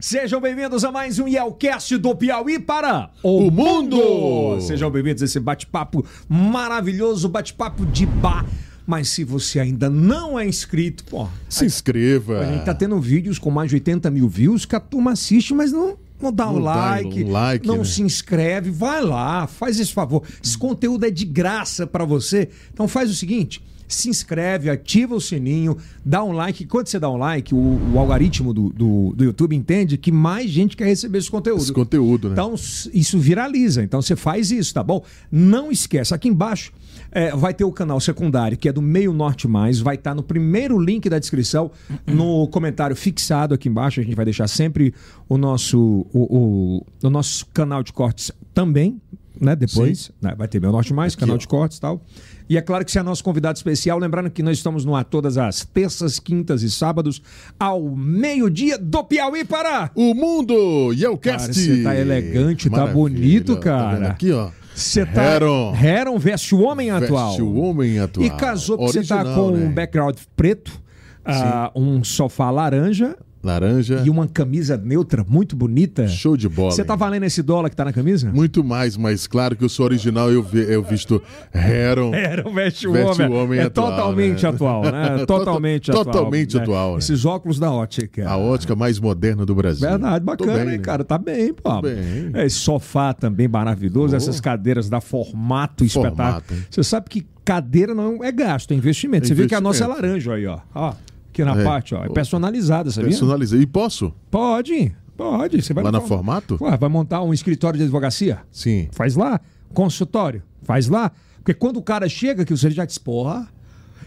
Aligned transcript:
Sejam 0.00 0.40
bem-vindos 0.40 0.84
a 0.84 0.92
mais 0.92 1.18
um 1.18 1.26
Yelcast 1.26 1.98
do 1.98 2.14
Piauí 2.14 2.60
para 2.60 3.10
o 3.20 3.50
mundo. 3.50 4.60
Sejam 4.60 4.88
bem-vindos 4.92 5.22
a 5.22 5.24
esse 5.24 5.40
bate-papo 5.40 6.06
maravilhoso, 6.28 7.28
bate-papo 7.28 7.84
de 7.84 8.06
bar. 8.06 8.46
Mas 8.86 9.08
se 9.08 9.24
você 9.24 9.58
ainda 9.58 9.90
não 9.90 10.38
é 10.38 10.46
inscrito, 10.46 11.02
pô, 11.02 11.26
se 11.48 11.66
inscreva. 11.66 12.38
A 12.38 12.52
gente 12.52 12.64
tá 12.64 12.72
tendo 12.72 13.00
vídeos 13.00 13.40
com 13.40 13.50
mais 13.50 13.70
de 13.70 13.74
80 13.74 14.08
mil 14.12 14.28
views 14.28 14.64
que 14.64 14.76
a 14.76 14.80
turma 14.80 15.12
assiste, 15.12 15.52
mas 15.52 15.72
não 15.72 15.98
não 16.20 16.32
dá 16.32 16.48
um 16.48 16.58
like, 16.60 17.24
um 17.24 17.30
like, 17.32 17.66
não 17.66 17.78
né? 17.78 17.84
se 17.84 18.00
inscreve, 18.02 18.70
vai 18.70 19.02
lá, 19.02 19.48
faz 19.48 19.80
esse 19.80 19.92
favor. 19.92 20.22
Esse 20.42 20.56
conteúdo 20.56 21.06
é 21.06 21.10
de 21.10 21.24
graça 21.24 21.88
para 21.88 22.04
você. 22.04 22.48
Então 22.72 22.86
faz 22.86 23.10
o 23.10 23.14
seguinte, 23.14 23.60
se 23.88 24.08
inscreve, 24.08 24.70
ativa 24.70 25.14
o 25.14 25.20
sininho, 25.20 25.76
dá 26.04 26.22
um 26.22 26.32
like. 26.32 26.66
Quando 26.66 26.88
você 26.88 26.98
dá 26.98 27.10
um 27.10 27.16
like, 27.16 27.54
o, 27.54 27.80
o 27.94 27.98
algoritmo 27.98 28.52
do, 28.52 28.70
do, 28.70 29.14
do, 29.16 29.24
YouTube 29.24 29.56
entende 29.56 29.96
que 29.96 30.12
mais 30.12 30.50
gente 30.50 30.76
quer 30.76 30.86
receber 30.86 31.18
esse 31.18 31.30
conteúdo. 31.30 31.62
Esse 31.62 31.72
conteúdo, 31.72 32.28
né? 32.28 32.34
Então 32.34 32.54
isso 32.54 33.18
viraliza. 33.18 33.82
Então 33.82 34.00
você 34.02 34.14
faz 34.14 34.50
isso, 34.50 34.72
tá 34.74 34.82
bom? 34.82 35.02
Não 35.30 35.72
esquece, 35.72 36.14
aqui 36.14 36.28
embaixo 36.28 36.72
é, 37.10 37.34
vai 37.34 37.54
ter 37.54 37.64
o 37.64 37.72
canal 37.72 38.00
secundário, 38.00 38.56
que 38.56 38.68
é 38.68 38.72
do 38.72 38.82
Meio 38.82 39.12
Norte 39.12 39.48
Mais, 39.48 39.80
vai 39.80 39.94
estar 39.94 40.10
tá 40.10 40.14
no 40.14 40.22
primeiro 40.22 40.78
link 40.78 41.08
da 41.08 41.18
descrição, 41.18 41.70
no 42.06 42.46
comentário 42.48 42.94
fixado 42.94 43.54
aqui 43.54 43.68
embaixo. 43.68 44.00
A 44.00 44.02
gente 44.02 44.14
vai 44.14 44.24
deixar 44.24 44.48
sempre 44.48 44.94
o 45.28 45.38
nosso, 45.38 46.06
o, 46.12 46.82
o, 46.82 46.86
o 47.06 47.10
nosso 47.10 47.46
canal 47.46 47.82
de 47.82 47.92
cortes 47.92 48.30
também, 48.52 49.00
né? 49.40 49.56
Depois, 49.56 50.10
né? 50.20 50.34
vai 50.36 50.48
ter 50.48 50.60
Meio 50.60 50.72
Norte 50.72 50.92
Mais, 50.92 51.12
aqui, 51.12 51.20
canal 51.20 51.36
ó. 51.36 51.38
de 51.38 51.46
cortes 51.46 51.78
e 51.78 51.80
tal. 51.80 52.02
E 52.48 52.56
é 52.56 52.62
claro 52.62 52.84
que 52.84 52.90
você 52.90 52.98
é 52.98 53.02
nosso 53.02 53.22
convidado 53.22 53.56
especial. 53.56 53.98
Lembrando 53.98 54.30
que 54.30 54.42
nós 54.42 54.56
estamos 54.56 54.84
no 54.84 54.96
ar 54.96 55.04
todas 55.04 55.36
as 55.36 55.64
terças, 55.64 56.18
quintas 56.18 56.62
e 56.62 56.70
sábados, 56.70 57.20
ao 57.58 57.90
meio-dia 57.90 58.78
do 58.78 59.04
Piauí 59.04 59.44
para 59.44 59.90
o 59.94 60.14
mundo! 60.14 60.92
E 60.94 61.02
eu 61.02 61.16
cast. 61.18 61.52
Você 61.52 61.82
tá 61.82 61.94
elegante, 61.94 62.70
Maravilha. 62.70 62.94
tá 62.94 63.00
bonito, 63.00 63.56
cara. 63.58 64.00
Tá 64.00 64.10
aqui, 64.10 64.32
ó. 64.32 64.50
Você 64.74 65.04
tá. 65.04 65.22
Heron. 65.22 65.74
Heron 65.76 66.18
veste 66.18 66.54
o 66.54 66.60
homem 66.60 66.90
atual. 66.90 67.28
Veste 67.28 67.42
o 67.42 67.54
homem 67.56 67.98
atual. 67.98 68.24
E 68.24 68.30
casou 68.30 68.78
porque 68.78 69.02
você 69.02 69.08
tá 69.08 69.24
com 69.24 69.50
né? 69.50 69.66
um 69.66 69.72
background 69.72 70.16
preto, 70.36 70.80
uh, 71.26 71.78
um 71.78 72.04
sofá 72.04 72.50
laranja 72.50 73.16
Laranja. 73.42 74.02
E 74.04 74.10
uma 74.10 74.26
camisa 74.26 74.76
neutra 74.76 75.24
muito 75.26 75.54
bonita. 75.54 76.08
Show 76.08 76.36
de 76.36 76.48
bola. 76.48 76.72
Você 76.72 76.84
tá 76.84 76.96
valendo 76.96 77.22
esse 77.24 77.42
dólar 77.42 77.70
que 77.70 77.76
tá 77.76 77.84
na 77.84 77.92
camisa? 77.92 78.30
Muito 78.32 78.64
mais, 78.64 78.96
mas 78.96 79.26
claro 79.26 79.54
que 79.54 79.64
eu 79.64 79.68
sou 79.68 79.86
original, 79.86 80.30
eu, 80.30 80.42
vi, 80.42 80.60
eu 80.60 80.82
visto 80.82 81.22
Heron. 81.54 82.14
Heron 82.14 82.52
veste 82.52 82.88
o 82.88 82.90
homem. 82.90 83.28
O 83.28 83.32
homem 83.32 83.60
é 83.60 83.64
atual, 83.64 83.90
totalmente 83.90 84.42
né? 84.42 84.48
atual, 84.48 84.82
né? 84.82 85.24
Totalmente 85.26 85.90
atual. 85.90 86.04
Totalmente 86.04 86.56
né? 86.56 86.62
atual. 86.62 86.92
Né? 86.92 86.98
Esses 86.98 87.24
óculos 87.24 87.58
da 87.58 87.70
ótica. 87.70 88.28
A 88.28 88.36
ótica 88.36 88.74
mais 88.74 88.98
moderna 88.98 89.46
do 89.46 89.54
Brasil. 89.54 89.88
Verdade, 89.88 90.24
bacana, 90.24 90.64
bem, 90.64 90.74
hein, 90.74 90.80
cara? 90.80 91.04
Tá 91.04 91.18
bem, 91.18 91.52
pô. 91.52 91.80
Bem. 91.80 92.32
Esse 92.44 92.56
sofá 92.56 93.12
também 93.12 93.46
maravilhoso, 93.46 94.14
oh. 94.14 94.16
essas 94.16 94.40
cadeiras 94.40 94.88
da 94.88 95.00
formato, 95.00 95.84
espetáculo. 95.84 96.60
Você 96.68 96.82
sabe 96.82 97.08
que 97.08 97.26
cadeira 97.44 97.94
não 97.94 98.22
é 98.22 98.32
gasto, 98.32 98.72
é 98.72 98.74
investimento. 98.74 99.24
É 99.24 99.28
Você 99.28 99.32
investimento. 99.32 99.42
vê 99.42 99.48
que 99.48 99.54
a 99.54 99.60
nossa 99.60 99.84
é 99.84 99.86
laranja 99.86 100.34
aí, 100.34 100.46
ó. 100.46 100.58
ó 100.74 100.94
aqui 101.42 101.44
na 101.44 101.60
é. 101.60 101.64
parte, 101.64 101.94
ó. 101.94 102.04
É 102.04 102.08
personalizada, 102.08 102.90
sabia? 102.90 103.10
Personalizada. 103.10 103.62
E 103.62 103.66
posso? 103.66 104.12
Pode, 104.30 104.94
pode. 105.16 105.62
Você 105.62 105.72
vai 105.72 105.84
lá 105.84 105.92
no 105.92 106.02
formato? 106.02 106.58
Ué, 106.60 106.76
vai 106.76 106.88
montar 106.88 107.22
um 107.22 107.32
escritório 107.32 107.78
de 107.78 107.84
advocacia? 107.84 108.40
Sim. 108.50 108.88
Faz 108.92 109.14
lá. 109.14 109.40
Consultório? 109.72 110.42
Faz 110.62 110.88
lá. 110.88 111.12
Porque 111.36 111.54
quando 111.54 111.78
o 111.78 111.82
cara 111.82 112.08
chega, 112.08 112.44
que 112.44 112.56
você 112.56 112.70
já 112.70 112.84
diz, 112.84 112.98
porra, 112.98 113.48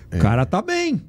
é. 0.09 0.17
o 0.17 0.19
cara 0.19 0.45
tá 0.45 0.61
bem. 0.61 1.01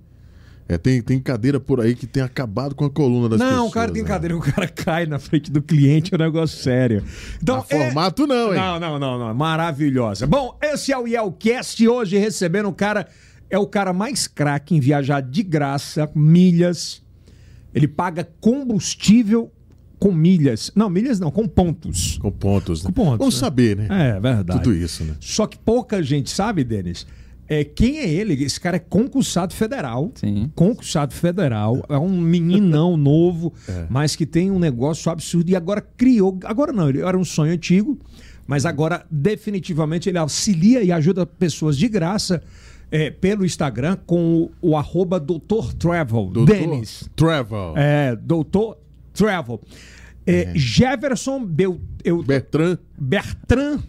É, 0.68 0.78
tem, 0.78 1.02
tem 1.02 1.20
cadeira 1.20 1.58
por 1.60 1.80
aí 1.80 1.94
que 1.94 2.06
tem 2.06 2.22
acabado 2.22 2.74
com 2.74 2.84
a 2.84 2.90
coluna 2.90 3.28
das 3.28 3.38
não, 3.38 3.46
pessoas. 3.46 3.62
Não, 3.62 3.68
o 3.68 3.70
cara 3.70 3.92
tem 3.92 4.02
né? 4.02 4.08
cadeira, 4.08 4.36
o 4.36 4.40
cara 4.40 4.68
cai 4.68 5.06
na 5.06 5.18
frente 5.18 5.50
do 5.50 5.60
cliente, 5.60 6.14
é 6.14 6.16
um 6.16 6.20
negócio 6.20 6.56
sério. 6.56 7.02
Então, 7.42 7.58
é... 7.58 7.62
formato 7.62 8.26
não, 8.26 8.54
hein? 8.54 8.60
Não, 8.60 8.80
não, 8.80 8.98
não, 8.98 9.18
não. 9.18 9.34
Maravilhosa. 9.34 10.26
Bom, 10.26 10.56
esse 10.62 10.92
é 10.92 10.98
o 10.98 11.06
Yelcast 11.06 11.86
hoje 11.86 12.16
recebendo 12.16 12.68
um 12.68 12.72
cara 12.72 13.08
é 13.52 13.58
o 13.58 13.66
cara 13.66 13.92
mais 13.92 14.26
craque 14.26 14.74
em 14.74 14.80
viajar 14.80 15.20
de 15.20 15.42
graça, 15.42 16.10
milhas. 16.14 17.02
Ele 17.74 17.86
paga 17.86 18.26
combustível 18.40 19.52
com 19.98 20.10
milhas. 20.10 20.72
Não, 20.74 20.88
milhas 20.88 21.20
não, 21.20 21.30
com 21.30 21.46
pontos. 21.46 22.16
Com 22.16 22.32
pontos. 22.32 22.82
Né? 22.82 22.86
Com 22.86 22.92
pontos. 22.94 23.18
Vamos 23.18 23.34
né? 23.34 23.40
saber, 23.40 23.76
né? 23.76 23.88
É, 23.90 24.18
verdade. 24.18 24.62
Tudo 24.62 24.74
isso, 24.74 25.04
né? 25.04 25.14
Só 25.20 25.46
que 25.46 25.58
pouca 25.58 26.02
gente 26.02 26.30
sabe, 26.30 26.64
Denis. 26.64 27.06
É, 27.46 27.62
quem 27.62 27.98
é 27.98 28.08
ele? 28.08 28.42
Esse 28.42 28.58
cara 28.58 28.76
é 28.76 28.80
concursado 28.80 29.52
federal. 29.52 30.10
Sim. 30.14 30.50
Concursado 30.54 31.12
federal. 31.12 31.84
É 31.90 31.98
um 31.98 32.18
meninão 32.18 32.96
novo, 32.96 33.52
é. 33.68 33.84
mas 33.90 34.16
que 34.16 34.24
tem 34.24 34.50
um 34.50 34.58
negócio 34.58 35.12
absurdo. 35.12 35.50
E 35.50 35.54
agora 35.54 35.82
criou. 35.82 36.38
Agora 36.44 36.72
não, 36.72 36.88
ele 36.88 37.02
era 37.02 37.18
um 37.18 37.24
sonho 37.24 37.52
antigo, 37.52 37.98
mas 38.46 38.64
agora 38.64 39.04
definitivamente 39.10 40.08
ele 40.08 40.16
auxilia 40.16 40.82
e 40.82 40.90
ajuda 40.90 41.26
pessoas 41.26 41.76
de 41.76 41.86
graça 41.86 42.42
é, 42.92 43.10
pelo 43.10 43.44
Instagram 43.44 43.96
com 44.06 44.42
o, 44.42 44.52
o 44.60 44.76
arroba 44.76 45.18
Doutor 45.18 45.72
Travel. 45.72 46.26
Doutor 46.26 46.54
Denis. 46.54 47.08
Travel. 47.16 47.72
É, 47.74 48.14
Doutor 48.14 48.76
Travel. 49.14 49.60
É, 50.26 50.42
é. 50.42 50.52
Jefferson 50.54 51.42
Bel, 51.44 51.80
eu, 52.04 52.22
Bertrand. 52.22 52.78
Bertrand 52.98 53.80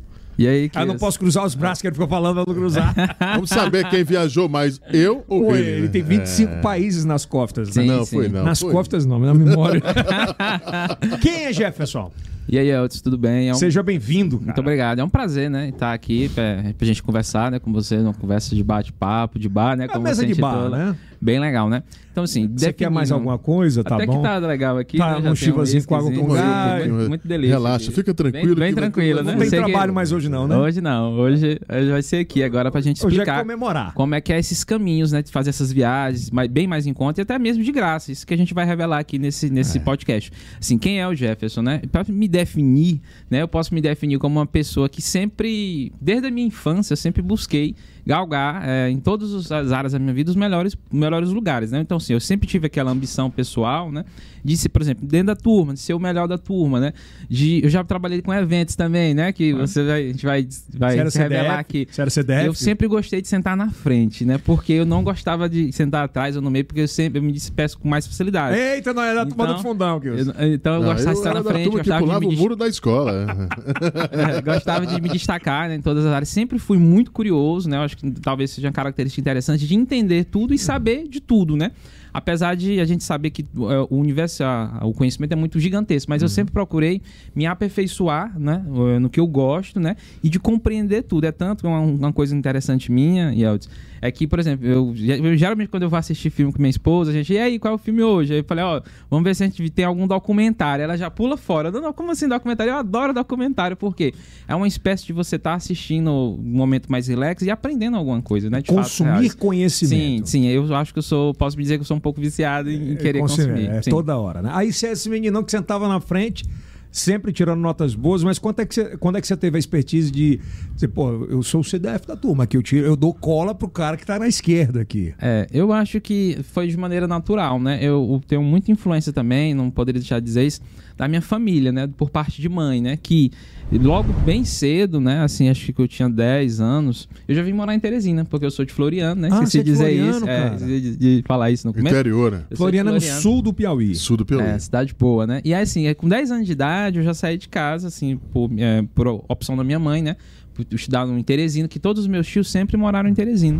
E 0.41 0.49
aí, 0.49 0.71
que 0.71 0.79
ah, 0.79 0.87
não 0.87 0.97
posso 0.97 1.19
cruzar 1.19 1.45
os 1.45 1.55
braços 1.55 1.83
que 1.83 1.87
ele 1.87 1.93
ficou 1.93 2.09
falando 2.09 2.37
pra 2.37 2.45
não 2.47 2.59
cruzar. 2.59 2.95
Vamos 3.35 3.51
saber 3.51 3.87
quem 3.91 4.03
viajou 4.03 4.49
mais, 4.49 4.81
eu 4.91 5.23
ou 5.29 5.45
Pô, 5.45 5.55
ele? 5.55 5.71
Ele 5.71 5.89
tem 5.91 6.03
25 6.03 6.51
é... 6.51 6.61
países 6.63 7.05
nas 7.05 7.27
costas. 7.27 7.69
Sim, 7.69 7.81
né? 7.81 7.97
Não, 7.97 8.05
sim. 8.07 8.17
foi 8.17 8.29
não. 8.31 8.43
Nas 8.43 8.59
foi. 8.59 8.73
costas 8.73 9.05
não, 9.05 9.19
na 9.19 9.35
memória. 9.35 9.83
quem 11.21 11.45
é 11.45 11.53
Jefferson? 11.53 12.11
E 12.49 12.59
aí, 12.59 12.71
Elton, 12.71 13.01
tudo 13.05 13.19
bem? 13.19 13.51
É 13.51 13.53
um... 13.53 13.55
Seja 13.57 13.83
bem-vindo. 13.83 14.41
Muito 14.41 14.59
obrigado. 14.59 15.01
É 15.01 15.05
um 15.05 15.11
prazer, 15.11 15.51
né? 15.51 15.69
Estar 15.69 15.93
aqui 15.93 16.31
pra, 16.31 16.73
pra 16.77 16.87
gente 16.87 17.03
conversar, 17.03 17.51
né? 17.51 17.59
Com 17.59 17.71
você, 17.71 17.99
numa 17.99 18.15
conversa 18.15 18.57
de 18.57 18.65
bate-papo, 18.65 19.39
de 19.39 19.47
bar, 19.47 19.77
né? 19.77 19.85
É 19.85 19.89
Como 19.89 20.05
mesa 20.05 20.25
de 20.25 20.35
bar, 20.35 20.71
né? 20.71 20.97
Bem 21.21 21.39
legal, 21.39 21.69
né? 21.69 21.83
Então, 22.11 22.25
assim. 22.25 22.51
Você 22.57 22.73
quer 22.73 22.91
mais 22.91 23.13
alguma 23.13 23.39
coisa? 23.39 23.85
Tá 23.85 23.97
Até 23.97 24.07
bom? 24.07 24.17
que 24.17 24.23
tá 24.23 24.39
legal 24.39 24.79
aqui. 24.79 24.97
Tá 24.97 25.21
né? 25.21 25.31
um 25.31 25.35
chivazinho 25.35 25.85
com 25.85 25.95
água 25.95 26.11
com 26.11 26.29
gás. 26.29 26.89
Muito, 26.89 27.09
muito 27.09 27.29
delícia. 27.29 27.57
Relaxa, 27.57 27.87
aqui. 27.87 27.95
fica 27.95 28.15
tranquilo. 28.15 28.55
Bem, 28.55 28.67
bem 28.67 28.75
tranquilo, 28.75 29.23
né? 29.23 29.33
Não 29.33 29.39
tem 29.39 29.51
trabalho 29.51 29.93
que... 29.93 29.95
mais 29.95 30.13
hoje, 30.13 30.29
não, 30.29 30.49
né? 30.49 30.57
Hoje 30.57 30.81
não. 30.81 31.13
Hoje, 31.13 31.61
hoje 31.69 31.91
vai 31.91 32.03
ser 32.03 32.17
aqui 32.17 32.43
agora 32.43 32.71
pra 32.71 32.81
gente 32.81 32.97
explicar. 32.97 33.23
Hoje 33.23 33.31
é 33.31 33.43
comemorar. 33.43 33.93
Como 33.95 34.15
é 34.15 34.21
que 34.21 34.33
é 34.33 34.39
esses 34.39 34.65
caminhos, 34.65 35.13
né? 35.13 35.23
De 35.23 35.31
fazer 35.31 35.51
essas 35.51 35.71
viagens 35.71 36.31
bem 36.51 36.67
mais 36.67 36.87
em 36.87 36.95
conta 36.95 37.21
e 37.21 37.23
até 37.23 37.39
mesmo 37.39 37.63
de 37.63 37.71
graça. 37.71 38.11
Isso 38.11 38.27
que 38.27 38.35
a 38.35 38.37
gente 38.37 38.55
vai 38.55 38.65
revelar 38.65 38.99
aqui 38.99 39.19
nesse, 39.19 39.51
nesse 39.51 39.79
é. 39.79 39.81
podcast. 39.81 40.33
Assim, 40.59 40.79
quem 40.79 41.01
é 41.01 41.07
o 41.07 41.15
Jefferson, 41.15 41.63
né? 41.63 41.83
Pra 41.93 42.05
me 42.09 42.27
definir, 42.27 43.01
né? 43.31 43.43
Eu 43.43 43.49
posso 43.49 43.75
me 43.75 43.81
definir 43.81 44.19
como 44.19 44.39
uma 44.39 44.47
pessoa 44.47 44.89
que 44.89 45.03
sempre, 45.03 45.93
desde 46.01 46.27
a 46.27 46.31
minha 46.31 46.47
infância, 46.47 46.95
eu 46.95 46.97
sempre 46.97 47.23
busquei 47.23 47.77
galgar 48.11 48.69
é, 48.69 48.91
em 48.91 48.99
todas 48.99 49.53
as 49.53 49.71
áreas 49.71 49.93
da 49.93 49.99
minha 50.01 50.13
vida 50.13 50.31
os 50.31 50.37
melhores, 50.37 50.77
melhores 50.93 51.31
lugares, 51.31 51.71
né? 51.71 51.79
Então, 51.79 51.97
assim, 51.97 52.13
eu 52.13 52.19
sempre 52.19 52.49
tive 52.49 52.67
aquela 52.67 52.91
ambição 52.91 53.31
pessoal, 53.31 53.93
né? 53.93 54.05
De 54.43 54.57
ser, 54.57 54.69
por 54.71 54.83
exemplo, 54.83 55.07
dentro 55.07 55.29
da 55.29 55.37
turma, 55.37 55.75
de 55.75 55.81
ser 55.81 55.95
o 55.95 56.01
melhor 56.01 56.27
da 56.27 56.37
turma, 56.37 56.81
né? 56.81 56.93
De, 57.29 57.63
eu 57.63 57.71
já 57.71 57.85
trabalhei 57.85 58.21
com 58.21 58.35
eventos 58.35 58.75
também, 58.75 59.15
né? 59.15 59.33
Que 59.33 59.53
você 59.53 59.85
vai, 59.85 60.03
a 60.03 60.07
gente 60.09 60.27
vai, 60.27 60.49
vai 60.77 60.97
revelar 60.97 61.61
aqui. 61.61 61.87
Você 61.89 62.01
era 62.01 62.11
CDF? 62.11 62.47
Eu 62.47 62.55
sempre 62.55 62.89
gostei 62.89 63.23
de 63.23 63.29
sentar 63.29 63.57
na 63.57 63.71
frente, 63.71 64.25
né? 64.25 64.39
Porque 64.39 64.73
eu 64.73 64.85
não 64.85 65.05
gostava 65.05 65.49
de 65.49 65.71
sentar 65.71 66.05
atrás 66.05 66.35
ou 66.35 66.43
no 66.43 66.51
meio, 66.51 66.65
porque 66.65 66.81
eu 66.81 66.89
sempre 66.89 67.21
eu 67.21 67.23
me 67.23 67.31
despeço 67.31 67.79
com 67.79 67.89
mais 67.89 68.09
facilidade. 68.09 68.59
Eita, 68.59 68.93
não 68.93 69.03
é 69.03 69.15
da 69.15 69.25
turma 69.25 69.47
do 69.47 69.53
então, 69.53 69.63
fundão, 69.63 70.01
que 70.01 70.09
eu, 70.09 70.17
Então 70.19 70.75
eu 70.75 70.83
não, 70.83 70.93
gostava 70.95 71.11
eu 71.11 71.15
de 71.15 71.19
estar 71.21 71.35
na 71.35 71.45
frente, 71.45 71.69
gostava 71.69 72.21
de 72.21 72.27
me 72.27 72.35
o 72.35 72.39
muro 72.39 72.57
da 72.57 72.67
escola. 72.67 73.27
é, 74.11 74.43
gostava 74.43 74.85
de 74.85 75.01
me 75.01 75.09
destacar 75.11 75.69
né, 75.69 75.77
em 75.77 75.81
todas 75.81 76.05
as 76.05 76.13
áreas. 76.13 76.29
Sempre 76.29 76.59
fui 76.59 76.79
muito 76.79 77.13
curioso, 77.13 77.69
né? 77.69 77.77
Eu 77.77 77.83
acho 77.83 77.97
que 77.97 78.00
talvez 78.23 78.51
seja 78.51 78.69
uma 78.69 78.73
característica 78.73 79.21
interessante 79.21 79.67
de 79.67 79.75
entender 79.75 80.25
tudo 80.25 80.55
e 80.55 80.59
saber 80.59 81.09
de 81.09 81.21
tudo, 81.21 81.57
né? 81.57 81.73
Apesar 82.13 82.57
de 82.57 82.81
a 82.81 82.85
gente 82.85 83.05
saber 83.05 83.31
que 83.31 83.43
uh, 83.55 83.87
o 83.89 83.97
universo, 83.97 84.43
uh, 84.43 84.87
o 84.87 84.93
conhecimento 84.93 85.33
é 85.33 85.37
muito 85.37 85.61
gigantesco, 85.61 86.11
mas 86.11 86.23
uhum. 86.23 86.27
eu 86.27 86.29
sempre 86.29 86.53
procurei 86.53 87.01
me 87.35 87.47
aperfeiçoar, 87.47 88.39
né? 88.39 88.65
Uh, 88.67 88.99
no 88.99 89.09
que 89.09 89.21
eu 89.21 89.27
gosto, 89.27 89.79
né? 89.79 89.97
E 90.23 90.29
de 90.29 90.41
compreender 90.41 91.03
tudo. 91.03 91.25
É 91.25 91.33
tanto 91.33 91.67
uma, 91.67 91.81
uma 91.81 92.13
coisa 92.13 92.35
interessante 92.35 92.91
minha, 92.91 93.33
Yeltsin, 93.33 93.69
é 94.03 94.11
que, 94.11 94.27
por 94.27 94.39
exemplo, 94.39 94.67
eu, 94.67 94.95
eu, 94.97 95.37
geralmente 95.37 95.69
quando 95.69 95.83
eu 95.83 95.91
vou 95.91 95.99
assistir 95.99 96.31
filme 96.31 96.53
com 96.53 96.59
minha 96.59 96.71
esposa, 96.71 97.11
a 97.11 97.15
gente, 97.15 97.33
e 97.33 97.39
aí, 97.39 97.59
qual 97.59 97.73
é 97.73 97.75
o 97.75 97.79
filme 97.79 98.03
hoje? 98.03 98.33
Aí 98.33 98.41
eu 98.41 98.45
falei, 98.45 98.65
ó, 98.65 98.81
vamos 99.11 99.25
ver 99.25 99.35
se 99.35 99.45
a 99.45 99.47
gente 99.47 99.69
tem 99.71 99.85
algum 99.85 100.07
documentário. 100.07 100.83
Ela 100.83 100.97
já 100.97 101.11
pula 101.11 101.37
fora. 101.37 101.71
Não, 101.71 101.81
não, 101.81 101.93
como 101.93 102.11
assim 102.11 102.27
documentário? 102.27 102.73
Eu 102.73 102.77
adoro 102.77 103.13
documentário, 103.13 103.77
porque 103.77 104.15
é 104.49 104.55
uma 104.55 104.67
espécie 104.67 105.07
de 105.07 105.13
você 105.13 105.37
estar 105.37 105.51
tá 105.51 105.57
assistindo 105.57 106.11
um 106.11 106.37
momento 106.39 106.91
mais 106.91 107.09
relax 107.09 107.43
e 107.43 107.51
aprendendo 107.51 107.97
alguma 107.97 108.23
coisa, 108.23 108.49
né? 108.49 108.63
De 108.63 108.69
consumir 108.69 109.35
conhecimento. 109.37 110.29
Sim, 110.29 110.43
sim, 110.43 110.47
eu 110.47 110.75
acho 110.75 110.93
que 110.93 110.99
eu 110.99 111.03
sou, 111.03 111.35
posso 111.35 111.57
me 111.57 111.63
dizer 111.63 111.77
que 111.77 111.83
eu 111.83 111.87
sou 111.87 111.97
um 111.97 112.01
pouco 112.01 112.21
viciado 112.21 112.71
em, 112.71 112.93
em 112.93 112.97
querer 112.97 113.21
consumir. 113.21 113.69
É, 113.69 113.83
sim. 113.83 113.91
toda 113.91 114.17
hora, 114.17 114.43
né? 114.43 114.51
Aí 114.53 114.73
você 114.73 114.89
é 114.89 114.93
esse 114.93 115.09
meninão 115.09 115.43
que 115.43 115.51
sentava 115.51 115.89
na 115.89 116.01
frente 116.01 116.45
sempre 116.91 117.33
tirando 117.33 117.61
notas 117.61 117.95
boas, 117.95 118.25
mas 118.25 118.39
quando 118.39 118.61
é 118.61 118.67
que 118.67 118.75
você, 118.75 118.97
quando 118.97 119.17
é 119.17 119.21
que 119.21 119.27
você 119.27 119.37
teve 119.37 119.57
a 119.57 119.59
expertise 119.59 120.11
de 120.11 120.41
dizer, 120.75 120.89
pô, 120.89 121.25
eu 121.27 121.43
sou 121.43 121.61
o 121.61 121.65
CDF 121.65 122.07
da 122.07 122.17
turma, 122.17 122.47
que 122.47 122.57
eu 122.57 122.63
tiro, 122.63 122.87
eu 122.87 122.97
dou 122.97 123.15
cola 123.15 123.55
pro 123.55 123.69
cara 123.69 123.97
que 123.97 124.05
tá 124.05 124.19
na 124.19 124.27
esquerda 124.27 124.81
aqui. 124.81 125.15
É, 125.21 125.47
eu 125.53 125.73
acho 125.73 126.01
que 126.01 126.39
foi 126.53 126.69
de 126.69 126.77
maneira 126.77 127.07
natural, 127.07 127.61
né? 127.61 127.79
Eu, 127.81 128.09
eu 128.13 128.23
tenho 128.27 128.43
muita 128.43 128.73
influência 128.73 129.13
também, 129.13 129.55
não 129.55 129.71
poderia 129.71 130.01
deixar 130.01 130.19
de 130.19 130.25
dizer 130.25 130.45
isso, 130.45 130.61
da 131.01 131.09
minha 131.09 131.23
família, 131.23 131.73
né? 131.73 131.87
Por 131.97 132.11
parte 132.11 132.43
de 132.43 132.49
mãe, 132.51 132.83
né? 132.83 132.95
Que 132.95 133.31
logo 133.73 134.13
bem 134.13 134.45
cedo, 134.45 135.01
né? 135.01 135.23
Assim, 135.23 135.49
acho 135.49 135.73
que 135.73 135.81
eu 135.81 135.89
tinha 135.89 136.11
10 136.11 136.61
anos, 136.61 137.09
eu 137.27 137.35
já 137.35 137.43
vim 137.43 137.55
morar 137.55 137.75
em 137.75 137.81
Teresina, 137.81 138.23
porque 138.23 138.45
eu 138.45 138.51
sou 138.51 138.67
de 138.67 138.73
Floriano, 138.75 139.19
né? 139.19 139.31
Ah, 139.33 139.37
Esqueci 139.37 139.53
você 139.53 139.59
é 139.61 139.63
dizer 139.63 139.85
Floriano, 139.85 140.11
isso. 140.11 140.27
cara. 140.27 140.55
É, 140.55 140.57
de, 140.59 140.97
de 140.97 141.23
falar 141.27 141.51
isso 141.51 141.67
no 141.67 141.73
começo. 141.73 141.95
Interior, 141.95 142.33
né? 142.33 142.43
De 142.51 142.57
Floriana 142.57 142.93
no 142.93 143.01
Floriano. 143.01 143.23
sul 143.23 143.41
do 143.41 143.55
Piauí. 143.55 143.95
Sul 143.95 144.19
do 144.19 144.27
Piauí. 144.27 144.45
É, 144.45 144.59
cidade 144.59 144.95
boa, 144.99 145.27
né? 145.27 145.41
E 145.43 145.55
aí, 145.55 145.63
assim, 145.63 145.87
é, 145.87 145.95
com 145.95 146.07
10 146.07 146.33
anos 146.33 146.47
de 146.47 146.53
idade, 146.53 146.99
eu 146.99 147.03
já 147.03 147.15
saí 147.15 147.39
de 147.39 147.49
casa, 147.49 147.89
assim, 147.89 148.19
por, 148.31 148.51
é, 148.59 148.85
por 148.95 149.09
opção 149.27 149.57
da 149.57 149.65
minha 149.65 149.79
mãe, 149.79 150.03
né? 150.03 150.17
Por 150.53 150.67
estudar 150.73 151.09
em 151.09 151.23
Teresina, 151.23 151.67
que 151.67 151.79
todos 151.79 152.03
os 152.03 152.09
meus 152.09 152.27
tios 152.27 152.51
sempre 152.51 152.77
moraram 152.77 153.09
em 153.09 153.15
Teresina. 153.15 153.59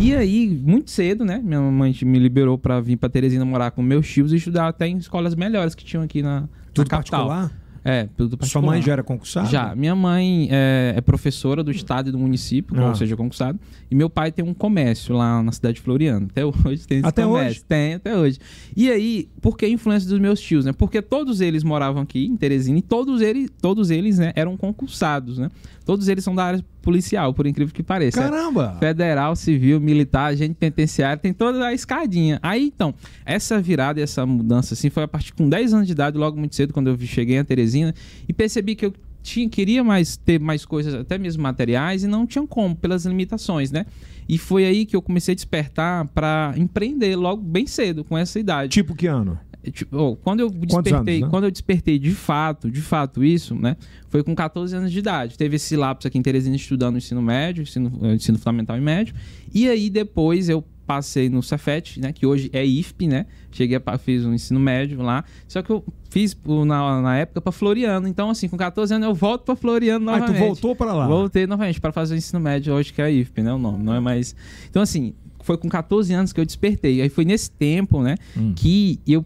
E 0.00 0.12
aí, 0.12 0.60
muito 0.64 0.90
cedo, 0.90 1.24
né? 1.24 1.40
Minha 1.40 1.60
mãe 1.60 1.94
me 2.02 2.18
liberou 2.18 2.58
pra 2.58 2.80
vir 2.80 2.96
pra 2.96 3.08
Teresina 3.08 3.44
morar 3.44 3.70
com 3.70 3.80
meus 3.80 4.08
tios 4.08 4.32
e 4.32 4.36
estudar 4.36 4.66
até 4.66 4.88
em 4.88 4.96
escolas 4.96 5.36
melhores 5.36 5.72
que 5.76 5.84
tinham 5.84 6.02
aqui 6.02 6.20
na, 6.20 6.48
Tudo 6.84 6.90
capital. 6.90 7.28
particular? 7.28 7.60
É, 7.82 8.06
tudo 8.14 8.36
particular. 8.36 8.46
Sua 8.46 8.60
mãe 8.60 8.82
já 8.82 8.92
era 8.92 9.02
concursada? 9.02 9.48
Já. 9.48 9.74
Minha 9.74 9.94
mãe 9.94 10.48
é, 10.50 10.92
é 10.96 11.00
professora 11.00 11.64
do 11.64 11.70
estado 11.70 12.10
e 12.10 12.12
do 12.12 12.18
município, 12.18 12.78
Ah. 12.78 12.88
ou 12.90 12.94
seja, 12.94 13.16
concursado. 13.16 13.58
E 13.90 13.94
meu 13.94 14.10
pai 14.10 14.30
tem 14.30 14.44
um 14.44 14.52
comércio 14.52 15.16
lá 15.16 15.42
na 15.42 15.50
cidade 15.50 15.76
de 15.76 15.80
Floriano. 15.80 16.26
Até 16.30 16.44
hoje 16.44 16.86
tem 16.86 16.98
esse 16.98 17.06
Até 17.06 17.24
comércio. 17.24 17.50
hoje? 17.52 17.64
Tem, 17.66 17.94
até 17.94 18.14
hoje. 18.18 18.38
E 18.76 18.90
aí, 18.90 19.30
por 19.40 19.56
que 19.56 19.64
a 19.64 19.68
influência 19.70 20.06
dos 20.10 20.18
meus 20.20 20.38
tios, 20.42 20.66
né? 20.66 20.74
Porque 20.74 21.00
todos 21.00 21.40
eles 21.40 21.64
moravam 21.64 22.02
aqui 22.02 22.26
em 22.26 22.36
Teresina 22.36 22.78
e 22.78 22.82
todos 22.82 23.22
eles, 23.22 23.50
todos 23.62 23.90
eles 23.90 24.18
né, 24.18 24.32
eram 24.36 24.58
concursados, 24.58 25.38
né? 25.38 25.48
Todos 25.86 26.06
eles 26.06 26.22
são 26.22 26.34
da 26.34 26.44
área 26.44 26.64
policial, 26.80 27.32
por 27.32 27.46
incrível 27.46 27.74
que 27.74 27.82
pareça. 27.82 28.22
Caramba! 28.22 28.76
Federal, 28.78 29.36
civil, 29.36 29.80
militar, 29.80 30.26
agente 30.26 30.54
penitenciário, 30.54 31.22
tem 31.22 31.32
toda 31.32 31.66
a 31.66 31.72
escadinha. 31.72 32.38
Aí, 32.42 32.66
então, 32.66 32.94
essa 33.24 33.60
virada 33.60 34.00
e 34.00 34.02
essa 34.02 34.24
mudança, 34.26 34.74
assim, 34.74 34.90
foi 34.90 35.02
a 35.02 35.08
partir 35.08 35.32
com 35.32 35.48
10 35.48 35.74
anos 35.74 35.86
de 35.86 35.92
idade, 35.92 36.16
logo 36.16 36.38
muito 36.38 36.54
cedo, 36.54 36.72
quando 36.72 36.88
eu 36.88 36.98
cheguei 36.98 37.38
a 37.38 37.44
Teresina, 37.44 37.94
e 38.28 38.32
percebi 38.32 38.74
que 38.74 38.86
eu 38.86 38.92
tinha, 39.22 39.48
queria 39.48 39.84
mais 39.84 40.16
ter 40.16 40.40
mais 40.40 40.64
coisas, 40.64 40.94
até 40.94 41.18
mesmo 41.18 41.42
materiais, 41.42 42.02
e 42.02 42.06
não 42.06 42.26
tinha 42.26 42.46
como, 42.46 42.74
pelas 42.74 43.04
limitações, 43.04 43.70
né? 43.70 43.86
E 44.28 44.38
foi 44.38 44.64
aí 44.64 44.86
que 44.86 44.96
eu 44.96 45.02
comecei 45.02 45.32
a 45.32 45.34
despertar 45.34 46.06
para 46.08 46.54
empreender 46.56 47.16
logo 47.16 47.42
bem 47.42 47.66
cedo, 47.66 48.04
com 48.04 48.16
essa 48.16 48.38
idade. 48.38 48.72
Tipo 48.72 48.94
que 48.94 49.06
ano? 49.06 49.38
Tipo, 49.72 50.16
quando 50.22 50.40
eu 50.40 50.48
despertei, 50.50 50.92
anos, 51.16 51.20
né? 51.20 51.28
quando 51.28 51.44
eu 51.44 51.50
despertei 51.50 51.98
de 51.98 52.12
fato, 52.12 52.70
de 52.70 52.80
fato 52.80 53.22
isso, 53.22 53.54
né? 53.54 53.76
Foi 54.08 54.22
com 54.22 54.34
14 54.34 54.74
anos 54.74 54.90
de 54.90 54.98
idade. 54.98 55.36
Teve 55.36 55.56
esse 55.56 55.76
lapso 55.76 56.08
aqui 56.08 56.18
em 56.18 56.22
Teresina 56.22 56.56
estudando 56.56 56.96
ensino 56.96 57.20
médio, 57.20 57.62
ensino, 57.62 57.92
eh, 58.02 58.14
ensino 58.14 58.38
fundamental 58.38 58.76
e 58.78 58.80
médio. 58.80 59.14
E 59.52 59.68
aí 59.68 59.90
depois 59.90 60.48
eu 60.48 60.64
passei 60.86 61.28
no 61.28 61.40
Cefet, 61.42 62.00
né? 62.00 62.12
Que 62.12 62.26
hoje 62.26 62.50
é 62.52 62.64
IFP, 62.64 63.06
né? 63.06 63.26
Cheguei 63.52 63.80
a 63.84 63.98
fiz 63.98 64.24
um 64.24 64.34
ensino 64.34 64.58
médio 64.58 65.00
lá. 65.02 65.24
Só 65.46 65.62
que 65.62 65.70
eu 65.70 65.84
fiz 66.08 66.36
na, 66.66 67.00
na 67.00 67.16
época 67.18 67.40
para 67.40 67.52
Floriano. 67.52 68.08
Então 68.08 68.30
assim, 68.30 68.48
com 68.48 68.56
14 68.56 68.94
anos 68.94 69.06
eu 69.06 69.14
volto 69.14 69.44
para 69.44 69.54
Floriano 69.54 70.10
Ah, 70.10 70.18
novamente. 70.18 70.36
tu 70.36 70.44
voltou 70.46 70.74
pra 70.74 70.92
lá? 70.92 71.06
Voltei 71.06 71.46
novamente 71.46 71.80
para 71.80 71.92
fazer 71.92 72.14
o 72.14 72.16
ensino 72.16 72.40
médio 72.40 72.74
hoje, 72.74 72.92
que 72.92 73.00
é 73.00 73.04
a 73.04 73.10
IFP, 73.10 73.42
né? 73.42 73.52
O 73.52 73.58
nome, 73.58 73.84
não 73.84 73.94
é 73.94 74.00
mais. 74.00 74.34
Então, 74.68 74.82
assim, 74.82 75.14
foi 75.42 75.56
com 75.56 75.68
14 75.68 76.12
anos 76.12 76.32
que 76.32 76.40
eu 76.40 76.44
despertei. 76.44 77.00
Aí 77.02 77.08
foi 77.08 77.24
nesse 77.24 77.50
tempo, 77.52 78.02
né, 78.02 78.16
Hum. 78.36 78.52
que 78.54 78.98
eu 79.06 79.24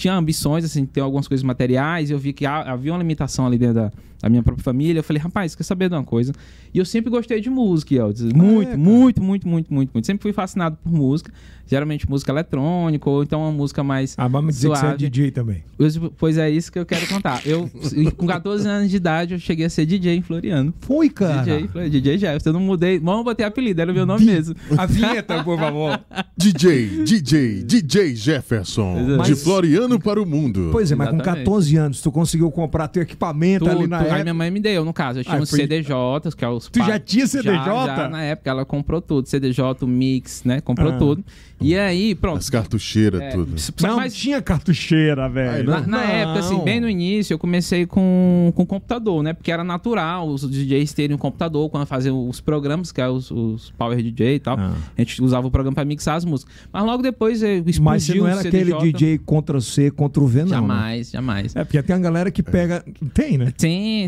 tinha 0.00 0.14
ambições, 0.14 0.64
assim, 0.64 0.82
de 0.84 0.90
ter 0.90 1.00
algumas 1.00 1.28
coisas 1.28 1.44
materiais. 1.44 2.10
Eu 2.10 2.18
vi 2.18 2.32
que 2.32 2.46
ha- 2.46 2.72
havia 2.72 2.92
uma 2.92 2.98
limitação 2.98 3.46
ali 3.46 3.58
dentro 3.58 3.74
da, 3.74 3.92
da 4.22 4.28
minha 4.28 4.42
própria 4.42 4.62
família. 4.64 5.00
Eu 5.00 5.04
falei, 5.04 5.20
rapaz, 5.22 5.54
quer 5.54 5.62
saber 5.62 5.88
de 5.88 5.94
uma 5.94 6.04
coisa? 6.04 6.32
E 6.72 6.78
eu 6.78 6.84
sempre 6.84 7.10
gostei 7.10 7.40
de 7.40 7.50
música, 7.50 7.94
Eldes. 7.94 8.22
Muito, 8.22 8.62
é, 8.62 8.64
cara? 8.66 8.78
muito, 8.78 9.22
muito, 9.22 9.48
muito, 9.48 9.72
muito, 9.74 9.90
muito. 9.92 10.06
Sempre 10.06 10.22
fui 10.22 10.32
fascinado 10.32 10.76
por 10.82 10.92
música. 10.92 11.32
Geralmente 11.66 12.08
música 12.10 12.32
eletrônica, 12.32 13.08
ou 13.08 13.22
então 13.22 13.42
uma 13.42 13.52
música 13.52 13.84
mais. 13.84 14.16
Ah, 14.18 14.26
vamos 14.26 14.56
dizer 14.56 14.68
que 14.70 14.74
você 14.74 14.78
é 14.78 14.88
Suave. 14.88 15.08
DJ 15.08 15.30
também. 15.30 15.62
Pois- 15.78 15.98
Pois 16.18 16.36
é 16.36 16.50
isso 16.50 16.70
que 16.72 16.78
eu 16.78 16.84
quero 16.84 17.06
contar. 17.06 17.46
Eu, 17.46 17.70
com 18.16 18.26
14 18.26 18.66
anos 18.66 18.90
de 18.90 18.96
idade, 18.96 19.34
eu 19.34 19.38
cheguei 19.38 19.66
a 19.66 19.70
ser 19.70 19.86
DJ 19.86 20.16
em 20.16 20.22
Floriano. 20.22 20.74
Foi, 20.80 21.08
cara. 21.08 21.42
DJ, 21.44 21.68
Floriano, 21.68 21.90
DJ 21.92 22.18
Jefferson. 22.18 22.48
Eu 22.48 22.52
não 22.54 22.60
mudei. 22.60 22.98
Não 22.98 23.22
botei 23.22 23.46
apelido, 23.46 23.80
era 23.80 23.90
o 23.92 23.94
meu 23.94 24.04
nome 24.04 24.24
mesmo. 24.24 24.56
A 24.76 24.84
vinheta, 24.84 25.44
por 25.44 25.56
favor. 25.58 26.00
DJ, 26.36 27.04
DJ, 27.04 27.62
DJ 27.62 28.16
Jefferson. 28.16 29.16
Mas- 29.18 29.28
De 29.28 29.36
Floriano 29.36 30.00
para 30.00 30.20
o 30.20 30.26
mundo. 30.26 30.70
Pois 30.72 30.90
é, 30.90 30.96
mas 30.96 31.08
com 31.10 31.16
Exatamente. 31.16 31.44
14 31.44 31.76
anos, 31.76 32.00
tu 32.00 32.10
conseguiu 32.10 32.50
comprar 32.50 32.88
teu 32.88 33.02
equipamento 33.02 33.64
Tudo, 33.64 33.78
ali 33.78 33.86
na 33.86 33.98
tudo. 34.02 34.09
Aí 34.14 34.20
época. 34.20 34.24
minha 34.24 34.34
mãe 34.34 34.50
me 34.50 34.60
deu, 34.60 34.84
no 34.84 34.92
caso. 34.92 35.20
Eu 35.20 35.24
tinha 35.24 35.36
Ah, 35.36 35.40
uns 35.40 35.50
foi- 35.50 35.60
CDJs, 35.60 36.34
que 36.34 36.44
é 36.44 36.48
os 36.48 36.66
Tu 36.68 36.78
pa- 36.78 36.86
já 36.86 36.98
tinha 36.98 37.26
CDJ? 37.26 37.52
Já, 37.64 37.86
já, 37.96 38.08
na 38.08 38.22
época 38.22 38.50
ela 38.50 38.64
comprou 38.64 39.00
tudo. 39.00 39.28
CDJ, 39.28 39.84
o 39.84 39.86
Mix, 39.86 40.44
né? 40.44 40.60
Comprou 40.60 40.92
Ah. 40.92 40.98
tudo. 40.98 41.24
E 41.62 41.76
aí, 41.76 42.14
pronto. 42.14 42.38
As 42.38 42.48
cartucheiras, 42.48 43.20
É, 43.20 43.28
tudo. 43.30 43.54
Não 43.82 43.96
mas 43.96 44.14
tinha 44.14 44.40
cartucheira, 44.40 45.28
velho. 45.28 45.68
Na, 45.70 45.80
na 45.86 46.02
época, 46.04 46.38
assim, 46.40 46.58
bem 46.64 46.80
no 46.80 46.88
início, 46.88 47.34
eu 47.34 47.38
comecei 47.38 47.84
com, 47.84 48.50
com 48.56 48.64
computador, 48.64 49.22
né? 49.22 49.34
Porque 49.34 49.52
era 49.52 49.62
natural 49.62 50.26
os 50.26 50.48
DJs 50.50 50.94
terem 50.94 51.14
um 51.14 51.18
computador 51.18 51.68
quando 51.68 51.84
faziam 51.84 52.26
os 52.28 52.40
programas, 52.40 52.90
que 52.92 53.00
é 53.00 53.08
os, 53.08 53.30
os 53.30 53.70
Power 53.76 54.02
DJ 54.02 54.36
e 54.36 54.38
tal. 54.38 54.56
Ah. 54.58 54.72
A 54.96 55.00
gente 55.02 55.22
usava 55.22 55.46
o 55.46 55.50
programa 55.50 55.74
pra 55.74 55.84
mixar 55.84 56.16
as 56.16 56.24
músicas. 56.24 56.54
Mas 56.72 56.82
logo 56.84 57.02
depois 57.02 57.42
eh, 57.42 57.56
explodiu 57.66 57.82
Mas 57.84 58.04
você 58.04 58.14
não 58.14 58.26
era 58.26 58.36
o 58.36 58.40
aquele. 58.40 58.72
DJ 58.92 59.18
Ctrl 59.18 59.60
C, 59.60 59.90
Ctrl 59.90 60.24
V, 60.26 60.38
não. 60.44 60.46
né? 60.46 60.54
Jamais, 60.56 61.10
jamais. 61.10 61.56
É, 61.56 61.62
porque 61.64 61.82
tem 61.82 61.94
a 61.94 61.98
galera 61.98 62.30
que 62.30 62.42
pega. 62.42 62.82
Tem, 63.12 63.36
né? 63.36 63.52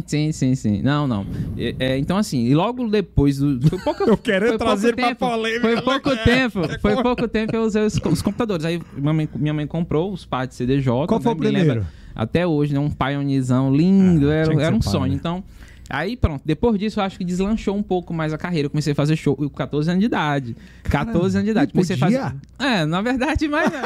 Sim, 0.00 0.02
sim, 0.06 0.32
sim, 0.32 0.54
sim. 0.54 0.82
Não, 0.82 1.06
não. 1.06 1.26
É, 1.56 1.74
é, 1.78 1.98
então, 1.98 2.16
assim, 2.16 2.44
e 2.46 2.54
logo 2.54 2.88
depois 2.88 3.38
do. 3.38 3.60
Foi 3.68 3.78
pouco, 3.82 4.02
Eu 4.04 4.16
quero 4.16 4.48
foi 4.48 4.58
trazer 4.58 4.94
pouco 4.94 5.00
pra 5.00 5.08
tempo, 5.08 5.28
polêmica, 5.28 5.60
Foi 5.60 5.82
pouco 5.82 6.16
tempo. 6.24 6.80
Foi 6.80 7.02
pouco 7.02 7.28
tempo 7.28 7.56
eu 7.56 7.62
usei 7.62 7.84
os, 7.84 7.94
os 7.96 8.22
computadores. 8.22 8.64
Aí 8.64 8.80
minha 8.96 9.12
mãe, 9.12 9.28
minha 9.36 9.54
mãe 9.54 9.66
comprou 9.66 10.12
os 10.12 10.24
pads 10.24 10.56
CDJ. 10.56 11.06
Qual 11.06 11.18
né, 11.18 11.22
foi 11.22 11.32
o 11.32 11.34
me 11.34 11.40
primeiro? 11.40 11.68
lembra 11.68 11.86
Até 12.14 12.46
hoje, 12.46 12.72
né? 12.74 12.80
Um 12.80 12.90
Pioneerzão 12.90 13.74
lindo. 13.74 14.30
Ah, 14.30 14.34
era 14.34 14.62
era 14.62 14.74
um 14.74 14.80
pai, 14.80 14.92
sonho. 14.92 15.12
né? 15.12 15.18
Então. 15.18 15.44
Aí 15.92 16.16
pronto, 16.16 16.40
depois 16.44 16.78
disso 16.78 16.98
eu 17.00 17.04
acho 17.04 17.18
que 17.18 17.24
deslanchou 17.24 17.76
um 17.76 17.82
pouco 17.82 18.14
mais 18.14 18.32
a 18.32 18.38
carreira. 18.38 18.66
Eu 18.66 18.70
comecei 18.70 18.94
a 18.94 18.96
fazer 18.96 19.14
show 19.14 19.36
com 19.36 19.46
14 19.50 19.90
anos 19.90 20.00
de 20.00 20.06
idade. 20.06 20.56
14 20.84 21.36
anos 21.36 21.44
de 21.44 21.50
idade. 21.50 21.70
a 21.70 21.74
podia? 21.78 21.96
fazer. 21.98 22.34
É, 22.58 22.86
na 22.86 23.02
verdade, 23.02 23.46
mais 23.46 23.70
não. 23.70 23.82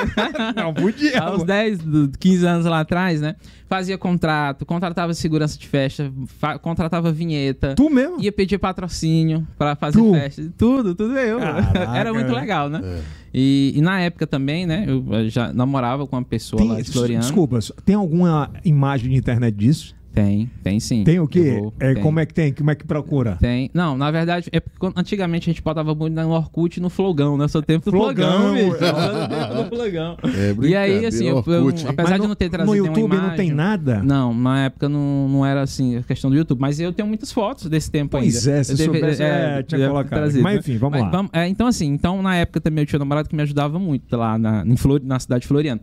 Não, 0.66 0.74
podia. 0.74 1.18
Há 1.20 1.34
uns 1.34 1.42
10, 1.42 1.78
do- 1.80 2.12
15 2.18 2.46
anos 2.46 2.66
lá 2.66 2.80
atrás, 2.80 3.20
né? 3.20 3.34
Fazia 3.68 3.98
contrato, 3.98 4.64
contratava 4.64 5.12
segurança 5.14 5.58
de 5.58 5.66
festa, 5.66 6.12
fa- 6.38 6.58
contratava 6.58 7.10
vinheta. 7.10 7.74
Tu 7.74 7.90
mesmo? 7.90 8.22
Ia 8.22 8.30
pedir 8.30 8.58
patrocínio 8.58 9.44
pra 9.58 9.75
fazer 9.75 9.98
Tu? 9.98 10.12
festa. 10.12 10.52
Tudo, 10.56 10.94
tudo 10.94 11.18
eu. 11.18 11.40
Caraca, 11.40 11.78
Era 11.98 12.14
muito 12.14 12.32
legal, 12.32 12.68
né? 12.70 12.80
É. 12.84 13.00
E, 13.34 13.72
e 13.75 13.80
na 13.82 14.00
época 14.00 14.26
também, 14.28 14.64
né? 14.64 14.86
Eu 14.86 15.28
já 15.28 15.52
namorava 15.52 16.06
com 16.06 16.14
uma 16.14 16.25
pessoa 16.25 16.62
lá 16.62 16.75
Tem, 16.76 16.84
de 16.84 16.92
Floriano. 16.92 17.22
desculpa, 17.22 17.58
tem 17.84 17.96
alguma 17.96 18.50
imagem 18.64 19.10
de 19.10 19.16
internet 19.16 19.56
disso? 19.56 19.95
Tem, 20.16 20.50
tem 20.64 20.80
sim. 20.80 21.04
Tem 21.04 21.20
o 21.20 21.28
quê? 21.28 21.58
Vou, 21.61 21.75
É, 21.78 21.92
tem. 21.92 22.02
como 22.02 22.18
é 22.18 22.25
que 22.25 22.32
tem? 22.32 22.50
Como 22.50 22.70
é 22.70 22.75
que 22.75 22.87
procura? 22.87 23.37
Tem. 23.38 23.70
Não, 23.75 23.99
na 23.99 24.11
verdade, 24.11 24.49
é 24.50 24.61
porque 24.61 24.99
antigamente 24.99 25.50
a 25.50 25.52
gente 25.52 25.62
botava 25.62 25.94
muito 25.94 26.14
no 26.14 26.30
Orkut 26.30 26.78
e 26.78 26.82
no 26.82 26.88
Flogão, 26.88 27.37
né? 27.37 27.44
Eu 27.44 27.49
sou 27.50 27.61
tempo 27.62 27.85
do 27.90 27.99
Flogão, 27.99 28.54
bicho. 28.54 28.76
é. 28.76 28.78
Tempo 28.78 29.62
do 29.64 29.68
Flogão. 29.76 30.16
É 30.25 30.66
E 30.68 30.75
aí, 30.75 31.04
assim, 31.04 31.26
eu, 31.26 31.44
eu- 31.46 31.68
apesar 31.68 32.12
Mas 32.12 32.20
de 32.23 32.28
não 32.28 32.35
ter 32.35 32.49
trazido 32.49 32.70
No 32.70 32.75
YouTube 32.75 33.11
não 33.11 33.18
imagem- 33.18 33.37
tem 33.37 33.50
nada? 33.52 34.02
Não, 34.02 34.32
na 34.32 34.64
época 34.64 34.88
não, 34.88 35.28
não 35.28 35.44
era 35.44 35.61
assim 35.61 35.96
a 35.99 36.02
questão 36.02 36.30
do 36.30 36.37
YouTube, 36.37 36.58
mas 36.62 36.80
eu 36.80 36.94
tenho 36.94 37.06
muitas 37.06 37.30
fotos 37.30 37.68
desse 37.68 37.90
tempo 37.90 38.12
Pois 38.12 38.46
ainda. 38.46 38.58
é, 38.61 38.64
se 38.64 38.73
Eu 38.73 38.76
deve- 38.78 38.99
soubesse, 38.99 39.23
é, 39.23 39.62
tinha 39.64 39.78
deve 39.80 39.90
colocado. 39.90 40.18
trazido, 40.18 40.42
Mas 40.42 40.54
né? 40.54 40.61
enfim, 40.61 40.78
vamos 40.78 40.99
lá. 40.99 41.28
é, 41.35 41.46
então, 41.46 41.66
assim, 41.66 41.88
então 41.92 42.23
na 42.23 42.35
época 42.37 42.58
também 42.58 42.80
eu 42.85 42.87
tinha 42.87 42.96
um 42.99 43.00
namorado 43.00 43.28
que 43.28 43.37
me 43.37 43.42
ajudava 43.42 43.78
muito 43.78 44.16
lá 44.16 44.38
na, 44.38 44.64
em 44.66 44.76
Flor- 44.78 45.02
na 45.04 45.20
cidade 45.20 45.42
de 45.42 45.49
Floriano. 45.49 45.82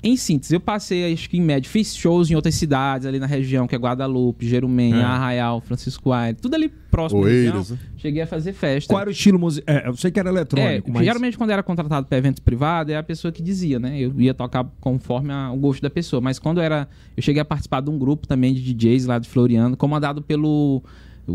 Em 0.00 0.16
síntese, 0.16 0.54
eu 0.54 0.60
passei, 0.60 1.12
acho 1.12 1.28
que 1.28 1.36
em 1.38 1.40
média, 1.42 1.68
fiz 1.68 1.96
shows 1.96 2.30
em 2.30 2.36
outras 2.36 2.54
cidades 2.54 3.04
ali 3.04 3.18
na 3.18 3.26
região, 3.26 3.66
que 3.66 3.74
é 3.74 3.78
Guadalupe, 3.78 4.46
Jerumém, 4.48 4.94
É. 4.94 5.02
Arraial, 5.02 5.60
Francisco 5.60 6.12
Aires, 6.12 6.40
tudo 6.40 6.54
ali 6.54 6.68
próximo 6.68 7.22
da 7.22 7.26
Oeiras, 7.26 7.70
região. 7.70 7.76
né? 7.76 7.92
Cheguei 7.96 8.22
a 8.22 8.26
fazer 8.28 8.52
festa. 8.52 8.92
Qual 8.92 9.00
era 9.00 9.10
o 9.10 9.12
estilo 9.12 9.40
musical? 9.40 9.74
É, 9.74 9.88
eu 9.88 9.96
sei 9.96 10.12
que 10.12 10.20
era 10.20 10.28
É, 10.28 10.32
eletrônico, 10.32 10.92
mas... 10.92 11.04
geralmente 11.04 11.36
quando 11.36 11.50
era 11.50 11.64
contratado 11.64 12.06
para 12.06 12.16
eventos 12.16 12.38
privados, 12.38 12.92
é 12.94 12.96
a 12.96 13.02
pessoa 13.02 13.32
que 13.32 13.42
dizia, 13.42 13.80
né? 13.80 13.98
Eu 13.98 14.14
ia 14.20 14.32
tocar 14.32 14.64
conforme 14.80 15.32
a- 15.32 15.50
o 15.50 15.56
gosto 15.56 15.82
da 15.82 15.90
pessoa. 15.90 16.20
Mas 16.20 16.38
quando 16.38 16.60
era. 16.60 16.88
Eu 17.16 17.22
cheguei 17.22 17.42
a 17.42 17.44
participar 17.44 17.80
de 17.80 17.90
um 17.90 17.98
grupo 17.98 18.24
também 18.26 18.54
de 18.54 18.62
DJs 18.72 19.06
lá 19.06 19.18
de 19.18 19.28
Floriano, 19.28 19.76
comandado 19.76 20.22
pelo. 20.22 20.80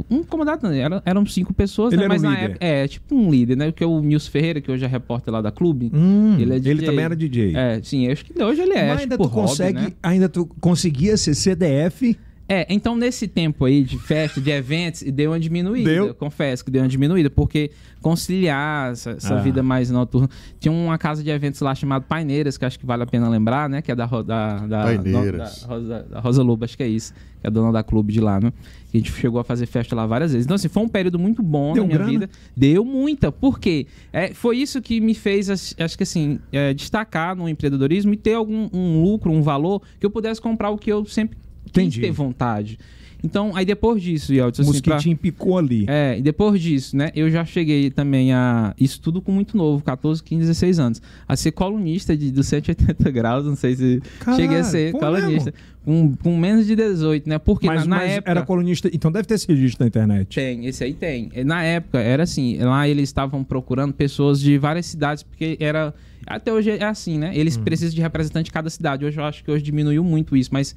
Um 0.09 0.23
comandado, 0.23 0.63
não, 0.67 0.71
era, 0.73 1.01
eram 1.05 1.25
cinco 1.25 1.53
pessoas, 1.53 1.93
Ele 1.93 1.99
né? 2.01 2.05
era 2.05 2.13
um 2.13 2.15
Mas 2.15 2.21
na 2.23 2.29
líder. 2.31 2.43
época. 2.51 2.65
É, 2.65 2.87
tipo 2.87 3.15
um 3.15 3.29
líder, 3.29 3.57
né? 3.57 3.65
Porque 3.71 3.85
o 3.85 3.99
Nilson 4.01 4.31
Ferreira, 4.31 4.59
que 4.61 4.71
hoje 4.71 4.83
é 4.85 4.87
repórter 4.87 5.33
lá 5.33 5.41
da 5.41 5.51
Clube. 5.51 5.91
Hum, 5.93 6.35
Ele 6.39 6.53
é 6.53 6.55
ele 6.55 6.73
DJ. 6.75 6.85
também 6.85 7.05
era 7.05 7.15
DJ. 7.15 7.53
É, 7.55 7.79
sim, 7.83 8.05
eu 8.05 8.11
acho 8.13 8.25
que 8.25 8.41
hoje 8.43 8.61
ele 8.61 8.73
é. 8.73 8.87
mas 8.89 9.01
ainda 9.01 9.17
tu 9.17 9.23
hobby, 9.23 9.33
consegue, 9.35 9.79
né? 9.79 9.91
ainda 10.01 10.29
tu 10.29 10.45
conseguia 10.59 11.15
ser 11.17 11.35
CDF 11.35 12.17
É, 12.49 12.65
então 12.69 12.95
nesse 12.95 13.25
tempo 13.27 13.63
aí 13.65 13.83
de 13.83 13.97
festa, 13.97 14.41
de 14.41 14.51
eventos, 14.51 15.01
deu 15.03 15.31
uma 15.31 15.39
diminuída. 15.39 15.89
Deu? 15.89 16.07
Eu 16.07 16.13
confesso 16.13 16.63
que 16.63 16.69
deu 16.69 16.81
uma 16.81 16.89
diminuída, 16.89 17.29
porque 17.29 17.71
conciliar 18.01 18.91
essa, 18.91 19.11
essa 19.11 19.35
Ah. 19.35 19.41
vida 19.41 19.63
mais 19.63 19.89
noturna. 19.89 20.29
Tinha 20.59 20.71
uma 20.71 20.97
casa 20.97 21.23
de 21.23 21.29
eventos 21.29 21.61
lá 21.61 21.73
chamada 21.73 22.03
Paineiras, 22.07 22.57
que 22.57 22.65
acho 22.65 22.77
que 22.77 22.85
vale 22.85 23.01
a 23.03 23.05
pena 23.05 23.29
lembrar, 23.29 23.69
né? 23.69 23.81
Que 23.81 23.91
é 23.91 23.95
da, 23.95 24.05
da, 24.05 24.57
da, 24.67 24.83
Paineiras. 24.83 25.61
da 25.61 25.67
Rosa, 25.67 26.03
da 26.09 26.19
Rosa 26.19 26.43
Lobo, 26.43 26.65
acho 26.65 26.75
que 26.77 26.83
é 26.83 26.87
isso. 26.87 27.13
Que 27.39 27.47
é 27.47 27.47
a 27.47 27.49
dona 27.49 27.71
da 27.71 27.81
clube 27.81 28.11
de 28.11 28.19
lá, 28.19 28.39
né? 28.41 28.51
Que 28.93 28.97
a 28.97 29.01
gente 29.01 29.11
chegou 29.11 29.39
a 29.39 29.43
fazer 29.43 29.65
festa 29.65 29.95
lá 29.95 30.05
várias 30.05 30.31
vezes. 30.33 30.45
Então, 30.45 30.53
assim, 30.53 30.67
foi 30.69 30.83
um 30.83 30.87
período 30.87 31.17
muito 31.17 31.41
bom 31.41 31.73
Deu 31.73 31.81
na 31.81 31.87
minha 31.87 31.97
grana? 31.97 32.11
vida. 32.11 32.29
Deu 32.55 32.85
muita. 32.85 33.31
Por 33.31 33.59
quê? 33.59 33.87
É, 34.13 34.35
foi 34.35 34.57
isso 34.57 34.79
que 34.83 35.01
me 35.01 35.15
fez, 35.15 35.49
ach- 35.49 35.73
acho 35.79 35.97
que 35.97 36.03
assim, 36.03 36.37
é, 36.51 36.75
destacar 36.75 37.35
no 37.35 37.49
empreendedorismo 37.49 38.13
e 38.13 38.17
ter 38.17 38.35
algum 38.35 38.69
um 38.71 39.01
lucro, 39.01 39.31
um 39.31 39.41
valor, 39.41 39.81
que 39.99 40.05
eu 40.05 40.11
pudesse 40.11 40.39
comprar 40.39 40.69
o 40.69 40.77
que 40.77 40.91
eu 40.91 41.03
sempre 41.05 41.35
Entendi. 41.67 41.99
quis 42.01 42.07
ter 42.09 42.11
vontade. 42.13 42.77
Então, 43.23 43.55
aí 43.55 43.63
depois 43.65 44.01
disso, 44.01 44.33
Yeltsin, 44.33 44.63
O 44.63 44.69
assim, 44.69 44.81
pra- 44.81 44.95
mosquitinho 44.95 45.17
picou 45.17 45.57
ali. 45.57 45.85
é, 45.87 46.17
e 46.17 46.21
depois 46.21 46.59
disso, 46.61 46.97
né, 46.97 47.09
eu 47.15 47.29
já 47.31 47.45
cheguei 47.45 47.89
também 47.89 48.33
a. 48.33 48.73
Isso 48.79 48.99
tudo 48.99 49.21
com 49.21 49.31
muito 49.31 49.55
novo, 49.55 49.81
14, 49.83 50.21
15, 50.21 50.41
16 50.41 50.79
anos. 50.79 51.01
A 51.27 51.35
ser 51.37 51.51
colunista 51.53 52.17
de, 52.17 52.31
do 52.31 52.43
180 52.43 53.09
graus, 53.11 53.45
não 53.45 53.55
sei 53.55 53.75
se 53.75 54.01
Caralho, 54.19 54.43
cheguei 54.43 54.57
a 54.59 54.63
ser 54.63 54.91
colunista. 54.91 55.53
Com, 55.85 56.15
com 56.15 56.37
menos 56.37 56.65
de 56.65 56.75
18, 56.77 57.27
né? 57.27 57.37
Porque 57.37 57.67
mas 57.67 57.81
na, 57.85 57.87
na 57.87 57.95
mas 58.03 58.11
época. 58.13 58.31
era 58.31 58.41
colunista. 58.43 58.89
Então 58.93 59.11
deve 59.11 59.27
ter 59.27 59.33
esse 59.33 59.47
registro 59.47 59.83
na 59.83 59.87
internet. 59.87 60.33
Tem, 60.35 60.65
esse 60.65 60.81
aí 60.83 60.93
tem. 60.93 61.29
Na 61.45 61.61
época, 61.63 61.99
era 61.99 62.23
assim, 62.23 62.57
lá 62.59 62.87
eles 62.87 63.09
estavam 63.09 63.43
procurando 63.43 63.93
pessoas 63.93 64.39
de 64.39 64.57
várias 64.57 64.85
cidades, 64.85 65.23
porque 65.23 65.57
era. 65.59 65.93
Até 66.25 66.53
hoje 66.53 66.69
é 66.71 66.83
assim, 66.85 67.17
né? 67.17 67.31
Eles 67.35 67.57
Uhum. 67.57 67.63
precisam 67.65 67.93
de 67.93 68.01
representante 68.01 68.45
de 68.45 68.51
cada 68.51 68.69
cidade. 68.69 69.03
Hoje 69.03 69.19
eu 69.19 69.25
acho 69.25 69.43
que 69.43 69.51
hoje 69.51 69.61
diminuiu 69.61 70.05
muito 70.05 70.37
isso, 70.37 70.49
mas 70.53 70.73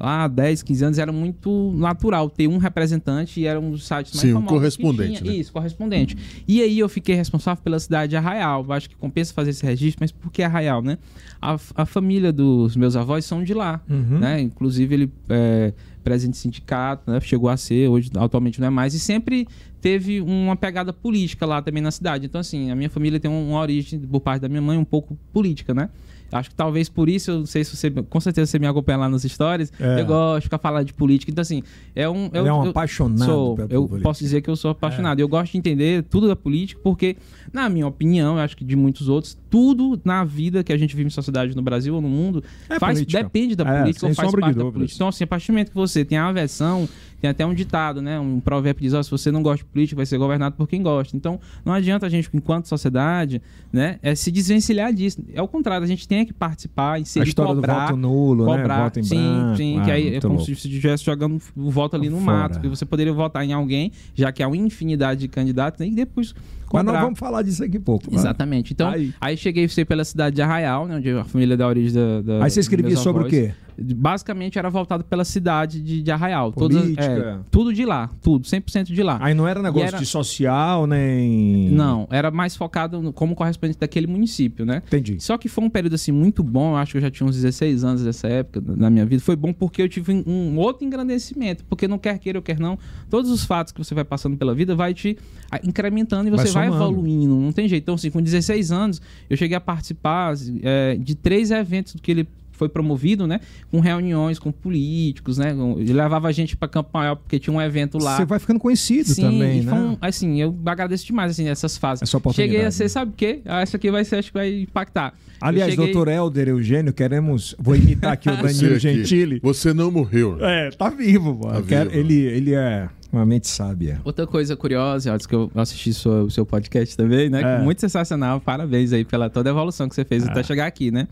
lá 0.00 0.26
10, 0.26 0.62
15 0.62 0.84
anos 0.84 0.98
era 0.98 1.12
muito 1.12 1.72
natural 1.76 2.30
ter 2.30 2.48
um 2.48 2.56
representante 2.58 3.40
e 3.40 3.46
era 3.46 3.60
um 3.60 3.70
dos 3.72 3.86
sites 3.86 4.12
mais 4.14 4.20
Sim, 4.22 4.30
um 4.30 4.34
famosos. 4.34 4.48
que 4.48 4.54
correspondente, 4.82 5.18
tinha. 5.22 5.30
né? 5.32 5.36
Isso, 5.38 5.52
correspondente. 5.52 6.16
E 6.48 6.62
aí 6.62 6.78
eu 6.78 6.88
fiquei 6.88 7.14
responsável 7.14 7.62
pela 7.62 7.78
cidade 7.78 8.10
de 8.10 8.16
Arraial. 8.16 8.64
Eu 8.66 8.72
acho 8.72 8.88
que 8.88 8.96
compensa 8.96 9.34
fazer 9.34 9.50
esse 9.50 9.64
registro, 9.64 9.98
mas 10.00 10.10
por 10.10 10.32
que 10.32 10.42
Arraial, 10.42 10.80
né? 10.82 10.96
A, 11.40 11.56
a 11.74 11.84
família 11.86 12.32
dos 12.32 12.74
meus 12.76 12.96
avós 12.96 13.24
são 13.24 13.44
de 13.44 13.52
lá, 13.54 13.80
Uhum. 13.88 14.18
né? 14.18 14.40
Inclusive 14.40 14.94
ele 14.94 15.12
é 15.28 15.72
presidente 16.02 16.34
de 16.34 16.40
sindicato, 16.40 17.10
né? 17.10 17.20
Chegou 17.20 17.50
a 17.50 17.56
ser, 17.58 17.88
hoje 17.88 18.10
atualmente 18.16 18.58
não 18.58 18.66
é 18.68 18.70
mais, 18.70 18.94
e 18.94 18.98
sempre 18.98 19.46
teve 19.82 20.20
uma 20.22 20.56
pegada 20.56 20.92
política 20.94 21.44
lá 21.44 21.60
também 21.60 21.82
na 21.82 21.90
cidade. 21.90 22.24
Então, 22.26 22.40
assim, 22.40 22.70
a 22.70 22.74
minha 22.74 22.88
família 22.90 23.20
tem 23.20 23.30
uma 23.30 23.60
origem, 23.60 23.98
por 24.00 24.20
parte 24.20 24.40
da 24.42 24.48
minha 24.48 24.62
mãe, 24.62 24.78
um 24.78 24.84
pouco 24.84 25.16
política, 25.32 25.74
né? 25.74 25.88
Acho 26.32 26.50
que 26.50 26.54
talvez 26.54 26.88
por 26.88 27.08
isso, 27.08 27.30
eu 27.30 27.38
não 27.40 27.46
sei 27.46 27.64
se 27.64 27.76
você. 27.76 27.90
Com 27.90 28.20
certeza 28.20 28.50
você 28.50 28.58
me 28.58 28.66
acompanha 28.66 28.98
lá 28.98 29.08
nas 29.08 29.22
stories. 29.22 29.72
É. 29.80 30.00
Eu 30.00 30.06
gosto 30.06 30.40
de 30.40 30.44
ficar 30.44 30.58
falando 30.58 30.86
de 30.86 30.94
política. 30.94 31.30
Então, 31.30 31.42
assim, 31.42 31.62
é 31.94 32.08
um. 32.08 32.26
Ele 32.32 32.48
é 32.48 32.52
um 32.52 32.64
eu- 32.64 32.70
apaixonado 32.70 33.24
sou, 33.24 33.58
Eu 33.68 33.82
política. 33.86 34.00
posso 34.02 34.20
dizer 34.22 34.40
que 34.40 34.48
eu 34.50 34.56
sou 34.56 34.70
apaixonado. 34.70 35.18
Eu 35.20 35.28
gosto 35.28 35.52
de 35.52 35.58
entender 35.58 36.02
tudo 36.04 36.28
da 36.28 36.36
política, 36.36 36.80
porque, 36.84 37.16
na 37.52 37.68
minha 37.68 37.86
opinião, 37.86 38.34
eu 38.36 38.40
acho 38.40 38.56
que 38.56 38.64
de 38.64 38.76
muitos 38.76 39.08
outros, 39.08 39.36
tudo 39.50 40.00
na 40.04 40.24
vida 40.24 40.62
que 40.62 40.72
a 40.72 40.76
gente 40.78 40.94
vive 40.94 41.08
em 41.08 41.10
sociedade 41.10 41.54
no 41.56 41.62
Brasil 41.62 41.94
ou 41.94 42.00
no 42.00 42.08
mundo 42.08 42.42
É 42.68 42.78
faz, 42.78 42.98
política. 42.98 43.22
depende 43.22 43.56
da 43.56 43.64
É, 43.68 43.80
política 43.80 44.06
ou 44.06 44.14
faz 44.14 44.30
parte 44.30 44.54
da 44.56 44.64
política. 44.70 44.94
Então, 44.96 45.08
assim, 45.08 45.24
a 45.24 45.26
partir 45.26 45.48
do 45.48 45.52
momento 45.54 45.68
que 45.70 45.74
você 45.76 46.04
tem 46.04 46.16
a 46.18 46.28
aversão, 46.28 46.88
tem 47.20 47.28
até 47.30 47.44
um 47.44 47.52
ditado, 47.54 48.00
né? 48.00 48.18
Um 48.18 48.40
provérbio 48.40 48.78
que 48.78 48.84
diz, 48.84 48.94
ó, 48.94 49.02
se 49.02 49.10
você 49.10 49.30
não 49.30 49.42
gosta 49.42 49.58
de 49.58 49.64
política, 49.70 49.96
vai 49.96 50.06
ser 50.06 50.16
governado 50.18 50.56
por 50.56 50.66
quem 50.68 50.82
gosta. 50.82 51.16
Então, 51.16 51.38
não 51.64 51.72
adianta 51.72 52.06
a 52.06 52.08
gente, 52.08 52.28
enquanto 52.32 52.66
sociedade, 52.66 53.42
né, 53.72 53.98
é 54.02 54.14
se 54.14 54.30
desvencilhar 54.30 54.92
disso. 54.92 55.22
É 55.34 55.42
o 55.42 55.48
contrário, 55.48 55.84
a 55.84 55.86
gente 55.86 56.08
tem 56.08 56.24
que 56.24 56.32
participar, 56.32 56.94
A 56.94 56.98
inserir, 57.00 57.28
história 57.28 57.54
cobrar, 57.54 57.74
do 57.74 57.80
voto 57.88 57.96
nulo, 57.96 58.44
cobrar. 58.46 58.76
né? 58.78 58.84
Voto 58.84 59.00
em 59.00 59.02
sim, 59.02 59.16
branco. 59.16 59.56
sim, 59.56 59.78
Ah, 59.78 59.84
que 59.84 59.90
aí 59.90 60.14
é 60.16 60.20
como 60.20 60.34
louco. 60.34 60.46
se 60.46 60.54
você 60.56 60.68
estivesse 60.68 61.04
jogando 61.04 61.40
o 61.56 61.70
voto 61.70 61.96
ali 61.96 62.08
no 62.08 62.18
Fora. 62.20 62.36
mato, 62.38 62.60
que 62.60 62.68
você 62.68 62.86
poderia 62.86 63.12
votar 63.12 63.44
em 63.44 63.52
alguém, 63.52 63.92
já 64.14 64.32
que 64.32 64.42
há 64.42 64.46
uma 64.48 64.56
infinidade 64.56 65.20
de 65.20 65.28
candidatos, 65.28 65.80
e 65.86 65.90
depois 65.90 66.34
Mas 66.72 66.82
cobrar. 66.82 66.92
nós 66.92 67.02
vamos 67.02 67.18
falar 67.18 67.42
disso 67.42 67.62
aqui 67.64 67.76
a 67.76 67.80
pouco. 67.80 68.10
vai. 68.10 68.18
Exatamente. 68.18 68.72
Então, 68.72 68.88
Aí. 68.88 69.12
aí, 69.20 69.36
cheguei 69.36 69.68
ser 69.68 69.84
pela 69.84 70.04
cidade 70.04 70.36
de 70.36 70.42
Arraial, 70.42 70.86
né, 70.86 70.96
onde 70.96 71.10
a 71.10 71.24
família 71.24 71.56
da 71.56 71.66
origem 71.66 71.92
da. 71.94 72.22
da 72.22 72.44
Aí 72.44 72.50
você 72.50 72.60
escrevia 72.60 72.96
sobre 72.96 73.24
o 73.24 73.26
quê? 73.28 73.52
Basicamente 73.82 74.58
era 74.58 74.68
voltado 74.68 75.02
pela 75.04 75.24
cidade 75.24 75.80
de, 75.80 76.02
de 76.02 76.10
Arraial. 76.10 76.52
Todas- 76.52 76.82
Política. 76.82 77.02
é, 77.02 77.38
tudo 77.50 77.72
de 77.72 77.86
lá, 77.86 78.10
tudo, 78.20 78.46
100% 78.46 78.84
de 78.92 79.02
lá. 79.02 79.18
Aí 79.22 79.32
não 79.32 79.48
era 79.48 79.62
negócio 79.62 79.88
era- 79.88 79.98
de 79.98 80.04
social, 80.04 80.86
nem. 80.86 81.70
Não, 81.70 82.06
era 82.10 82.30
mais 82.30 82.54
focado 82.54 83.00
no- 83.00 83.10
como 83.12 83.34
correspondente 83.34 83.78
daquele 83.78 84.06
município, 84.06 84.66
né? 84.66 84.82
Entendi. 84.86 85.16
Só 85.18 85.38
que 85.38 85.48
foi 85.48 85.64
um 85.64 85.70
período 85.70 85.94
assim 85.94 86.12
muito 86.12 86.42
bom, 86.42 86.72
eu 86.72 86.76
acho 86.76 86.92
que 86.92 86.98
eu 86.98 87.02
já 87.02 87.10
tinha 87.10 87.26
uns 87.26 87.36
16 87.36 87.82
anos 87.82 88.04
nessa 88.04 88.28
época 88.28 88.62
na 88.76 88.90
minha 88.90 89.06
vida. 89.06 89.22
Foi 89.22 89.34
bom 89.36 89.50
porque 89.52 89.80
eu 89.80 89.88
tive 89.88 90.12
um, 90.26 90.58
outro 90.58 90.84
engrandecimento, 90.86 91.64
porque 91.64 91.88
não 91.88 91.98
quer 91.98 92.18
queira 92.18 92.38
ou 92.38 92.42
quer 92.42 92.58
não, 92.58 92.78
todos 93.08 93.30
os 93.30 93.44
fatos 93.44 93.72
que 93.72 93.82
você 93.82 93.94
vai 93.94 94.04
passando 94.04 94.36
pela 94.36 94.54
vida 94.54 94.74
vai 94.74 94.92
te 94.92 95.16
ah, 95.50 95.58
incrementando 95.64 96.28
e 96.28 96.30
você 96.30 96.44
vai, 96.52 96.59
somando. 96.66 96.84
evoluindo, 96.84 97.34
não 97.34 97.52
tem 97.52 97.68
jeito. 97.68 97.84
Então 97.84 97.94
assim, 97.94 98.10
com 98.10 98.20
16 98.22 98.72
anos, 98.72 99.00
eu 99.28 99.36
cheguei 99.36 99.56
a 99.56 99.60
participar 99.60 100.34
é, 100.62 100.96
de 100.96 101.14
três 101.14 101.50
eventos 101.50 101.96
que 102.00 102.10
ele 102.10 102.28
foi 102.60 102.68
promovido, 102.68 103.26
né? 103.26 103.40
Com 103.70 103.80
reuniões 103.80 104.38
com 104.38 104.52
políticos, 104.52 105.38
né? 105.38 105.56
Ele 105.78 105.92
levava 105.94 106.28
a 106.28 106.32
gente 106.32 106.54
para 106.56 106.68
Campo 106.68 106.90
Maior 106.94 107.16
porque 107.16 107.38
tinha 107.38 107.52
um 107.54 107.60
evento 107.60 107.96
lá. 107.98 108.18
Você 108.18 108.24
vai 108.26 108.38
ficando 108.38 108.60
conhecido 108.60 109.08
Sim, 109.08 109.22
também, 109.22 109.60
e 109.60 109.62
foi 109.64 109.78
né? 109.78 109.84
um- 109.84 109.96
assim, 110.00 110.40
eu 110.40 110.54
agradeço 110.66 111.06
demais 111.06 111.30
assim, 111.32 111.48
essas 111.48 111.78
fases. 111.78 112.02
Essa 112.02 112.18
oportunidade. 112.18 112.52
Cheguei 112.52 112.66
a 112.66 112.70
ser, 112.70 112.88
sabe 112.90 113.12
o 113.12 113.14
quê? 113.14 113.40
Ah, 113.46 113.62
Essa 113.62 113.78
aqui 113.78 113.90
vai 113.90 114.04
ser, 114.04 114.16
acho 114.16 114.28
que 114.28 114.34
vai 114.38 114.60
impactar. 114.60 115.14
Aliás, 115.40 115.70
cheguei- 115.70 115.86
doutor 115.92 116.08
Helder 116.12 116.48
Eugênio, 116.48 116.92
queremos. 116.92 117.54
Vou 117.58 117.74
imitar 117.74 118.12
aqui 118.12 118.28
o 118.28 118.36
Você 118.36 118.42
Danilo 118.42 118.76
aqui, 118.76 118.80
Gentili. 118.80 119.40
Você 119.42 119.72
não 119.72 119.90
morreu. 119.90 120.36
É, 120.44 120.70
tá 120.70 120.90
vivo, 120.90 121.34
pô. 121.34 121.48
Tá 121.48 121.56
Eu 121.56 121.62
quero- 121.64 121.88
vivo. 121.90 122.00
Ele, 122.02 122.14
ele 122.26 122.54
é 122.54 122.88
uma 123.10 123.24
mente 123.26 123.48
sábia. 123.48 124.00
Outra 124.04 124.26
coisa 124.26 124.54
curiosa, 124.54 125.12
antes 125.12 125.26
que 125.26 125.34
eu 125.34 125.50
assisti 125.54 125.92
sua- 125.94 126.24
o 126.24 126.30
seu 126.30 126.44
podcast 126.44 126.94
também, 126.96 127.30
né? 127.30 127.40
É. 127.58 127.62
Muito 127.62 127.80
sensacional. 127.80 128.38
Parabéns 128.40 128.92
aí 128.92 129.04
pela 129.04 129.30
toda 129.30 129.48
a 129.48 129.52
evolução 129.52 129.88
que 129.88 129.94
você 129.94 130.04
fez 130.04 130.26
Ah. 130.28 130.30
até 130.30 130.42
chegar 130.42 130.66
aqui, 130.66 130.90
né? 130.90 131.08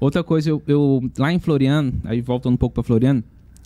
Outra 0.00 0.22
coisa, 0.22 0.50
eu, 0.50 0.62
eu- 0.66 1.10
lá 1.18 1.32
em 1.32 1.38
Floriano, 1.38 1.92
aí 2.04 2.20
voltando 2.20 2.54
um 2.54 2.56
pouco 2.56 2.74
para 2.74 2.82
Floriano, 2.82 3.22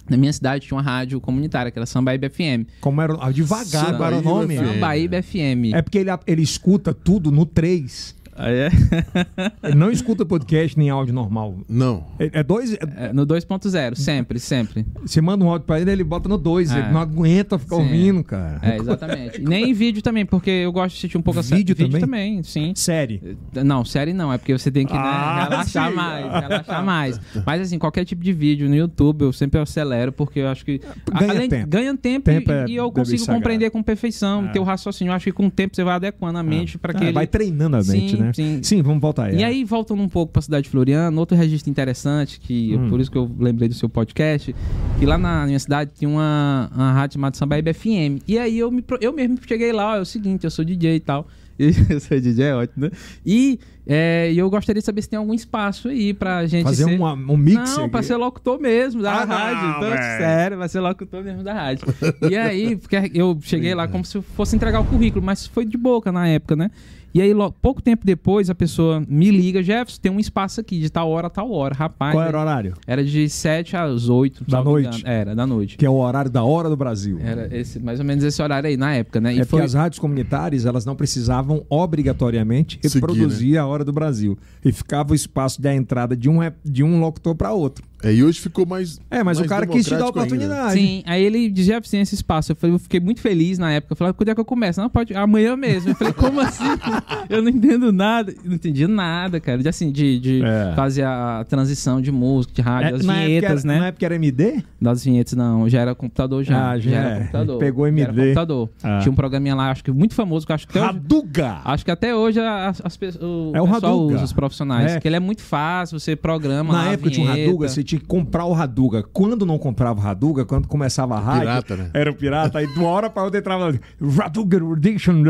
na 0.08 0.16
minha 0.16 0.32
cidade 0.32 0.66
tinha 0.66 0.76
uma 0.76 0.82
rádio 0.82 1.20
comunitária, 1.20 1.70
que 1.70 1.78
era 1.78 1.86
Sambaíba 1.86 2.28
FM. 2.28 2.66
Como 2.80 3.00
era. 3.00 3.16
ah, 3.20 3.30
Devagar 3.30 3.88
agora 3.88 4.16
o 4.16 4.22
Sambaíba 4.22 4.40
nome. 4.40 4.56
Sambaíba 4.74 5.22
FM. 5.22 5.72
É 5.74 5.82
porque 5.82 5.98
ele, 5.98 6.10
ele 6.26 6.42
escuta 6.42 6.92
tudo 6.92 7.30
no 7.30 7.46
3. 7.46 8.14
Ah, 8.34 8.50
é? 8.50 8.70
Ele 9.62 9.74
não 9.74 9.90
escuta 9.90 10.24
podcast 10.24 10.78
nem 10.78 10.88
áudio 10.90 11.12
normal. 11.14 11.56
Não. 11.68 12.04
É 12.18 12.30
é 12.40 12.42
dois. 12.42 12.72
é- 12.72 12.78
É, 12.96 13.12
no 13.12 13.26
2.0, 13.26 13.94
sempre, 13.96 14.38
sempre. 14.38 14.86
você 15.00 15.20
manda 15.20 15.44
um 15.44 15.48
áudio 15.50 15.66
pra 15.66 15.80
ele, 15.80 15.90
ele 15.90 16.04
bota 16.04 16.28
no 16.28 16.38
2. 16.38 16.70
É. 16.70 16.78
Ele 16.78 16.88
não 16.92 17.00
aguenta 17.00 17.58
ficar 17.58 17.76
Sim. 17.76 17.82
ouvindo, 17.82 18.24
cara. 18.24 18.58
É, 18.62 18.76
exatamente. 18.76 19.40
Nem 19.42 19.70
em 19.70 19.74
vídeo 19.74 20.02
também, 20.02 20.24
porque 20.24 20.50
eu 20.50 20.72
gosto 20.72 20.92
de 20.94 20.98
assistir 20.98 21.18
um 21.18 21.22
pouco 21.22 21.40
a 21.40 21.42
Vídeo 21.42 21.76
série. 21.76 21.88
também? 21.90 22.00
também, 22.00 22.42
sim. 22.42 22.72
Série. 22.74 23.36
Não, 23.64 23.84
série 23.84 24.12
não, 24.12 24.32
é 24.32 24.38
porque 24.38 24.56
você 24.56 24.70
tem 24.70 24.86
que 24.86 24.92
né, 24.92 24.98
Ah, 25.02 25.44
relaxar 25.48 25.90
sim. 25.90 25.96
mais, 25.96 26.24
relaxar 26.42 26.84
mais. 26.84 27.20
Mas 27.46 27.60
assim, 27.62 27.78
qualquer 27.78 28.04
tipo 28.04 28.22
de 28.22 28.32
vídeo 28.32 28.68
no 28.68 28.74
YouTube 28.74 29.22
eu 29.22 29.32
sempre 29.32 29.60
acelero, 29.60 30.12
porque 30.12 30.40
eu 30.40 30.48
acho 30.48 30.64
que. 30.64 30.80
Ganha 31.18 31.30
além, 31.32 31.48
tempo. 31.48 31.68
Ganha 31.68 31.96
tempo, 31.96 32.24
Tempo 32.24 32.50
e, 32.50 32.54
é 32.54 32.64
e 32.68 32.76
eu 32.76 32.90
consigo 32.92 33.18
sagrado. 33.18 33.38
compreender 33.40 33.70
com 33.70 33.82
perfeição, 33.82 34.46
É. 34.46 34.52
ter 34.52 34.58
o 34.58 34.62
raciocínio. 34.64 35.10
Eu 35.10 35.14
acho 35.16 35.24
que 35.24 35.32
com 35.32 35.46
o 35.46 35.50
tempo 35.50 35.74
você 35.76 35.84
vai 35.84 35.94
adequando 35.94 36.38
a 36.38 36.42
mente 36.42 36.78
para 36.78 36.92
que 36.94 37.00
Ah, 37.02 37.06
ele. 37.06 37.12
Vai 37.12 37.26
treinando 37.26 37.76
a 37.76 37.80
mente, 37.82 38.16
Sim, 38.16 38.21
né? 38.21 38.21
Sim. 38.62 38.82
vamos 38.82 39.00
voltar 39.00 39.24
aí. 39.26 39.36
E 39.38 39.44
aí, 39.44 39.64
voltando 39.64 40.02
um 40.02 40.08
pouco 40.08 40.32
para 40.32 40.40
a 40.40 40.42
cidade 40.42 40.64
de 40.64 40.70
Floriano, 40.70 41.18
outro 41.18 41.36
registro 41.36 41.70
interessante, 41.70 42.38
que 42.40 42.76
Hum. 42.76 42.88
por 42.88 43.00
isso 43.00 43.10
que 43.10 43.18
eu 43.18 43.30
lembrei 43.38 43.68
do 43.68 43.74
seu 43.74 43.88
podcast, 43.88 44.54
que 44.98 45.06
lá 45.06 45.16
na 45.18 45.46
minha 45.46 45.58
cidade 45.58 45.90
tinha 45.98 46.08
uma, 46.08 46.70
uma 46.74 46.92
rádio 46.92 47.14
chamada 47.14 47.36
Sambaíba 47.36 47.72
FM. 47.72 48.20
E 48.28 48.38
aí 48.38 48.58
eu, 48.58 48.70
me, 48.70 48.84
eu 49.00 49.12
mesmo 49.12 49.38
cheguei 49.46 49.72
lá, 49.72 49.92
ó, 49.92 49.96
é 49.96 50.00
o 50.00 50.04
seguinte, 50.04 50.44
eu 50.44 50.50
sou 50.50 50.64
DJ 50.64 50.96
e 50.96 51.00
tal. 51.00 51.26
eu 51.58 52.00
sou 52.00 52.18
DJ, 52.18 52.46
é 52.46 52.54
ótimo, 52.56 52.86
né? 52.86 52.90
E 53.24 53.58
é, 53.86 54.32
eu 54.34 54.48
gostaria 54.48 54.80
de 54.80 54.86
saber 54.86 55.02
se 55.02 55.08
tem 55.08 55.18
algum 55.18 55.34
espaço 55.34 55.88
aí 55.88 56.14
pra 56.14 56.46
gente 56.46 56.64
Fazer 56.64 56.84
ser... 56.84 56.98
um, 57.00 57.04
um 57.04 57.36
mix. 57.36 57.76
Não, 57.76 57.82
aqui. 57.82 57.90
pra 57.90 58.02
ser 58.02 58.16
locutor 58.16 58.58
mesmo 58.58 59.02
da 59.02 59.12
Ah, 59.22 59.26
não, 59.26 59.36
rádio. 59.36 59.68
Então, 59.70 59.80
velho. 59.90 60.02
sério, 60.18 60.58
vai 60.58 60.68
ser 60.68 60.80
locutor 60.80 61.22
mesmo 61.22 61.42
da 61.44 61.52
rádio. 61.52 61.86
E 62.28 62.36
aí, 62.36 62.74
porque 62.80 63.10
eu 63.14 63.38
cheguei 63.42 63.74
lá 63.74 63.86
como 63.86 64.04
se 64.04 64.20
fosse 64.22 64.56
entregar 64.56 64.80
o 64.80 64.84
currículo, 64.84 65.24
mas 65.24 65.46
foi 65.46 65.64
de 65.64 65.76
boca 65.76 66.10
na 66.10 66.26
época, 66.26 66.56
né? 66.56 66.70
E 67.14 67.20
aí, 67.20 67.32
lo- 67.34 67.52
pouco 67.52 67.82
tempo 67.82 68.06
depois, 68.06 68.48
a 68.48 68.54
pessoa 68.54 69.02
me 69.06 69.30
liga, 69.30 69.62
Jefferson, 69.62 70.00
tem 70.00 70.10
um 70.12 70.18
espaço 70.18 70.60
aqui 70.60 70.78
de 70.80 70.88
tal 70.90 71.10
hora 71.10 71.26
a 71.26 71.30
tal 71.30 71.50
hora. 71.52 71.74
Rapaz, 71.74 72.14
Qual 72.14 72.24
era 72.24 72.38
o 72.38 72.40
horário? 72.40 72.74
era 72.86 73.04
de 73.04 73.28
7 73.28 73.76
às 73.76 74.08
8. 74.08 74.44
Da 74.48 74.62
noite? 74.64 75.02
Era, 75.04 75.34
da 75.34 75.46
noite. 75.46 75.76
Que 75.76 75.84
é 75.84 75.90
o 75.90 75.94
horário 75.96 76.30
da 76.30 76.42
hora 76.42 76.68
do 76.70 76.76
Brasil. 76.76 77.18
Era 77.20 77.54
esse, 77.54 77.78
mais 77.78 77.98
ou 77.98 78.04
menos 78.04 78.24
esse 78.24 78.40
horário 78.42 78.68
aí, 78.68 78.76
na 78.76 78.94
época, 78.94 79.20
né? 79.20 79.36
É 79.36 79.44
porque 79.44 79.64
as 79.64 79.74
rádios 79.74 79.98
comunitárias 79.98 80.64
elas 80.64 80.84
não 80.86 80.96
precisavam 80.96 81.64
obrigatoriamente 81.68 82.78
Seguir, 82.82 82.94
reproduzir 82.94 83.58
a 83.58 83.66
hora 83.66 83.84
do 83.84 83.92
Brasil. 83.92 84.38
E 84.64 84.72
ficava 84.72 85.12
o 85.12 85.14
espaço 85.14 85.60
da 85.60 85.74
entrada 85.74 86.16
de 86.16 86.28
um, 86.28 86.38
de 86.64 86.82
um 86.82 87.00
locutor 87.00 87.34
para 87.34 87.52
outro. 87.52 87.84
É, 88.02 88.12
e 88.12 88.22
hoje 88.24 88.40
ficou 88.40 88.66
mais. 88.66 89.00
É, 89.10 89.22
mas 89.22 89.38
o 89.38 89.40
mais 89.40 89.48
cara 89.48 89.66
quis 89.66 89.84
te 89.84 89.90
dar 89.90 89.96
a 89.96 89.98
democrático 90.00 90.34
ainda. 90.34 90.44
oportunidade. 90.46 90.80
Sim, 90.80 91.02
aí 91.06 91.22
ele 91.24 91.48
dizia 91.50 91.78
assim, 91.78 92.00
esse 92.00 92.14
espaço. 92.14 92.52
Eu, 92.52 92.56
falei, 92.56 92.74
eu 92.74 92.78
fiquei 92.78 92.98
muito 93.00 93.20
feliz 93.20 93.58
na 93.58 93.72
época. 93.72 93.92
Eu 93.92 93.96
falei, 93.96 94.12
quando 94.12 94.28
é 94.30 94.34
que 94.34 94.40
eu 94.40 94.44
começo? 94.44 94.80
Não, 94.80 94.88
pode, 94.90 95.14
amanhã 95.14 95.56
mesmo. 95.56 95.90
Eu 95.90 95.94
falei, 95.94 96.12
como 96.12 96.40
assim? 96.40 96.64
eu 97.30 97.42
não 97.42 97.48
entendo 97.50 97.92
nada. 97.92 98.34
Não 98.44 98.54
entendi 98.54 98.86
nada, 98.86 99.38
cara. 99.40 99.58
De, 99.62 99.68
assim, 99.68 99.90
de, 99.92 100.18
de 100.18 100.42
É. 100.44 100.72
fazer 100.74 101.04
a 101.04 101.44
transição 101.48 102.00
de 102.00 102.10
música, 102.10 102.54
de 102.54 102.60
rádio, 102.62 102.90
É, 102.90 102.92
as 102.98 103.04
na 103.04 103.14
época 103.14 103.26
vinhetas, 103.28 103.64
era, 103.64 103.74
né? 103.74 103.80
Na 103.80 103.86
época 103.86 104.06
era 104.06 104.14
MD? 104.16 104.62
Das 104.80 105.04
vinhetas, 105.04 105.34
não. 105.34 105.68
Já 105.68 105.80
era 105.80 105.94
computador, 105.94 106.42
já. 106.42 106.70
Ah, 106.72 106.78
já 106.78 106.90
era 106.90 107.08
é. 107.08 107.18
computador. 107.20 107.58
Pegou 107.58 107.86
Já 107.88 107.92
era 108.00 108.10
MD. 108.10 108.22
computador. 108.22 108.70
Ah. 108.82 108.98
Tinha 109.00 109.12
um 109.12 109.14
programinha 109.14 109.54
lá, 109.54 109.70
acho 109.70 109.84
que 109.84 109.90
muito 109.92 110.14
famoso, 110.14 110.46
que 110.46 110.52
acho 110.52 110.66
que 110.66 110.78
até 110.78 110.86
hoje, 110.88 110.92
Raduga! 110.98 111.60
acho 111.64 111.84
que 111.84 111.90
até 111.90 112.14
hoje 112.14 112.40
as, 112.40 112.82
as 112.84 112.96
pessoas, 112.96 113.22
o, 113.22 113.52
É 113.54 113.60
o 113.60 113.68
pessoal 113.68 113.92
Haduga. 113.94 114.14
usa, 114.16 114.24
os 114.24 114.32
profissionais. 114.32 114.92
É. 114.92 115.00
Que 115.00 115.08
ele 115.08 115.16
é 115.16 115.20
muito 115.20 115.42
fácil, 115.42 115.98
você 116.00 116.16
programa 116.16 116.72
Na 116.72 116.82
lá 116.84 116.88
a 116.90 116.92
época 116.92 117.10
tinha 117.10 117.24
um 117.26 117.32
vinheta. 117.32 117.46
Raduga, 117.50 117.68
você 117.68 117.82
tinha 117.82 117.91
comprar 117.98 118.44
o 118.44 118.52
Raduga. 118.52 119.02
Quando 119.02 119.44
não 119.46 119.58
comprava 119.58 119.98
o 120.00 120.02
Raduga, 120.02 120.44
quando 120.44 120.66
começava 120.68 121.14
a 121.16 121.20
rádio. 121.20 121.40
Pirata, 121.42 121.76
né? 121.76 121.90
Era 121.94 122.10
o 122.10 122.14
pirata, 122.14 122.58
aí 122.58 122.66
de 122.66 122.78
uma 122.78 122.88
hora 122.88 123.08
pra 123.10 123.22
outra 123.24 123.38
entrava. 123.40 123.78
Raduga 124.00 124.58
Edition, 124.76 125.22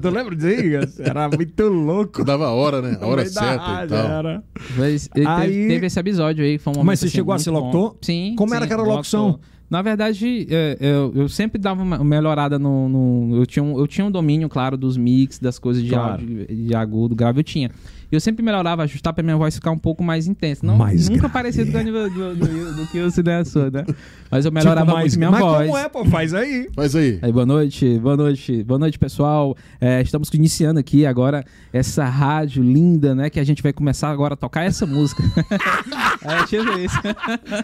tu 0.00 0.10
lembra 0.10 0.34
disso? 0.36 1.02
Era 1.02 1.28
muito 1.28 1.64
louco. 1.68 2.24
Dava 2.24 2.46
a 2.46 2.52
hora, 2.52 2.80
né? 2.82 2.98
A 3.00 3.06
hora 3.06 3.26
certa 3.26 3.54
e 3.54 3.56
rádio, 3.58 3.96
tal. 3.96 4.06
Era. 4.06 4.42
Mas 4.76 5.08
Aí- 5.14 5.50
teve, 5.52 5.68
teve 5.68 5.86
esse 5.86 5.98
episódio 6.00 6.44
aí, 6.44 6.58
foi 6.58 6.72
um 6.72 6.76
momento, 6.76 6.86
Mas 6.86 7.00
você 7.00 7.06
assim, 7.06 7.14
chegou 7.16 7.34
a 7.34 7.38
ser 7.38 7.50
bom. 7.50 7.58
locutor? 7.60 7.96
Sim. 8.02 8.34
Como 8.36 8.50
sim, 8.50 8.56
era 8.56 8.66
que 8.66 8.72
era 8.72 8.82
a 8.82 8.84
locução? 8.84 9.26
locutor. 9.26 9.46
Na 9.70 9.82
verdade, 9.82 10.48
é, 10.50 10.76
eu, 10.80 11.12
eu 11.14 11.28
sempre 11.28 11.56
dava 11.60 11.80
uma 11.80 12.02
melhorada 12.02 12.58
no. 12.58 12.88
no- 12.88 13.36
eu, 13.36 13.46
tinha 13.46 13.62
um, 13.62 13.78
eu 13.78 13.86
tinha 13.86 14.04
um 14.04 14.10
domínio, 14.10 14.48
claro, 14.48 14.76
dos 14.76 14.96
mix, 14.96 15.38
das 15.38 15.60
coisas 15.60 15.80
de, 15.80 15.90
Claro. 15.90 16.20
áudio, 16.20 16.44
de 16.48 16.74
agudo, 16.74 17.14
grave, 17.14 17.38
eu 17.38 17.44
tinha. 17.44 17.70
E 18.10 18.16
eu 18.16 18.20
sempre 18.20 18.44
melhorava, 18.44 18.82
ajustar 18.82 19.12
pra 19.12 19.22
minha 19.22 19.36
voz 19.36 19.54
ficar 19.54 19.70
um 19.70 19.78
pouco 19.78 20.02
mais 20.02 20.26
intensa. 20.26 20.66
Não, 20.66 20.76
Mais 20.76 21.08
nunca 21.08 21.20
grave. 21.20 21.32
parecido 21.32 21.70
com 21.70 21.78
o 21.78 21.82
nível 21.82 22.10
do, 22.10 22.34
do, 22.34 22.74
do 22.74 22.86
que 22.88 22.98
o 22.98 23.10
Cine 23.10 23.44
sou, 23.44 23.70
né? 23.70 23.84
Mas 24.30 24.44
eu 24.44 24.50
melhorava 24.52 24.86
Tipo, 24.86 24.92
mais- 24.94 25.16
muito 25.16 25.18
minha 25.18 25.30
Mas 25.30 25.40
voz. 25.40 25.66
como 25.66 25.78
é, 25.78 25.88
pô? 25.88 26.04
Faz 26.06 26.34
aí. 26.34 26.68
Mas 26.76 26.96
aí, 26.96 27.18
Aí, 27.22 27.32
boa 27.32 27.46
noite, 27.46 27.98
boa 28.00 28.16
noite, 28.16 28.64
boa 28.64 28.78
noite, 28.78 28.98
pessoal. 28.98 29.56
É, 29.80 30.00
estamos 30.02 30.28
iniciando 30.34 30.80
aqui 30.80 31.06
agora 31.06 31.44
essa 31.72 32.04
rádio 32.04 32.62
linda, 32.64 33.14
né? 33.14 33.30
Que 33.30 33.38
a 33.38 33.44
gente 33.44 33.62
vai 33.62 33.72
começar 33.72 34.10
agora 34.10 34.34
a 34.34 34.36
tocar 34.36 34.64
essa 34.64 34.84
música. 34.86 35.22
é, 36.22 36.44
tipo 36.46 36.78
isso. 36.78 36.96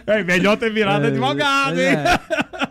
É 0.05 0.23
melhor 0.23 0.57
ter 0.57 0.71
virado 0.71 1.05
É, 1.05 1.07
advogado, 1.09 1.77
hein? 1.79 1.87
é. 1.87 2.19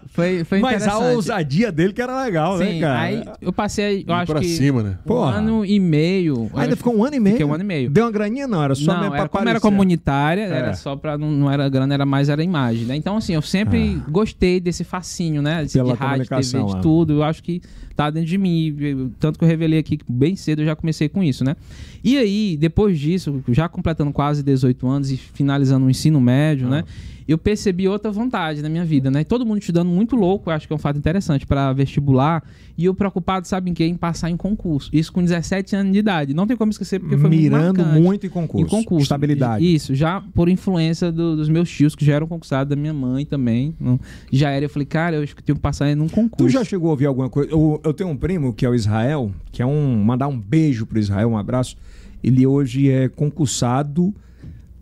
Foi, 0.09 0.45
foi 0.45 0.61
Mas 0.61 0.87
a 0.89 0.97
ousadia 0.99 1.71
dele 1.71 1.93
que 1.93 2.01
era 2.01 2.23
legal, 2.25 2.57
né, 2.57 2.67
Sim, 2.73 2.81
cara? 2.81 3.01
aí 3.01 3.23
eu 3.39 3.53
passei, 3.53 3.97
eu 4.09 4.15
ir 4.15 4.17
acho 4.17 4.33
pra 4.33 4.41
que 4.41 4.49
cima, 4.49 4.83
né? 4.83 4.99
um 5.05 5.09
Porra. 5.09 5.33
ano 5.37 5.63
e 5.63 5.79
meio. 5.79 6.51
eu 6.55 6.59
Ainda 6.59 6.75
ficou 6.75 6.97
um 6.97 7.05
ano 7.05 7.17
e 7.17 7.21
meio? 7.21 7.35
Fiquei 7.37 7.45
um 7.47 7.53
ano 7.53 7.63
e 7.63 7.66
meio. 7.67 7.91
Deu 7.91 8.05
uma 8.05 8.11
graninha? 8.13 8.47
Não, 8.47 8.63
era 8.63 8.75
só 8.75 8.93
não, 8.93 9.01
mesmo 9.01 9.11
pra 9.11 9.21
era, 9.21 9.29
como 9.29 9.49
era 9.49 9.61
comunitária, 9.61 10.43
É. 10.43 10.59
era 10.59 10.75
só 10.75 10.97
pra. 10.97 11.19
Não, 11.19 11.31
não 11.31 11.51
era 11.51 11.69
grana, 11.69 11.93
era 11.93 12.07
mais 12.07 12.29
era 12.29 12.43
imagem, 12.43 12.87
né? 12.87 12.97
Então, 12.97 13.17
assim, 13.17 13.35
eu 13.35 13.43
sempre 13.43 14.01
gostei 14.09 14.61
desse 14.61 14.85
fascínio, 14.85 15.43
né? 15.43 15.63
Desse, 15.63 15.79
Ah. 15.79 15.83
Pela 15.85 15.95
de 15.97 16.01
rádio, 16.03 16.27
TV, 16.29 16.65
de 16.65 16.77
é. 16.77 16.81
tudo. 16.81 17.13
Eu 17.15 17.23
acho 17.23 17.43
que 17.43 17.61
tá 17.97 18.11
dentro 18.11 18.29
de 18.29 18.39
mim. 18.39 19.11
Tanto 19.19 19.39
que 19.39 19.45
eu 19.45 19.49
revelei 19.49 19.79
aqui 19.79 19.97
que 19.97 20.05
bem 20.09 20.37
cedo 20.37 20.63
eu 20.63 20.67
já 20.67 20.77
comecei 20.77 21.09
com 21.09 21.23
isso, 21.23 21.43
né? 21.45 21.57
E 22.05 22.17
aí, 22.17 22.57
depois 22.59 22.99
disso, 22.99 23.43
já 23.49 23.69
completando 23.69 24.13
quase 24.13 24.43
18 24.43 24.87
anos 24.87 25.11
e 25.11 25.17
finalizando 25.17 25.87
o 25.87 25.91
ensino 25.91 26.21
médio, 26.21 26.69
né? 26.69 26.85
Eu 27.29 27.37
percebi 27.37 27.89
outra 27.89 28.09
vontade 28.13 28.63
na 28.63 28.69
minha 28.69 28.85
vida, 28.85 29.11
né? 29.11 29.25
Todo 29.25 29.45
mundo 29.45 29.59
estudando 29.59 29.89
muito 29.89 30.15
louco, 30.15 30.49
eu 30.49 30.55
acho 30.55 30.65
que 30.69 30.73
é 30.73 30.77
um 30.77 30.79
fato 30.79 30.97
interessante 30.97 31.45
para 31.45 31.73
vestibular. 31.73 32.45
E 32.79 32.85
eu 32.85 32.95
preocupado, 32.95 33.49
sabe 33.49 33.69
em 33.69 33.75
quê? 33.75 33.85
Em 33.85 33.97
passar 33.97 34.31
em 34.31 34.37
concurso. 34.37 34.91
Isso 34.93 35.13
com 35.13 35.21
17 35.25 35.75
anos 35.75 35.93
de 35.93 35.99
idade. 35.99 36.35
Não 36.35 36.47
tem 36.47 36.57
como 36.57 36.71
esquecer, 36.71 37.01
porque 37.01 37.17
foi 37.17 37.29
muito 37.31 37.43
Mirando 37.43 37.79
marcante. 37.81 38.01
muito 38.01 38.27
em 38.27 38.31
concurso. 38.31 38.65
Em 38.65 38.69
concurso. 38.69 39.03
Estabilidade. 39.03 39.65
Isso, 39.75 39.93
já 39.93 40.21
por 40.35 40.49
influência 40.49 41.11
do- 41.11 41.35
dos 41.35 41.49
meus 41.49 41.69
tios, 41.69 41.97
que 41.97 42.05
já 42.05 42.15
eram 42.15 42.29
concursados, 42.29 42.69
da 42.71 42.77
minha 42.77 42.95
mãe 42.95 43.25
também. 43.27 43.75
Não- 43.81 43.99
Já 44.31 44.51
era, 44.51 44.67
eu 44.67 44.69
falei, 44.71 44.87
cara, 44.87 45.17
eu 45.17 45.23
acho 45.25 45.35
que 45.35 45.43
tenho 45.43 45.57
que 45.57 45.63
passar 45.63 45.97
num 45.97 46.09
concurso. 46.09 46.45
Tu 46.47 46.49
já 46.49 46.63
chegou 46.65 46.89
a 46.89 46.91
ouvir 46.93 47.07
alguma 47.07 47.29
coisa? 47.29 47.51
Eu, 47.51 47.81
eu 47.87 47.95
tenho 47.95 48.11
um 48.11 48.17
primo 48.17 48.53
que 48.53 48.65
é 48.67 48.69
o 48.69 48.75
Israel, 48.75 49.31
que 49.53 49.63
é 49.63 49.67
um. 49.67 49.97
Mandar 50.05 50.29
um 50.29 50.39
beijo 50.39 50.85
pro 50.87 50.99
Israel, 50.99 51.29
um 51.31 51.37
abraço. 51.39 51.77
Ele 52.23 52.47
hoje 52.47 52.91
é 52.91 53.09
concursado 53.09 54.15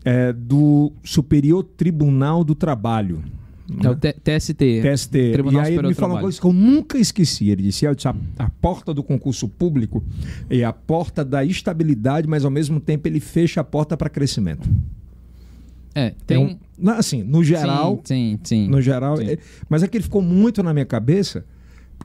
é, 0.03 0.33
do 0.33 0.91
Superior 1.03 1.63
Tribunal 1.63 2.43
do 2.43 2.55
Trabalho. 2.55 3.23
É 3.83 3.89
o 3.89 3.95
TST. 3.95 4.53
TST. 4.81 5.31
Tribunal 5.33 5.63
e 5.63 5.65
aí 5.67 5.73
ele 5.75 5.87
me 5.87 5.93
falou 5.95 6.15
uma 6.17 6.21
coisa 6.21 6.39
que 6.39 6.45
eu 6.45 6.53
nunca 6.53 6.99
esqueci. 6.99 7.49
Ele 7.49 7.63
disse: 7.63 7.85
"Eu 7.85 7.95
disse, 7.95 8.07
a, 8.07 8.15
a 8.37 8.49
porta 8.49 8.93
do 8.93 9.01
concurso 9.03 9.47
público 9.49 10.03
é 10.49 10.63
a 10.63 10.71
porta 10.73 11.25
da 11.25 11.43
estabilidade, 11.43 12.27
mas 12.27 12.45
ao 12.45 12.51
mesmo 12.51 12.79
tempo 12.79 13.07
ele 13.07 13.19
fecha 13.19 13.61
a 13.61 13.63
porta 13.63 13.97
para 13.97 14.07
crescimento. 14.09 14.69
É, 15.95 16.07
É 16.07 16.13
tem. 16.27 16.59
na- 16.77 16.97
assim, 16.97 17.23
no 17.23 17.43
geral, 17.43 18.01
Sim, 18.03 18.37
sim. 18.43 18.65
sim. 18.65 18.67
no 18.69 18.81
geral, 18.81 19.17
Sim. 19.17 19.29
é- 19.29 19.37
mas 19.69 19.81
é 19.81 19.87
que 19.87 19.97
ele 19.97 20.03
ficou 20.03 20.21
muito 20.21 20.61
na 20.61 20.73
minha 20.73 20.85
cabeça, 20.85 21.45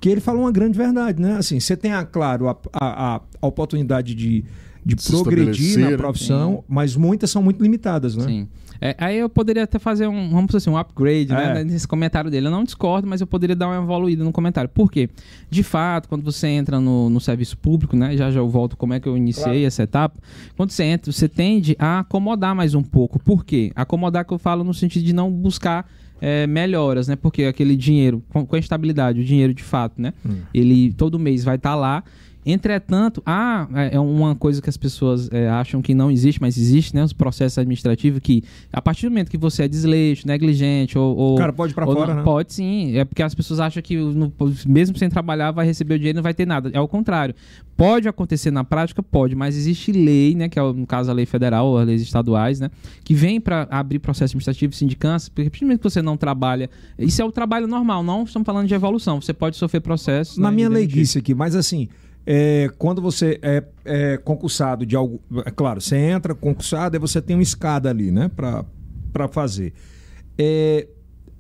porque 0.01 0.09
ele 0.09 0.21
falou 0.23 0.41
uma 0.45 0.51
grande 0.51 0.79
verdade, 0.79 1.21
né? 1.21 1.37
Assim, 1.37 1.61
você 1.61 1.77
tem, 1.77 1.93
a, 1.93 2.07
claro, 2.07 2.49
a, 2.49 2.57
a, 2.73 3.17
a- 3.17 3.21
oportunidade 3.47 4.15
de, 4.15 4.43
de 4.83 5.01
Se 5.03 5.11
progredir 5.13 5.79
na 5.79 5.91
né? 5.91 5.97
profissão, 5.99 6.65
mas 6.67 6.97
muitas 6.97 7.31
são 7.31 7.43
muito 7.43 7.63
limitadas, 7.63 8.17
né? 8.17 8.25
Sim. 8.25 8.49
É, 8.81 8.97
aí 8.97 9.19
eu 9.19 9.29
poderia 9.29 9.65
até 9.65 9.79
fazer 9.79 10.07
um, 10.07 10.31
vamos 10.31 10.47
dizer 10.47 10.57
assim, 10.57 10.71
um 10.71 10.79
upgrade, 10.79 11.31
É. 11.35 11.53
né, 11.53 11.65
nesse 11.65 11.87
comentário 11.87 12.31
dele. 12.31 12.47
Eu 12.47 12.51
não 12.51 12.65
discordo, 12.65 13.07
mas 13.07 13.21
eu 13.21 13.27
poderia 13.27 13.55
dar 13.55 13.67
uma 13.69 13.77
evoluída 13.77 14.25
no 14.25 14.33
comentário. 14.33 14.71
Por 14.71 14.91
quê? 14.91 15.11
De 15.51 15.63
fato, 15.63 16.09
quando 16.09 16.23
você 16.25 16.47
entra 16.49 16.81
no, 16.81 17.11
no 17.11 17.21
serviço 17.21 17.59
público, 17.59 17.95
né, 17.95 18.17
já 18.17 18.31
já 18.31 18.41
eu 18.41 18.49
volto 18.49 18.79
como 18.79 18.95
é 18.95 19.01
que 19.01 19.07
eu 19.07 19.19
iniciei 19.19 19.67
essa 19.67 19.83
etapa. 19.83 20.19
Quando 20.57 20.71
você 20.71 20.85
entra, 20.85 21.13
você 21.13 21.29
tende 21.29 21.77
a 21.79 21.99
acomodar 21.99 22.55
mais 22.55 22.75
um 22.75 22.83
pouco. 22.83 23.19
Por 23.19 23.45
quê? 23.45 23.71
Acomodar 23.77 24.25
que 24.25 24.33
eu 24.33 24.39
falo 24.39 24.65
no 24.65 24.73
sentido 24.73 25.05
de 25.05 25.13
não 25.13 25.31
buscar 25.31 25.87
é, 26.21 26.47
melhoras, 26.47 27.09
né? 27.09 27.17
Porque 27.17 27.45
aquele 27.45 27.77
dinheiro, 27.77 28.23
com, 28.29 28.45
com 28.45 28.57
a 28.57 28.59
estabilidade, 28.59 29.21
o 29.21 29.25
dinheiro 29.25 29.55
de 29.55 29.63
fato, 29.63 30.01
né? 30.01 30.13
Hum. 30.25 30.43
Ele 30.53 30.93
todo 30.93 31.19
mês 31.19 31.45
vai 31.45 31.57
estar 31.57 31.75
lá. 31.75 32.05
Entretanto, 32.45 33.23
há 33.27 33.69
é 33.75 33.97
é 33.97 34.01
uma 34.01 34.35
coisa 34.35 34.63
que 34.63 34.71
as 34.71 34.77
pessoas 34.77 35.29
é, 35.33 35.49
acham 35.49 35.83
que 35.83 35.95
não 35.95 36.11
existe, 36.11 36.41
mas 36.41 36.57
existe, 36.57 36.95
né? 36.95 37.05
Os 37.05 37.13
processos 37.13 37.59
administrativos 37.59 38.21
que, 38.21 38.43
a 38.73 38.81
partir 38.81 39.07
do 39.07 39.11
momento 39.11 39.31
que 39.31 39.37
você 39.37 39.65
é 39.65 39.69
desleixo, 39.69 40.27
negligente 40.27 40.99
ou... 40.99 41.17
ou 41.17 41.35
O 41.35 41.39
cara 41.39 41.53
pode 41.53 41.73
ir 41.73 41.75
pra 41.75 41.85
fora, 41.87 42.07
não- 42.09 42.15
né? 42.17 42.23
Pode 42.23 42.53
sim. 42.53 42.97
É 42.97 43.05
porque 43.05 43.23
as 43.23 43.35
pessoas 43.35 43.61
acham 43.61 43.83
que 43.83 43.97
no- 43.97 44.33
mesmo 44.67 44.97
sem 44.97 45.09
trabalhar 45.09 45.51
vai 45.51 45.67
receber 45.67 45.95
o 45.95 45.99
dinheiro 45.99 46.17
e 46.17 46.19
não 46.19 46.23
vai 46.23 46.35
ter 46.35 46.47
nada. 46.47 46.71
É 46.73 46.81
o 46.81 46.89
contrário. 46.89 47.35
Pode 47.77 48.09
acontecer 48.09 48.51
na 48.51 48.63
prática? 48.63 49.03
Pode, 49.03 49.35
mas 49.35 49.57
existe 49.57 49.93
lei, 49.93 50.35
né? 50.35 50.49
Que 50.49 50.59
é, 50.59 50.63
no 50.63 50.87
caso, 50.87 51.11
a 51.11 51.15
lei 51.15 51.27
federal 51.27 51.67
ou 51.67 51.79
as 51.79 51.87
leis 51.87 52.03
estaduais, 52.03 52.61
né? 52.61 52.71
Que 53.03 53.15
vem 53.15 53.41
para 53.41 53.67
abrir 53.71 53.99
processo 53.99 54.33
administrativo, 54.33 54.75
sindicância, 54.75 55.31
porque 55.35 55.49
a 55.49 55.51
partir 55.51 55.65
do 55.65 55.67
momento 55.67 55.81
que 55.81 55.91
você 55.91 56.03
não 56.03 56.17
trabalha... 56.17 56.71
Isso 56.99 57.21
é 57.21 57.25
o 57.25 57.33
trabalho 57.33 57.67
normal, 57.67 58.03
não 58.03 58.25
estamos 58.25 58.47
falando 58.47 58.67
de 58.67 58.75
evolução. 58.75 59.21
Você 59.21 59.33
pode 59.33 59.57
sofrer 59.57 59.81
processos... 59.81 60.37
Na 60.39 60.51
né, 60.51 60.57
minha 60.57 60.69
leiguice 60.69 61.19
aqui, 61.19 61.35
mas 61.35 61.55
assim, 61.55 61.89
é, 62.27 62.71
quando 62.79 63.01
você 63.01 63.39
é, 63.43 63.65
é 63.85 64.17
concursado 64.19 64.85
de 64.85 64.95
algo. 64.95 65.21
É 65.45 65.51
claro, 65.51 65.81
você 65.81 65.97
entra 65.97 66.35
concursado 66.35 66.97
e 66.97 66.99
você 66.99 67.21
tem 67.21 67.37
uma 67.37 67.43
escada 67.43 67.89
ali, 67.89 68.11
né, 68.11 68.31
para 68.35 69.29
fazer. 69.29 69.73
É, 70.39 70.89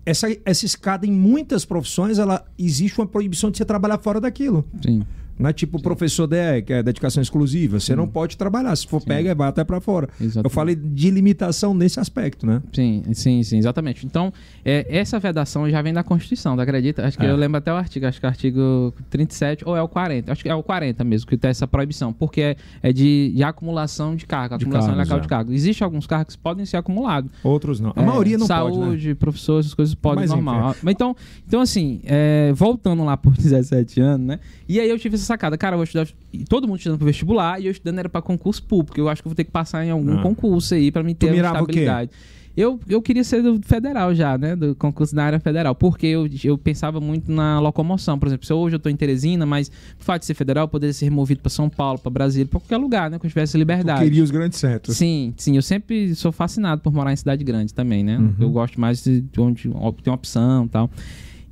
essa, 0.05 0.29
essa 0.45 0.67
escada, 0.67 1.07
em 1.07 1.13
muitas 1.13 1.65
profissões, 1.65 2.19
ela 2.19 2.45
existe 2.59 2.99
uma 3.01 3.07
proibição 3.07 3.51
de 3.51 3.59
você 3.59 3.65
trabalhar 3.65 3.99
fora 3.99 4.21
daquilo. 4.21 4.65
Sim. 4.83 5.05
Não 5.41 5.49
é 5.51 5.53
tipo 5.53 5.79
o 5.79 5.83
professor 5.83 6.27
DE, 6.27 6.63
que 6.67 6.73
é 6.73 6.83
dedicação 6.83 7.23
exclusiva. 7.23 7.81
Você 7.81 7.97
não 7.97 8.07
pode 8.07 8.37
trabalhar. 8.37 8.77
Se 8.77 8.87
for 8.87 9.03
pega, 9.03 9.35
vai 9.35 9.49
até 9.49 9.65
para 9.65 9.81
fora. 9.81 10.09
Exatamente. 10.21 10.45
Eu 10.45 10.51
falei 10.51 10.77
de 10.77 11.11
limitação 11.11 11.73
nesse 11.75 11.99
aspecto, 11.99 12.47
né? 12.47 12.63
Sim, 12.73 13.03
sim, 13.15 13.43
sim, 13.43 13.59
exatamente. 13.59 14.05
Então, 14.05 14.33
é, 14.65 14.87
essa 14.89 15.19
vedação 15.19 15.69
já 15.71 15.81
vem 15.83 15.93
da 15.93 16.03
Constituição, 16.03 16.55
tu 16.57 16.61
acredita? 16.61 17.07
Acho 17.07 17.17
que 17.19 17.25
É. 17.25 17.31
eu 17.31 17.37
lembro 17.37 17.59
até 17.59 17.73
o 17.73 17.77
artigo, 17.77 18.07
acho 18.07 18.21
que 18.21 18.27
é 18.27 18.29
o 18.29 18.31
artigo 18.31 18.95
37 19.09 19.65
ou 19.67 19.77
é 19.77 19.83
o 19.83 19.89
40. 19.89 20.31
Acho 20.33 20.43
que 20.43 20.49
é 20.49 20.55
o 20.55 20.63
40 20.63 21.03
mesmo, 21.05 21.27
que 21.29 21.37
tem 21.37 21.51
essa 21.51 21.67
proibição, 21.67 22.13
porque 22.13 22.41
é, 22.43 22.57
é 22.83 22.93
de, 22.93 23.33
de 23.35 23.43
acumulação 23.43 24.15
de 24.15 24.27
cargo, 24.27 24.59
De 24.59 24.65
acumulação 24.65 24.89
cargos, 24.91 25.03
ilegal 25.07 25.19
é. 25.19 25.23
de 25.23 25.29
cargo. 25.29 25.53
Existem 25.53 25.85
alguns 25.85 26.07
cargos 26.07 26.37
que 26.37 26.43
podem 26.43 26.67
ser 26.67 26.77
acumulados. 26.77 27.31
Outros 27.43 27.81
não. 27.81 27.93
A 27.97 28.03
É, 28.03 28.05
maioria 28.05 28.37
não 28.39 28.47
pode, 28.47 28.79
né? 28.79 28.85
Saúde, 28.85 29.15
professor, 29.15 29.61
essas 29.61 29.75
coisas 29.75 29.95
podem 29.95 30.23
Mas, 30.23 30.31
normal. 30.31 30.77
Mas 30.83 30.93
então, 30.93 31.17
então 31.47 31.61
assim, 31.61 32.01
é, 32.05 32.53
voltando 32.55 33.05
lá 33.05 33.17
por 33.17 33.33
17 33.37 34.01
anos, 34.01 34.27
né? 34.27 34.41
E 34.69 34.79
aí 34.79 34.89
eu 34.89 34.99
tive 34.99 35.15
essa 35.17 35.30
sacada, 35.35 35.57
cara, 35.59 35.75
eu 35.75 35.79
vou 35.79 35.85
estudar. 35.85 36.07
e 36.33 36.45
Todo 36.45 36.67
mundo 36.67 36.79
estudando 36.79 36.99
pro 36.99 37.07
vestibular 37.07 37.61
e 37.61 37.67
eu 37.67 37.71
estudando 37.73 37.99
era 37.99 38.09
pra 38.09 38.21
concurso 38.23 38.63
público. 38.63 38.99
Eu 39.01 39.09
acho 39.09 39.23
que 39.23 39.29
eu 39.29 39.31
vou 39.31 39.37
ter 39.37 39.45
que 39.45 39.51
passar 39.51 39.85
em 39.85 39.91
algum 39.91 40.19
Ah. 40.19 40.23
concurso 40.23 40.75
aí 40.75 40.91
pra 40.91 41.03
me 41.03 41.15
ter 41.15 41.31
o 41.31 41.35
estabilidade. 41.35 42.11
Eu, 42.57 42.81
eu 42.89 43.01
queria 43.01 43.23
ser 43.23 43.43
do 43.43 43.61
federal 43.65 44.13
já, 44.13 44.37
né? 44.37 44.57
Do 44.57 44.75
concurso 44.75 45.15
da 45.15 45.25
área 45.25 45.39
federal. 45.39 45.73
Porque 45.75 46.07
eu, 46.09 46.29
eu 46.43 46.59
pensava 46.59 47.01
muito 47.01 47.31
na 47.31 47.61
locomoção. 47.61 48.19
Por 48.19 48.27
exemplo, 48.27 48.45
se 48.45 48.53
hoje 48.53 48.75
eu 48.75 48.81
tô 48.81 48.89
em 48.89 48.97
Teresina, 48.97 49.47
mas 49.47 49.69
por 49.97 50.05
fato 50.05 50.21
de 50.23 50.27
ser 50.27 50.35
federal, 50.35 50.65
eu 50.65 50.69
poderia 50.69 50.93
ser 50.93 51.05
removido 51.07 51.41
pra 51.41 51.49
São 51.49 51.71
Paulo, 51.71 51.99
pra 52.01 52.11
Brasília, 52.11 52.47
pra 52.47 52.59
qualquer 52.59 52.77
lugar, 52.77 53.09
né? 53.09 53.19
Que 53.21 53.25
eu 53.27 53.31
tivesse 53.31 53.53
Tu 53.53 53.59
liberdade. 53.59 54.03
queria 54.03 54.23
os 54.23 54.33
grandes 54.33 54.59
centros. 54.59 54.97
Sim, 54.97 55.33
sim, 55.37 55.55
eu 55.57 55.63
sempre 55.63 56.13
sou 56.17 56.33
fascinado 56.33 56.83
por 56.83 56.93
morar 56.93 57.13
em 57.13 57.17
cidade 57.17 57.45
grande 57.45 57.73
também, 57.73 58.03
né? 58.03 58.19
Uhum. 58.19 58.35
Eu 58.41 58.51
gosto 58.51 58.81
mais 58.81 59.03
de 59.03 59.25
onde 59.39 59.71
tem 60.03 60.13
opção 60.13 60.65
e 60.67 60.69
tal. 60.69 60.91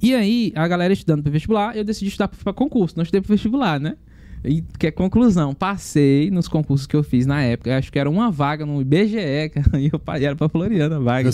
E 0.01 0.15
aí, 0.15 0.53
a 0.55 0.67
galera 0.69 0.93
estudando 0.93 1.23
para 1.23 1.33
vestibular, 1.33 1.77
eu 1.77 1.85
decidi 1.85 2.09
estudar 2.09 2.29
para 2.29 2.53
concurso, 2.53 2.95
não 2.97 3.03
estudei 3.03 3.21
para 3.21 3.33
vestibular, 3.35 3.81
né? 3.81 3.97
E 4.45 4.63
que 4.79 4.87
é 4.87 4.91
conclusão, 4.93 5.53
passei 5.53 6.31
nos 6.31 6.47
concursos 6.47 6.87
que 6.87 6.95
eu 6.95 7.03
fiz 7.03 7.27
na 7.27 7.43
época. 7.43 7.77
Acho 7.77 7.91
que 7.91 7.99
era 7.99 8.09
uma 8.09 8.31
vaga 8.31 8.65
no 8.65 8.81
IBGE, 8.81 9.49
cara, 9.53 9.81
e 9.81 9.91
eu 9.93 10.01
era 10.25 10.37
pra 10.37 10.49
Floriana 10.49 10.97
a 10.97 11.01
vaga. 11.01 11.29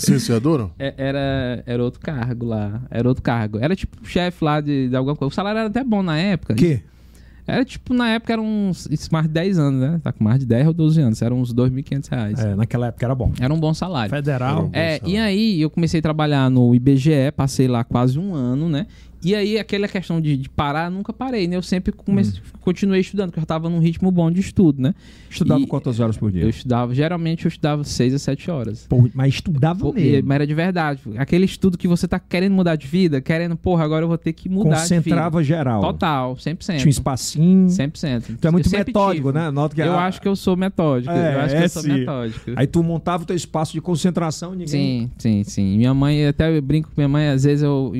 É- 0.79 0.93
Era, 0.97 1.63
era 1.67 1.83
outro 1.83 1.99
cargo 1.99 2.47
lá. 2.47 2.81
Era 2.89 3.07
outro 3.07 3.21
cargo. 3.21 3.59
Era 3.59 3.75
tipo 3.75 3.97
chefe 4.07 4.43
lá 4.43 4.59
de, 4.59 4.89
de 4.89 4.95
alguma 4.95 5.15
coisa. 5.15 5.31
O 5.31 5.35
salário 5.35 5.59
era 5.59 5.67
até 5.69 5.83
bom 5.83 6.01
na 6.01 6.17
época. 6.17 6.55
Que? 6.55 6.81
Era 7.47 7.63
tipo, 7.63 7.93
na 7.93 8.09
época 8.09 8.33
eram 8.33 8.45
uns. 8.45 8.87
Isso 8.89 9.09
mais 9.11 9.27
de 9.27 9.33
10 9.33 9.59
anos, 9.59 9.79
né? 9.79 9.99
Tá 10.03 10.11
com 10.11 10.23
mais 10.23 10.39
de 10.39 10.45
10 10.45 10.67
ou 10.67 10.73
12 10.73 11.01
anos. 11.01 11.21
Eram 11.21 11.39
uns 11.39 11.53
2.500 11.53 12.09
reais. 12.09 12.39
É, 12.39 12.55
naquela 12.55 12.87
época 12.87 13.05
era 13.05 13.13
bom. 13.13 13.31
Era 13.39 13.53
um 13.53 13.59
bom 13.59 13.73
salário. 13.73 14.09
Federal. 14.09 14.69
É, 14.73 14.99
e 15.05 15.17
aí 15.17 15.61
eu 15.61 15.69
comecei 15.69 15.99
a 15.99 16.03
trabalhar 16.03 16.49
no 16.49 16.73
IBGE, 16.73 17.31
passei 17.35 17.67
lá 17.67 17.83
quase 17.83 18.17
um 18.17 18.33
ano, 18.33 18.67
né? 18.67 18.87
E 19.25 19.33
aí 19.33 19.57
aquela 19.57 19.87
questão 19.87 20.21
de, 20.21 20.37
de 20.37 20.47
parar, 20.49 20.91
nunca 20.91 21.11
parei, 21.11 21.47
né? 21.47 21.55
Eu 21.55 21.63
sempre 21.63 21.91
comecei, 21.91 22.39
continuei 22.61 23.01
estudando, 23.01 23.29
porque 23.29 23.39
eu 23.39 23.41
já 23.41 23.47
tava 23.47 23.69
num 23.69 23.79
ritmo 23.79 24.11
bom 24.11 24.29
de 24.31 24.39
estudo, 24.39 24.79
né? 24.81 24.93
Estudava 25.29 25.59
E 25.61 25.65
quantas 25.65 25.99
horas 25.99 26.15
por 26.15 26.31
dia? 26.31 26.43
Eu 26.43 26.49
estudava, 26.49 26.93
geralmente 26.93 27.45
eu 27.45 27.49
estudava 27.49 27.83
6 27.83 28.13
a 28.13 28.19
7 28.19 28.51
horas. 28.51 28.85
Pô, 28.87 29.09
mas 29.15 29.33
estudava 29.33 29.79
Pô, 29.79 29.91
mesmo. 29.91 30.17
e- 30.19 30.21
mas 30.21 30.35
era 30.35 30.45
de 30.47 30.53
verdade. 30.53 30.99
Aquele 31.17 31.45
estudo 31.45 31.77
que 31.77 31.87
você 31.87 32.07
tá 32.07 32.19
querendo 32.19 32.53
mudar 32.53 32.75
de 32.75 32.85
vida, 32.85 33.19
querendo, 33.19 33.55
porra, 33.57 33.83
agora 33.83 34.03
eu 34.03 34.07
vou 34.07 34.17
ter 34.17 34.31
que 34.33 34.47
mudar 34.47 34.81
Concentrava 34.81 35.43
geral. 35.43 35.81
Total, 35.81 36.35
100%. 36.35 36.77
Tinha 36.77 36.85
um 36.85 36.89
espacinho. 36.89 37.67
100%. 37.69 38.37
Tu 38.39 38.47
é 38.47 38.51
muito 38.51 38.69
metódico, 38.69 39.27
tive. 39.29 39.39
né? 39.43 39.49
Noto 39.49 39.75
que 39.75 39.81
Eu 39.81 39.93
a- 39.93 40.05
acho 40.05 40.21
que 40.21 40.27
eu 40.27 40.35
sou 40.35 40.55
metódico. 40.55 41.11
É, 41.11 41.35
eu 41.35 41.39
acho 41.41 41.55
que 41.55 41.61
é 41.61 41.65
eu 41.65 41.69
sou 41.69 41.81
sim. 41.81 41.93
metódico. 41.93 42.51
Aí 42.55 42.67
tu 42.67 42.83
montava 42.83 43.23
o 43.23 43.25
teu 43.25 43.35
espaço 43.35 43.73
de 43.73 43.81
concentração 43.81 44.53
e 44.53 44.57
ninguém... 44.57 44.67
Sim, 44.67 45.11
sim, 45.17 45.43
sim. 45.43 45.77
Minha 45.77 45.93
mãe, 45.93 46.27
até 46.27 46.55
eu 46.55 46.61
brinco 46.61 46.89
com 46.89 46.93
minha 46.97 47.09
mãe, 47.09 47.29
às 47.29 47.43
vezes 47.43 47.63
eu 47.63 47.91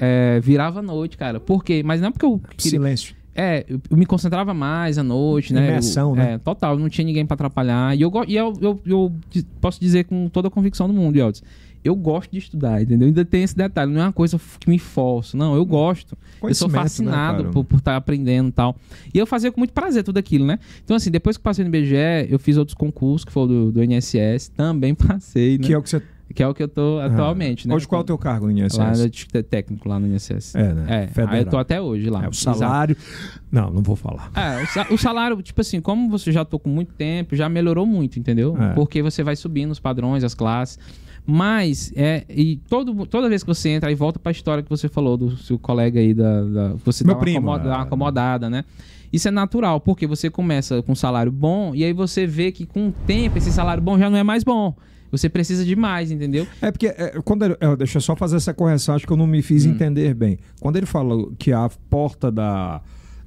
é, 0.00 0.40
virava 0.46 0.80
noite, 0.80 1.16
cara. 1.16 1.40
Por 1.40 1.64
quê? 1.64 1.82
Mas 1.84 2.00
não 2.00 2.08
é 2.08 2.10
porque 2.12 2.24
eu 2.24 2.40
queria. 2.56 2.70
Silêncio. 2.70 3.16
É, 3.34 3.66
eu 3.68 3.96
me 3.96 4.06
concentrava 4.06 4.54
mais 4.54 4.96
à 4.96 5.02
noite, 5.02 5.52
né? 5.52 5.66
Imersão, 5.68 6.10
Eu- 6.10 6.16
né? 6.16 6.32
É, 6.34 6.38
total, 6.38 6.78
não 6.78 6.88
tinha 6.88 7.04
ninguém 7.04 7.26
pra 7.26 7.34
atrapalhar. 7.34 7.94
E 7.94 8.00
eu, 8.00 8.10
e 8.26 8.34
eu, 8.34 8.54
eu, 8.62 8.80
eu 8.86 9.12
posso 9.60 9.78
dizer 9.78 10.04
com 10.04 10.28
toda 10.28 10.48
a 10.48 10.50
convicção 10.50 10.86
do 10.86 10.94
mundo, 10.94 11.16
Yeltsin. 11.16 11.42
Eu 11.84 11.94
gosto 11.94 12.32
de 12.32 12.38
estudar, 12.38 12.82
entendeu? 12.82 13.06
Ainda 13.06 13.24
tem 13.24 13.42
esse 13.42 13.54
detalhe, 13.54 13.92
não 13.92 14.00
é 14.00 14.04
uma 14.06 14.12
coisa 14.12 14.40
que 14.58 14.68
me 14.68 14.78
forço, 14.78 15.36
não, 15.36 15.54
eu 15.54 15.64
gosto. 15.64 16.16
Eu 16.42 16.54
sou 16.54 16.68
né, 16.68 16.74
fascinado 16.80 17.44
cara? 17.44 17.64
por 17.64 17.76
estar 17.76 17.96
aprendendo 17.96 18.48
e 18.48 18.52
tal. 18.52 18.74
E 19.14 19.18
eu 19.18 19.26
fazia 19.26 19.52
com 19.52 19.60
muito 19.60 19.72
prazer 19.72 20.02
tudo 20.02 20.18
aquilo, 20.18 20.44
né? 20.46 20.58
Então, 20.82 20.96
assim, 20.96 21.10
depois 21.10 21.36
que 21.36 21.42
passei 21.42 21.64
no 21.64 21.68
IBGE, 21.68 22.28
eu 22.28 22.38
fiz 22.38 22.56
outros 22.56 22.74
concursos, 22.74 23.24
que 23.24 23.30
foi 23.30 23.42
o 23.44 23.46
do, 23.46 23.72
do 23.72 23.84
INSS, 23.84 24.48
também 24.56 24.94
passei, 24.96 25.58
né? 25.58 25.64
Que 25.64 25.74
é 25.74 25.78
o 25.78 25.82
que 25.82 25.90
você... 25.90 26.02
Que 26.34 26.42
é 26.42 26.48
o 26.48 26.52
que 26.52 26.62
eu 26.62 26.68
tô 26.68 26.98
atualmente, 26.98 27.68
né? 27.68 27.74
Hoje 27.74 27.86
qual 27.86 28.00
é 28.00 28.02
o 28.02 28.04
teu 28.04 28.18
cargo 28.18 28.46
no 28.46 28.52
INSS? 28.52 28.76
Lá 28.78 28.92
é 28.92 29.08
de 29.08 29.26
técnico 29.44 29.88
lá 29.88 29.98
no 30.00 30.06
INSS. 30.08 30.54
É, 30.56 30.72
né? 30.74 31.04
É, 31.04 31.06
Federal. 31.06 31.34
aí 31.34 31.40
eu 31.42 31.46
tô 31.46 31.56
até 31.56 31.80
hoje 31.80 32.10
lá. 32.10 32.24
É, 32.24 32.28
o 32.28 32.30
Exato. 32.30 32.58
salário... 32.58 32.96
Não, 33.50 33.70
não 33.70 33.80
vou 33.82 33.94
falar. 33.96 34.30
É, 34.34 34.62
o, 34.62 34.66
sa- 34.66 34.86
o 34.90 34.98
salário, 34.98 35.40
tipo 35.40 35.60
assim, 35.60 35.80
como 35.80 36.10
você 36.10 36.32
já 36.32 36.44
tô 36.44 36.58
com 36.58 36.68
muito 36.68 36.92
tempo, 36.94 37.36
já 37.36 37.48
melhorou 37.48 37.86
muito, 37.86 38.18
entendeu? 38.18 38.56
É. 38.60 38.74
Porque 38.74 39.02
você 39.02 39.22
vai 39.22 39.36
subindo 39.36 39.70
os 39.70 39.78
padrões, 39.78 40.24
as 40.24 40.34
classes. 40.34 40.78
Mas, 41.24 41.92
é, 41.96 42.24
e 42.28 42.56
todo, 42.68 43.06
toda 43.06 43.28
vez 43.28 43.42
que 43.42 43.48
você 43.48 43.70
entra 43.70 43.90
e 43.90 43.94
volta 43.94 44.18
pra 44.18 44.30
história 44.30 44.62
que 44.62 44.70
você 44.70 44.88
falou 44.88 45.16
do 45.16 45.36
seu 45.36 45.58
colega 45.58 45.98
aí, 46.00 46.12
da, 46.14 46.42
da- 46.42 46.74
você 46.84 47.02
Meu 47.04 47.14
dá 47.14 47.18
uma, 47.18 47.20
primo, 47.24 47.38
acomoda- 47.50 47.68
é. 47.68 47.72
uma 47.72 47.82
acomodada, 47.82 48.50
né? 48.50 48.64
Isso 49.12 49.28
é 49.28 49.30
natural, 49.30 49.80
porque 49.80 50.06
você 50.06 50.28
começa 50.28 50.82
com 50.82 50.92
um 50.92 50.96
salário 50.96 51.30
bom 51.32 51.72
e 51.74 51.84
aí 51.84 51.92
você 51.92 52.26
vê 52.26 52.50
que 52.52 52.66
com 52.66 52.88
o 52.88 52.92
tempo 53.06 53.38
esse 53.38 53.50
salário 53.52 53.82
bom 53.82 53.96
já 53.98 54.10
não 54.10 54.18
é 54.18 54.22
mais 54.22 54.42
bom. 54.44 54.74
Você 55.10 55.28
precisa 55.28 55.64
de 55.64 55.76
mais, 55.76 56.10
entendeu? 56.10 56.46
É 56.60 56.70
porque, 56.70 56.86
é, 56.88 57.20
quando 57.24 57.44
ele, 57.44 57.56
é, 57.60 57.76
deixa 57.76 57.98
eu 57.98 58.00
só 58.02 58.16
fazer 58.16 58.36
essa 58.36 58.52
correção, 58.52 58.94
acho 58.94 59.06
que 59.06 59.12
eu 59.12 59.16
não 59.16 59.26
me 59.26 59.40
fiz 59.42 59.64
Hum. 59.64 59.70
entender 59.70 60.14
bem. 60.14 60.38
Quando 60.60 60.76
ele 60.76 60.86
falou 60.86 61.32
que 61.38 61.52
a 61.52 61.68
porta 61.88 62.30
da. 62.30 62.80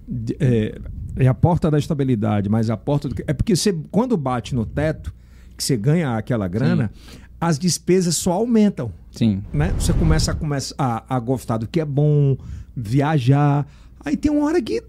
de- 0.08 0.36
é, 0.40 0.78
é 1.18 1.28
a 1.28 1.34
porta 1.34 1.70
da 1.72 1.78
estabilidade, 1.80 2.50
mas 2.50 2.70
a 2.70 2.78
porta. 2.78 3.08
Do, 3.10 3.16
é 3.28 3.34
porque 3.34 3.56
você, 3.56 3.74
quando 3.92 4.16
bate 4.18 4.54
no 4.56 4.66
teto, 4.66 5.14
que 5.58 5.64
você 5.64 5.76
ganha 5.78 6.16
aquela 6.18 6.48
grana, 6.48 6.92
as 7.40 7.58
despesas 7.58 8.16
só 8.16 8.34
aumentam. 8.34 8.92
Sim. 9.12 9.42
Né? 9.54 9.74
Você 9.80 9.94
começa 9.94 10.32
a, 10.32 10.36
começa 10.36 10.76
a, 10.78 11.16
a 11.16 11.20
gostar 11.20 11.58
do 11.58 11.68
que 11.68 11.80
é 11.80 11.86
bom, 11.86 12.38
viajar. 12.76 13.66
Aí 14.04 14.16
tem 14.16 14.32
uma 14.32 14.46
hora 14.46 14.62
que 14.62 14.84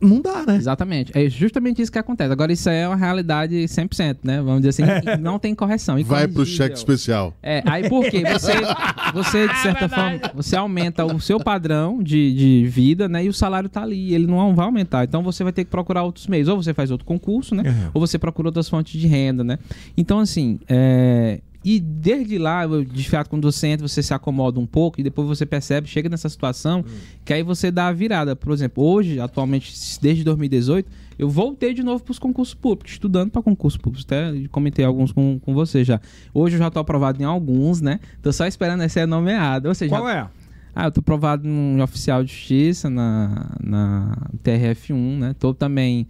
não 0.00 0.20
dá, 0.20 0.44
né? 0.46 0.56
Exatamente. 0.56 1.12
É 1.14 1.28
justamente 1.28 1.80
isso 1.80 1.90
que 1.90 1.98
acontece. 1.98 2.32
Agora, 2.32 2.52
isso 2.52 2.68
aí 2.68 2.76
é 2.76 2.88
uma 2.88 2.96
realidade 2.96 3.54
100%, 3.54 4.18
né? 4.22 4.40
Vamos 4.42 4.62
dizer 4.62 4.70
assim, 4.70 5.10
e 5.12 5.16
não 5.16 5.38
tem 5.38 5.54
correção. 5.54 6.02
Vai 6.04 6.28
pro 6.28 6.44
cheque 6.44 6.76
especial. 6.76 7.34
É, 7.42 7.62
aí 7.66 7.88
por 7.88 8.04
quê? 8.08 8.22
Você, 8.32 8.52
você, 9.14 9.48
de 9.48 9.58
certa 9.58 9.88
forma, 9.88 10.20
você 10.34 10.56
aumenta 10.56 11.04
o 11.04 11.20
seu 11.20 11.38
padrão 11.40 12.02
de, 12.02 12.34
de 12.34 12.66
vida, 12.68 13.08
né? 13.08 13.24
E 13.24 13.28
o 13.28 13.32
salário 13.32 13.68
tá 13.68 13.82
ali, 13.82 14.14
ele 14.14 14.26
não 14.26 14.54
vai 14.54 14.66
aumentar. 14.66 15.04
Então 15.04 15.22
você 15.22 15.42
vai 15.42 15.52
ter 15.52 15.64
que 15.64 15.70
procurar 15.70 16.02
outros 16.02 16.26
meios. 16.26 16.48
Ou 16.48 16.62
você 16.62 16.74
faz 16.74 16.90
outro 16.90 17.06
concurso, 17.06 17.54
né? 17.54 17.62
É. 17.66 17.90
Ou 17.94 18.00
você 18.00 18.18
procura 18.18 18.48
outras 18.48 18.68
fontes 18.68 19.00
de 19.00 19.06
renda, 19.06 19.42
né? 19.42 19.58
Então, 19.96 20.20
assim, 20.20 20.58
é... 20.68 21.40
E 21.68 21.80
desde 21.80 22.38
lá, 22.38 22.64
de 22.64 23.10
fato, 23.10 23.28
quando 23.28 23.50
você 23.50 23.66
entra, 23.66 23.88
você 23.88 24.00
se 24.00 24.14
acomoda 24.14 24.60
um 24.60 24.66
pouco 24.66 25.00
e 25.00 25.02
depois 25.02 25.26
você 25.26 25.44
percebe, 25.44 25.88
chega 25.88 26.08
nessa 26.08 26.28
situação, 26.28 26.84
que 27.24 27.32
aí 27.32 27.42
você 27.42 27.72
dá 27.72 27.88
a 27.88 27.92
virada. 27.92 28.36
Por 28.36 28.52
exemplo, 28.52 28.84
hoje, 28.84 29.18
atualmente, 29.18 29.74
desde 30.00 30.22
2018, 30.22 30.88
eu 31.18 31.28
voltei 31.28 31.74
de 31.74 31.82
novo 31.82 32.04
para 32.04 32.12
os 32.12 32.20
concursos 32.20 32.54
públicos, 32.54 32.92
estudando 32.92 33.32
para 33.32 33.42
concursos 33.42 33.80
públicos. 33.80 34.06
Até 34.06 34.32
comentei 34.52 34.84
alguns 34.84 35.10
com, 35.10 35.40
com 35.40 35.52
você 35.52 35.82
já. 35.82 36.00
Hoje 36.32 36.54
eu 36.54 36.60
já 36.60 36.68
estou 36.68 36.80
aprovado 36.80 37.20
em 37.20 37.24
alguns, 37.24 37.80
né? 37.80 37.98
Tô 38.22 38.32
só 38.32 38.46
esperando 38.46 38.88
ser 38.88 39.04
nomeado. 39.04 39.68
Ou 39.68 39.74
seja, 39.74 39.90
Qual 39.92 40.08
é? 40.08 40.28
ah, 40.72 40.84
eu 40.84 40.92
tô 40.92 41.00
aprovado 41.00 41.48
no 41.48 41.82
oficial 41.82 42.22
de 42.22 42.32
justiça, 42.32 42.88
na, 42.88 43.56
na 43.60 44.16
TRF1, 44.44 45.18
né? 45.18 45.34
Tô 45.36 45.52
também 45.52 46.06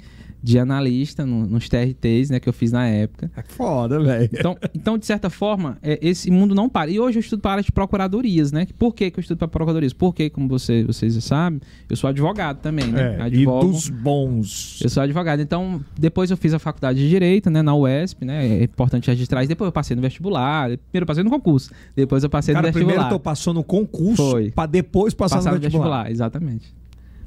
de 0.46 0.60
analista 0.60 1.26
no- 1.26 1.44
nos 1.44 1.68
TRTs, 1.68 2.30
né? 2.30 2.38
Que 2.38 2.48
eu 2.48 2.52
fiz 2.52 2.70
na 2.70 2.86
época. 2.86 3.28
É 3.36 3.42
foda, 3.42 3.98
velho. 3.98 4.30
Então, 4.32 4.56
então, 4.72 4.96
de 4.96 5.04
certa 5.04 5.28
forma, 5.28 5.76
é, 5.82 5.98
esse 6.00 6.30
mundo 6.30 6.54
não 6.54 6.68
para. 6.68 6.88
E 6.88 7.00
hoje 7.00 7.18
eu 7.18 7.20
estudo 7.20 7.40
para 7.40 7.50
a 7.50 7.54
área 7.54 7.64
de 7.64 7.72
procuradorias, 7.72 8.52
né? 8.52 8.64
Por 8.78 8.94
que, 8.94 9.10
que 9.10 9.18
eu 9.18 9.20
estudo 9.20 9.38
para 9.38 9.48
procuradorias? 9.48 9.92
Porque, 9.92 10.30
como 10.30 10.46
você, 10.46 10.84
vocês 10.84 11.14
já 11.14 11.20
sabem, 11.20 11.60
eu 11.90 11.96
sou 11.96 12.08
advogado 12.08 12.58
também, 12.60 12.86
né? 12.86 13.16
É, 13.16 13.18
e 13.18 13.22
Advogo. 13.22 13.72
dos 13.72 13.88
bons. 13.88 14.80
Eu 14.82 14.88
sou 14.88 15.02
advogado. 15.02 15.40
Então, 15.42 15.80
depois 15.98 16.30
eu 16.30 16.36
fiz 16.36 16.54
a 16.54 16.60
faculdade 16.60 17.00
de 17.00 17.08
Direito, 17.08 17.50
né? 17.50 17.60
Na 17.60 17.74
UESP, 17.74 18.24
né? 18.24 18.46
É 18.46 18.62
importante 18.62 19.08
registrar 19.10 19.42
isso. 19.42 19.48
Depois 19.48 19.66
eu 19.66 19.72
passei 19.72 19.96
no 19.96 20.02
vestibular. 20.02 20.66
Primeiro 20.68 21.02
eu 21.02 21.06
passei 21.06 21.24
no 21.24 21.30
concurso. 21.30 21.70
Depois 21.96 22.22
eu 22.22 22.30
passei 22.30 22.54
Cara, 22.54 22.68
no 22.68 22.72
primeiro 22.72 23.00
vestibular. 23.00 23.18
tu 23.18 23.22
passou 23.22 23.52
no 23.52 23.64
concurso 23.64 24.32
pra 24.54 24.66
depois 24.66 25.12
passar 25.12 25.36
Passar 25.38 25.54
no 25.54 25.58
vestibular. 25.58 26.08
exatamente. 26.08 26.72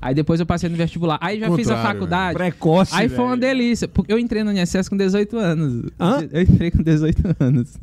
Aí 0.01 0.15
depois 0.15 0.39
eu 0.39 0.45
passei 0.45 0.69
no 0.69 0.77
vestibular. 0.77 1.17
Aí 1.21 1.39
já 1.39 1.47
fiz 1.55 1.67
a 1.67 1.75
Contrário, 1.75 1.83
faculdade. 1.99 2.37
Precoce. 2.37 2.91
Aí 2.95 3.09
foi 3.09 3.25
uma 3.25 3.35
velho. 3.35 3.41
delícia. 3.41 3.87
Porque 3.87 4.11
eu 4.13 4.17
entrei 4.17 4.43
no 4.43 4.51
INSS 4.51 4.87
com 4.87 4.95
18 4.95 5.37
anos. 5.37 5.91
Hã? 5.99 6.25
Eu 6.31 6.41
entrei 6.41 6.71
com 6.71 6.81
18 6.81 7.35
anos. 7.39 7.73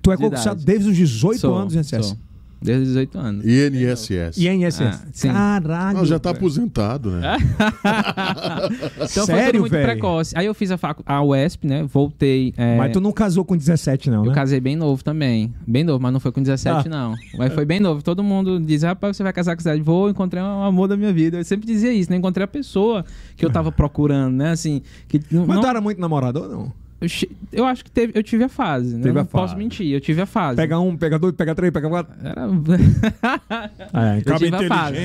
Tu 0.00 0.12
é 0.12 0.16
de 0.16 0.22
concursado 0.22 0.60
idade. 0.60 0.64
desde 0.66 0.90
os 0.90 0.96
18 0.96 1.40
Sou, 1.40 1.54
anos, 1.56 1.74
INSS. 1.74 2.06
sou. 2.06 2.16
Desde 2.60 2.82
os 2.82 2.88
18 2.88 3.18
anos. 3.18 3.44
INSS. 3.44 4.38
INSS? 4.38 4.80
Ah, 4.82 5.00
sim. 5.12 5.28
Caralho. 5.28 5.98
Não, 5.98 6.04
já 6.06 6.18
tá 6.18 6.30
aposentado, 6.30 7.10
né? 7.10 7.36
Então 8.96 9.26
foi 9.26 9.34
Sério, 9.34 9.52
tudo 9.52 9.60
muito 9.60 9.72
velho? 9.72 9.84
precoce. 9.86 10.34
Aí 10.36 10.46
eu 10.46 10.54
fiz 10.54 10.70
a, 10.70 10.76
facu 10.78 11.02
a 11.06 11.22
UESP, 11.22 11.66
né? 11.66 11.84
Voltei. 11.84 12.52
é, 12.56 12.76
Mas 12.76 12.92
tu 12.92 13.00
não 13.00 13.12
casou 13.12 13.44
com 13.44 13.56
17, 13.56 14.10
não, 14.10 14.24
Eu 14.24 14.30
né? 14.30 14.34
casei 14.34 14.60
bem 14.60 14.74
novo 14.76 15.02
também. 15.04 15.54
Bem 15.66 15.84
novo, 15.84 16.02
mas 16.02 16.12
não 16.12 16.20
foi 16.20 16.32
com 16.32 16.42
17, 16.42 16.86
Ah. 16.86 16.90
não. 16.90 17.14
Mas 17.38 17.52
foi 17.52 17.64
bem 17.64 17.78
novo. 17.80 18.02
Todo 18.02 18.22
mundo 18.22 18.58
diz, 18.60 18.82
rapaz, 18.82 19.16
você 19.16 19.22
vai 19.22 19.32
casar 19.32 19.52
com 19.54 19.58
17. 19.62 19.82
Vou, 19.82 20.08
encontrei 20.10 20.42
um 20.42 20.62
amor 20.62 20.88
da 20.88 20.96
minha 20.96 21.12
vida. 21.12 21.38
Eu 21.38 21.44
sempre 21.44 21.66
dizia 21.66 21.92
isso, 21.92 22.10
né? 22.10 22.16
Encontrei 22.16 22.44
a 22.44 22.48
pessoa 22.48 23.04
que 23.36 23.44
eu 23.44 23.50
tava 23.50 23.70
procurando, 23.70 24.34
né? 24.34 24.50
Assim, 24.50 24.82
que 25.08 25.20
não, 25.30 25.46
Mas 25.46 25.56
não- 25.56 25.62
tu 25.62 25.68
era 25.68 25.80
muito 25.80 26.00
namorador, 26.00 26.48
não? 26.48 26.72
Eu, 27.52 27.64
acho 27.66 27.84
que 27.84 27.90
teve, 27.90 28.18
eu 28.18 28.22
tive 28.22 28.44
a 28.44 28.48
fase, 28.48 28.94
né? 28.94 29.02
Teve 29.02 29.10
eu 29.10 29.22
não 29.22 29.26
posso 29.26 29.54
mentir, 29.56 29.92
eu 29.92 30.00
tive 30.00 30.22
a 30.22 30.26
fase. 30.26 30.56
Pega 30.56 30.78
um, 30.80 30.96
pega 30.96 31.18
dois, 31.18 31.34
pega 31.34 31.54
três, 31.54 31.72
pega 31.72 31.88
quatro. 31.88 32.14
Era... 32.22 32.46
É, 33.92 34.22
eu 34.24 34.36
tive 34.38 34.56
a 34.56 34.68
fase. 34.68 34.96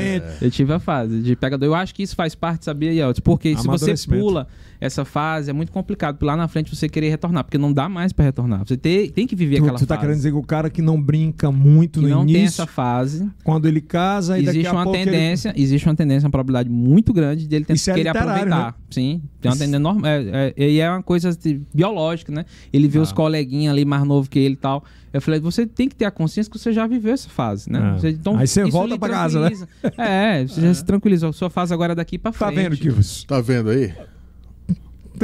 Eu 0.42 0.52
tive 0.52 0.74
a 0.74 0.80
fase 0.80 1.22
de 1.22 1.36
pegador. 1.36 1.68
Eu 1.68 1.76
acho 1.76 1.94
que 1.94 2.04
isso 2.04 2.16
faz 2.16 2.34
parte, 2.34 2.66
sabia, 2.66 2.94
Yeltsin? 2.94 3.22
Porque 3.22 3.56
se 3.58 3.68
você 3.68 3.94
pula 4.08 4.48
essa 4.82 5.06
fase, 5.06 5.50
é 5.50 5.54
muito 5.54 5.72
complicado. 5.72 6.22
Lá 6.26 6.36
na 6.36 6.48
frente 6.48 6.76
você 6.76 6.90
querer 6.90 7.10
retornar, 7.10 7.44
porque 7.46 7.58
não 7.58 7.72
dá 7.72 7.88
mais 7.88 8.12
pra 8.12 8.26
retornar. 8.26 8.66
Você 8.68 8.76
tem, 8.76 9.10
tem 9.10 9.26
que 9.28 9.36
viver 9.36 9.58
Tu, 9.58 9.64
aquela 9.64 9.78
tu 9.78 9.86
tá 9.86 9.94
fase. 9.96 10.02
querendo 10.08 10.18
dizer 10.18 10.32
que 10.32 10.38
o 10.38 10.42
cara 10.44 10.70
que 10.70 10.82
não 10.82 11.00
brinca 11.02 11.52
muito 11.52 12.00
que 12.00 12.06
no 12.08 12.10
não 12.16 12.26
tem 12.26 12.36
início, 12.38 12.64
essa 12.64 12.66
fase. 12.66 13.30
quando 13.44 13.68
ele 13.68 13.80
casa, 13.80 14.40
e 14.40 14.44
daqui 14.44 14.58
existe 14.58 14.70
a 14.70 14.74
uma 14.78 14.84
pouco 14.84 14.98
ele- 14.98 15.06
tendência, 15.12 15.54
existe 15.56 15.88
uma 15.88 15.96
tendência, 15.96 16.26
uma 16.26 16.32
probabilidade 16.32 16.70
muito 16.70 17.14
grande 17.14 17.48
dele 17.48 17.64
tentar 17.64 17.76
Isso 17.76 17.92
é 17.92 17.94
querer 17.94 18.10
aproveitar. 18.10 18.76
Sim, 18.90 19.22
tem 19.40 19.52
uma 19.52 19.58
tendência 19.58 19.80
normal. 19.80 20.06
É, 20.12 20.54
é, 20.58 20.70
e 20.70 20.80
é 20.80 20.90
uma 20.90 21.04
coisa 21.04 21.30
assim, 21.30 21.64
biológica, 21.74 22.32
né? 22.32 22.44
Ele 22.74 22.88
vê 22.88 22.98
Ah. 22.98 23.04
os 23.04 23.12
coleguinhas 23.12 23.72
ali 23.74 23.86
mais 23.86 24.04
novo 24.04 24.28
que 24.30 24.40
ele 24.40 24.56
e 24.56 24.58
tal. 24.58 24.84
Eu 25.14 25.22
falei, 25.22 25.40
você 25.42 25.68
tem 25.68 25.88
que 25.90 25.96
ter 25.96 26.06
a 26.06 26.12
consciência 26.12 26.50
que 26.52 26.58
você 26.58 26.72
já 26.72 26.88
viveu 26.88 27.14
essa 27.14 27.30
fase, 27.30 27.70
né? 27.72 27.80
Ah. 27.84 27.98
Você- 28.00 28.10
então, 28.10 28.36
Aí 28.38 28.48
você 28.48 28.64
volta 28.66 28.98
pra 28.98 29.10
casa, 29.10 29.42
né? 29.50 29.52
É, 29.98 30.48
você 30.48 30.62
já 30.62 30.74
se 30.74 30.84
tranquiliza. 30.86 31.28
A 31.28 31.34
sua 31.34 31.50
fase 31.50 31.74
agora 31.74 31.92
é 31.92 31.96
daqui 31.96 32.18
pra 32.18 32.32
Tá 32.32 32.48
frente. 32.48 32.56
vendo, 32.56 32.78
Kivos? 32.78 33.24
Tá 33.26 33.40
vendo 33.42 33.70
aí? 33.70 33.94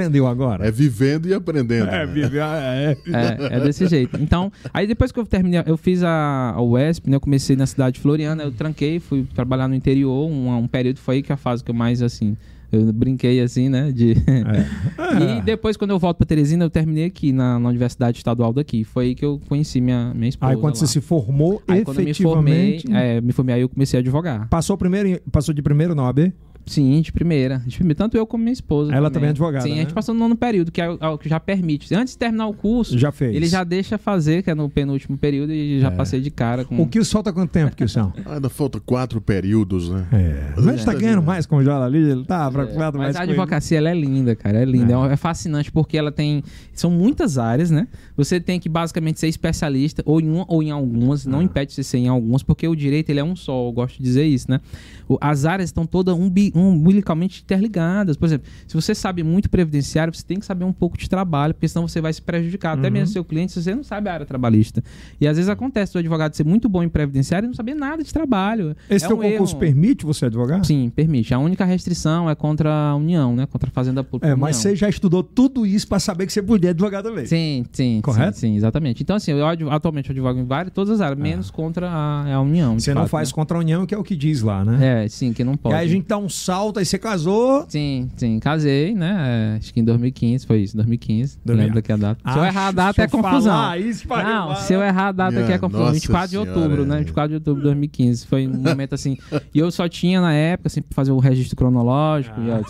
Entendeu 0.02 0.28
agora? 0.28 0.68
É 0.68 0.72
vivendo 0.72 1.28
e 1.28 1.34
aprendendo. 1.34 1.90
É, 1.90 2.06
né? 2.06 2.14
vive- 2.14 2.38
é. 2.40 2.98
É, 3.08 3.58
é 3.58 3.60
desse 3.60 3.88
jeito. 3.88 4.18
Então, 4.22 4.52
aí 4.74 4.86
depois 4.86 5.12
que 5.12 5.20
eu 5.20 5.26
terminei, 5.26 5.62
eu 5.66 5.78
fiz 5.78 6.04
a, 6.04 6.54
a 6.56 6.62
UESP, 6.62 7.10
né? 7.10 7.16
Eu 7.16 7.22
comecei 7.22 7.56
na 7.56 7.66
cidade 7.66 7.96
de 7.96 8.02
Floriana, 8.02 8.44
eu 8.44 8.52
tranquei, 8.52 9.00
fui 9.00 9.26
trabalhar 9.34 9.68
no 9.68 9.76
interior, 9.76 10.30
um, 10.30 10.56
um 10.56 10.68
período 10.68 11.00
foi 11.00 11.16
aí 11.16 11.24
que 11.24 11.34
a 11.34 11.38
fase 11.38 11.64
que 11.64 11.72
eu 11.72 11.76
mais, 11.76 12.02
assim, 12.02 12.36
Eu 12.72 12.92
brinquei 12.92 13.40
assim, 13.42 13.70
né? 13.70 13.92
De... 13.92 14.12
É. 14.28 15.38
e 15.40 15.42
depois, 15.42 15.78
quando 15.78 15.92
eu 15.92 16.00
volto 16.00 16.18
pra 16.18 16.26
Teresina, 16.26 16.66
eu 16.66 16.70
terminei 16.70 17.06
aqui 17.06 17.32
na, 17.32 17.58
na 17.58 17.70
Universidade 17.70 18.18
Estadual 18.18 18.52
daqui. 18.54 18.84
Foi 18.84 19.06
aí 19.06 19.16
que 19.16 19.24
eu 19.24 19.40
conheci 19.48 19.80
minha, 19.80 20.14
minha 20.14 20.30
esposa. 20.30 20.52
Aí 20.52 20.58
quando 20.58 20.74
lá. 20.74 20.80
você 20.80 20.88
se 20.88 21.02
formou, 21.02 21.62
Aí, 21.68 21.84
quando 21.84 22.00
eu 22.00 22.06
me 22.06 22.14
formei, 22.14 22.70
efetivamente. 22.76 23.18
é, 23.18 23.22
me 23.22 23.32
formei, 23.32 23.56
aí 23.56 23.62
eu 23.62 23.70
comecei 23.70 23.98
a 23.98 24.02
advogar. 24.02 24.48
Passou 24.50 24.78
primeiro, 24.78 25.20
passou 25.32 25.54
de 25.54 25.62
primeiro 25.62 25.96
na 25.96 26.04
OAB? 26.04 26.32
Sim, 26.68 27.02
de 27.02 27.12
primeira. 27.12 27.62
De 27.66 27.78
primeira. 27.78 27.98
Tanto 27.98 28.18
eu 28.18 28.28
como 28.28 28.44
minha 28.44 28.54
esposa. 28.54 28.94
Ela 28.94 29.10
também 29.10 29.28
é 29.28 29.32
advogada, 29.32 29.64
Sim, 29.64 29.72
né? 29.72 29.76
a 29.76 29.80
gente 29.80 29.94
passou 29.94 30.14
no 30.14 30.20
nono 30.20 30.36
período, 30.36 30.72
que 30.72 30.82
é 30.82 30.90
o, 30.90 30.98
é 31.00 31.08
o 31.08 31.18
que 31.18 31.30
já 31.30 31.40
permite. 31.40 31.94
Antes 31.96 32.14
de 32.14 32.20
terminar 32.20 32.48
o 32.48 32.54
curso, 32.54 32.98
Já 32.98 33.12
fez. 33.12 33.36
ele 33.36 33.48
já 33.48 33.64
deixa 33.64 33.98
fazer, 33.98 34.44
que 34.44 34.52
é 34.52 34.56
no 34.56 34.70
penúltimo 34.70 35.18
período, 35.18 35.54
e 35.54 35.80
já 35.80 35.90
passei 35.90 36.22
de 36.22 36.30
cara 36.30 36.66
com. 36.66 36.82
O 36.82 36.88
que 36.88 37.04
falta 37.04 37.32
quanto 37.32 37.50
tempo, 37.50 37.76
Kilson? 37.76 38.12
Ainda 38.28 38.50
falta 38.50 38.80
quatro 38.80 39.22
períodos, 39.22 39.90
né? 39.90 40.06
É. 40.12 40.54
Mas 40.56 40.68
ele 40.68 40.84
tá 40.84 40.94
ganhando 40.94 41.24
mais 41.24 41.46
com 41.46 41.58
o 41.58 41.64
Jola 41.64 41.86
ali, 41.86 41.98
ele 41.98 42.26
tá 42.26 42.52
preocupado 42.52 42.98
mais 42.98 43.16
Mas 43.16 43.16
a 43.16 43.24
advocacia, 43.24 43.78
ela 43.78 43.90
é 43.90 43.96
linda, 43.96 44.36
cara. 44.36 44.60
É 44.60 44.66
linda. 44.66 44.94
É. 44.94 45.14
é 45.14 45.18
fascinante 45.18 45.72
porque 45.72 45.98
ela 45.98 46.12
tem. 46.12 46.44
São 46.74 46.92
muitas 46.92 47.38
áreas, 47.38 47.72
né? 47.72 47.88
Você 48.16 48.40
tem 48.40 48.60
que 48.60 48.68
basicamente 48.68 49.20
ser 49.20 49.28
especialista, 49.28 50.04
ou 50.06 50.20
em 50.20 50.30
uma 50.30 50.46
ou 50.48 50.62
em 50.62 50.72
algumas. 50.72 51.26
Não 51.26 51.42
impede 51.42 51.74
você 51.74 51.84
ser 51.84 51.98
em 52.00 52.08
algumas, 52.08 52.44
porque 52.44 52.68
o 52.68 52.76
direito 52.76 53.10
ele 53.10 53.20
é 53.20 53.24
um 53.24 53.36
só. 53.36 53.68
Eu 53.68 53.72
gosto 53.72 53.98
de 53.98 54.04
dizer 54.04 54.26
isso, 54.26 54.50
né? 54.52 54.60
O- 55.08 55.18
As 55.22 55.46
áreas 55.46 55.70
estão 55.70 55.86
todas 55.86 56.16
umbi- 56.16 56.52
umbilicalmente 56.56 57.42
interligadas. 57.44 58.16
Por 58.18 58.26
exemplo, 58.26 58.48
se 58.68 58.74
você 58.76 58.94
sabe 58.96 59.24
muito 59.24 59.50
previdenciário, 59.50 60.14
você 60.14 60.24
tem 60.24 60.40
que 60.40 60.46
saber 60.46 60.66
um 60.66 60.74
pouco 60.74 60.98
de 60.98 61.10
trabalho, 61.10 61.54
porque 61.54 61.68
senão 61.68 61.88
você 61.88 62.00
vai 62.02 62.14
se 62.14 62.22
prejudicar. 62.22 62.78
Até 62.78 62.90
mesmo 62.90 63.08
seu 63.14 63.24
cliente, 63.24 63.52
se 63.52 63.62
você 63.64 63.74
não 63.76 63.84
sabe 63.84 64.10
a 64.10 64.14
área 64.14 64.26
trabalhista. 64.26 64.84
E 65.20 65.28
às 65.28 65.38
vezes 65.38 65.50
acontece 65.50 65.94
do 65.94 66.00
advogado 66.00 66.34
ser 66.36 66.46
muito 66.46 66.70
bom 66.70 66.84
em 66.84 66.90
previdenciário 66.90 67.46
e 67.46 67.48
não 67.48 67.54
saber 67.56 67.74
nada 67.74 68.04
de 68.04 68.12
trabalho. 68.14 68.76
Esse 68.90 69.06
é 69.06 69.08
teu 69.08 69.18
um 69.18 69.22
concurso 69.22 69.54
erro. 69.54 69.60
permite 69.60 70.06
você 70.06 70.26
advogar? 70.26 70.64
Sim, 70.66 70.92
permite. 70.96 71.34
A 71.34 71.40
única 71.40 71.66
restrição 71.66 72.30
é 72.30 72.36
contra 72.36 72.72
a 72.92 72.96
União, 72.96 73.36
né? 73.36 73.46
Contra 73.46 73.70
a 73.70 73.72
Fazenda 73.72 74.04
Pública. 74.04 74.32
É, 74.34 74.36
mas 74.36 74.58
você 74.58 74.76
já 74.76 74.90
estudou 74.90 75.24
tudo 75.24 75.66
isso 75.66 75.88
pra 75.88 76.00
saber 76.00 76.26
que 76.26 76.34
você 76.34 76.42
podia 76.42 76.72
advogar 76.72 77.02
também. 77.04 77.26
Sim, 77.26 77.66
sim. 77.72 78.00
Correto? 78.02 78.38
Sim, 78.38 78.48
sim, 78.52 78.56
exatamente. 78.56 79.04
Então, 79.04 79.16
assim, 79.16 79.32
eu 79.32 79.46
atualmente 79.72 80.10
eu 80.10 80.14
advogo 80.14 80.40
em 80.40 80.46
várias, 80.46 80.74
todas 80.74 80.92
as 80.96 81.02
áreas, 81.02 81.20
menos 81.20 81.50
contra 81.52 81.90
a, 81.90 82.34
a 82.36 82.42
União. 82.42 82.80
Você 82.80 82.94
não 82.94 83.02
fato, 83.04 83.10
faz 83.12 83.30
né? 83.30 83.36
contra 83.36 83.58
a 83.58 83.60
União, 83.60 83.86
que 83.86 83.94
é 83.94 83.98
o 83.98 84.04
que 84.04 84.16
diz 84.16 84.42
lá, 84.42 84.64
né? 84.64 84.97
É, 84.97 84.97
sim, 85.10 85.34
que 85.34 85.44
não 85.44 85.54
E 85.54 85.58
pode. 85.58 85.76
aí 85.76 85.86
a 85.86 85.90
gente 85.90 86.08
dá 86.08 86.18
um 86.18 86.30
salto, 86.30 86.80
aí 86.80 86.86
você 86.86 86.98
casou. 86.98 87.66
Sim, 87.70 88.10
sim, 88.16 88.40
casei, 88.40 88.94
né? 88.96 89.54
É, 89.56 89.58
acho 89.58 89.74
que 89.74 89.80
em 89.80 89.84
2015, 89.84 90.46
foi 90.48 90.60
isso, 90.62 90.76
2015. 90.76 91.38
Dois 91.44 91.58
mil. 91.58 91.66
Lembro 91.68 91.76
daqui 91.82 91.92
a 91.92 91.98
data. 91.98 92.32
se 92.32 92.38
eu 92.38 92.44
Ah, 92.44 92.48
errar 92.48 92.68
a 92.68 92.72
data 92.72 93.02
é 93.02 93.06
eu 93.06 93.10
confusão. 93.10 93.54
falar 93.54 93.78
isso, 93.80 94.08
pariu, 94.08 94.30
não, 94.34 94.56
se 94.56 94.74
eu 94.74 94.82
errar 94.82 95.08
a 95.08 95.12
data 95.12 95.40
aqui 95.40 95.52
é 95.52 95.58
confusão. 95.58 95.82
nossa 95.86 95.94
24 95.94 96.30
de 96.30 96.38
outubro, 96.38 96.62
senhora, 96.62 96.86
né? 96.86 96.96
é. 96.96 97.00
24 97.00 97.30
de 97.30 97.36
outubro 97.36 97.60
de 97.62 97.64
2015. 97.66 98.26
Foi 98.26 98.48
um 98.48 98.54
momento 98.58 98.96
assim. 98.96 99.18
E 99.54 99.60
eu 99.60 99.70
só 99.72 99.88
tinha 99.90 100.22
na 100.22 100.34
época, 100.34 100.68
assim, 100.68 100.82
pra 100.82 100.96
fazer 100.96 101.12
o 101.12 101.20
registro 101.20 101.56
cronológico. 101.56 102.40
e 102.42 102.48
eu- 102.50 102.66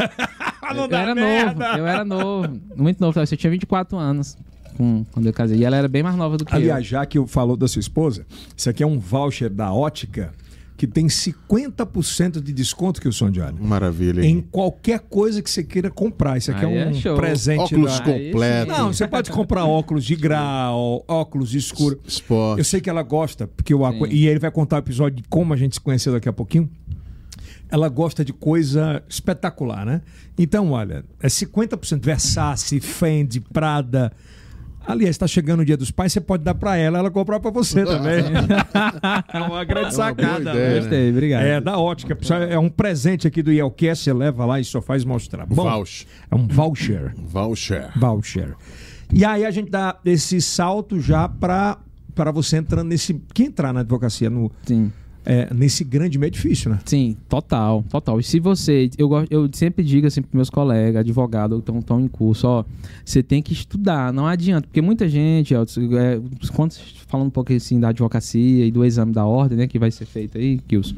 Ah, 0.61 0.73
eu 0.75 0.87
dá 0.87 0.99
era 1.01 1.15
merda. 1.15 1.67
novo, 1.69 1.77
eu 1.79 1.87
era 1.87 2.03
novo, 2.05 2.59
muito 2.75 2.99
novo. 2.99 3.19
Eu 3.19 3.25
tinha 3.37 3.51
24 3.51 3.97
anos 3.97 4.37
com- 4.75 5.05
quando 5.11 5.25
eu 5.25 5.33
casei. 5.33 5.57
E 5.59 5.65
ela 5.65 5.75
era 5.77 5.87
bem 5.87 6.03
mais 6.03 6.15
nova 6.15 6.37
do 6.37 6.45
que 6.45 6.53
Aliás, 6.53 6.85
já 6.85 7.05
que 7.05 7.17
eu 7.17 7.25
falou 7.25 7.55
da 7.57 7.67
sua 7.67 7.79
esposa, 7.79 8.25
isso 8.55 8.69
aqui 8.69 8.83
é 8.83 8.87
um 8.87 8.99
voucher 8.99 9.49
da 9.49 9.73
ótica 9.73 10.31
que 10.77 10.85
tem 10.85 11.07
50% 11.07 12.39
de 12.39 12.53
desconto 12.53 13.01
que 13.01 13.07
o 13.07 13.11
som 13.13 13.31
de 13.31 13.41
óleo. 13.41 13.57
Maravilha, 13.59 14.21
Em 14.21 14.37
hein? 14.37 14.47
qualquer 14.51 14.99
coisa 14.99 15.41
que 15.41 15.49
você 15.49 15.63
queira 15.63 15.89
comprar. 15.89 16.37
Isso 16.37 16.51
aqui 16.51 16.63
Aí 16.63 16.77
é 16.77 16.87
um 16.87 17.13
é 17.13 17.15
presente 17.15 17.61
Óculos 17.75 17.99
da... 17.99 18.05
Aí 18.05 18.25
completos, 18.31 18.77
Não, 18.77 18.93
você 18.93 19.07
pode 19.07 19.31
comprar 19.31 19.65
óculos 19.65 20.05
de 20.05 20.15
grau, 20.15 21.03
óculos 21.07 21.55
escuros. 21.55 21.97
esporte. 22.05 22.59
Eu 22.59 22.63
sei 22.63 22.79
que 22.79 22.89
ela 22.89 23.01
gosta, 23.01 23.47
porque 23.47 23.73
eu, 23.73 23.79
Sim. 23.91 24.05
e 24.11 24.27
ele 24.27 24.39
vai 24.39 24.51
contar 24.51 24.75
o 24.75 24.79
episódio 24.79 25.17
de 25.17 25.23
como 25.27 25.51
a 25.51 25.57
gente 25.57 25.73
se 25.73 25.81
conheceu 25.81 26.13
daqui 26.13 26.29
a 26.29 26.33
pouquinho. 26.33 26.69
Ela 27.69 27.89
gosta 27.89 28.23
de 28.23 28.31
coisa 28.31 29.03
espetacular, 29.09 29.83
né? 29.85 30.01
Então, 30.37 30.71
olha, 30.71 31.03
é 31.19 31.27
50% 31.27 32.01
Versace, 32.05 32.79
Fendi, 32.79 33.41
Prada. 33.41 34.13
Aliás, 34.87 35.11
está 35.15 35.27
chegando 35.27 35.59
o 35.59 35.65
Dia 35.65 35.75
dos 35.75 35.91
Pais, 35.91 36.13
você 36.13 36.21
pode 36.21 36.43
dar 36.43 36.55
para 36.55 36.77
ela, 36.77 36.99
ela 36.99 37.11
comprar 37.11 37.39
para 37.39 37.51
você 37.51 37.83
também. 37.85 38.23
é 39.33 39.39
uma 39.39 39.63
grande 39.65 39.87
É 39.87 39.89
uma 39.89 39.91
sacada. 39.91 40.39
ideia, 40.39 40.53
né? 40.55 40.69
né? 40.73 40.79
Gostei, 40.79 41.09
obrigado. 41.11 41.43
É 41.43 41.61
da 41.61 41.77
ótica. 41.77 42.17
É 42.49 42.57
um 42.57 42.69
presente 42.69 43.27
aqui 43.27 43.41
do 43.43 43.51
Yelcast, 43.51 44.03
você 44.03 44.13
leva 44.13 44.45
lá 44.45 44.59
e 44.59 44.63
só 44.63 44.81
faz 44.81 45.03
mostrar. 45.03 45.45
Bom, 45.45 45.63
Voucher. 45.69 46.07
é 46.31 46.35
um 46.35 46.47
voucher. 46.47 47.13
Voucher. 47.17 47.89
Voucher. 47.99 48.55
E 49.13 49.23
aí 49.25 49.45
a 49.45 49.51
gente 49.51 49.69
dá 49.69 49.97
esse 50.05 50.41
salto 50.41 50.99
já 50.99 51.27
para 51.29 51.77
para 52.15 52.31
você 52.31 52.57
entrando 52.57 52.87
nesse. 52.89 53.13
Que 53.33 53.43
entrar 53.43 53.71
na 53.71 53.81
advocacia 53.81 54.29
no, 54.29 54.51
Sim. 54.65 54.91
É, 55.29 55.53
nesse 55.53 55.83
grande 55.83 56.17
meio 56.17 56.31
difícil, 56.31 56.71
né? 56.71 56.79
Sim, 56.85 57.17
total, 57.27 57.83
total. 57.89 58.17
E 58.17 58.23
se 58.23 58.39
você, 58.39 58.89
eu, 58.97 59.09
eu 59.29 59.49
sempre 59.51 59.83
digo 59.83 60.07
assim 60.07 60.21
para 60.21 60.29
meus 60.33 60.49
colegas, 60.49 61.01
advogados 61.01 61.61
que 61.61 61.69
estão 61.69 61.99
em 61.99 62.07
curso, 62.07 62.47
ó, 62.47 62.63
você 63.03 63.21
tem 63.21 63.41
que 63.41 63.51
estudar, 63.51 64.13
não 64.13 64.25
adianta, 64.25 64.65
porque 64.65 64.81
muita 64.81 65.09
gente, 65.09 65.53
ó, 65.53 65.63
é, 65.63 66.21
quando 66.55 66.75
falando 67.07 67.27
um 67.27 67.31
pouco 67.31 67.51
assim 67.51 67.77
da 67.77 67.89
advocacia 67.89 68.65
e 68.65 68.71
do 68.71 68.85
exame 68.85 69.11
da 69.11 69.25
ordem, 69.25 69.57
né, 69.57 69.67
que 69.67 69.77
vai 69.77 69.91
ser 69.91 70.05
feito 70.05 70.37
aí, 70.37 70.59
Kilson, 70.59 70.95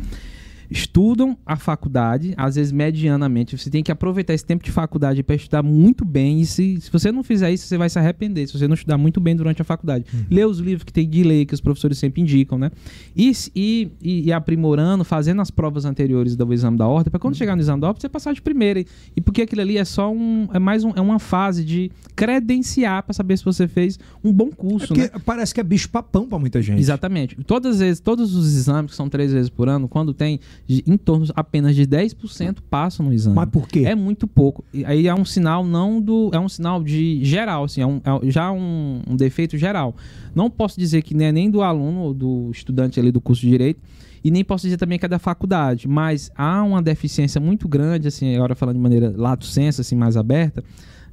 estudam 0.70 1.38
a 1.46 1.56
faculdade, 1.56 2.34
às 2.38 2.56
vezes 2.56 2.72
medianamente. 2.72 3.58
Você 3.58 3.70
tem 3.70 3.84
que 3.84 3.92
aproveitar 3.92 4.34
esse 4.34 4.46
tempo 4.46 4.64
de 4.64 4.72
faculdade 4.72 5.24
para 5.24 5.36
estudar 5.36 5.64
muito 5.64 6.06
bem. 6.06 6.42
E 6.42 6.46
se, 6.46 6.80
se 6.82 6.92
você 6.92 7.12
não 7.12 7.24
fizer 7.24 7.52
isso, 7.52 7.66
você 7.66 7.78
vai 7.78 7.90
se 7.90 7.98
arrepender. 7.98 8.48
Se 8.48 8.58
você 8.58 8.68
não 8.68 8.76
estudar 8.76 8.98
muito 8.98 9.20
bem 9.20 9.36
durante 9.36 9.62
a 9.62 9.66
faculdade. 9.66 10.06
Lê 10.30 10.46
os 10.46 10.60
livros 10.60 10.84
que 10.84 10.94
tem 10.94 11.10
de 11.10 11.24
ler, 11.24 11.46
que 11.46 11.54
os 11.54 11.62
professores 11.62 11.98
sempre 11.98 12.22
indicam, 12.22 12.58
né? 12.58 12.72
E, 13.16 13.32
e, 13.56 13.92
e, 14.02 14.32
aprimorando, 14.32 15.04
fazendo 15.04 15.42
as 15.42 15.50
provas 15.50 15.86
anteriores 15.86 16.36
do 16.36 16.54
exame 16.54 16.78
da 16.78 16.88
ordem, 16.88 17.10
para 17.10 17.20
quando 17.20 17.36
chegar 17.36 17.56
no 17.56 17.62
exame 17.62 17.82
da 17.82 17.88
ordem, 17.88 18.02
você 18.02 18.10
passar 18.10 18.34
de 18.34 18.42
primeira. 18.42 18.80
E, 18.80 18.88
e 19.16 19.22
porque 19.22 19.42
aquilo 19.42 19.62
ali 19.62 19.78
é 19.78 19.86
só 19.86 20.12
um. 20.12 20.48
É 20.54 20.60
mais 20.60 20.84
um, 20.84 20.92
é 20.96 21.02
uma 21.02 21.20
fase 21.20 21.66
de 21.66 21.92
credenciar 22.16 23.04
para 23.04 23.14
saber 23.14 23.38
se 23.38 23.46
você 23.46 23.68
fez 23.68 24.00
um 24.24 24.32
bom 24.32 24.50
É 24.52 24.56
curso, 24.56 24.88
porque 24.88 25.02
né? 25.02 25.12
parece 25.26 25.54
que 25.54 25.60
é 25.60 25.64
bicho 25.64 25.90
papão 25.90 26.28
para 26.28 26.38
muita 26.38 26.62
gente. 26.62 26.80
Exatamente. 26.80 27.36
Todas 27.46 27.76
as 27.76 27.80
vezes, 27.80 28.00
todos 28.00 28.36
os 28.36 28.56
exames, 28.56 28.92
que 28.92 28.98
são 28.98 29.10
três 29.10 29.32
vezes 29.32 29.50
por 29.50 29.68
ano, 29.70 29.88
quando 29.88 30.14
tem 30.14 30.40
de- 30.68 30.84
em 30.88 30.98
torno 30.98 31.26
apenas 31.36 31.76
de 31.76 31.86
10% 31.86 32.62
passam 32.70 33.06
no 33.06 33.14
exame. 33.14 33.36
Mas 33.36 33.50
por 33.50 33.68
quê? 33.68 33.84
É 33.86 33.96
muito 33.96 34.28
pouco. 34.28 34.64
E 34.74 34.86
aí 34.86 35.08
é 35.08 35.16
um 35.16 35.26
sinal 35.26 35.64
não 35.66 36.02
do. 36.02 36.30
É 36.34 36.40
um 36.40 36.50
sinal 36.50 36.84
de 36.84 37.24
geral, 37.24 37.64
assim, 37.66 37.82
é, 37.82 37.86
um- 37.86 38.02
é 38.04 38.30
já 38.32 38.52
um, 38.52 39.02
um 39.10 39.16
defeito 39.16 39.58
geral. 39.58 39.96
Não 40.36 40.50
posso 40.50 40.80
dizer 40.80 41.02
que 41.02 41.14
não 41.16 41.26
é 41.26 41.32
nem 41.32 41.50
do 41.50 41.62
aluno 41.62 42.02
ou 42.02 42.14
do 42.14 42.50
estudante 42.52 43.00
ali 43.00 43.12
do 43.12 43.20
curso 43.22 43.42
de 43.42 43.50
direito. 43.50 43.82
E 44.24 44.30
nem 44.30 44.44
posso 44.44 44.64
dizer 44.66 44.76
também 44.78 45.00
que 45.00 45.06
é 45.06 45.10
da 45.10 45.18
faculdade, 45.18 45.88
mas 45.88 46.30
há 46.36 46.62
uma 46.62 46.82
deficiência 46.82 47.40
muito 47.40 47.70
grande, 47.70 48.10
assim, 48.10 48.36
agora 48.36 48.54
falando 48.54 48.76
de 48.76 48.82
maneira 48.82 49.14
lato 49.16 49.46
sensu, 49.46 49.80
assim, 49.80 49.96
mais 49.96 50.18
aberta, 50.18 50.62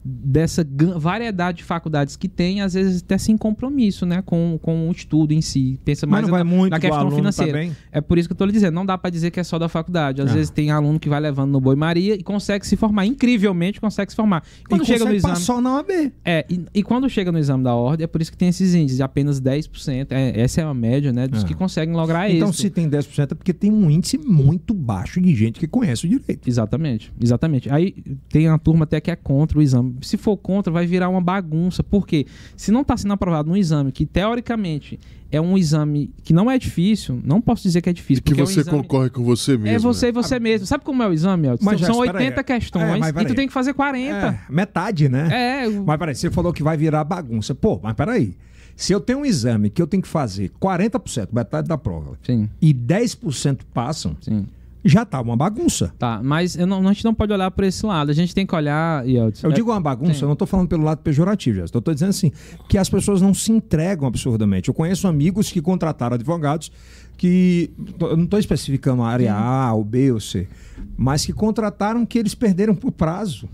dessa 0.08 0.64
variedade 0.96 1.58
de 1.58 1.64
faculdades 1.64 2.16
que 2.16 2.28
tem, 2.28 2.60
às 2.60 2.74
vezes 2.74 3.02
até 3.02 3.18
sem 3.18 3.36
compromisso, 3.36 4.06
né, 4.06 4.22
com, 4.24 4.58
com 4.62 4.88
o 4.88 4.92
estudo 4.92 5.32
em 5.32 5.40
si. 5.40 5.78
Pensa 5.84 6.06
Mas 6.06 6.12
mais 6.12 6.22
não 6.24 6.30
vai 6.30 6.44
muito 6.44 6.70
na 6.70 6.78
questão 6.80 6.98
aluno 7.00 7.16
financeira. 7.16 7.52
também? 7.52 7.76
É 7.90 8.00
por 8.00 8.18
isso 8.18 8.28
que 8.28 8.32
eu 8.32 8.36
tô 8.36 8.44
lhe 8.44 8.52
dizendo, 8.52 8.74
não 8.74 8.86
dá 8.86 8.96
pra 8.96 9.10
dizer 9.10 9.30
que 9.30 9.40
é 9.40 9.44
só 9.44 9.58
da 9.58 9.68
faculdade. 9.68 10.22
Às 10.22 10.30
Ah. 10.30 10.34
vezes 10.34 10.50
tem 10.50 10.70
aluno 10.70 10.98
que 11.00 11.08
vai 11.08 11.20
levando 11.20 11.50
no 11.50 11.60
Boi 11.60 11.74
Maria 11.76 12.14
e 12.14 12.22
consegue 12.22 12.66
se 12.66 12.76
formar, 12.76 13.06
incrivelmente 13.06 13.80
consegue 13.80 14.12
se 14.12 14.16
formar. 14.16 14.42
Quando 14.68 14.82
e 14.82 14.86
chega 14.86 15.04
no 15.04 15.14
exame, 15.14 15.34
passar 15.34 15.60
na 15.60 15.74
OAB. 15.76 16.12
é, 16.24 16.44
e, 16.48 16.64
e 16.74 16.82
quando 16.82 17.08
chega 17.08 17.32
no 17.32 17.38
exame 17.38 17.64
da 17.64 17.74
ordem, 17.74 18.04
é 18.04 18.06
por 18.06 18.20
isso 18.22 18.30
que 18.30 18.36
tem 18.38 18.48
esses 18.48 18.74
índices 18.74 19.00
apenas 19.00 19.40
10%. 19.40 20.12
É, 20.12 20.40
essa 20.40 20.60
é 20.60 20.64
a 20.64 20.72
média, 20.74 21.12
né, 21.12 21.26
dos 21.26 21.42
Ah. 21.42 21.46
que 21.46 21.54
conseguem 21.54 21.94
lograr 21.94 22.30
Então, 22.30 22.48
êxito. 22.48 22.62
se 22.62 22.70
tem 22.70 22.88
10%, 22.88 23.32
é 23.32 23.34
porque 23.34 23.52
tem 23.52 23.72
um 23.72 23.90
índice 23.90 24.18
muito 24.18 24.72
baixo 24.74 25.20
de 25.20 25.34
gente 25.34 25.58
que 25.58 25.66
conhece 25.66 26.06
o 26.06 26.08
direito. 26.08 26.48
Exatamente, 26.48 27.12
exatamente. 27.20 27.70
Aí 27.70 27.94
tem 28.28 28.48
a 28.48 28.58
turma 28.58 28.84
até 28.84 29.00
que 29.00 29.10
é 29.10 29.16
contra 29.16 29.58
o 29.58 29.62
exame. 29.62 29.95
Se 30.02 30.16
for 30.16 30.36
contra, 30.36 30.72
vai 30.72 30.86
virar 30.86 31.08
uma 31.08 31.20
bagunça. 31.20 31.82
Por 31.82 32.06
quê? 32.06 32.26
Se 32.56 32.70
não 32.70 32.82
está 32.82 32.96
sendo 32.96 33.12
aprovado 33.14 33.50
um 33.50 33.56
exame 33.56 33.92
que, 33.92 34.04
teoricamente, 34.06 34.98
é 35.30 35.40
um 35.40 35.58
exame 35.58 36.10
que 36.22 36.32
não 36.32 36.50
é 36.50 36.58
difícil, 36.58 37.20
não 37.24 37.40
posso 37.40 37.62
dizer 37.62 37.82
que 37.82 37.88
é 37.90 37.92
difícil. 37.92 38.22
que 38.22 38.30
porque 38.30 38.40
é 38.40 38.44
um 38.44 38.46
você 38.46 38.60
exame- 38.60 38.78
concorre 38.78 39.10
com 39.10 39.24
você 39.24 39.52
mesmo. 39.52 39.68
É 39.68 39.78
você 39.78 40.06
né? 40.06 40.10
e 40.10 40.12
você 40.12 40.38
mesmo. 40.38 40.66
Sabe 40.66 40.84
como 40.84 41.02
é 41.02 41.08
o 41.08 41.12
exame, 41.12 41.48
Elton? 41.48 41.64
Mas 41.64 41.80
já, 41.80 41.86
São 41.86 42.04
espera 42.04 42.18
aí. 42.18 42.24
80 42.26 42.44
questões 42.44 42.84
É, 42.84 42.98
mas 42.98 43.08
e 43.22 43.24
tu 43.26 43.34
tem 43.34 43.46
que 43.46 43.52
fazer 43.52 43.74
40. 43.74 44.14
É, 44.26 44.40
metade, 44.52 45.08
né? 45.08 45.64
É, 45.64 45.68
Mas 45.68 45.98
peraí, 45.98 46.14
você 46.14 46.30
falou 46.30 46.52
que 46.52 46.62
vai 46.62 46.76
virar 46.76 47.02
bagunça. 47.04 47.54
Pô, 47.54 47.80
mas 47.82 47.94
peraí. 47.94 48.34
Se 48.76 48.92
eu 48.92 49.00
tenho 49.00 49.20
um 49.20 49.24
exame 49.24 49.70
que 49.70 49.80
eu 49.80 49.86
tenho 49.86 50.02
que 50.02 50.08
fazer 50.08 50.50
40%, 50.60 51.28
metade 51.32 51.66
da 51.66 51.78
prova, 51.78 52.18
sim, 52.22 52.46
e 52.60 52.74
10% 52.74 53.60
passam, 53.72 54.14
sim. 54.20 54.46
Já 54.88 55.04
tá 55.04 55.20
uma 55.20 55.36
bagunça. 55.36 55.92
Tá, 55.98 56.20
mas 56.22 56.56
não- 56.56 56.86
a 56.86 56.92
gente 56.92 57.04
não 57.04 57.14
pode 57.14 57.32
olhar 57.32 57.50
por 57.50 57.64
esse 57.64 57.84
lado. 57.84 58.10
A 58.10 58.14
gente 58.14 58.34
tem 58.34 58.46
que 58.46 58.54
olhar, 58.54 59.06
Yeltsin. 59.06 59.46
Eu 59.46 59.50
é- 59.50 59.54
digo 59.54 59.70
uma 59.70 59.80
bagunça, 59.80 60.24
eu 60.24 60.26
não 60.26 60.32
estou 60.34 60.46
falando 60.46 60.68
pelo 60.68 60.82
lado 60.84 60.98
pejorativo, 60.98 61.56
Jéssica. 61.56 61.76
Eu 61.76 61.80
estou 61.80 61.94
dizendo 61.94 62.10
assim, 62.10 62.32
que 62.68 62.78
as 62.78 62.88
pessoas 62.88 63.20
não 63.20 63.32
se 63.34 63.52
entregam 63.52 64.06
absurdamente. 64.08 64.68
Eu 64.68 64.74
conheço 64.74 65.06
amigos 65.08 65.50
que 65.50 65.60
contrataram 65.60 66.14
advogados 66.14 66.70
que. 67.16 67.70
Eu 68.00 68.16
não 68.16 68.24
estou 68.24 68.38
especificando 68.38 69.02
a 69.02 69.08
área 69.08 69.34
A, 69.34 69.72
ou 69.72 69.82
B 69.84 70.12
ou 70.12 70.20
C, 70.20 70.46
mas 70.96 71.24
que 71.24 71.32
contrataram 71.32 72.04
que 72.04 72.18
eles 72.18 72.34
perderam 72.34 72.74
por 72.74 72.92
prazo. 72.92 73.48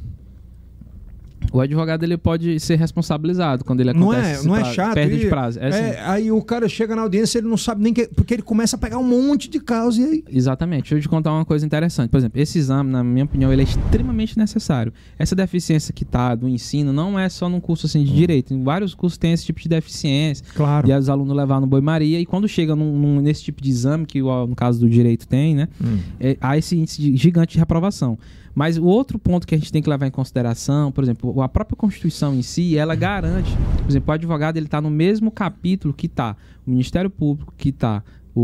O 1.53 1.61
advogado 1.61 2.03
ele 2.05 2.17
pode 2.17 2.59
ser 2.61 2.77
responsabilizado 2.77 3.65
quando 3.65 3.81
ele 3.81 3.93
Não 3.93 4.11
acontece 4.11 4.45
é, 4.45 4.49
não 4.49 4.57
é 4.57 4.61
prazo, 4.61 4.75
chato. 4.75 4.95
perde 4.95 5.19
de 5.19 5.27
prazo. 5.29 5.59
É, 5.59 5.67
assim. 5.69 5.79
é, 5.79 6.01
aí 6.05 6.31
o 6.33 6.43
cara 6.43 6.69
chega 6.69 6.95
na 6.97 7.03
audiência, 7.03 7.39
ele 7.39 7.49
não 7.49 7.57
sabe 7.57 7.83
nem 7.83 7.93
que. 7.93 8.09
Porque 8.09 8.35
ele 8.35 8.43
começa 8.43 8.77
a 8.77 8.79
pegar 8.79 8.99
um 8.99 9.05
monte 9.07 9.49
de 9.51 9.61
causa 9.61 10.01
e 10.01 10.05
aí. 10.05 10.25
Exatamente. 10.31 10.83
Deixa 10.83 10.95
eu 10.97 11.01
te 11.01 11.09
contar 11.09 11.33
uma 11.33 11.45
coisa 11.45 11.65
interessante. 11.67 12.11
Por 12.11 12.17
exemplo, 12.19 12.41
esse 12.41 12.59
exame, 12.59 12.91
na 12.91 13.03
minha 13.03 13.25
opinião, 13.25 13.53
ele 13.53 13.63
é 13.63 13.65
extremamente 13.65 14.39
necessário. 14.39 14.93
Essa 15.19 15.35
deficiência 15.35 15.93
que 15.93 16.05
tá 16.05 16.35
do 16.35 16.49
ensino 16.49 16.93
não 16.93 17.19
é 17.19 17.29
só 17.29 17.49
num 17.49 17.61
curso 17.61 17.87
assim 17.87 18.05
de 18.05 18.15
direito. 18.15 18.55
Em 18.55 18.63
vários 18.63 18.95
cursos 18.95 19.17
tem 19.19 19.33
esse 19.33 19.45
tipo 19.45 19.61
de 19.61 19.69
deficiência. 19.69 20.45
Claro. 20.55 20.89
E 20.89 20.93
os 20.95 21.09
alunos 21.09 21.37
levar 21.37 21.61
no 21.61 21.67
boi-maria. 21.67 22.21
E 22.21 22.27
quando 22.27 22.47
chega 22.49 22.75
num- 22.77 22.99
num- 22.99 23.21
nesse 23.21 23.43
tipo 23.43 23.63
de 23.63 23.71
exame, 23.71 24.07
que 24.07 24.21
no 24.23 24.55
caso 24.57 24.81
do 24.81 24.89
direito 24.89 25.27
tem, 25.27 25.55
né? 25.55 25.69
Hum. 25.83 25.99
é, 26.21 26.37
há 26.41 26.57
esse 26.57 26.77
índice 26.77 27.01
de- 27.01 27.17
gigante 27.17 27.53
de 27.55 27.59
reprovação. 27.59 28.19
Mas 28.55 28.77
o 28.77 28.85
outro 28.85 29.19
ponto 29.19 29.47
que 29.47 29.55
a 29.55 29.59
gente 29.59 29.73
tem 29.73 29.81
que 29.81 29.89
levar 29.89 30.07
em 30.07 30.11
consideração, 30.11 30.93
por 30.93 31.03
exemplo, 31.03 31.32
a 31.41 31.49
própria 31.49 31.77
Constituição 31.77 32.35
em 32.35 32.43
si, 32.43 32.77
ela 32.77 32.95
garante, 32.95 33.51
por 33.83 33.89
exemplo, 33.91 34.11
o 34.11 34.13
advogado 34.13 34.57
ele 34.57 34.67
está 34.67 34.81
no 34.81 34.91
mesmo 34.91 35.31
capítulo 35.31 35.95
que 35.95 36.07
está 36.07 36.37
o 36.67 36.71
Ministério 36.71 37.09
Público, 37.09 37.55
que 37.57 37.69
está 37.71 38.03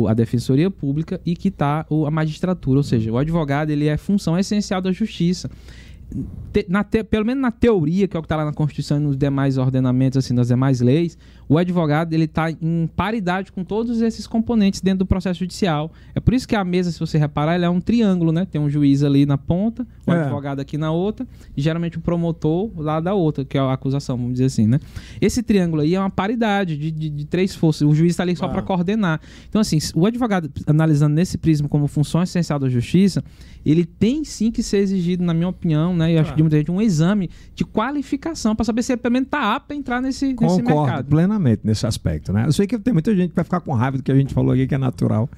a 0.09 0.15
Defensoria 0.15 0.71
Pública 0.71 1.21
e 1.27 1.35
que 1.35 1.49
está 1.49 1.85
a 2.07 2.11
magistratura, 2.11 2.79
ou 2.79 2.83
seja, 2.83 3.11
o 3.11 3.19
advogado 3.19 3.71
ele 3.71 3.87
é 3.87 3.97
função 3.97 4.39
essencial 4.39 4.81
da 4.81 4.93
justiça. 4.93 5.51
Te- 6.53 6.65
na 6.69 6.83
te- 6.83 7.05
pelo 7.05 7.27
menos 7.27 7.43
na 7.43 7.51
teoria, 7.51 8.09
que 8.09 8.17
é 8.17 8.19
o 8.19 8.23
que 8.23 8.27
está 8.27 8.37
lá 8.37 8.45
na 8.47 8.53
Constituição 8.53 8.97
e 8.97 9.01
nos 9.01 9.17
demais 9.17 9.59
ordenamentos, 9.59 10.17
assim, 10.17 10.33
nas 10.33 10.49
demais 10.49 10.81
leis, 10.81 11.19
o 11.49 11.57
advogado 11.57 12.13
ele 12.13 12.25
está 12.25 12.51
em 12.51 12.87
paridade 12.95 13.51
com 13.51 13.65
todos 13.65 14.01
esses 14.03 14.27
componentes 14.27 14.81
dentro 14.81 15.01
do 15.01 15.07
processo 15.07 15.41
judicial. 15.41 15.91
É 16.15 16.21
por 16.21 16.35
isso 16.35 16.47
que 16.47 16.55
a 16.55 16.63
mesa, 16.65 16.91
se 16.93 17.01
você 17.01 17.17
reparar, 17.19 17.55
ela 17.55 17.65
é 17.67 17.69
um 17.71 17.81
triângulo, 17.81 18.33
né? 18.33 18.45
Tem 18.45 18.61
um 18.61 18.69
juiz 18.69 19.03
ali 19.03 19.25
na 19.25 19.39
ponta, 19.39 19.87
o 20.07 20.13
É. 20.13 20.21
advogado 20.23 20.61
aqui 20.61 20.77
na 20.77 20.91
outra, 20.91 21.27
e 21.57 21.61
geralmente 21.63 21.97
o 21.99 22.01
promotor 22.01 22.71
lá 22.77 23.01
da 23.01 23.15
outra, 23.15 23.45
que 23.45 23.57
é 23.57 23.61
a 23.61 23.73
acusação, 23.73 24.17
vamos 24.17 24.33
dizer 24.33 24.45
assim, 24.47 24.67
né? 24.67 24.79
Esse 25.21 25.43
triângulo 25.43 25.83
aí 25.83 25.95
é 25.95 26.01
uma 26.01 26.11
paridade 26.11 26.77
de, 26.77 26.91
de- 26.91 27.09
de 27.11 27.25
três 27.25 27.55
forças. 27.55 27.89
O 27.89 27.95
juiz 27.95 28.11
está 28.13 28.23
ali 28.23 28.37
só 28.37 28.47
Ah. 28.47 28.49
para 28.51 28.63
coordenar. 28.63 29.21
Então, 29.49 29.61
assim, 29.61 29.79
o 29.95 30.05
advogado, 30.07 30.51
analisando 30.67 31.15
nesse 31.15 31.39
prisma 31.39 31.69
como 31.69 31.87
função 31.87 32.23
essencial 32.23 32.59
da 32.59 32.69
justiça, 32.69 33.25
ele 33.65 33.85
tem 33.85 34.25
sim 34.25 34.51
que 34.51 34.63
ser 34.63 34.79
exigido, 34.79 35.23
na 35.25 35.33
minha 35.35 35.49
opinião, 35.49 35.95
né? 35.95 36.13
E 36.13 36.15
eu 36.15 36.21
acho 36.21 36.31
que 36.33 36.37
de 36.37 36.43
muita 36.43 36.57
gente, 36.59 36.71
um 36.71 36.81
exame 36.81 37.31
de 37.55 37.65
qualificação 37.65 38.55
para 38.55 38.65
saber 38.65 38.83
se 38.83 38.93
ele 38.93 39.01
pelo 39.01 39.13
menos 39.13 39.27
está 39.27 39.55
apto 39.55 39.73
a 39.73 39.77
entrar 39.77 40.01
nesse, 40.03 40.27
nesse 40.27 40.37
Concordo 40.37 40.63
mercado. 40.65 41.09
Plenamente 41.39 41.61
nesse 41.65 41.87
aspecto, 41.87 42.33
né? 42.33 42.45
Eu 42.47 42.53
sei 42.53 42.67
que 42.67 42.79
tem 42.79 42.93
muita 42.93 43.15
gente 43.15 43.31
que 43.31 43.35
vai 43.37 43.45
ficar 43.45 43.61
com 43.61 43.73
raiva 43.73 43.97
do 43.97 44.03
que 44.03 44.13
a 44.13 44.15
gente 44.15 44.35
falou 44.35 44.53
aqui, 44.53 44.67
que 44.67 44.75
é 44.75 44.79
natural. 44.79 45.29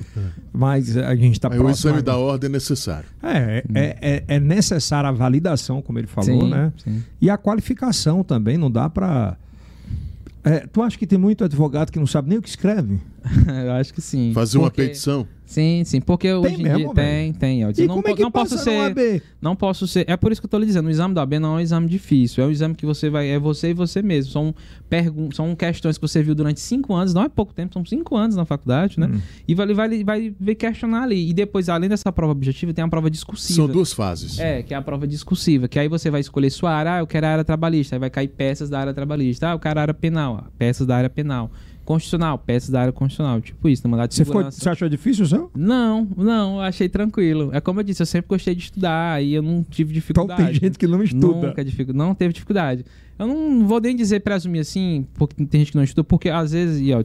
Mas 0.52 0.96
a 0.96 1.14
gente 1.14 1.34
está 1.34 1.48
Aí 1.52 1.58
o 1.58 1.62
próximo. 1.62 1.90
exame 1.90 2.02
da 2.02 2.16
ordem 2.16 2.48
é 2.48 2.52
necessário. 2.52 3.06
É, 3.22 3.62
é, 3.74 3.96
é, 4.00 4.24
é 4.36 4.40
necessária 4.40 5.08
a 5.08 5.12
validação, 5.12 5.80
como 5.80 5.98
ele 5.98 6.06
falou, 6.08 6.42
Sim, 6.42 6.50
né? 6.50 6.72
sim. 6.82 7.02
E 7.20 7.30
a 7.30 7.36
qualificação 7.36 8.24
também, 8.24 8.56
não 8.56 8.70
dá 8.70 8.88
para. 8.88 9.36
tu 10.72 10.82
acha 10.82 10.98
que 10.98 11.06
tem 11.06 11.18
muito 11.18 11.44
advogado 11.44 11.90
que 11.92 11.98
não 11.98 12.06
sabe 12.06 12.28
nem 12.28 12.38
o 12.38 12.42
que 12.42 12.48
escreve? 12.48 12.98
eu 13.64 13.72
acho 13.72 13.92
que 13.94 14.00
sim. 14.00 14.32
Fazer 14.34 14.58
uma 14.58 14.70
Porque- 14.70 14.82
petição. 14.88 15.26
Sim, 15.50 15.82
sim, 15.84 16.00
porque 16.00 16.32
hoje 16.32 16.54
em 16.54 16.62
dia 16.62 16.94
tem, 16.94 17.32
tem. 17.32 17.62
Elton. 17.62 17.82
E 17.82 17.86
não 17.88 17.96
como 17.96 18.08
é 18.08 18.14
que 18.14 18.22
não 18.22 18.30
posso 18.30 18.56
ser, 18.56 18.82
AB? 18.82 19.20
não 19.42 19.56
posso 19.56 19.84
ser. 19.84 20.04
É 20.08 20.16
por 20.16 20.30
isso 20.30 20.40
que 20.40 20.44
eu 20.44 20.48
tô 20.48 20.56
lhe 20.56 20.64
dizendo, 20.64 20.86
o 20.86 20.90
exame 20.90 21.12
da 21.12 21.22
AB 21.22 21.40
não 21.40 21.54
é 21.54 21.56
um 21.56 21.60
exame 21.60 21.88
difícil, 21.88 22.44
é 22.44 22.46
um 22.46 22.52
exame 22.52 22.76
que 22.76 22.86
você 22.86 23.10
vai, 23.10 23.28
é 23.28 23.36
você 23.36 23.70
e 23.70 23.74
você 23.74 24.00
mesmo. 24.00 24.30
São 24.30 24.54
pergun 24.88 25.28
são 25.32 25.56
questões 25.56 25.98
que 25.98 26.02
você 26.02 26.22
viu 26.22 26.36
durante 26.36 26.60
cinco 26.60 26.94
anos, 26.94 27.12
não 27.12 27.24
é 27.24 27.28
pouco 27.28 27.52
tempo, 27.52 27.74
são 27.74 27.84
cinco 27.84 28.16
anos 28.16 28.36
na 28.36 28.44
faculdade, 28.44 29.00
né? 29.00 29.10
Hum. 29.12 29.20
E 29.48 29.52
vai, 29.52 29.74
vai, 29.74 30.04
vai, 30.04 30.34
vai 30.38 30.54
questionar 30.54 31.02
ali. 31.02 31.28
E 31.28 31.32
depois, 31.32 31.68
além 31.68 31.88
dessa 31.88 32.12
prova 32.12 32.30
objetiva, 32.30 32.72
tem 32.72 32.84
a 32.84 32.88
prova 32.88 33.10
discursiva. 33.10 33.56
São 33.56 33.66
duas 33.66 33.92
fases. 33.92 34.38
É, 34.38 34.62
que 34.62 34.72
é 34.72 34.76
a 34.76 34.82
prova 34.82 35.04
discursiva, 35.04 35.66
que 35.66 35.80
aí 35.80 35.88
você 35.88 36.12
vai 36.12 36.20
escolher 36.20 36.50
sua 36.50 36.70
área, 36.70 36.94
ah, 36.94 36.98
eu 37.00 37.08
quero 37.08 37.26
a 37.26 37.30
área 37.30 37.44
trabalhista, 37.44 37.96
aí 37.96 37.98
vai 37.98 38.08
cair 38.08 38.28
peças 38.28 38.70
da 38.70 38.78
área 38.78 38.94
trabalhista, 38.94 39.48
ah, 39.48 39.52
eu 39.54 39.58
quero 39.58 39.80
a 39.80 39.82
área 39.82 39.94
penal, 39.94 40.46
peças 40.56 40.86
da 40.86 40.96
área 40.96 41.10
penal. 41.10 41.50
Constitucional, 41.84 42.38
peças 42.38 42.70
da 42.70 42.80
área 42.82 42.92
constitucional, 42.92 43.40
tipo 43.40 43.68
isso, 43.68 43.82
no 43.84 43.90
mandato 43.90 44.10
de 44.10 44.16
Você, 44.16 44.24
ficou, 44.24 44.40
segurança. 44.40 44.60
você 44.60 44.68
achou 44.68 44.88
difícil, 44.88 45.26
seu? 45.26 45.50
Não, 45.56 46.06
não, 46.16 46.56
eu 46.56 46.60
achei 46.60 46.88
tranquilo. 46.88 47.50
É 47.52 47.60
como 47.60 47.80
eu 47.80 47.84
disse, 47.84 48.02
eu 48.02 48.06
sempre 48.06 48.28
gostei 48.28 48.54
de 48.54 48.62
estudar 48.64 49.22
e 49.22 49.34
eu 49.34 49.42
não 49.42 49.64
tive 49.64 49.90
Então 49.90 49.94
dificuldade. 50.00 50.44
tem 50.44 50.54
gente 50.54 50.78
que 50.78 50.86
não 50.86 51.02
estuda. 51.02 51.48
Nunca 51.48 51.64
dificu... 51.64 51.92
não 51.92 52.14
teve 52.14 52.32
dificuldade. 52.32 52.84
Eu 53.18 53.26
não 53.26 53.66
vou 53.66 53.80
nem 53.80 53.94
dizer 53.94 54.20
presumir 54.20 54.60
assim, 54.62 55.06
porque 55.14 55.44
tem 55.44 55.60
gente 55.60 55.72
que 55.72 55.76
não 55.76 55.84
estuda, 55.84 56.04
porque 56.04 56.30
às 56.30 56.52
vezes, 56.52 56.80
e, 56.80 56.92
ó, 56.92 57.02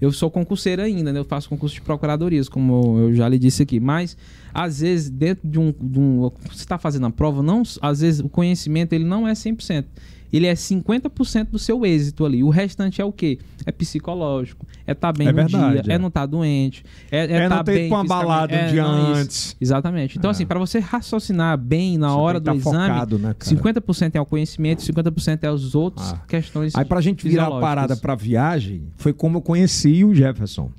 eu 0.00 0.10
sou 0.10 0.30
concurseiro 0.30 0.80
ainda, 0.80 1.12
né? 1.12 1.18
Eu 1.18 1.24
faço 1.24 1.48
concurso 1.48 1.74
de 1.74 1.82
procuradorias, 1.82 2.48
como 2.48 2.98
eu 2.98 3.14
já 3.14 3.28
lhe 3.28 3.38
disse 3.38 3.62
aqui. 3.62 3.78
Mas, 3.78 4.16
às 4.54 4.80
vezes, 4.80 5.10
dentro 5.10 5.46
de 5.46 5.58
um. 5.58 5.70
De 5.78 5.98
um 5.98 6.30
você 6.50 6.60
está 6.62 6.78
fazendo 6.78 7.06
a 7.06 7.10
prova, 7.10 7.42
não, 7.42 7.62
às 7.82 8.00
vezes 8.00 8.20
o 8.20 8.28
conhecimento 8.28 8.94
ele 8.94 9.04
não 9.04 9.28
é 9.28 9.32
100%. 9.32 9.84
Ele 10.32 10.46
é 10.46 10.54
50% 10.54 11.48
do 11.50 11.58
seu 11.58 11.84
êxito 11.84 12.24
ali. 12.24 12.42
O 12.44 12.48
restante 12.50 13.00
é 13.00 13.04
o 13.04 13.10
quê? 13.12 13.38
É 13.66 13.72
psicológico. 13.72 14.64
É 14.86 14.92
estar 14.92 15.12
bem 15.12 15.28
É 15.28 15.30
no 15.32 15.36
verdade, 15.36 15.82
dia. 15.82 15.92
é. 15.92 15.96
É 15.96 15.98
não 15.98 16.08
estar 16.08 16.26
doente. 16.26 16.84
É, 17.10 17.18
é, 17.18 17.32
É 17.32 17.48
tá 17.48 17.56
não 17.56 17.64
ter 17.64 17.72
bem 17.74 17.88
uma 17.90 18.04
balada 18.04 18.54
um 18.54 18.56
É, 18.58 18.68
dia 18.68 18.82
não, 18.82 19.12
isso. 19.12 19.20
antes. 19.22 19.56
Exatamente. 19.60 20.18
Então, 20.18 20.30
É. 20.30 20.32
assim, 20.32 20.46
para 20.46 20.58
você 20.58 20.78
raciocinar 20.78 21.58
bem 21.58 21.98
na 21.98 22.08
Você 22.10 22.14
hora 22.20 22.40
do 22.40 22.44
tá 22.44 22.54
exame, 22.54 22.76
focado, 22.88 23.18
né, 23.18 23.34
cara? 23.38 23.50
50% 23.56 24.14
é 24.16 24.20
o 24.20 24.26
conhecimento, 24.26 24.82
50% 24.82 25.44
é 25.44 25.48
as 25.48 25.74
outras 25.74 26.12
Ah. 26.12 26.22
questões. 26.28 26.74
Aí 26.76 26.84
pra 26.84 27.00
gente 27.00 27.26
virar 27.28 27.46
a 27.48 27.60
parada 27.60 27.96
pra 27.96 28.14
viagem, 28.14 28.82
foi 28.96 29.12
como 29.12 29.38
eu 29.38 29.42
conheci 29.42 30.04
o 30.04 30.14
Jefferson. 30.14 30.70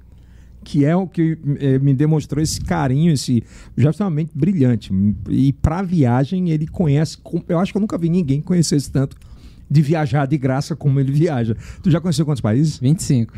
Que 0.63 0.85
é 0.85 0.95
o 0.95 1.07
que 1.07 1.39
eh, 1.59 1.79
me 1.79 1.91
demonstrou 1.91 2.41
esse 2.41 2.61
carinho, 2.61 3.11
esse. 3.11 3.43
O 3.75 3.81
Jefferson 3.81 4.03
é 4.03 4.05
uma 4.05 4.11
mente 4.15 4.29
brilhante. 4.35 4.91
E 5.27 5.51
pra 5.53 5.81
viagem, 5.81 6.51
ele 6.51 6.67
conhece. 6.67 7.17
Eu 7.49 7.57
acho 7.57 7.71
que 7.71 7.77
eu 7.77 7.81
nunca 7.81 7.97
vi 7.97 8.09
ninguém 8.09 8.41
conhecer 8.41 8.75
esse 8.75 8.91
tanto 8.91 9.17
de 9.71 9.81
viajar 9.81 10.25
de 10.27 10.37
graça 10.37 10.75
como 10.75 10.99
ele 10.99 11.13
viaja. 11.13 11.55
Tu 11.81 11.89
já 11.89 12.01
conheceu 12.01 12.25
quantos 12.25 12.41
países? 12.41 12.77
25. 12.77 13.33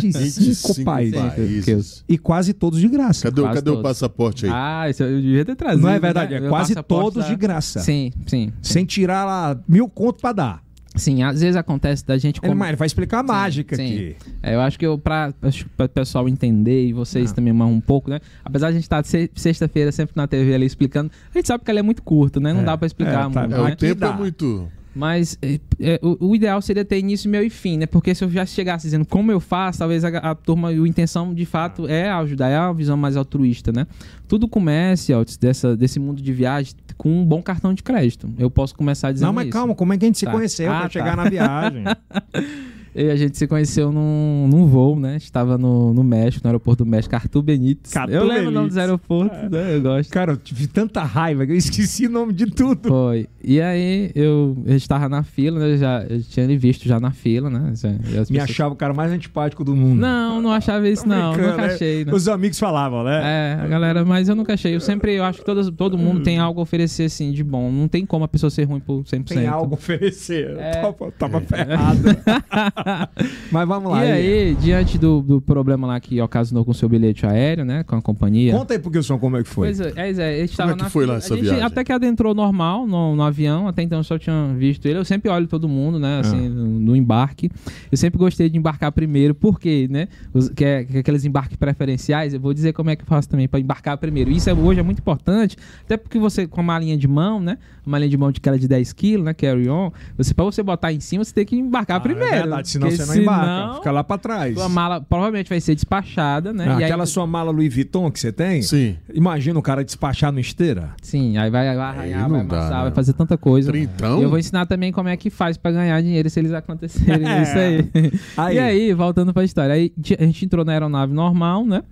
25 0.00 0.84
países. 0.84 1.20
países. 1.20 2.04
E 2.08 2.16
quase 2.16 2.52
todos 2.54 2.80
de 2.80 2.88
graça. 2.88 3.24
Cadê, 3.24 3.40
o- 3.40 3.44
Quase 3.44 3.54
cadê 3.58 3.70
o 3.70 3.74
todos. 3.74 3.88
passaporte 3.90 4.46
aí? 4.46 4.52
Ah, 4.54 4.88
isso 4.88 5.02
eu 5.02 5.20
devia 5.20 5.44
ter 5.44 5.54
trazido. 5.56 5.82
Não 5.82 5.90
é 5.90 5.98
verdade? 5.98 6.32
né? 6.32 6.38
É 6.38 6.40
Meu 6.40 6.50
quase 6.50 6.74
todos 6.74 7.24
da- 7.24 7.28
de 7.30 7.36
graça. 7.36 7.80
Sim, 7.80 8.10
sim. 8.26 8.52
Sem 8.62 8.84
tirar 8.86 9.24
lá 9.24 9.58
mil 9.68 9.88
conto 9.88 10.20
pra 10.20 10.32
dar. 10.32 10.62
Sim, 10.96 11.22
às 11.22 11.40
vezes 11.40 11.54
acontece 11.56 12.04
da 12.04 12.18
gente. 12.18 12.40
Ele, 12.42 12.48
com- 12.52 12.58
mas 12.58 12.68
ele 12.70 12.76
vai 12.76 12.86
explicar 12.86 13.20
a 13.20 13.22
mágica 13.22 13.76
sim. 13.76 13.84
aqui. 13.84 14.16
É, 14.42 14.54
eu 14.56 14.60
acho 14.60 14.76
que 14.78 14.84
eu, 14.84 14.98
para 14.98 15.32
o 15.78 15.88
pessoal 15.88 16.28
entender 16.28 16.88
e 16.88 16.92
vocês 16.92 17.30
Ah. 17.30 17.34
também 17.34 17.52
mais 17.52 17.70
um 17.70 17.80
pouco, 17.80 18.10
né? 18.10 18.18
Apesar 18.44 18.68
de 18.68 18.70
a 18.72 18.74
gente 18.74 18.82
estar 18.84 19.04
se- 19.04 19.30
sexta-feira 19.34 19.92
sempre 19.92 20.14
na 20.16 20.26
TV 20.26 20.52
ali 20.52 20.66
explicando, 20.66 21.10
a 21.32 21.38
gente 21.38 21.46
sabe 21.46 21.62
que 21.64 21.70
ela 21.70 21.78
é 21.78 21.82
muito 21.82 22.02
curta, 22.02 22.40
né? 22.40 22.52
Não 22.52 22.62
É, 22.62 22.64
dá 22.64 22.76
pra 22.76 22.86
explicar 22.86 23.30
é, 23.30 23.32
tá- 23.32 23.40
muito, 23.42 23.54
É, 23.54 23.64
né? 23.64 23.72
o 23.72 23.76
tempo 23.76 24.00
dá. 24.00 24.08
é 24.08 24.16
muito. 24.16 24.68
Mas 24.94 25.38
é, 25.40 25.60
é, 25.78 26.00
o, 26.02 26.30
o 26.30 26.34
ideal 26.34 26.60
seria 26.60 26.84
ter 26.84 26.98
início, 26.98 27.30
meio 27.30 27.44
e 27.44 27.50
fim, 27.50 27.78
né? 27.78 27.86
Porque 27.86 28.12
se 28.14 28.24
eu 28.24 28.28
já 28.30 28.44
chegasse 28.44 28.86
dizendo 28.86 29.06
como 29.06 29.30
eu 29.30 29.38
faço, 29.38 29.78
talvez 29.78 30.04
a, 30.04 30.08
a 30.08 30.34
turma, 30.34 30.68
a 30.70 30.74
intenção 30.74 31.32
de 31.32 31.46
fato 31.46 31.86
é 31.86 32.10
ajudar, 32.10 32.48
é 32.48 32.56
a 32.56 32.72
visão 32.72 32.96
mais 32.96 33.16
altruísta, 33.16 33.70
né? 33.72 33.86
Tudo 34.26 34.48
começa, 34.48 35.14
Altis, 35.14 35.36
dessa, 35.36 35.76
desse 35.76 36.00
mundo 36.00 36.20
de 36.20 36.32
viagem 36.32 36.74
com 36.96 37.08
um 37.20 37.24
bom 37.24 37.40
cartão 37.40 37.72
de 37.72 37.82
crédito. 37.82 38.28
Eu 38.36 38.50
posso 38.50 38.74
começar 38.74 39.12
dizendo 39.12 39.28
Não, 39.28 39.32
mas 39.32 39.44
isso. 39.46 39.52
calma, 39.52 39.74
como 39.74 39.92
é 39.92 39.96
que 39.98 40.04
a 40.04 40.08
gente 40.08 40.18
se 40.18 40.24
Tá. 40.26 40.32
conheceu 40.32 40.70
Ah, 40.70 40.74
pra 40.80 40.82
tá. 40.84 40.90
chegar 40.90 41.16
na 41.16 41.28
viagem? 41.28 41.84
E 42.94 43.08
a 43.10 43.16
gente 43.16 43.36
se 43.38 43.46
conheceu 43.46 43.92
num, 43.92 44.48
num 44.50 44.66
voo, 44.66 44.98
né? 44.98 45.16
Estava 45.16 45.56
no, 45.56 45.94
no 45.94 46.02
México, 46.02 46.42
no 46.44 46.48
aeroporto 46.48 46.84
do 46.84 46.90
México, 46.90 47.14
Arthur 47.14 47.42
Benítez. 47.42 47.96
Arthur 47.96 48.14
eu 48.14 48.24
lembro 48.24 48.48
o 48.48 48.50
nome 48.50 48.68
dos 48.68 48.76
aeroportos, 48.76 49.50
né? 49.50 49.76
Eu 49.76 49.82
gosto. 49.82 50.10
Cara, 50.10 50.32
eu 50.32 50.36
tive 50.36 50.66
tanta 50.66 51.02
raiva 51.02 51.46
que 51.46 51.52
eu 51.52 51.56
esqueci 51.56 52.06
o 52.06 52.10
nome 52.10 52.32
de 52.32 52.46
tudo. 52.46 52.88
Foi. 52.88 53.28
E 53.42 53.60
aí 53.60 54.10
eu, 54.14 54.56
eu 54.66 54.76
estava 54.76 55.08
na 55.08 55.22
fila, 55.22 55.60
né? 55.60 55.72
Eu 55.74 55.78
já 55.78 56.02
eu 56.08 56.22
tinha 56.22 56.44
ele 56.44 56.56
visto 56.56 56.86
já 56.88 56.98
na 56.98 57.10
fila, 57.10 57.48
né? 57.48 57.72
Já- 57.74 57.90
Me 57.90 57.98
pessoas- 57.98 58.50
achava 58.50 58.74
o 58.74 58.76
cara 58.76 58.92
mais 58.92 59.12
antipático 59.12 59.62
do 59.64 59.74
mundo. 59.76 60.00
Não, 60.00 60.40
não 60.42 60.52
achava 60.52 60.88
isso, 60.88 61.06
não. 61.08 61.32
Nunca 61.32 61.56
né? 61.56 61.64
achei, 61.66 62.04
não. 62.04 62.14
Os 62.14 62.28
amigos 62.28 62.58
falavam, 62.58 63.04
né? 63.04 63.20
É, 63.22 63.62
a 63.62 63.66
galera, 63.66 64.04
mas 64.04 64.28
eu 64.28 64.34
nunca 64.34 64.54
achei. 64.54 64.74
Eu 64.74 64.80
sempre, 64.80 65.14
eu 65.14 65.24
acho 65.24 65.38
que 65.38 65.44
todas, 65.44 65.70
todo 65.70 65.96
mundo 65.96 66.22
tem 66.22 66.38
algo 66.38 66.60
a 66.60 66.62
oferecer, 66.62 67.04
assim, 67.04 67.30
de 67.32 67.44
bom. 67.44 67.70
Não 67.70 67.86
tem 67.88 68.04
como 68.04 68.24
a 68.24 68.28
pessoa 68.28 68.50
ser 68.50 68.64
ruim 68.64 68.80
por 68.80 69.02
100%. 69.04 69.24
Tem 69.28 69.46
algo 69.46 69.74
a 69.74 69.78
oferecer. 69.78 70.56
É. 70.58 70.70
Tava, 70.82 71.12
tava 71.12 71.40
ferrado. 71.40 72.00
Mas 73.50 73.68
vamos 73.68 73.90
lá. 73.90 74.04
E 74.04 74.10
aí, 74.10 74.54
diante 74.54 74.98
do, 74.98 75.20
do 75.20 75.40
problema 75.40 75.86
lá 75.86 76.00
que 76.00 76.20
ocasionou 76.20 76.64
com 76.64 76.70
o 76.70 76.74
seu 76.74 76.88
bilhete 76.88 77.26
aéreo, 77.26 77.64
né? 77.64 77.82
Com 77.84 77.96
a 77.96 78.02
companhia. 78.02 78.52
Conta 78.52 78.74
aí 78.74 78.78
pro 78.78 78.92
Gilson 78.92 79.18
como 79.18 79.36
é 79.36 79.42
que 79.42 79.48
foi. 79.48 79.68
Pois 79.68 79.80
é, 79.80 79.92
é, 79.96 80.10
é, 80.10 80.36
ele 80.36 80.44
estava 80.44 80.72
é 80.72 80.74
que 80.76 80.82
na 80.82 80.90
foi 80.90 81.06
lá 81.06 81.16
essa 81.16 81.34
a 81.34 81.36
gente 81.36 81.44
viagem? 81.46 81.62
até 81.64 81.84
que 81.84 81.92
adentrou 81.92 82.34
normal 82.34 82.86
no, 82.86 83.16
no 83.16 83.22
avião, 83.22 83.68
até 83.68 83.82
então 83.82 83.98
eu 83.98 84.04
só 84.04 84.18
tinha 84.18 84.52
visto 84.56 84.86
ele. 84.86 84.98
Eu 84.98 85.04
sempre 85.04 85.30
olho 85.30 85.46
todo 85.46 85.68
mundo, 85.68 85.98
né? 85.98 86.20
Assim, 86.20 86.46
Ah. 86.46 86.48
no, 86.50 86.66
no 86.80 86.96
embarque. 86.96 87.50
Eu 87.90 87.96
sempre 87.98 88.18
gostei 88.18 88.48
de 88.48 88.56
embarcar 88.58 88.92
primeiro, 88.92 89.34
porque, 89.34 89.88
né? 89.90 90.08
Os, 90.32 90.48
que, 90.48 90.64
é, 90.64 90.84
que 90.84 90.96
é 90.96 91.00
aqueles 91.00 91.24
embarques 91.24 91.56
preferenciais, 91.56 92.34
eu 92.34 92.40
vou 92.40 92.52
dizer 92.54 92.72
como 92.72 92.90
é 92.90 92.96
que 92.96 93.02
eu 93.02 93.06
faço 93.06 93.28
também 93.28 93.48
para 93.48 93.60
embarcar 93.60 93.96
primeiro. 93.98 94.30
Isso 94.30 94.48
é, 94.50 94.54
hoje 94.54 94.80
é 94.80 94.82
muito 94.82 94.98
importante, 94.98 95.56
até 95.84 95.96
porque 95.96 96.18
você, 96.18 96.46
com 96.46 96.60
a 96.60 96.64
malinha 96.64 96.96
de 96.96 97.08
mão, 97.08 97.40
né? 97.40 97.58
Uma 97.86 97.92
malinha 97.92 98.10
de 98.10 98.16
mão 98.16 98.30
de 98.30 98.40
cara 98.40 98.58
de 98.58 98.68
10 98.68 98.92
quilos, 98.92 99.24
né? 99.24 99.34
Carry 99.34 99.68
on, 99.68 99.90
você, 100.16 100.32
pra 100.34 100.44
você 100.44 100.62
botar 100.62 100.92
em 100.92 101.00
cima, 101.00 101.24
você 101.24 101.32
tem 101.34 101.44
que 101.44 101.56
embarcar 101.56 101.96
Ah, 101.96 102.00
primeiro. 102.00 102.34
É 102.34 102.38
verdade. 102.40 102.68
Senão 102.70 102.88
Porque 102.88 103.02
você 103.02 103.14
não 103.14 103.22
embarca. 103.22 103.74
Fica 103.76 103.90
lá 103.90 104.04
pra 104.04 104.18
trás. 104.18 104.54
Sua 104.54 104.68
mala 104.68 105.00
provavelmente 105.00 105.48
vai 105.48 105.60
ser 105.60 105.74
despachada, 105.74 106.52
né? 106.52 106.64
Ah, 106.68 106.72
E 106.72 106.76
aí- 106.78 106.84
aquela 106.84 107.06
sua 107.06 107.26
mala 107.26 107.50
Louis 107.50 107.72
Vuitton 107.74 108.10
que 108.10 108.18
você 108.20 108.32
tem? 108.32 108.62
Sim. 108.62 108.96
Imagina 109.12 109.58
o 109.58 109.62
cara 109.62 109.84
despachar 109.84 110.32
no 110.32 110.40
esteira. 110.40 110.90
Sim, 111.02 111.36
aí 111.38 111.50
vai, 111.50 111.66
vai 111.76 111.84
arranhar, 111.86 112.28
vai 112.28 112.44
dá, 112.44 112.56
amassar, 112.56 112.76
né? 112.78 112.82
vai 112.84 112.90
fazer 112.92 113.12
tanta 113.12 113.36
coisa. 113.36 113.70
Trintão? 113.70 114.20
E 114.20 114.22
eu 114.22 114.28
vou 114.30 114.38
ensinar 114.38 114.66
também 114.66 114.92
como 114.92 115.08
é 115.08 115.16
que 115.16 115.30
faz 115.30 115.56
pra 115.56 115.70
ganhar 115.70 116.00
dinheiro 116.02 116.28
se 116.30 116.38
eles 116.40 116.52
acontecerem 116.52 117.26
É. 117.28 117.42
isso 117.42 117.58
aí. 117.58 118.12
Aí. 118.36 118.56
E 118.56 118.58
aí, 118.58 118.94
voltando 118.94 119.32
pra 119.34 119.44
história, 119.44 119.74
aí 119.74 119.92
a 120.18 120.24
gente 120.24 120.44
entrou 120.44 120.64
na 120.64 120.72
aeronave 120.72 121.12
normal, 121.12 121.64
né? 121.66 121.82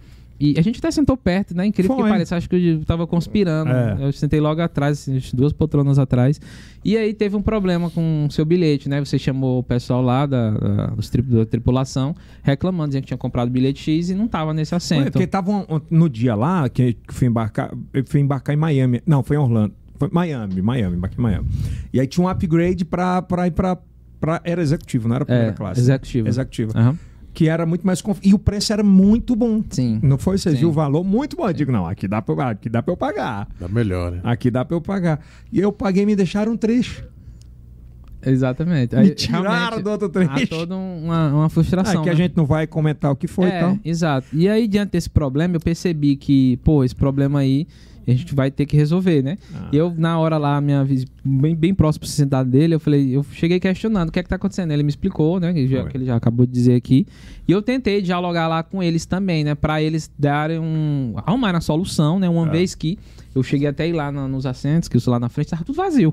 E 0.40 0.54
a 0.56 0.62
gente 0.62 0.78
até 0.78 0.90
sentou 0.92 1.16
perto, 1.16 1.52
né? 1.56 1.66
Incrível 1.66 1.96
Foi. 1.96 2.04
que 2.04 2.10
pareça, 2.10 2.36
acho 2.36 2.48
que 2.48 2.54
eu 2.54 2.84
tava 2.84 3.06
conspirando. 3.08 3.70
É. 3.72 3.96
Eu 4.00 4.12
sentei 4.12 4.38
logo 4.40 4.60
atrás, 4.62 5.00
assim, 5.08 5.20
duas 5.34 5.52
poltronas 5.52 5.98
atrás. 5.98 6.40
E 6.84 6.96
aí 6.96 7.12
teve 7.12 7.34
um 7.34 7.42
problema 7.42 7.90
com 7.90 8.26
o 8.28 8.30
seu 8.32 8.44
bilhete, 8.44 8.88
né? 8.88 9.00
Você 9.04 9.18
chamou 9.18 9.58
o 9.58 9.62
pessoal 9.64 10.00
lá 10.00 10.26
da, 10.26 10.50
da, 10.52 10.86
da 11.22 11.46
tripulação 11.46 12.14
reclamando, 12.42 12.90
dizendo 12.90 13.02
que 13.02 13.08
tinha 13.08 13.18
comprado 13.18 13.50
bilhete 13.50 13.80
X 13.82 14.10
e 14.10 14.14
não 14.14 14.28
tava 14.28 14.54
nesse 14.54 14.70
Foi, 14.70 14.76
assento. 14.76 15.10
porque 15.12 15.26
tava 15.26 15.50
um- 15.50 15.80
no 15.90 16.08
dia 16.08 16.36
lá 16.36 16.68
que 16.68 16.96
fui 17.08 17.26
embarcar, 17.26 17.72
eu 17.92 18.04
fui 18.06 18.20
embarcar 18.20 18.54
em 18.54 18.58
Miami. 18.58 19.02
Não, 19.04 19.24
foi 19.24 19.36
em 19.36 19.40
Orlando. 19.40 19.74
Foi 19.98 20.08
Miami, 20.12 20.62
Miami, 20.62 20.96
embarquei 20.96 21.18
em 21.18 21.22
Miami. 21.22 21.48
E 21.92 21.98
aí 21.98 22.06
tinha 22.06 22.24
um 22.24 22.28
upgrade 22.28 22.84
pra, 22.84 23.20
pra 23.22 23.48
ir 23.48 23.50
pra, 23.50 23.76
pra. 24.20 24.40
Era 24.44 24.62
executivo, 24.62 25.08
não 25.08 25.16
era 25.16 25.24
primeira 25.24 25.50
É, 25.50 25.52
classe. 25.52 25.80
executivo. 25.80 26.28
Executivo. 26.28 26.72
Aham. 26.78 26.96
Que 27.38 27.48
era 27.48 27.64
muito 27.64 27.86
mais 27.86 28.02
conf... 28.02 28.18
E 28.20 28.34
o 28.34 28.38
preço 28.38 28.72
era 28.72 28.82
muito 28.82 29.36
bom. 29.36 29.62
Sim. 29.70 30.00
Não 30.02 30.18
foi? 30.18 30.36
Você 30.36 30.50
Sim. 30.50 30.56
viu 30.56 30.70
o 30.70 30.72
valor? 30.72 31.04
Muito 31.04 31.36
bom. 31.36 31.46
Eu 31.46 31.52
digo, 31.52 31.70
não, 31.70 31.86
aqui 31.86 32.08
dá 32.08 32.20
pra, 32.20 32.34
eu- 32.34 32.40
aqui 32.40 32.68
dá 32.68 32.82
pra 32.82 32.92
eu 32.92 32.96
pagar. 32.96 33.46
Dá 33.60 33.68
melhor, 33.68 34.10
né? 34.10 34.20
Aqui 34.24 34.50
dá 34.50 34.64
pra 34.64 34.76
eu 34.76 34.80
pagar. 34.80 35.20
E 35.52 35.60
eu 35.60 35.70
paguei 35.70 36.02
e 36.02 36.06
me 36.06 36.16
deixaram 36.16 36.50
um 36.50 36.56
trecho. 36.56 37.04
Exatamente. 38.26 38.96
Me 38.96 39.02
Aí, 39.02 39.14
tiraram 39.14 39.80
do 39.80 39.88
outro 39.88 40.08
Há 40.08 40.10
trecho. 40.34 40.48
toda 40.48 40.74
uma, 40.74 41.32
uma 41.32 41.48
frustração. 41.48 42.00
Ah, 42.00 42.02
que 42.02 42.10
a 42.10 42.12
né? 42.12 42.16
gente 42.18 42.36
não 42.36 42.44
vai 42.44 42.66
comentar 42.66 43.12
o 43.12 43.14
que 43.14 43.28
foi 43.28 43.48
é, 43.50 43.56
e 43.56 43.60
tal. 43.60 43.78
exato. 43.84 44.26
E 44.32 44.48
aí, 44.48 44.66
diante 44.66 44.90
desse 44.90 45.08
problema, 45.08 45.54
eu 45.54 45.60
percebi 45.60 46.16
que, 46.16 46.56
pô, 46.64 46.82
esse 46.82 46.96
problema 46.96 47.38
aí 47.38 47.68
a 48.10 48.14
gente 48.14 48.34
vai 48.34 48.50
ter 48.50 48.66
que 48.66 48.76
resolver, 48.76 49.22
né? 49.22 49.36
Ah. 49.54 49.68
E 49.72 49.76
eu, 49.76 49.92
na 49.96 50.18
hora 50.18 50.38
lá, 50.38 50.60
minha 50.60 50.86
bem, 51.24 51.54
bem 51.54 51.74
próximo 51.74 52.04
à 52.04 52.08
cidade 52.08 52.50
dele, 52.50 52.74
eu 52.74 52.80
falei, 52.80 53.16
eu 53.16 53.24
cheguei 53.32 53.58
questionando 53.60 54.08
o 54.08 54.12
que 54.12 54.18
é 54.18 54.22
que 54.22 54.28
tá 54.28 54.36
acontecendo. 54.36 54.70
Ele 54.72 54.82
me 54.82 54.88
explicou, 54.88 55.38
né? 55.40 55.52
Que, 55.52 55.66
já- 55.68 55.84
que 55.84 55.96
ele 55.96 56.04
já 56.04 56.16
acabou 56.16 56.46
de 56.46 56.52
dizer 56.52 56.74
aqui. 56.74 57.06
E 57.46 57.52
eu 57.52 57.60
tentei 57.62 58.00
dialogar 58.02 58.48
lá 58.48 58.62
com 58.62 58.82
eles 58.82 59.04
também, 59.06 59.44
né? 59.44 59.54
Pra 59.54 59.82
eles 59.82 60.10
darem 60.18 60.58
um. 60.58 61.14
arrumarem 61.16 61.58
a 61.58 61.60
solução, 61.60 62.18
né? 62.18 62.28
Uma 62.28 62.46
É. 62.46 62.50
vez 62.50 62.74
que 62.74 62.98
eu 63.34 63.42
cheguei 63.42 63.68
até 63.68 63.86
ir 63.88 63.92
lá 63.92 64.10
na- 64.10 64.26
nos 64.28 64.46
assentos, 64.46 64.88
que 64.88 64.96
eu 64.96 65.00
sou 65.00 65.12
lá 65.12 65.20
na 65.20 65.28
frente, 65.28 65.50
tava 65.50 65.64
tudo 65.64 65.76
vazio. 65.76 66.12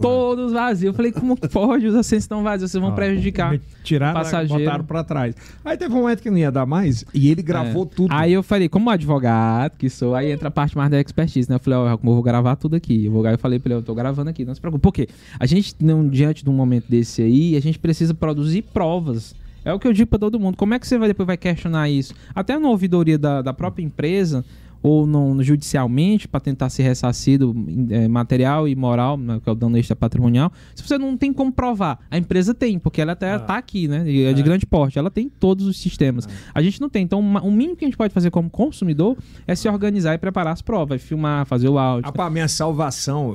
Todos 0.00 0.52
vazios. 0.52 0.84
Eu 0.84 0.94
falei, 0.94 1.12
como 1.12 1.36
pode? 1.48 1.86
Os 1.86 1.94
assentos 1.94 2.24
estão 2.24 2.42
vazios, 2.42 2.70
vocês 2.70 2.80
vão 2.80 2.90
Ah, 2.90 2.94
prejudicar. 2.94 3.58
Tiraram, 3.82 4.14
passageiro. 4.20 4.64
botaram 4.64 4.84
pra 4.84 5.02
trás. 5.04 5.34
Aí 5.64 5.76
teve 5.76 5.92
um 5.94 5.98
momento 6.02 6.22
que 6.22 6.30
não 6.30 6.38
ia 6.38 6.50
dar 6.50 6.66
mais 6.66 7.04
e 7.14 7.30
ele 7.30 7.42
gravou 7.42 7.84
É. 7.84 7.94
tudo. 7.96 8.12
Aí 8.12 8.32
eu 8.32 8.42
falei, 8.42 8.68
como 8.68 8.90
advogado 8.90 9.72
que 9.78 9.88
sou, 9.88 10.14
aí 10.14 10.30
entra 10.30 10.48
a 10.48 10.50
parte 10.50 10.76
mais 10.76 10.90
da 10.90 11.00
expertise, 11.00 11.48
né? 11.48 11.56
Eu 11.56 11.60
falei, 11.60 11.78
ó, 11.78 11.96
como 11.96 12.10
eu 12.10 12.14
vou 12.14 12.22
gravar 12.22 12.56
tudo 12.56 12.76
aqui. 12.76 13.06
Eu, 13.06 13.12
vou, 13.12 13.26
eu 13.26 13.38
falei 13.38 13.58
pra 13.58 13.72
ele, 13.72 13.78
eu 13.80 13.82
tô 13.82 13.94
gravando 13.94 14.30
aqui, 14.30 14.44
não 14.44 14.54
se 14.54 14.60
preocupe. 14.60 14.82
Por 14.82 14.92
quê? 14.92 15.08
A 15.38 15.46
gente, 15.46 15.74
não, 15.80 16.06
diante 16.08 16.44
de 16.44 16.50
um 16.50 16.54
momento 16.54 16.86
desse 16.88 17.22
aí, 17.22 17.56
a 17.56 17.60
gente 17.60 17.78
precisa 17.78 18.12
produzir 18.14 18.62
provas. 18.62 19.34
É 19.64 19.72
o 19.72 19.80
que 19.80 19.88
eu 19.88 19.92
digo 19.92 20.08
pra 20.08 20.18
todo 20.18 20.38
mundo. 20.38 20.56
Como 20.56 20.74
é 20.74 20.78
que 20.78 20.86
você 20.86 20.96
vai 20.96 21.08
depois 21.08 21.26
vai 21.26 21.36
questionar 21.36 21.88
isso? 21.88 22.14
Até 22.32 22.56
na 22.56 22.68
ouvidoria 22.68 23.18
da, 23.18 23.42
da 23.42 23.52
própria 23.52 23.82
empresa 23.82 24.44
ou 24.88 25.06
no 25.06 25.42
judicialmente 25.42 26.28
para 26.28 26.38
tentar 26.40 26.68
ser 26.70 26.82
ressarcido 26.84 27.54
eh, 27.90 28.06
material 28.08 28.68
e 28.68 28.74
moral, 28.76 29.16
né, 29.16 29.40
que 29.42 29.48
é 29.48 29.52
o 29.52 29.54
dano 29.54 29.76
extra 29.76 29.96
patrimonial. 29.96 30.52
Se 30.74 30.82
você 30.86 30.96
não 30.96 31.16
tem 31.16 31.32
como 31.32 31.50
provar, 31.50 31.98
a 32.10 32.16
empresa 32.16 32.54
tem, 32.54 32.78
porque 32.78 33.00
ela 33.00 33.12
até 33.12 33.32
Ah. 33.32 33.38
tá 33.40 33.56
aqui, 33.56 33.88
né? 33.88 34.08
E 34.08 34.24
é 34.24 34.32
de 34.32 34.40
É. 34.40 34.44
grande 34.44 34.64
porte, 34.66 34.98
ela 34.98 35.10
tem 35.10 35.28
todos 35.28 35.66
os 35.66 35.76
sistemas. 35.78 36.28
A 36.54 36.62
gente 36.62 36.80
não 36.80 36.88
tem. 36.88 37.02
Então, 37.02 37.18
uma- 37.20 37.42
o 37.42 37.50
mínimo 37.50 37.76
que 37.76 37.84
a 37.84 37.88
gente 37.88 37.96
pode 37.96 38.12
fazer 38.14 38.30
como 38.30 38.48
consumidor 38.48 39.16
é 39.46 39.54
se 39.54 39.68
organizar 39.68 40.14
e 40.14 40.18
preparar 40.18 40.52
as 40.52 40.62
provas, 40.62 41.02
filmar, 41.02 41.44
fazer 41.46 41.68
o 41.68 41.78
áudio. 41.78 42.12
A 42.16 42.30
minha 42.30 42.48
salvação, 42.48 43.34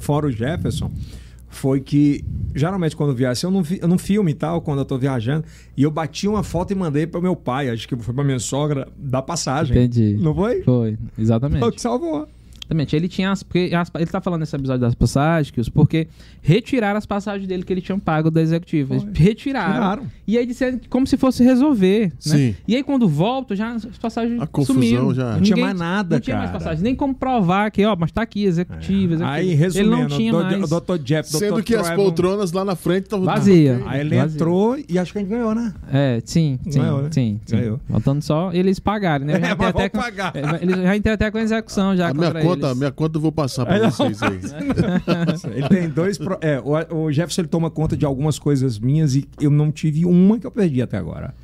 fora 0.00 0.26
o 0.26 0.30
Jefferson, 0.30 0.90
foi 1.52 1.80
que 1.80 2.24
geralmente 2.54 2.96
quando 2.96 3.10
eu 3.10 3.16
viajo, 3.16 3.46
eu 3.46 3.50
não, 3.50 3.62
vi, 3.62 3.78
eu 3.80 3.88
não 3.88 3.98
filme 3.98 4.32
e 4.32 4.34
tal, 4.34 4.60
quando 4.60 4.80
eu 4.80 4.84
tô 4.84 4.98
viajando, 4.98 5.44
e 5.76 5.82
eu 5.82 5.90
bati 5.90 6.26
uma 6.26 6.42
foto 6.42 6.72
e 6.72 6.74
mandei 6.74 7.06
pro 7.06 7.22
meu 7.22 7.36
pai, 7.36 7.68
acho 7.68 7.86
que 7.86 7.96
foi 7.96 8.14
pra 8.14 8.24
minha 8.24 8.38
sogra, 8.38 8.88
da 8.96 9.22
passagem. 9.22 9.76
Entendi. 9.76 10.16
Não 10.20 10.34
foi? 10.34 10.62
Foi, 10.62 10.98
exatamente. 11.18 11.60
Foi 11.60 11.68
o 11.68 11.72
que 11.72 11.80
salvou. 11.80 12.28
Exatamente. 12.72 12.96
Ele 12.96 13.08
tinha 13.08 13.30
as, 13.30 13.42
porque 13.42 13.70
as- 13.74 13.90
ele 13.94 14.06
tá 14.06 14.20
falando 14.20 14.40
nesse 14.40 14.56
episódio 14.56 14.80
das 14.80 14.94
passagens, 14.94 15.68
porque 15.68 16.08
retiraram 16.40 16.96
as 16.98 17.06
passagens 17.06 17.46
dele 17.46 17.62
que 17.62 17.72
ele 17.72 17.80
tinha 17.80 17.96
pago 17.98 18.30
da 18.30 18.40
executiva. 18.40 18.94
Eles 18.94 19.04
Foi. 19.04 19.12
retiraram. 19.14 19.72
Tiraram. 19.74 20.02
E 20.26 20.38
aí 20.38 20.46
disseram 20.46 20.80
como 20.88 21.06
se 21.06 21.16
fosse 21.16 21.44
resolver. 21.44 22.06
Né? 22.06 22.10
Sim. 22.18 22.54
E 22.66 22.74
aí 22.76 22.82
quando 22.82 23.08
volta, 23.08 23.54
já 23.54 23.72
as 23.72 23.84
passagens 23.98 24.40
A 24.40 24.46
confusão 24.46 24.74
sumiram. 24.74 25.14
já- 25.14 25.34
Não 25.34 25.40
tinha 25.42 25.56
mais 25.56 25.78
nada, 25.78 26.16
Não 26.16 26.20
tinha 26.20 26.36
mais 26.36 26.50
cara. 26.50 26.58
passagem. 26.58 26.82
Nem 26.82 26.94
como 26.94 27.14
provar 27.14 27.70
que, 27.70 27.84
ó, 27.84 27.94
mas 27.98 28.10
tá 28.12 28.22
aqui, 28.22 28.44
executiva, 28.44 29.14
executiva. 29.14 29.30
Aí, 29.30 29.46
Ele 29.48 29.54
resumindo, 29.54 29.90
não 29.96 30.06
tinha 30.08 30.32
o 30.34 30.42
mais. 30.42 30.70
Dr. 30.70 30.98
Jeff, 31.02 31.30
Dr. 31.30 31.36
Sendo 31.38 31.62
que 31.62 31.74
as 31.74 31.90
poltronas 31.90 32.52
lá 32.52 32.64
na 32.64 32.74
frente 32.74 33.04
estavam. 33.04 33.26
Vazia. 33.26 33.80
Aí 33.86 34.00
ele 34.00 34.16
Vazio. 34.16 34.34
entrou 34.36 34.76
e 34.88 34.98
acho 34.98 35.12
que 35.12 35.18
a 35.18 35.20
gente 35.22 35.30
ganhou, 35.30 35.54
né? 35.54 35.72
É, 35.92 36.20
sim, 36.24 36.58
sim, 36.68 36.80
Ganhou, 36.80 37.02
né? 37.02 37.08
sim, 37.12 37.40
sim. 37.44 37.56
Ganhou. 37.56 37.80
Faltando 37.88 38.22
só 38.22 38.50
eles 38.52 38.78
pagarem, 38.78 39.26
né? 39.26 39.36
Eu 39.36 39.40
já 39.40 39.46
É, 39.48 39.50
até 39.52 39.72
vão 39.72 39.88
com- 39.90 39.98
pagar. 39.98 40.32
é, 40.34 40.62
Eles 40.62 40.76
já 40.76 40.96
entrei 40.96 41.14
até 41.14 41.30
com 41.30 41.38
execução 41.38 41.96
já 41.96 42.08
A 42.08 42.14
minha 42.14 42.26
contra 42.30 42.42
conta, 42.68 42.74
minha 42.74 42.90
conta 42.92 43.16
eu 43.18 43.20
vou 43.22 43.32
passar 43.32 43.66
pra 43.66 43.90
vocês 43.90 44.22
aí. 44.22 44.38
Ele 45.56 45.68
tem 45.68 45.88
dois. 45.88 46.18
pro- 46.18 46.38
É, 46.40 46.60
o, 46.60 47.04
o 47.04 47.12
Jefferson 47.12 47.42
ele 47.42 47.48
toma 47.48 47.70
conta 47.70 47.96
de 47.96 48.04
algumas 48.04 48.38
coisas 48.38 48.78
minhas 48.78 49.14
e 49.14 49.28
eu 49.40 49.50
não 49.50 49.70
tive 49.70 50.04
uma 50.04 50.38
que 50.38 50.46
eu 50.46 50.50
perdi 50.50 50.80
até 50.82 50.96
agora. 50.96 51.34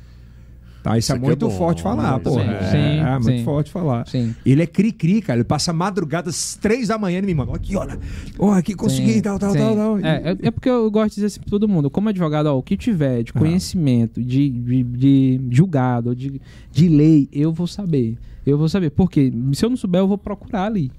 Tá, 0.81 0.97
isso, 0.97 1.07
Isso 1.07 1.11
é 1.11 1.15
aqui 1.17 1.25
é 1.25 1.27
muito 1.27 1.49
bom, 1.49 1.57
forte 1.57 1.81
falar, 1.83 2.13
né? 2.13 2.19
pô. 2.23 2.29
Sim, 2.31 2.39
é, 2.39 2.71
sim, 2.71 2.77
é 3.05 3.11
muito 3.19 3.25
sim. 3.39 3.43
forte 3.43 3.69
falar. 3.69 4.07
Sim. 4.07 4.33
Ele 4.45 4.63
é 4.63 4.65
cri-cri, 4.65 5.21
cara. 5.21 5.39
Ele 5.39 5.43
passa 5.43 5.73
madrugadas 5.73 6.55
três 6.55 6.87
da 6.87 6.97
manhã 6.97 7.19
e 7.19 7.21
me 7.21 7.33
manda. 7.33 7.53
Aqui, 7.53 7.75
olha. 7.75 7.99
Ó, 8.39 8.53
aqui 8.53 8.73
consegui, 8.73 9.15
Sim, 9.15 9.21
tal, 9.21 9.37
tal, 9.37 9.51
sim. 9.51 9.57
tal, 9.57 9.75
tal. 9.75 9.99
É, 9.99 10.31
é, 10.31 10.37
é 10.43 10.51
porque 10.51 10.69
eu 10.69 10.89
gosto 10.89 11.09
de 11.09 11.15
dizer 11.15 11.25
assim 11.25 11.41
pra 11.41 11.49
todo 11.49 11.67
mundo, 11.67 11.89
como 11.89 12.07
advogado, 12.07 12.45
ó, 12.47 12.57
o 12.57 12.63
que 12.63 12.77
tiver 12.77 13.23
de 13.23 13.33
Ah. 13.35 13.39
conhecimento, 13.39 14.23
de, 14.23 14.49
de, 14.49 14.83
de 14.83 15.41
julgado, 15.51 16.15
de, 16.15 16.41
de 16.71 16.87
lei, 16.87 17.27
eu 17.33 17.51
vou 17.51 17.67
saber. 17.67 18.17
Eu 18.45 18.57
vou 18.57 18.69
saber. 18.69 18.89
Porque 18.91 19.33
se 19.51 19.65
eu 19.65 19.69
não 19.69 19.75
souber, 19.77 19.99
eu 19.99 20.07
vou 20.07 20.17
procurar 20.17 20.63
ali. 20.63 20.89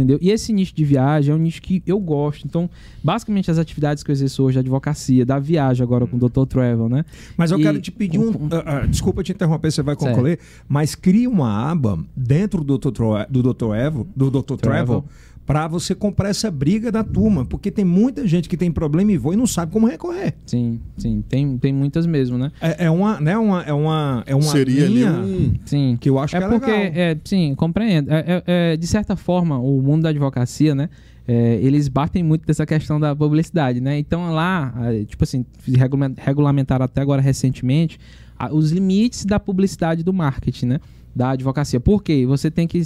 Entendeu? 0.00 0.18
E 0.22 0.30
esse 0.30 0.50
nicho 0.52 0.74
de 0.74 0.82
viagem 0.84 1.30
é 1.30 1.36
um 1.36 1.38
nicho 1.38 1.60
que 1.60 1.82
eu 1.86 1.98
gosto. 2.00 2.46
Então, 2.46 2.70
basicamente, 3.04 3.50
as 3.50 3.58
atividades 3.58 4.02
que 4.02 4.10
eu 4.10 4.12
exerço 4.14 4.42
hoje, 4.42 4.56
a 4.58 4.60
advocacia, 4.60 5.26
da 5.26 5.38
viagem 5.38 5.82
agora 5.82 6.06
com 6.06 6.16
o 6.16 6.18
Dr. 6.28 6.46
Travel, 6.48 6.88
né? 6.88 7.04
Mas 7.36 7.50
eu 7.50 7.58
E- 7.60 7.62
quero 7.62 7.80
te 7.80 7.90
pedir 7.92 8.18
um. 8.18 8.30
ah, 8.50 8.78
ah, 8.82 8.86
desculpa 8.86 9.22
te 9.22 9.32
interromper, 9.32 9.70
você 9.70 9.82
vai 9.82 9.94
Certo. 9.94 10.14
concluir. 10.14 10.38
Mas 10.66 10.94
cria 10.94 11.28
uma 11.28 11.70
aba 11.70 11.98
dentro 12.16 12.64
do 12.64 12.78
Dr. 12.78 12.90
Tro- 12.92 13.26
do 13.28 13.42
Dr. 13.52 13.74
Evo, 13.74 14.06
do 14.16 14.30
Dr. 14.30 14.54
Travel, 14.56 14.58
Travel. 14.58 15.04
Para 15.46 15.66
você 15.66 15.94
comprar 15.94 16.28
essa 16.28 16.50
briga 16.50 16.92
da 16.92 17.02
turma. 17.02 17.44
Porque 17.44 17.70
tem 17.70 17.84
muita 17.84 18.26
gente 18.26 18.48
que 18.48 18.56
tem 18.56 18.70
problema 18.70 19.10
e 19.12 19.16
voa 19.16 19.34
e 19.34 19.36
não 19.36 19.46
sabe 19.46 19.72
como 19.72 19.86
recorrer. 19.86 20.34
Sim, 20.46 20.80
sim. 20.96 21.24
Tem, 21.28 21.58
tem 21.58 21.72
muitas 21.72 22.06
mesmo, 22.06 22.38
né? 22.38 22.52
É, 22.60 22.86
é 22.86 22.90
uma, 22.90 23.20
né, 23.20 23.36
uma, 23.36 23.62
é 23.62 23.72
uma, 23.72 24.22
é 24.26 24.34
uma 24.34 24.42
Seria 24.42 24.84
ali 24.84 24.94
linha 24.94 25.12
um. 25.12 25.54
Sim. 25.64 25.98
que 26.00 26.08
eu 26.08 26.18
acho 26.18 26.36
é 26.36 26.38
que 26.38 26.44
é 26.44 26.48
porque, 26.48 26.70
legal. 26.70 26.92
é, 26.94 27.16
sim, 27.24 27.54
compreendo. 27.56 28.10
É, 28.12 28.18
é- 28.26 28.42
é, 28.72 28.76
de 28.76 28.86
certa 28.86 29.16
forma, 29.16 29.58
o 29.58 29.82
mundo 29.82 30.02
da 30.02 30.10
advocacia, 30.10 30.74
né? 30.74 30.88
é, 31.28 31.60
eles 31.62 31.86
batem 31.86 32.24
muito 32.24 32.44
dessa 32.44 32.66
questão 32.66 32.98
da 32.98 33.14
publicidade, 33.14 33.80
né? 33.80 33.96
Então 33.98 34.32
lá, 34.32 34.72
tipo 35.06 35.22
assim, 35.22 35.44
regula- 35.76 36.10
regulamentaram 36.16 36.84
até 36.84 37.00
agora 37.00 37.22
recentemente 37.22 37.98
os 38.52 38.72
limites 38.72 39.24
da 39.24 39.38
publicidade 39.38 40.02
do 40.02 40.12
marketing, 40.12 40.66
né? 40.66 40.80
Da 41.14 41.30
advocacia. 41.30 41.80
Por 41.80 42.04
quê? 42.04 42.24
Você 42.24 42.52
tem 42.52 42.68
que. 42.68 42.80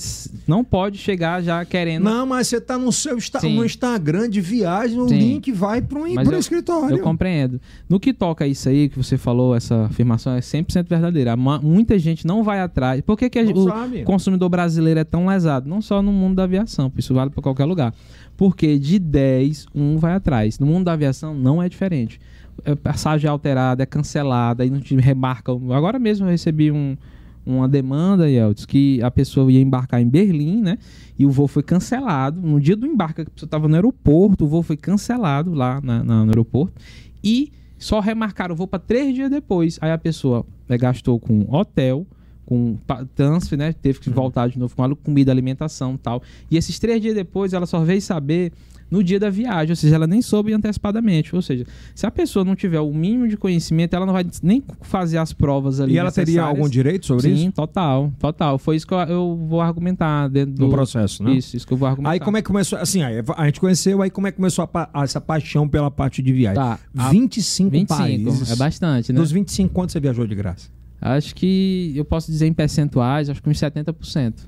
Não 0.46 0.64
pode 0.64 0.96
chegar 0.96 1.42
já 1.42 1.62
querendo. 1.62 2.04
Não, 2.04 2.24
mas 2.24 2.48
você 2.48 2.58
tá 2.58 2.78
no 2.78 2.90
seu 2.90 3.18
Insta- 3.18 3.38
Sim. 3.38 3.54
no 3.54 3.64
Instagram 3.64 4.30
de 4.30 4.40
viagem, 4.40 4.98
o 4.98 5.06
Sim. 5.06 5.18
link 5.18 5.52
vai 5.52 5.82
para 5.82 5.98
um 6.00 6.06
eu- 6.06 6.38
escritório. 6.38 6.96
Eu 6.96 7.02
compreendo. 7.02 7.60
No 7.86 8.00
que 8.00 8.14
toca 8.14 8.46
isso 8.46 8.66
aí 8.68 8.88
que 8.88 8.96
você 8.96 9.18
falou, 9.18 9.54
essa 9.54 9.84
afirmação 9.84 10.32
é 10.34 10.40
100% 10.40 10.88
verdadeira. 10.88 11.36
Muita 11.36 11.98
gente 11.98 12.26
não 12.26 12.42
vai 12.42 12.60
atrás. 12.60 13.02
Por 13.02 13.18
que, 13.18 13.28
que 13.28 13.38
a- 13.38 13.42
o 13.44 13.64
sabe. 13.68 14.04
consumidor 14.04 14.48
brasileiro 14.48 14.98
é 15.00 15.04
tão 15.04 15.26
lesado? 15.26 15.68
Não 15.68 15.82
só 15.82 16.00
no 16.00 16.10
mundo 16.10 16.36
da 16.36 16.44
aviação, 16.44 16.90
isso 16.96 17.12
vale 17.12 17.28
para 17.30 17.42
qualquer 17.42 17.66
lugar. 17.66 17.92
Porque 18.38 18.78
de 18.78 18.98
10, 18.98 19.66
um 19.74 19.98
vai 19.98 20.14
atrás. 20.14 20.58
No 20.58 20.66
mundo 20.66 20.84
da 20.86 20.92
aviação 20.94 21.34
não 21.34 21.62
é 21.62 21.68
diferente. 21.68 22.18
É 22.64 22.74
passagem 22.74 23.28
alterada, 23.28 23.82
é 23.82 23.86
cancelada, 23.86 24.62
aí 24.62 24.70
não 24.70 24.80
te 24.80 24.96
remarcam. 24.96 25.60
Agora 25.72 25.98
mesmo 25.98 26.26
eu 26.26 26.30
recebi 26.30 26.70
um- 26.72 26.96
uma 27.46 27.68
demanda, 27.68 28.28
Yeltsin, 28.28 28.66
que 28.66 29.02
a 29.02 29.10
pessoa 29.10 29.50
ia 29.52 29.60
embarcar 29.60 30.00
em 30.00 30.08
Berlim, 30.08 30.60
né? 30.62 30.78
E 31.18 31.26
o 31.26 31.30
voo 31.30 31.46
foi 31.46 31.62
cancelado. 31.62 32.40
No 32.40 32.58
dia 32.60 32.74
do 32.76 32.86
embarque, 32.86 33.20
a 33.22 33.24
pessoa 33.24 33.46
estava 33.46 33.68
no 33.68 33.74
aeroporto, 33.74 34.44
o 34.44 34.48
voo 34.48 34.62
foi 34.62 34.76
cancelado 34.76 35.52
lá 35.54 35.80
na- 35.82 36.02
na- 36.02 36.24
no 36.24 36.30
aeroporto. 36.30 36.72
E 37.22 37.52
só 37.78 38.00
remarcaram 38.00 38.54
o 38.54 38.56
voo 38.56 38.66
para 38.66 38.78
três 38.78 39.14
dias 39.14 39.30
depois. 39.30 39.78
Aí 39.80 39.90
a 39.90 39.98
pessoa 39.98 40.44
eh, 40.68 40.78
gastou 40.78 41.20
com 41.20 41.46
hotel, 41.54 42.06
com 42.46 42.76
transfer, 43.14 43.56
né? 43.58 43.72
Teve 43.72 44.00
que 44.00 44.10
voltar 44.10 44.48
de 44.48 44.58
novo 44.58 44.74
com 44.74 44.94
comida, 44.96 45.30
alimentação 45.32 45.94
e 45.94 45.98
tal. 45.98 46.22
E 46.50 46.56
esses 46.56 46.78
três 46.78 47.00
dias 47.00 47.14
depois, 47.14 47.52
ela 47.52 47.66
só 47.66 47.80
veio 47.84 48.00
saber 48.02 48.52
no 48.90 49.02
dia 49.02 49.18
da 49.18 49.30
viagem, 49.30 49.70
ou 49.72 49.76
seja, 49.76 49.94
ela 49.94 50.06
nem 50.06 50.22
soube 50.22 50.52
antecipadamente. 50.52 51.34
Ou 51.34 51.42
seja, 51.42 51.66
se 51.94 52.06
a 52.06 52.10
pessoa 52.10 52.44
não 52.44 52.54
tiver 52.54 52.80
o 52.80 52.92
mínimo 52.92 53.26
de 53.28 53.36
conhecimento, 53.36 53.94
ela 53.94 54.06
não 54.06 54.12
vai 54.12 54.24
nem 54.42 54.62
fazer 54.82 55.18
as 55.18 55.32
provas 55.32 55.80
ali. 55.80 55.94
E 55.94 55.98
ela 55.98 56.12
teria 56.12 56.42
algum 56.42 56.68
direito 56.68 57.06
sobre 57.06 57.22
Sim, 57.22 57.34
isso? 57.46 57.52
total, 57.52 58.12
total. 58.18 58.58
Foi 58.58 58.76
isso 58.76 58.86
que 58.86 58.94
eu, 58.94 58.98
eu 59.00 59.36
vou 59.48 59.60
argumentar 59.60 60.28
dentro 60.28 60.54
do 60.54 60.66
No 60.66 60.70
processo, 60.70 61.22
né? 61.22 61.32
Isso, 61.32 61.56
isso 61.56 61.66
que 61.66 61.72
eu 61.72 61.76
vou 61.76 61.88
argumentar. 61.88 62.12
Aí 62.12 62.20
como 62.20 62.36
é 62.36 62.42
que 62.42 62.46
começou? 62.46 62.78
Assim, 62.78 63.02
a 63.02 63.44
gente 63.46 63.60
conheceu, 63.60 64.00
aí 64.02 64.10
como 64.10 64.26
é 64.26 64.30
que 64.30 64.36
começou 64.36 64.68
a 64.72 65.02
essa 65.02 65.20
paixão 65.20 65.68
pela 65.68 65.90
parte 65.90 66.22
de 66.22 66.32
viagem? 66.32 66.54
Tá, 66.56 66.78
a- 66.96 67.10
25, 67.10 67.70
25, 67.70 67.98
países. 67.98 68.50
é 68.50 68.56
bastante, 68.56 69.12
né? 69.12 69.18
Dos 69.18 69.30
25, 69.32 69.72
quanto 69.72 69.92
você 69.92 70.00
viajou 70.00 70.26
de 70.26 70.34
graça? 70.34 70.68
Acho 71.00 71.34
que 71.34 71.92
eu 71.94 72.04
posso 72.04 72.30
dizer 72.30 72.46
em 72.46 72.52
percentuais, 72.52 73.28
acho 73.28 73.42
que 73.42 73.48
uns 73.50 73.58
70%. 73.58 74.46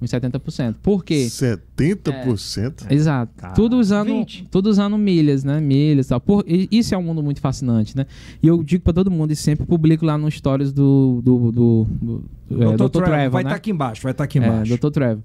Uns 0.00 0.10
70%. 0.10 0.76
Por 0.82 1.04
quê? 1.04 1.26
70%? 1.26 2.90
Exato. 2.90 3.32
Tá. 3.36 3.50
Tudo 3.50 3.78
usando, 3.78 4.08
20. 4.08 4.48
tudo 4.50 4.68
usando 4.68 4.98
milhas, 4.98 5.44
né? 5.44 5.60
Milhas 5.60 6.06
e 6.06 6.08
tal. 6.10 6.20
Por, 6.20 6.44
e 6.46 6.68
isso 6.70 6.94
é 6.94 6.98
um 6.98 7.02
mundo 7.02 7.22
muito 7.22 7.40
fascinante, 7.40 7.96
né? 7.96 8.06
E 8.42 8.46
eu 8.46 8.62
digo 8.62 8.82
pra 8.82 8.92
todo 8.92 9.10
mundo 9.10 9.30
e 9.32 9.36
sempre 9.36 9.64
publico 9.64 10.04
lá 10.04 10.18
nos 10.18 10.34
stories 10.34 10.72
do, 10.72 11.20
do, 11.22 11.52
do, 11.52 11.86
do, 12.02 12.24
é, 12.62 12.76
Dr. 12.76 12.88
Trevor, 12.90 13.30
vai 13.30 13.44
né? 13.44 13.50
estar 13.50 13.56
aqui 13.56 13.70
embaixo, 13.70 14.02
vai 14.02 14.12
estar 14.12 14.24
aqui 14.24 14.38
É, 14.38 14.46
embaixo. 14.46 14.76
Dr. 14.76 14.90
Trevor. 14.90 15.22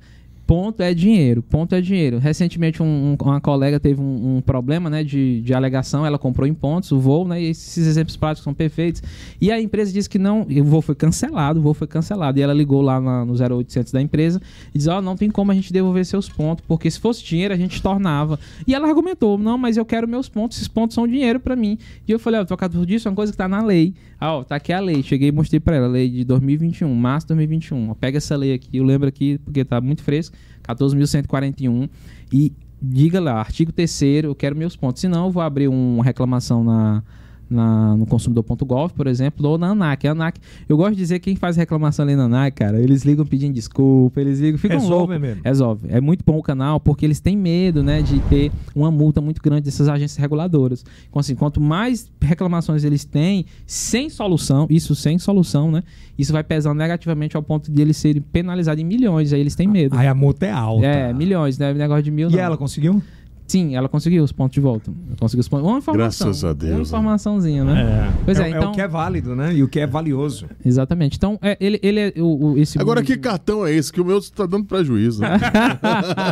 Ponto 0.49 0.81
é 0.81 0.95
dinheiro, 0.95 1.43
ponto 1.43 1.75
é 1.75 1.79
dinheiro. 1.79 2.17
Recentemente, 2.17 2.81
um- 2.81 3.11
um- 3.11 3.17
uma 3.23 3.39
colega 3.39 3.79
teve 3.79 4.01
um, 4.01 4.37
um 4.37 4.41
problema 4.41 4.89
né, 4.89 5.03
de, 5.03 5.41
de 5.41 5.53
alegação, 5.53 6.03
ela 6.03 6.17
comprou 6.17 6.47
em 6.47 6.55
pontos 6.55 6.91
o 6.91 6.99
voo, 6.99 7.27
né? 7.27 7.39
E 7.39 7.49
esses 7.51 7.85
exemplos 7.85 8.17
práticos 8.17 8.45
são 8.45 8.51
perfeitos. 8.51 9.03
E 9.39 9.51
a 9.51 9.61
empresa 9.61 9.93
disse 9.93 10.09
que 10.09 10.17
não, 10.17 10.41
o 10.49 10.63
voo 10.63 10.81
foi 10.81 10.95
cancelado, 10.95 11.59
o 11.59 11.61
voo 11.61 11.75
foi 11.75 11.85
cancelado. 11.85 12.39
E 12.39 12.41
ela 12.41 12.51
ligou 12.51 12.81
lá 12.81 12.99
na- 12.99 13.23
no 13.23 13.35
0800 13.37 13.91
da 13.93 14.01
empresa 14.01 14.41
e 14.73 14.79
disse: 14.79 14.89
Ó, 14.89 14.99
não 14.99 15.15
tem 15.15 15.29
como 15.29 15.51
a 15.51 15.53
gente 15.53 15.71
devolver 15.71 16.03
seus 16.03 16.27
pontos, 16.27 16.65
porque 16.67 16.89
se 16.89 16.99
fosse 16.99 17.23
dinheiro 17.23 17.53
a 17.53 17.57
gente 17.57 17.79
tornava. 17.79 18.39
E 18.65 18.73
ela 18.73 18.87
argumentou: 18.87 19.37
Não, 19.37 19.55
mas 19.55 19.77
eu 19.77 19.85
quero 19.85 20.07
meus 20.07 20.27
pontos, 20.27 20.57
esses 20.57 20.67
pontos 20.67 20.95
são 20.95 21.07
dinheiro 21.07 21.39
pra 21.39 21.55
mim. 21.55 21.77
E 22.07 22.11
eu 22.11 22.17
falei: 22.17 22.39
Ó, 22.41 22.43
trocado 22.45 22.83
disso 22.87 23.07
é 23.07 23.11
uma 23.11 23.15
coisa 23.15 23.31
que 23.31 23.37
tá 23.37 23.47
na 23.47 23.63
lei. 23.63 23.93
Ah, 24.19 24.33
ó, 24.33 24.43
tá 24.43 24.55
aqui 24.55 24.73
a 24.73 24.79
lei. 24.79 25.01
Cheguei 25.01 25.29
e 25.29 25.31
mostrei 25.31 25.59
pra 25.59 25.75
ela, 25.77 25.87
lei 25.87 26.09
de 26.09 26.23
2021, 26.25 26.93
março 26.93 27.27
de 27.27 27.35
2021. 27.35 27.91
Ó, 27.91 27.93
pega 27.93 28.17
essa 28.17 28.35
lei 28.35 28.53
aqui, 28.53 28.77
eu 28.77 28.83
lembro 28.83 29.07
aqui, 29.07 29.37
porque 29.45 29.63
tá 29.63 29.79
muito 29.79 30.03
fresco, 30.03 30.35
14.141. 30.63 31.89
E 32.31 32.51
diga 32.81 33.19
lá, 33.19 33.39
artigo 33.39 33.71
3 33.71 34.01
eu 34.23 34.35
quero 34.35 34.55
meus 34.55 34.75
pontos. 34.75 35.01
Senão, 35.01 35.25
eu 35.25 35.31
vou 35.31 35.41
abrir 35.41 35.67
uma 35.67 36.03
reclamação 36.03 36.63
na, 36.63 37.01
na, 37.49 37.95
no 37.95 38.05
consumidor.gov, 38.05 38.93
por 38.93 39.07
exemplo, 39.07 39.47
ou 39.47 39.57
na 39.57 39.69
ANAC. 39.69 40.07
A 40.07 40.11
ANAC, 40.11 40.39
eu 40.67 40.77
gosto 40.77 40.91
de 40.91 40.97
dizer 40.97 41.19
que 41.19 41.29
quem 41.29 41.35
faz 41.35 41.55
reclamação 41.55 42.03
ali 42.03 42.15
na 42.15 42.23
ANAC, 42.23 42.55
cara, 42.55 42.79
eles 42.79 43.03
ligam 43.03 43.25
pedindo 43.25 43.53
desculpa, 43.53 44.19
eles 44.21 44.39
ligam, 44.39 44.57
ficam 44.57 44.79
Resolve 44.79 45.13
loucos. 45.13 45.19
mesmo. 45.19 45.41
Resolve. 45.43 45.87
É 45.89 45.99
muito 46.01 46.23
bom 46.25 46.37
o 46.37 46.43
canal 46.43 46.79
porque 46.79 47.05
eles 47.05 47.19
têm 47.19 47.35
medo, 47.35 47.83
né, 47.83 48.01
de 48.01 48.19
ter 48.21 48.51
uma 48.75 48.91
multa 48.91 49.21
muito 49.21 49.41
grande 49.41 49.63
dessas 49.63 49.87
agências 49.87 50.17
reguladoras. 50.17 50.85
Então, 51.09 51.19
assim, 51.19 51.35
quanto 51.35 51.59
mais 51.59 52.11
reclamações 52.21 52.83
eles 52.83 53.05
têm, 53.05 53.45
sem 53.65 54.09
solução, 54.09 54.67
isso 54.69 54.95
sem 54.95 55.17
solução, 55.17 55.71
né, 55.71 55.83
isso 56.17 56.33
vai 56.33 56.43
pesar 56.43 56.73
negativamente 56.73 57.37
ao 57.37 57.43
ponto 57.43 57.71
de 57.71 57.81
eles 57.81 57.95
serem 57.97 58.21
penalizados 58.21 58.81
em 58.81 58.85
milhões. 58.85 59.31
Aí 59.31 59.39
eles 59.39 59.55
têm 59.55 59.67
medo. 59.67 59.97
Aí 59.97 60.07
a 60.07 60.13
multa 60.13 60.45
é 60.45 60.51
alta. 60.51 60.85
É, 60.85 61.13
milhões, 61.13 61.57
né? 61.57 61.73
Negócio 61.73 62.03
de 62.03 62.11
mil. 62.11 62.29
E 62.29 62.33
não. 62.33 62.39
ela 62.39 62.57
conseguiu? 62.57 63.01
Sim, 63.49 63.75
ela 63.75 63.89
conseguiu 63.89 64.23
os 64.23 64.31
pontos 64.31 64.53
de 64.53 64.61
volta. 64.61 64.91
Conseguiu 65.19 65.41
os 65.41 65.47
pontos. 65.49 65.67
Uma 65.67 65.79
informação. 65.79 66.27
Graças 66.27 66.43
a 66.45 66.53
Deus, 66.53 66.71
Uma 66.71 66.77
né? 66.77 66.83
informaçãozinha, 66.83 67.63
né? 67.65 68.13
Pois 68.23 68.39
é, 68.39 68.43
é, 68.45 68.49
então- 68.49 68.71
o 68.71 68.73
que 68.75 68.79
é 68.81 68.87
válido, 68.87 69.35
né? 69.35 69.53
E 69.55 69.63
o 69.63 69.67
que 69.67 69.79
é 69.79 69.87
valioso. 69.87 70.45
Exatamente. 70.63 71.17
Então, 71.17 71.37
é, 71.41 71.57
ele, 71.59 71.79
ele 71.81 71.99
é 71.99 72.13
o, 72.17 72.51
o- 72.51 72.57
esse. 72.57 72.79
Agora, 72.79 73.01
que 73.03 73.17
cartão 73.17 73.65
é 73.65 73.73
esse? 73.73 73.91
Que 73.91 73.99
o 73.99 74.05
meu 74.05 74.21
tá 74.21 74.45
dando 74.45 74.65
prejuízo. 74.65 75.21
né? 75.21 75.29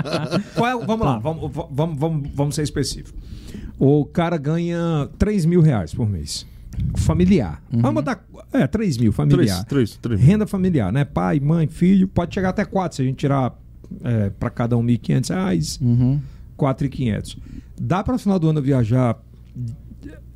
Qual 0.55 0.67
é- 0.81 0.85
vamos 0.85 1.05
lá, 1.05 1.17
vamos, 1.19 1.51
vamos, 1.71 1.97
vamos, 1.99 2.29
vamos 2.33 2.55
ser 2.55 2.61
específicos. 2.63 3.13
O 3.79 4.05
cara 4.05 4.37
ganha 4.37 5.09
3 5.17 5.45
mil 5.45 5.61
reais 5.61 5.93
por 5.93 6.09
mês. 6.09 6.45
Familiar. 6.95 7.61
Uhum. 7.73 7.81
Vamos 7.81 7.95
botar. 8.03 8.23
É, 8.53 8.67
3 8.67 8.97
mil, 8.97 9.11
familiar. 9.11 9.63
três, 9.65 9.97
três. 9.97 10.21
Renda 10.21 10.45
familiar, 10.45 10.91
né? 10.91 11.03
Pai, 11.03 11.39
mãe, 11.39 11.67
filho. 11.67 12.07
Pode 12.07 12.33
chegar 12.33 12.49
até 12.49 12.63
4 12.63 12.95
se 12.97 13.01
a 13.01 13.05
gente 13.05 13.17
tirar 13.17 13.53
é, 14.03 14.29
para 14.29 14.49
cada 14.49 14.77
um 14.77 14.83
1.500 14.85 15.29
reais, 15.29 15.79
Uhum. 15.81 16.19
4.500. 16.57 17.37
Dá 17.79 18.03
para 18.03 18.17
final 18.17 18.39
do 18.39 18.49
ano 18.49 18.61
viajar 18.61 19.17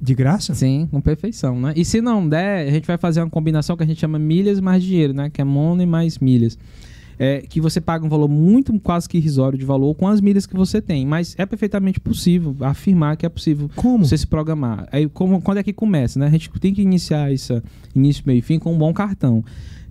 de 0.01 0.15
graça? 0.15 0.53
Sim, 0.55 0.87
com 0.89 0.99
perfeição, 0.99 1.59
né? 1.59 1.73
E 1.75 1.85
se 1.85 2.01
não 2.01 2.27
der, 2.27 2.67
a 2.67 2.71
gente 2.71 2.87
vai 2.87 2.97
fazer 2.97 3.21
uma 3.21 3.29
combinação 3.29 3.77
que 3.77 3.83
a 3.83 3.85
gente 3.85 3.99
chama 3.99 4.17
milhas 4.17 4.59
mais 4.59 4.83
dinheiro, 4.83 5.13
né? 5.13 5.29
Que 5.29 5.41
é 5.41 5.43
money 5.43 5.85
mais 5.85 6.17
milhas. 6.19 6.57
É, 7.19 7.41
que 7.41 7.61
você 7.61 7.79
paga 7.79 8.03
um 8.03 8.09
valor 8.09 8.27
muito 8.27 8.77
quase 8.79 9.07
que 9.07 9.15
irrisório 9.15 9.55
de 9.55 9.63
valor 9.63 9.93
com 9.93 10.07
as 10.07 10.19
milhas 10.19 10.47
que 10.47 10.55
você 10.55 10.81
tem. 10.81 11.05
Mas 11.05 11.35
é 11.37 11.45
perfeitamente 11.45 11.99
possível 11.99 12.55
afirmar 12.61 13.15
que 13.15 13.27
é 13.27 13.29
possível 13.29 13.69
Como? 13.75 14.03
você 14.03 14.17
se 14.17 14.25
programar. 14.25 14.87
Aí, 14.91 15.07
como, 15.07 15.39
quando 15.39 15.59
é 15.59 15.63
que 15.63 15.71
começa, 15.71 16.17
né? 16.17 16.25
A 16.25 16.31
gente 16.31 16.49
tem 16.59 16.73
que 16.73 16.81
iniciar 16.81 17.31
esse 17.31 17.61
início, 17.93 18.23
meio 18.25 18.39
e 18.39 18.41
fim 18.41 18.57
com 18.57 18.73
um 18.73 18.77
bom 18.77 18.91
cartão. 18.91 19.43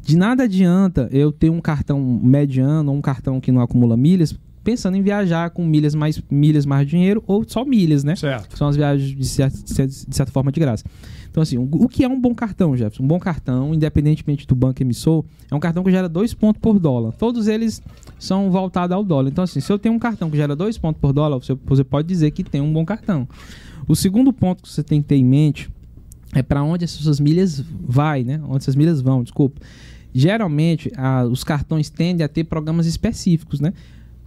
De 0.02 0.16
nada 0.16 0.44
adianta 0.44 1.08
eu 1.12 1.30
ter 1.30 1.50
um 1.50 1.60
cartão 1.60 2.00
mediano 2.00 2.90
ou 2.90 2.98
um 2.98 3.02
cartão 3.02 3.40
que 3.40 3.52
não 3.52 3.60
acumula 3.60 3.96
milhas, 3.96 4.34
pensando 4.62 4.96
em 4.96 5.02
viajar 5.02 5.50
com 5.50 5.64
milhas 5.64 5.94
mais 5.94 6.22
milhas 6.30 6.66
mais 6.66 6.86
dinheiro 6.86 7.22
ou 7.26 7.44
só 7.48 7.64
milhas, 7.64 8.04
né? 8.04 8.14
Certo. 8.16 8.56
São 8.58 8.68
as 8.68 8.76
viagens 8.76 9.16
de 9.16 9.24
certa, 9.26 9.58
de 9.86 10.14
certa 10.14 10.30
forma 10.32 10.52
de 10.52 10.60
graça. 10.60 10.84
Então, 11.30 11.42
assim, 11.42 11.56
o 11.58 11.88
que 11.88 12.02
é 12.02 12.08
um 12.08 12.20
bom 12.20 12.34
cartão, 12.34 12.76
Jefferson? 12.76 13.04
Um 13.04 13.06
bom 13.06 13.18
cartão, 13.20 13.72
independentemente 13.72 14.46
do 14.48 14.54
banco 14.56 14.82
emissor, 14.82 15.24
é 15.48 15.54
um 15.54 15.60
cartão 15.60 15.84
que 15.84 15.90
gera 15.90 16.08
dois 16.08 16.34
pontos 16.34 16.60
por 16.60 16.78
dólar. 16.80 17.12
Todos 17.12 17.46
eles 17.46 17.80
são 18.18 18.50
voltados 18.50 18.92
ao 18.94 19.04
dólar. 19.04 19.28
Então, 19.30 19.44
assim, 19.44 19.60
se 19.60 19.72
eu 19.72 19.78
tenho 19.78 19.94
um 19.94 19.98
cartão 19.98 20.28
que 20.28 20.36
gera 20.36 20.56
dois 20.56 20.76
pontos 20.76 21.00
por 21.00 21.12
dólar, 21.12 21.38
você, 21.38 21.56
você 21.64 21.84
pode 21.84 22.08
dizer 22.08 22.32
que 22.32 22.42
tem 22.42 22.60
um 22.60 22.72
bom 22.72 22.84
cartão. 22.84 23.28
O 23.86 23.94
segundo 23.94 24.32
ponto 24.32 24.62
que 24.64 24.68
você 24.68 24.82
tem 24.82 25.00
que 25.00 25.06
ter 25.08 25.16
em 25.16 25.24
mente 25.24 25.70
é 26.34 26.42
para 26.42 26.62
onde 26.64 26.84
essas 26.84 26.98
suas 27.00 27.20
milhas 27.20 27.62
vai, 27.80 28.24
né? 28.24 28.40
Onde 28.48 28.58
essas 28.58 28.74
milhas 28.74 29.00
vão, 29.00 29.22
desculpa. 29.22 29.60
Geralmente, 30.12 30.90
a- 30.96 31.24
os 31.24 31.44
cartões 31.44 31.88
tendem 31.90 32.24
a 32.24 32.28
ter 32.28 32.44
programas 32.44 32.86
específicos, 32.86 33.60
né? 33.60 33.72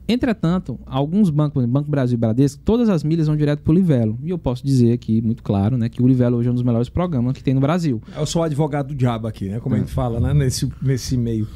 Entretanto, 0.08 0.80
alguns 0.86 1.30
bancos, 1.30 1.66
Banco 1.66 1.89
Brasil 1.89 2.16
e 2.16 2.20
Bradesco, 2.20 2.62
todas 2.64 2.89
as 2.89 3.04
milhas 3.04 3.28
vão 3.28 3.36
direto 3.36 3.62
para 3.62 3.72
o 3.72 3.74
Livelo. 3.74 4.18
E 4.24 4.30
eu 4.30 4.38
posso 4.38 4.66
dizer 4.66 4.91
aqui, 4.91 5.22
muito 5.22 5.41
claro, 5.41 5.78
né, 5.78 5.88
que 5.88 6.01
o 6.04 6.08
Livelo 6.08 6.38
hoje 6.38 6.49
é 6.49 6.51
um 6.51 6.56
dos 6.56 6.64
melhores 6.64 6.89
programas 6.89 7.34
que 7.34 7.43
tem 7.43 7.54
no 7.54 7.62
Brasil. 7.62 8.01
Eu 8.16 8.26
sou 8.26 8.43
advogado 8.43 8.88
do 8.88 8.95
diabo 8.95 9.28
aqui, 9.28 9.47
né? 9.47 9.58
É. 9.58 9.60
Como 9.60 9.76
a 9.76 9.78
gente 9.80 9.91
fala, 9.91 10.20
né? 10.20 10.34
Nesse, 10.34 10.70
nesse 10.82 11.16
meio. 11.16 11.47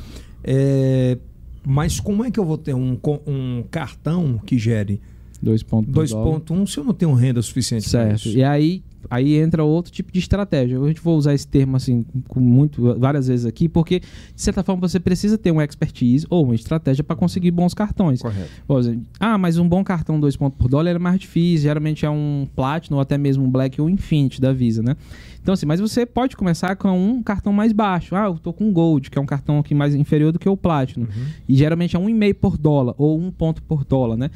É, 0.44 1.18
Mas 1.66 2.00
como 2.00 2.24
é 2.24 2.32
que 2.32 2.40
eu 2.40 2.46
vou 2.46 2.58
ter 2.58 2.74
um, 2.74 2.98
um 3.26 3.64
cartão 3.70 4.40
que 4.46 4.58
gere 4.58 5.02
Dois 5.42 5.62
pontos 5.62 5.94
por 5.94 6.08
dólar. 6.08 6.40
2.1 6.42 6.68
se 6.68 6.78
eu 6.80 6.84
não 6.84 6.94
tenho 6.94 7.14
renda 7.14 7.42
suficiente 7.42 7.90
para 7.90 8.06
Certo. 8.06 8.16
isso? 8.28 8.38
E 8.38 8.44
aí, 8.44 8.84
aí 9.10 9.36
entra 9.36 9.64
outro 9.64 9.92
tipo 9.92 10.12
de 10.12 10.20
estratégia. 10.20 10.80
A 10.82 10.88
gente 10.88 11.02
vou 11.02 11.18
usar 11.18 11.34
esse 11.34 11.48
termo 11.48 11.78
assim 11.78 12.06
com 12.28 12.40
muito 12.40 12.98
várias 13.00 13.28
vezes 13.28 13.46
aqui, 13.46 13.68
porque 13.68 14.00
de 14.00 14.42
certa 14.42 14.64
forma 14.64 14.88
você 14.88 15.00
precisa 15.00 15.38
ter 15.38 15.52
uma 15.52 15.64
expertise 15.64 16.26
ou 16.30 16.44
uma 16.44 16.56
estratégia 16.56 17.04
para 17.04 17.16
conseguir 17.16 17.52
bons 17.52 17.74
cartões. 17.74 18.22
Correto. 18.22 18.50
Exemplo, 18.78 19.06
ah, 19.20 19.38
mas 19.38 19.58
um 19.58 19.68
bom 19.68 19.84
cartão 19.84 20.20
2 20.20 20.36
pontos 20.36 20.58
por 20.58 20.70
dólar 20.70 20.92
é 20.92 21.00
mais 21.00 21.20
difícil, 21.20 21.64
geralmente 21.64 22.06
é 22.06 22.10
um 22.10 22.48
Platinum 22.56 22.98
ou 22.98 23.02
até 23.02 23.18
mesmo 23.18 23.44
um 23.44 23.50
Black 23.50 23.80
ou 23.82 23.90
Infinity 23.90 24.40
da 24.40 24.54
Visa, 24.54 24.82
né? 24.82 24.96
Então 25.42 25.54
assim, 25.54 25.66
mas 25.66 25.80
você 25.80 26.06
pode 26.06 26.36
começar 26.36 26.76
com 26.76 26.90
um 26.90 27.24
cartão 27.24 27.54
mais 27.54 27.72
baixo. 27.72 28.16
Ah, 28.16 28.26
eu 28.26 28.38
tô 28.38 28.52
com 28.52 28.66
um 28.66 28.74
Gold, 28.74 29.10
que 29.10 29.18
é 29.18 29.22
um 29.22 29.26
cartão 29.26 29.60
aqui 29.60 29.74
mais 29.74 29.96
inferior 29.96 30.32
do 30.34 30.40
que 30.40 30.50
o 30.50 30.58
Platinum. 30.58 31.08
E 31.48 31.56
geralmente 31.56 31.96
é 31.96 32.00
um 32.00 32.10
e 32.10 32.14
meio 32.14 32.36
por 32.36 32.58
dólar 32.58 32.94
ou 32.98 33.18
um 33.18 33.32
ponto 33.32 33.64
por 33.64 33.86
dólar, 33.86 34.18
né? 34.18 34.30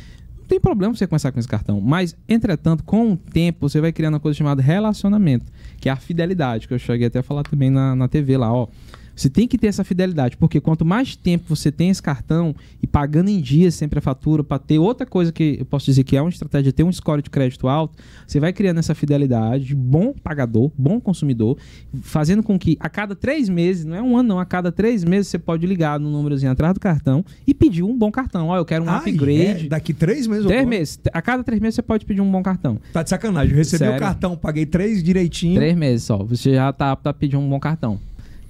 Tem 0.52 0.60
problema 0.60 0.93
você 0.93 1.08
começar 1.08 1.32
com 1.32 1.39
esse 1.39 1.47
cartão. 1.47 1.80
Mas, 1.80 2.14
entretanto, 2.28 2.84
com 2.84 3.14
o 3.14 3.16
tempo, 3.16 3.70
você 3.70 3.80
vai 3.80 3.93
criando 3.93 4.16
uma 4.16 4.20
coisa 4.20 4.38
chamada 4.38 4.62
relacionamento, 4.62 5.45
que 5.80 5.88
é 5.88 5.91
a 5.93 5.95
fidelidade, 5.95 6.68
que 6.68 6.74
eu 6.74 6.78
cheguei 6.78 7.08
até 7.08 7.20
a 7.20 7.24
falar 7.24 7.43
também 7.43 7.70
na, 7.70 7.95
na 7.95 8.10
TV 8.10 8.36
lá, 8.36 8.52
ó. 8.52 8.68
Você 9.22 9.30
tem 9.30 9.47
que 9.47 9.55
ter 9.55 9.67
essa 9.67 9.84
fidelidade, 9.84 10.36
porque 10.36 10.59
quanto 10.59 10.84
mais 10.84 11.15
tempo 11.15 11.43
você 11.47 11.72
tem 11.72 11.91
esse 11.91 12.01
cartão 12.01 12.55
e 12.82 12.88
pagando 12.88 13.30
em 13.30 13.39
dias 13.39 13.76
sempre 13.76 13.99
a 13.99 14.01
fatura 14.01 14.43
para 14.43 14.57
ter 14.57 14.80
outra 14.80 15.05
coisa 15.05 15.32
que 15.32 15.57
eu 15.59 15.65
posso 15.65 15.86
dizer 15.86 16.03
que 16.03 16.17
é 16.17 16.22
uma 16.22 16.32
estratégia, 16.32 16.74
ter 16.74 16.82
um 16.84 16.91
score 16.91 17.22
de 17.22 17.30
crédito 17.30 17.67
alto, 17.67 17.95
você 18.26 18.39
vai 18.39 18.51
criando 18.51 18.80
essa 18.80 18.95
fidelidade 18.95 19.65
de 19.65 19.76
bom 19.76 20.11
pagador, 20.24 20.72
bom 20.76 20.99
consumidor, 20.99 21.55
fazendo 22.01 22.41
com 22.41 22.57
que 22.57 22.76
a 22.80 22.89
cada 22.89 23.13
três 23.13 23.47
meses, 23.47 23.86
não 23.86 23.95
é 23.95 24.01
um 24.01 24.17
ano 24.17 24.30
não, 24.30 24.39
a 24.39 24.45
cada 24.45 24.72
três 24.72 25.03
meses 25.03 25.28
você 25.28 25.38
pode 25.38 25.67
ligar 25.67 25.99
no 25.99 26.09
númerozinho 26.09 26.51
atrás 26.51 26.74
do 26.74 26.80
cartão 26.80 27.24
e 27.45 27.53
pedir 27.53 27.84
um 27.84 27.95
bom 27.95 28.09
cartão. 28.11 28.47
Ó, 28.47 28.57
eu 28.57 28.65
quero 28.65 28.84
um 28.86 28.89
Ah, 28.89 28.97
upgrade. 28.97 29.65
é? 29.65 29.69
Daqui 29.69 29.93
três 29.93 30.26
meses 30.26 30.47
Três 30.47 30.67
meses. 30.67 30.99
A 31.13 31.22
cada 31.22 31.43
três 31.43 31.61
meses 31.61 31.76
você 31.76 31.84
pode 31.84 32.07
pedir 32.07 32.22
um 32.22 32.32
bom 32.32 32.41
cartão. 32.41 32.80
Tá 32.91 33.03
de 33.03 33.09
sacanagem. 33.11 33.51
Eu 33.51 33.57
recebi 33.57 33.84
o 33.84 33.86
Sério? 33.86 33.99
cartão, 33.99 34.36
paguei 34.36 34.65
três 34.65 35.03
direitinho. 35.03 35.53
Três 35.57 35.76
meses 35.78 36.03
só. 36.05 36.17
Você 36.24 36.55
já 36.55 36.74
tá 36.74 36.91
apto 36.91 37.07
a 37.07 37.13
pedir 37.13 37.38
um 37.38 37.47
bom 37.47 37.59
cartão. 37.59 37.99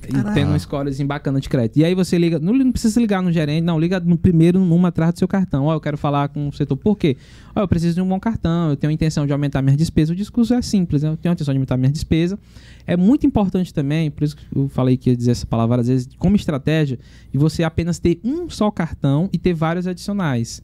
E 0.08 0.34
tendo 0.34 0.52
um 0.52 0.60
scorezinho 0.60 1.08
bacana 1.08 1.40
de 1.40 1.48
crédito. 1.48 1.78
E 1.78 1.86
aí 1.86 1.94
você 1.94 2.18
liga, 2.18 2.40
não, 2.40 2.54
não 2.54 2.72
precisa 2.72 3.00
ligar 3.00 3.22
no 3.22 3.32
gerente, 3.32 3.64
não, 3.64 3.80
liga 3.80 4.00
no 4.00 4.18
primeiro 4.18 4.60
numa 4.60 4.88
atrás 4.88 5.14
do 5.14 5.20
seu 5.20 5.28
cartão. 5.28 5.66
Ó, 5.66 5.74
eu 5.74 5.80
quero 5.80 5.98
falar 5.98 6.30
com 6.30 6.48
o 6.48 6.52
setor. 6.52 6.76
Por 6.76 6.98
quê? 6.98 7.18
Ó, 7.56 7.62
eu 7.62 7.68
preciso 7.68 7.96
de 7.96 8.02
um 8.02 8.08
bom 8.08 8.20
cartão, 8.20 8.72
eu 8.72 8.76
tenho 8.76 8.90
a 8.90 8.94
intenção 8.94 9.26
de 9.26 9.34
aumentar 9.34 9.62
minhas 9.62 9.78
despesas. 9.78 10.12
O 10.12 10.16
discurso 10.16 10.54
é 10.54 10.62
simples, 10.62 11.04
né? 11.04 11.10
Eu 11.10 11.18
tenho 11.18 11.32
a 11.32 11.34
intenção 11.34 11.54
de 11.54 11.58
aumentar 11.58 11.78
minhas 11.78 11.94
despesas. 11.94 12.38
É 12.86 12.98
muito 12.98 13.26
importante 13.26 13.74
também, 13.74 14.10
por 14.10 14.24
isso 14.24 14.36
que 14.36 14.44
eu 14.56 14.68
falei 14.70 14.98
que 14.98 15.10
ia 15.10 15.16
dizer 15.16 15.32
essa 15.32 15.46
palavra 15.46 15.82
às 15.82 15.88
vezes, 15.88 16.10
como 16.18 16.36
estratégia, 16.36 16.98
de 17.32 17.38
você 17.38 17.64
apenas 17.64 18.00
ter 18.00 18.20
um 18.24 18.50
só 18.50 18.72
cartão 18.72 19.30
e 19.32 19.38
ter 19.38 19.54
vários 19.54 19.88
adicionais. 19.88 20.62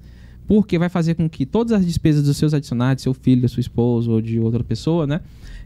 Porque 0.48 0.80
vai 0.80 0.88
fazer 0.88 1.16
com 1.16 1.30
que 1.30 1.46
todas 1.46 1.74
as 1.74 1.86
despesas 1.86 2.24
dos 2.24 2.38
seus 2.38 2.54
adicionais, 2.54 3.02
seu 3.02 3.14
filho, 3.14 3.42
da 3.42 3.50
sua 3.50 3.60
esposa 3.60 4.10
ou 4.10 4.22
de 4.22 4.40
outra 4.40 4.64
pessoa, 4.64 5.06
né? 5.06 5.20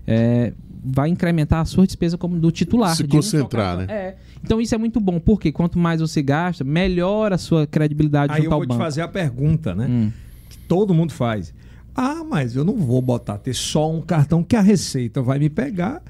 É, 0.06 0.54
vai 0.84 1.10
incrementar 1.10 1.62
a 1.62 1.66
sua 1.66 1.86
despesa 1.86 2.18
como 2.18 2.40
do 2.40 2.52
titular. 2.52 2.96
Se 2.96 3.04
de 3.04 3.16
um 3.16 3.20
concentrar, 3.20 3.76
só 3.76 3.82
né? 3.82 3.86
É. 3.90 4.16
Então 4.44 4.60
isso 4.60 4.74
é 4.74 4.78
muito 4.78 5.00
bom, 5.00 5.20
porque 5.20 5.52
quanto 5.52 5.78
mais 5.78 6.02
você 6.02 6.22
gasta, 6.22 6.64
melhor 6.64 7.32
a 7.32 7.38
sua 7.38 7.68
credibilidade 7.68 8.34
Aí 8.34 8.40
eu 8.40 8.44
junto 8.46 8.54
ao 8.54 8.60
vou 8.60 8.66
te 8.66 8.70
banco. 8.70 8.82
fazer 8.82 9.02
a 9.02 9.08
pergunta, 9.08 9.76
né? 9.76 9.88
Hum. 9.88 10.12
Que 10.50 10.58
todo 10.58 10.94
mundo 10.94 11.14
faz. 11.14 11.54
Ah, 11.96 12.24
mas 12.28 12.56
eu 12.56 12.64
não 12.64 12.76
vou 12.78 13.02
botar 13.02 13.38
ter 13.38 13.54
só 13.54 13.92
um 13.92 14.02
cartão 14.02 14.44
que 14.44 14.56
a 14.56 14.62
Receita 14.62 15.22
vai 15.22 15.38
me 15.38 15.50
pegar. 15.50 16.02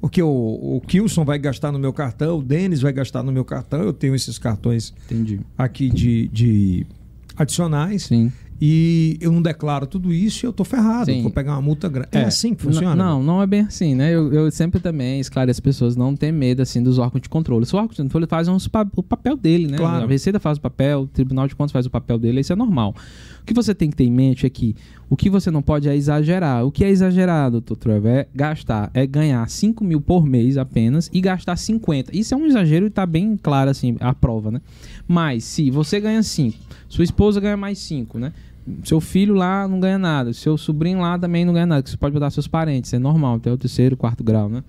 Porque 0.00 0.22
o, 0.22 0.28
o 0.28 0.80
Kilson 0.86 1.24
vai 1.24 1.38
gastar 1.40 1.72
no 1.72 1.78
meu 1.78 1.92
cartão, 1.92 2.38
o 2.38 2.42
Denis 2.42 2.80
vai 2.80 2.92
gastar 2.92 3.22
no 3.22 3.32
meu 3.32 3.44
cartão. 3.44 3.80
Eu 3.80 3.92
tenho 3.92 4.14
esses 4.14 4.38
cartões 4.38 4.94
Entendi. 5.06 5.40
aqui 5.56 5.88
de, 5.90 6.28
de 6.28 6.86
adicionais. 7.36 8.04
Sim. 8.04 8.32
E 8.60 9.16
eu 9.20 9.30
não 9.30 9.40
declaro 9.40 9.86
tudo 9.86 10.12
isso 10.12 10.44
e 10.44 10.46
eu 10.46 10.52
tô 10.52 10.64
ferrado. 10.64 11.06
Sim. 11.06 11.22
Vou 11.22 11.30
pegar 11.30 11.52
uma 11.52 11.62
multa 11.62 11.88
grande. 11.88 12.08
É, 12.12 12.24
assim 12.24 12.54
que 12.54 12.62
funciona? 12.62 12.94
Não, 12.96 13.22
não 13.22 13.40
é 13.42 13.46
bem 13.46 13.60
assim, 13.60 13.94
né? 13.94 14.12
Eu, 14.12 14.32
eu 14.32 14.50
sempre 14.50 14.80
também 14.80 15.20
esclareço 15.20 15.58
as 15.58 15.60
pessoas 15.60 15.94
não 15.96 16.16
ter 16.16 16.32
medo 16.32 16.60
assim 16.60 16.82
dos 16.82 16.98
órgãos 16.98 17.22
de 17.22 17.28
controle. 17.28 17.62
Os 17.62 17.72
órgãos 17.72 17.96
de 17.96 18.02
controle 18.02 18.26
uns 18.50 18.66
pa- 18.68 18.86
o 18.96 19.02
papel 19.02 19.36
dele, 19.36 19.68
né? 19.68 19.76
Claro. 19.76 20.04
A 20.04 20.08
Receita 20.08 20.40
faz 20.40 20.58
o 20.58 20.60
papel, 20.60 21.02
o 21.02 21.06
Tribunal 21.06 21.46
de 21.46 21.54
Contas 21.54 21.72
faz 21.72 21.86
o 21.86 21.90
papel 21.90 22.18
dele, 22.18 22.40
isso 22.40 22.52
é 22.52 22.56
normal. 22.56 22.94
O 23.42 23.44
que 23.44 23.54
você 23.54 23.74
tem 23.74 23.88
que 23.90 23.96
ter 23.96 24.04
em 24.04 24.10
mente 24.10 24.44
é 24.44 24.50
que 24.50 24.74
o 25.08 25.16
que 25.16 25.30
você 25.30 25.50
não 25.50 25.62
pode 25.62 25.88
é 25.88 25.96
exagerar. 25.96 26.66
O 26.66 26.70
que 26.70 26.84
é 26.84 26.90
exagerado, 26.90 27.52
doutor 27.60 27.76
Trevor, 27.76 28.10
é 28.10 28.28
gastar, 28.34 28.90
é 28.92 29.06
ganhar 29.06 29.48
5 29.48 29.82
mil 29.84 30.00
por 30.00 30.26
mês 30.26 30.58
apenas 30.58 31.08
e 31.12 31.20
gastar 31.20 31.56
50. 31.56 32.14
Isso 32.14 32.34
é 32.34 32.36
um 32.36 32.44
exagero 32.44 32.86
e 32.86 32.90
tá 32.90 33.06
bem 33.06 33.36
claro 33.40 33.70
assim, 33.70 33.96
a 34.00 34.12
prova, 34.12 34.50
né? 34.50 34.60
Mas 35.06 35.44
se 35.44 35.70
você 35.70 35.98
ganha 35.98 36.22
5, 36.22 36.58
sua 36.88 37.04
esposa 37.04 37.40
ganha 37.40 37.56
mais 37.56 37.78
5, 37.78 38.18
né? 38.18 38.32
Seu 38.84 39.00
filho 39.00 39.34
lá 39.34 39.66
não 39.66 39.80
ganha 39.80 39.98
nada, 39.98 40.32
seu 40.32 40.56
sobrinho 40.56 41.00
lá 41.00 41.18
também 41.18 41.44
não 41.44 41.52
ganha 41.52 41.66
nada, 41.66 41.82
que 41.82 41.90
você 41.90 41.96
pode 41.96 42.14
botar 42.14 42.30
seus 42.30 42.48
parentes, 42.48 42.92
é 42.92 42.98
normal, 42.98 43.36
até 43.36 43.52
o 43.52 43.56
terceiro, 43.56 43.96
quarto 43.96 44.22
grau, 44.22 44.48
né? 44.48 44.62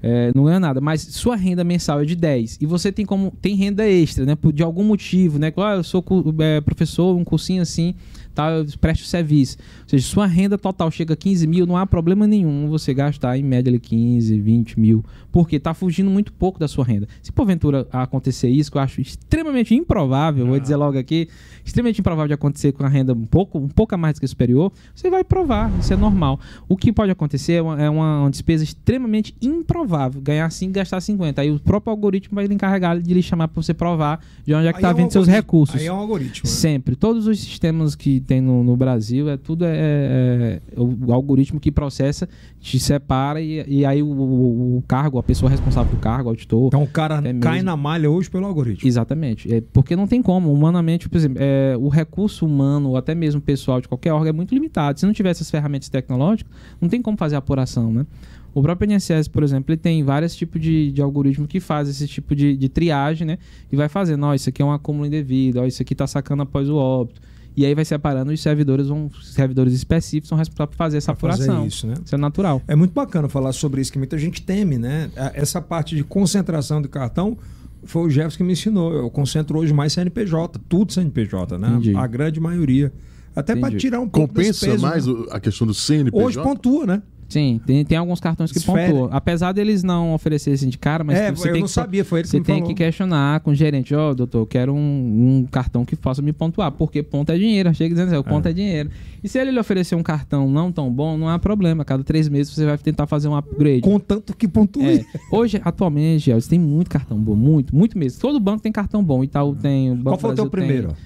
É, 0.00 0.30
não 0.32 0.44
ganha 0.44 0.60
nada, 0.60 0.80
mas 0.80 1.02
sua 1.02 1.34
renda 1.34 1.64
mensal 1.64 2.00
é 2.00 2.04
de 2.04 2.14
10 2.14 2.58
e 2.60 2.66
você 2.66 2.92
tem 2.92 3.04
como 3.04 3.32
tem 3.42 3.56
renda 3.56 3.84
extra, 3.84 4.24
né? 4.24 4.36
Por, 4.36 4.52
de 4.52 4.62
algum 4.62 4.84
motivo, 4.84 5.38
né? 5.40 5.52
Ah, 5.56 5.74
eu 5.74 5.82
sou 5.82 6.04
é, 6.38 6.60
professor, 6.60 7.16
um 7.16 7.24
cursinho 7.24 7.62
assim, 7.62 7.96
tá, 8.38 8.50
eu 8.52 8.64
presto 8.80 9.04
serviço. 9.04 9.56
Ou 9.82 9.88
seja, 9.88 10.06
sua 10.06 10.26
renda 10.26 10.56
total 10.56 10.90
chega 10.92 11.14
a 11.14 11.16
15 11.16 11.44
mil, 11.48 11.66
não 11.66 11.76
há 11.76 11.84
problema 11.84 12.24
nenhum 12.24 12.68
você 12.68 12.94
gastar 12.94 13.36
em 13.36 13.42
média 13.42 13.68
ali 13.68 13.80
15, 13.80 14.38
20 14.38 14.78
mil, 14.78 15.04
porque 15.32 15.58
tá 15.58 15.74
fugindo 15.74 16.08
muito 16.08 16.32
pouco 16.32 16.58
da 16.60 16.68
sua 16.68 16.84
renda. 16.84 17.08
Se 17.20 17.32
porventura 17.32 17.86
acontecer 17.90 18.48
isso, 18.48 18.70
que 18.70 18.76
eu 18.78 18.82
acho 18.82 19.00
extremamente 19.00 19.74
improvável, 19.74 20.46
vou 20.46 20.60
dizer 20.60 20.76
logo 20.76 20.96
aqui, 20.96 21.28
extremamente 21.64 22.00
improvável 22.00 22.28
de 22.28 22.34
acontecer 22.34 22.70
com 22.72 22.84
a 22.84 22.88
renda 22.88 23.12
um 23.12 23.26
pouco, 23.26 23.58
um 23.58 23.68
pouco 23.68 23.94
a 23.94 23.98
mais 23.98 24.14
do 24.14 24.20
que 24.20 24.28
superior, 24.28 24.70
você 24.94 25.10
vai 25.10 25.24
provar, 25.24 25.72
isso 25.80 25.92
é 25.92 25.96
normal. 25.96 26.38
O 26.68 26.76
que 26.76 26.92
pode 26.92 27.10
acontecer 27.10 27.54
é 27.54 27.62
uma, 27.62 27.82
é 27.82 27.90
uma- 27.90 28.28
despesa 28.30 28.62
extremamente 28.62 29.34
improvável, 29.42 30.20
ganhar 30.20 30.48
5 30.50 30.72
gastar 30.72 31.00
50. 31.00 31.40
Aí 31.42 31.50
o 31.50 31.58
próprio 31.58 31.90
algoritmo 31.90 32.36
vai 32.36 32.46
lhe 32.46 32.54
encarregar 32.54 33.00
de 33.00 33.12
lhe 33.12 33.22
chamar 33.22 33.48
para 33.48 33.60
você 33.62 33.74
provar 33.74 34.20
de 34.44 34.54
onde 34.54 34.66
é 34.68 34.72
que 34.72 34.78
está 34.78 34.90
é 34.90 34.94
vindo 34.94 35.10
seus 35.10 35.26
recursos. 35.26 35.80
Aí 35.80 35.86
é 35.86 35.92
um 35.92 35.96
algoritmo. 35.96 36.48
né? 36.48 36.54
Sempre. 36.54 36.94
Todos 36.94 37.26
os 37.26 37.38
sistemas 37.40 37.94
que 37.94 38.20
tem 38.28 38.40
no, 38.40 38.62
no 38.62 38.76
Brasil, 38.76 39.28
é 39.28 39.36
tudo 39.36 39.64
é, 39.64 39.70
é- 39.76 40.60
é 40.76 40.80
o 40.80 41.12
algoritmo 41.12 41.58
que 41.58 41.72
processa, 41.72 42.28
te 42.60 42.78
separa 42.78 43.40
e, 43.40 43.64
e 43.66 43.84
aí 43.86 44.02
o, 44.02 44.06
o- 44.06 44.76
o 44.78 44.82
cargo, 44.86 45.18
a 45.18 45.22
pessoa 45.22 45.50
responsável 45.50 45.90
do 45.90 45.98
cargo, 45.98 46.26
o 46.28 46.30
auditor. 46.30 46.66
Então 46.68 46.82
o 46.82 46.86
cara 46.86 47.22
cai 47.40 47.54
mesmo. 47.54 47.64
na 47.64 47.76
malha 47.76 48.10
hoje 48.10 48.28
pelo 48.30 48.46
algoritmo. 48.46 48.86
Exatamente. 48.86 49.52
É, 49.52 49.62
porque 49.72 49.96
não 49.96 50.06
tem 50.06 50.20
como. 50.22 50.52
Humanamente, 50.52 51.08
por 51.08 51.16
exemplo, 51.16 51.38
é, 51.40 51.74
o 51.78 51.88
recurso 51.88 52.44
humano, 52.46 52.90
ou 52.90 52.96
até 52.96 53.14
mesmo 53.14 53.40
pessoal 53.40 53.80
de 53.80 53.88
qualquer 53.88 54.12
órgão, 54.12 54.28
é 54.28 54.32
muito 54.32 54.54
limitado. 54.54 55.00
Se 55.00 55.06
não 55.06 55.12
tiver 55.12 55.30
essas 55.30 55.50
ferramentas 55.50 55.88
tecnológicas, 55.88 56.52
não 56.80 56.88
tem 56.88 57.00
como 57.00 57.16
fazer 57.16 57.36
apuração, 57.36 57.92
né? 57.92 58.06
O 58.54 58.62
próprio 58.62 58.90
INSS, 58.92 59.28
por 59.28 59.42
exemplo, 59.42 59.70
ele 59.72 59.76
tem 59.80 60.02
vários 60.02 60.34
tipos 60.34 60.60
de, 60.60 60.90
de 60.90 61.00
algoritmo 61.00 61.46
que 61.46 61.60
faz 61.60 61.88
esse 61.88 62.06
tipo 62.08 62.34
de, 62.34 62.56
de 62.56 62.68
triagem, 62.68 63.26
né? 63.26 63.38
E 63.70 63.76
vai 63.76 63.88
fazendo, 63.88 64.24
ó, 64.26 64.34
isso 64.34 64.48
aqui 64.48 64.60
é 64.60 64.64
um 64.64 64.72
acúmulo 64.72 65.06
indevido, 65.06 65.60
ó, 65.60 65.64
isso 65.66 65.80
aqui 65.82 65.94
tá 65.94 66.06
sacando 66.06 66.42
após 66.42 66.68
o 66.68 66.76
óbito. 66.76 67.20
E 67.58 67.66
aí 67.66 67.74
vai 67.74 67.84
separando 67.84 68.30
os 68.30 68.40
servidores, 68.40 68.86
vão, 68.86 69.06
os 69.06 69.32
servidores 69.34 69.72
específicos 69.72 70.28
são 70.28 70.38
responsáveis 70.38 70.70
por 70.70 70.76
fazer 70.76 70.98
essa 70.98 71.12
Pra 71.12 71.30
fazer 71.32 71.42
apuração. 71.42 71.66
isso, 71.66 71.88
né? 71.88 71.94
Isso 72.04 72.14
é 72.14 72.18
natural. 72.18 72.62
É 72.68 72.76
muito 72.76 72.92
bacana 72.92 73.28
falar 73.28 73.52
sobre 73.52 73.80
isso, 73.80 73.90
que 73.90 73.98
muita 73.98 74.16
gente 74.16 74.40
teme, 74.42 74.78
né? 74.78 75.10
Essa 75.34 75.60
parte 75.60 75.96
de 75.96 76.04
concentração 76.04 76.80
de 76.80 76.86
cartão 76.86 77.36
foi 77.82 78.02
o 78.06 78.10
Jefferson 78.10 78.36
que 78.36 78.44
me 78.44 78.52
ensinou. 78.52 78.92
Eu 78.92 79.10
concentro 79.10 79.58
hoje 79.58 79.74
mais 79.74 79.92
CNPJ, 79.92 80.60
tudo 80.68 80.92
CNPJ, 80.92 81.58
né? 81.58 81.68
Entendi. 81.70 81.96
A 81.96 82.06
grande 82.06 82.38
maioria. 82.38 82.92
Até 83.34 83.56
para 83.56 83.76
tirar 83.76 83.98
um 83.98 84.08
pouco 84.08 84.34
desse 84.34 84.60
Compensa 84.60 84.66
peso, 84.66 84.82
mais 84.82 85.06
né? 85.08 85.26
a 85.32 85.40
questão 85.40 85.66
do 85.66 85.74
CNPJ? 85.74 86.24
Hoje 86.24 86.40
pontua, 86.40 86.86
né? 86.86 87.02
Sim, 87.28 87.60
tem, 87.66 87.84
tem 87.84 87.98
alguns 87.98 88.20
cartões 88.20 88.50
que 88.50 88.56
Esfera. 88.58 88.90
pontuam. 88.90 89.10
Apesar 89.12 89.52
deles 89.52 89.82
não 89.82 90.14
oferecerem 90.14 90.54
assim 90.54 90.68
de 90.68 90.78
cara, 90.78 91.04
mas 91.04 91.18
é, 91.18 91.30
você 91.30 91.48
eu 91.48 91.52
tem 91.52 91.60
não 91.60 91.66
que 91.66 91.72
sabia, 91.72 92.04
foi 92.04 92.20
ele 92.20 92.24
que 92.24 92.30
Você 92.30 92.38
me 92.38 92.44
tem 92.44 92.54
falou. 92.56 92.68
que 92.68 92.74
questionar 92.74 93.40
com 93.40 93.50
o 93.50 93.54
gerente, 93.54 93.94
ó, 93.94 94.14
doutor, 94.14 94.38
eu 94.38 94.46
quero 94.46 94.72
um, 94.74 94.78
um 94.78 95.46
cartão 95.50 95.84
que 95.84 95.94
faça 95.94 96.22
me 96.22 96.32
pontuar, 96.32 96.72
porque 96.72 97.02
ponto 97.02 97.30
é 97.30 97.36
dinheiro. 97.36 97.72
Chega 97.74 97.94
dizendo 97.94 98.08
assim, 98.08 98.16
o 98.16 98.24
ponto 98.24 98.48
é. 98.48 98.52
dinheiro. 98.52 98.90
E 99.22 99.28
se 99.28 99.38
ele 99.38 99.50
lhe 99.50 99.58
oferecer 99.58 99.94
um 99.94 100.02
cartão 100.02 100.48
não 100.48 100.72
tão 100.72 100.90
bom, 100.90 101.18
não 101.18 101.28
há 101.28 101.38
problema. 101.38 101.84
Cada 101.84 102.02
três 102.02 102.28
meses 102.28 102.54
você 102.54 102.64
vai 102.64 102.78
tentar 102.78 103.06
fazer 103.06 103.28
um 103.28 103.36
upgrade. 103.36 103.82
Contanto 103.82 104.34
que 104.34 104.48
pontue. 104.48 105.00
É. 105.00 105.04
Hoje, 105.30 105.60
atualmente, 105.62 106.26
Gelson, 106.26 106.48
tem 106.48 106.58
muito 106.58 106.88
cartão 106.88 107.18
bom, 107.18 107.34
muito, 107.34 107.76
muito 107.76 107.98
mesmo. 107.98 108.20
Todo 108.20 108.40
banco 108.40 108.62
tem 108.62 108.72
cartão 108.72 109.04
bom. 109.04 109.22
Itaú 109.22 109.54
tem, 109.54 109.90
o 109.90 109.96
Banco 109.96 110.10
Qual 110.10 110.18
foi 110.18 110.30
o 110.30 110.34
teu 110.34 110.48
Brasil 110.48 110.88
tem. 110.88 110.96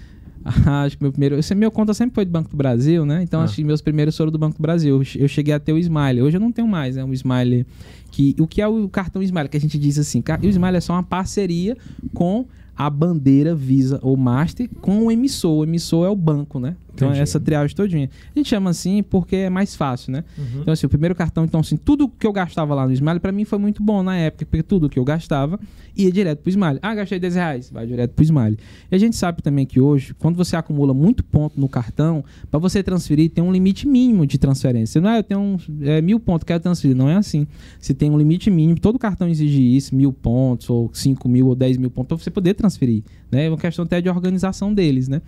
acho 0.85 0.97
que 0.97 1.03
meu 1.05 1.13
primeiro. 1.13 1.39
Esse 1.39 1.55
meu 1.55 1.71
conta 1.71 1.95
sempre 1.95 2.15
foi 2.15 2.25
do 2.25 2.31
Banco 2.31 2.51
do 2.51 2.57
Brasil, 2.57 3.05
né? 3.07 3.23
Então 3.23 3.41
Ah. 3.41 3.45
acho 3.45 3.57
que 3.57 3.65
meus 3.65 3.81
primeiros 3.81 4.17
foram 4.17 4.31
do 4.33 4.39
Banco 4.39 4.57
do 4.57 4.63
Brasil. 4.63 5.03
Eu 5.17 5.29
cheguei 5.29 5.55
a 5.55 5.61
ter 5.61 5.73
o 5.73 5.79
Smile. 5.79 6.23
Hoje 6.23 6.37
eu 6.37 6.41
não 6.41 6.53
tenho 6.53 6.67
mais, 6.69 6.97
né? 6.97 7.05
Um 7.05 7.13
Smile. 7.13 7.67
Que, 8.11 8.35
o 8.39 8.47
que 8.47 8.61
é 8.61 8.67
o 8.69 8.89
cartão 8.89 9.23
Smile? 9.23 9.49
Que 9.49 9.57
a 9.57 9.61
gente 9.61 9.79
diz 9.79 9.99
assim: 9.99 10.23
o 10.43 10.47
Smile 10.47 10.77
é 10.77 10.81
só 10.81 10.93
uma 10.95 11.03
parceria 11.03 11.77
com 12.13 12.47
a 12.77 12.89
bandeira 12.89 13.55
Visa 13.55 13.99
ou 14.03 14.17
Master 14.17 14.69
com 14.81 15.07
o 15.07 15.11
emissor. 15.13 15.59
O 15.61 15.65
emissor 15.65 16.07
é 16.07 16.11
o 16.11 16.17
banco, 16.17 16.59
né? 16.59 16.75
Então 16.95 17.09
é 17.09 17.11
Entendi. 17.13 17.23
essa 17.23 17.41
triagem 17.41 17.75
todinha. 17.75 18.11
A 18.35 18.39
gente 18.39 18.49
chama 18.49 18.71
assim 18.71 19.03
porque 19.03 19.37
é 19.37 19.51
mais 19.51 19.75
fácil, 19.75 20.13
né? 20.13 20.25
Uhum. 20.37 20.61
Então, 20.61 20.73
assim, 20.73 20.87
o 20.87 20.89
primeiro 20.89 21.15
cartão, 21.15 21.45
então, 21.45 21.61
assim, 21.61 21.77
tudo 21.77 22.09
que 22.09 22.27
eu 22.27 22.33
gastava 22.33 22.75
lá 22.75 22.87
no 22.87 22.93
Smile, 22.93 23.21
pra 23.21 23.33
mim 23.33 23.45
foi 23.45 23.59
muito 23.59 23.83
bom 23.83 24.03
na 24.03 24.17
época, 24.17 24.45
porque 24.47 24.63
tudo 24.63 24.89
que 24.89 24.99
eu 24.99 25.05
gastava 25.05 25.59
ia 25.97 26.11
direto 26.11 26.41
pro 26.41 26.51
Smile. 26.51 26.79
Ah, 26.83 26.95
gastei 26.95 27.19
10 27.19 27.35
reais, 27.35 27.71
vai 27.71 27.87
direto 27.87 28.13
pro 28.13 28.23
Smile. 28.23 28.59
E 28.91 28.95
a 28.95 28.99
gente 28.99 29.17
sabe 29.17 29.43
também 29.43 29.67
que 29.67 29.81
hoje, 29.81 30.15
quando 30.15 30.37
você 30.37 30.57
acumula 30.57 30.93
muito 30.95 31.25
ponto 31.25 31.59
no 31.59 31.69
cartão, 31.69 32.25
pra 32.51 32.59
você 32.59 32.83
transferir, 32.83 33.31
tem 33.31 33.43
um 33.43 33.53
limite 33.53 33.87
mínimo 33.87 34.27
de 34.27 34.39
transferência. 34.39 35.01
Não 35.01 35.11
é, 35.11 35.19
eu 35.19 35.23
tenho 35.23 35.41
um, 35.41 35.57
é, 35.83 36.01
mil 36.01 36.21
pontos, 36.21 36.45
quero 36.45 36.61
transferir. 36.61 36.97
Não 36.97 37.09
é 37.09 37.17
assim. 37.17 37.47
Você 37.79 37.95
tem 37.95 38.11
um 38.11 38.19
limite 38.19 38.51
mínimo, 38.51 38.79
todo 38.79 38.99
cartão 38.99 39.29
exige 39.29 39.77
isso, 39.77 39.95
mil 39.95 40.13
pontos, 40.13 40.69
ou 40.69 40.91
5 40.93 41.29
mil, 41.29 41.47
ou 41.49 41.55
10 41.55 41.77
mil 41.79 41.91
pontos, 41.91 42.09
pra 42.09 42.17
você 42.17 42.31
poder 42.31 42.55
transferir. 42.55 43.03
Né? 43.31 43.47
É 43.47 43.49
uma 43.49 43.59
questão 43.59 43.85
até 43.85 44.01
de 44.01 44.09
organização 44.09 44.73
deles, 44.73 45.09
né? 45.09 45.23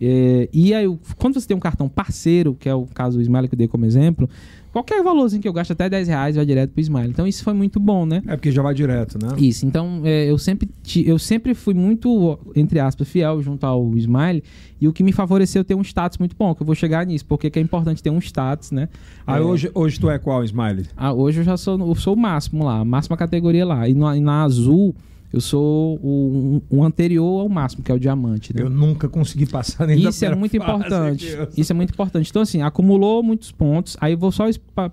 É, 0.00 0.48
e 0.52 0.74
aí, 0.74 0.86
quando 1.16 1.34
você 1.40 1.46
tem 1.46 1.56
um 1.56 1.60
cartão 1.60 1.88
parceiro, 1.88 2.54
que 2.58 2.68
é 2.68 2.74
o 2.74 2.86
caso 2.86 3.16
do 3.18 3.22
Smile 3.22 3.48
que 3.48 3.54
eu 3.54 3.58
dei 3.58 3.68
como 3.68 3.84
exemplo, 3.86 4.28
qualquer 4.72 5.02
valorzinho 5.02 5.40
que 5.40 5.48
eu 5.48 5.52
gasto 5.54 5.70
até 5.70 5.88
10 5.88 6.08
reais 6.08 6.36
vai 6.36 6.44
direto 6.44 6.70
pro 6.72 6.80
Smile. 6.82 7.08
Então 7.08 7.26
isso 7.26 7.42
foi 7.42 7.54
muito 7.54 7.80
bom, 7.80 8.04
né? 8.04 8.22
É 8.26 8.36
porque 8.36 8.52
já 8.52 8.60
vai 8.60 8.74
direto, 8.74 9.18
né? 9.18 9.34
Isso, 9.38 9.64
então 9.64 10.02
é, 10.04 10.30
eu, 10.30 10.36
sempre 10.36 10.68
eu 11.06 11.18
sempre 11.18 11.54
fui 11.54 11.72
muito, 11.72 12.38
entre 12.54 12.78
aspas, 12.78 13.08
fiel 13.08 13.40
junto 13.42 13.64
ao 13.64 13.96
Smile, 13.96 14.42
e 14.78 14.86
o 14.86 14.92
que 14.92 15.02
me 15.02 15.12
favoreceu 15.12 15.64
ter 15.64 15.74
um 15.74 15.80
status 15.82 16.18
muito 16.18 16.36
bom, 16.38 16.54
que 16.54 16.60
eu 16.62 16.66
vou 16.66 16.74
chegar 16.74 17.06
nisso, 17.06 17.24
porque 17.24 17.48
que 17.48 17.58
é 17.58 17.62
importante 17.62 18.02
ter 18.02 18.10
um 18.10 18.18
status, 18.18 18.70
né? 18.72 18.90
Aí 19.26 19.40
É, 19.40 19.44
hoje, 19.44 19.70
hoje 19.74 19.98
tu 19.98 20.10
é 20.10 20.18
qual, 20.18 20.44
Smiley? 20.44 20.84
ah, 20.94 21.12
hoje 21.14 21.40
eu 21.40 21.44
já 21.44 21.56
sou, 21.56 21.78
eu 21.78 21.94
sou 21.94 22.12
o 22.12 22.18
máximo 22.18 22.62
lá, 22.64 22.80
a 22.80 22.84
máxima 22.84 23.16
categoria 23.16 23.64
lá. 23.64 23.88
E 23.88 23.94
na, 23.94 24.14
e 24.14 24.20
na 24.20 24.42
azul, 24.42 24.94
eu 25.32 25.40
sou 25.40 25.98
o, 26.02 26.60
um, 26.70 26.78
um 26.78 26.84
anterior 26.84 27.40
ao 27.40 27.48
máximo, 27.48 27.82
que 27.82 27.90
é 27.90 27.94
o 27.94 27.98
diamante, 27.98 28.54
né? 28.54 28.62
Eu 28.62 28.70
nunca 28.70 29.08
consegui 29.08 29.46
passar 29.46 29.86
nem 29.86 29.98
Isso 29.98 30.24
é 30.24 30.34
muito 30.34 30.56
fase, 30.56 30.70
importante. 30.70 31.26
Deus. 31.26 31.48
Isso 31.56 31.72
é 31.72 31.74
muito 31.74 31.90
importante. 31.90 32.30
Então, 32.30 32.42
assim, 32.42 32.62
acumulou 32.62 33.22
muitos 33.22 33.52
pontos. 33.52 33.96
Aí 34.00 34.12
eu 34.12 34.18
vou 34.18 34.32
só 34.32 34.44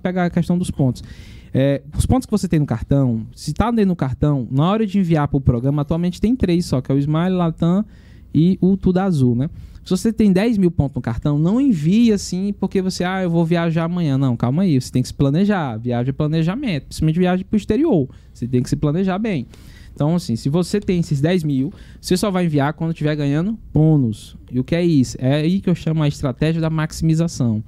pegar 0.01 0.25
a 0.25 0.29
questão 0.29 0.57
dos 0.57 0.71
pontos. 0.71 1.03
É, 1.53 1.83
os 1.95 2.05
pontos 2.05 2.25
que 2.25 2.31
você 2.31 2.47
tem 2.47 2.59
no 2.59 2.65
cartão, 2.65 3.27
se 3.35 3.51
está 3.51 3.69
dentro 3.69 3.89
do 3.89 3.95
cartão, 3.95 4.47
na 4.49 4.67
hora 4.69 4.87
de 4.87 4.97
enviar 4.97 5.27
para 5.27 5.37
o 5.37 5.41
programa, 5.41 5.83
atualmente 5.83 6.19
tem 6.19 6.35
três 6.35 6.65
só, 6.65 6.81
que 6.81 6.91
é 6.91 6.95
o 6.95 6.97
Smile, 6.97 7.35
Latam 7.35 7.85
e 8.33 8.57
o 8.59 8.75
Tudo 8.75 8.97
Azul, 8.97 9.35
né? 9.35 9.49
Se 9.83 9.89
você 9.89 10.13
tem 10.13 10.31
10 10.31 10.57
mil 10.57 10.71
pontos 10.71 10.95
no 10.95 11.01
cartão, 11.01 11.37
não 11.37 11.59
envie 11.59 12.13
assim 12.13 12.53
porque 12.57 12.81
você, 12.81 13.03
ah, 13.03 13.21
eu 13.21 13.29
vou 13.29 13.45
viajar 13.45 13.83
amanhã. 13.83 14.17
Não, 14.17 14.35
calma 14.37 14.63
aí, 14.63 14.79
você 14.79 14.89
tem 14.89 15.01
que 15.01 15.09
se 15.09 15.13
planejar. 15.13 15.77
Viagem 15.77 16.09
é 16.09 16.13
planejamento, 16.13 16.85
principalmente 16.85 17.19
viagem 17.19 17.45
para 17.45 17.55
o 17.55 17.57
exterior. 17.57 18.09
Você 18.33 18.47
tem 18.47 18.63
que 18.63 18.69
se 18.69 18.77
planejar 18.77 19.19
bem. 19.19 19.45
Então, 19.93 20.15
assim, 20.15 20.35
se 20.35 20.49
você 20.49 20.79
tem 20.79 20.99
esses 20.99 21.21
10 21.21 21.43
mil, 21.43 21.71
você 22.01 22.17
só 22.17 22.31
vai 22.31 22.45
enviar 22.45 22.73
quando 22.73 22.91
estiver 22.91 23.15
ganhando 23.15 23.57
bônus. 23.73 24.35
E 24.51 24.59
o 24.59 24.63
que 24.63 24.75
é 24.75 24.83
isso? 24.83 25.17
É 25.19 25.35
aí 25.35 25.59
que 25.59 25.69
eu 25.69 25.75
chamo 25.75 26.01
a 26.01 26.07
estratégia 26.07 26.59
da 26.59 26.69
maximização. 26.69 27.63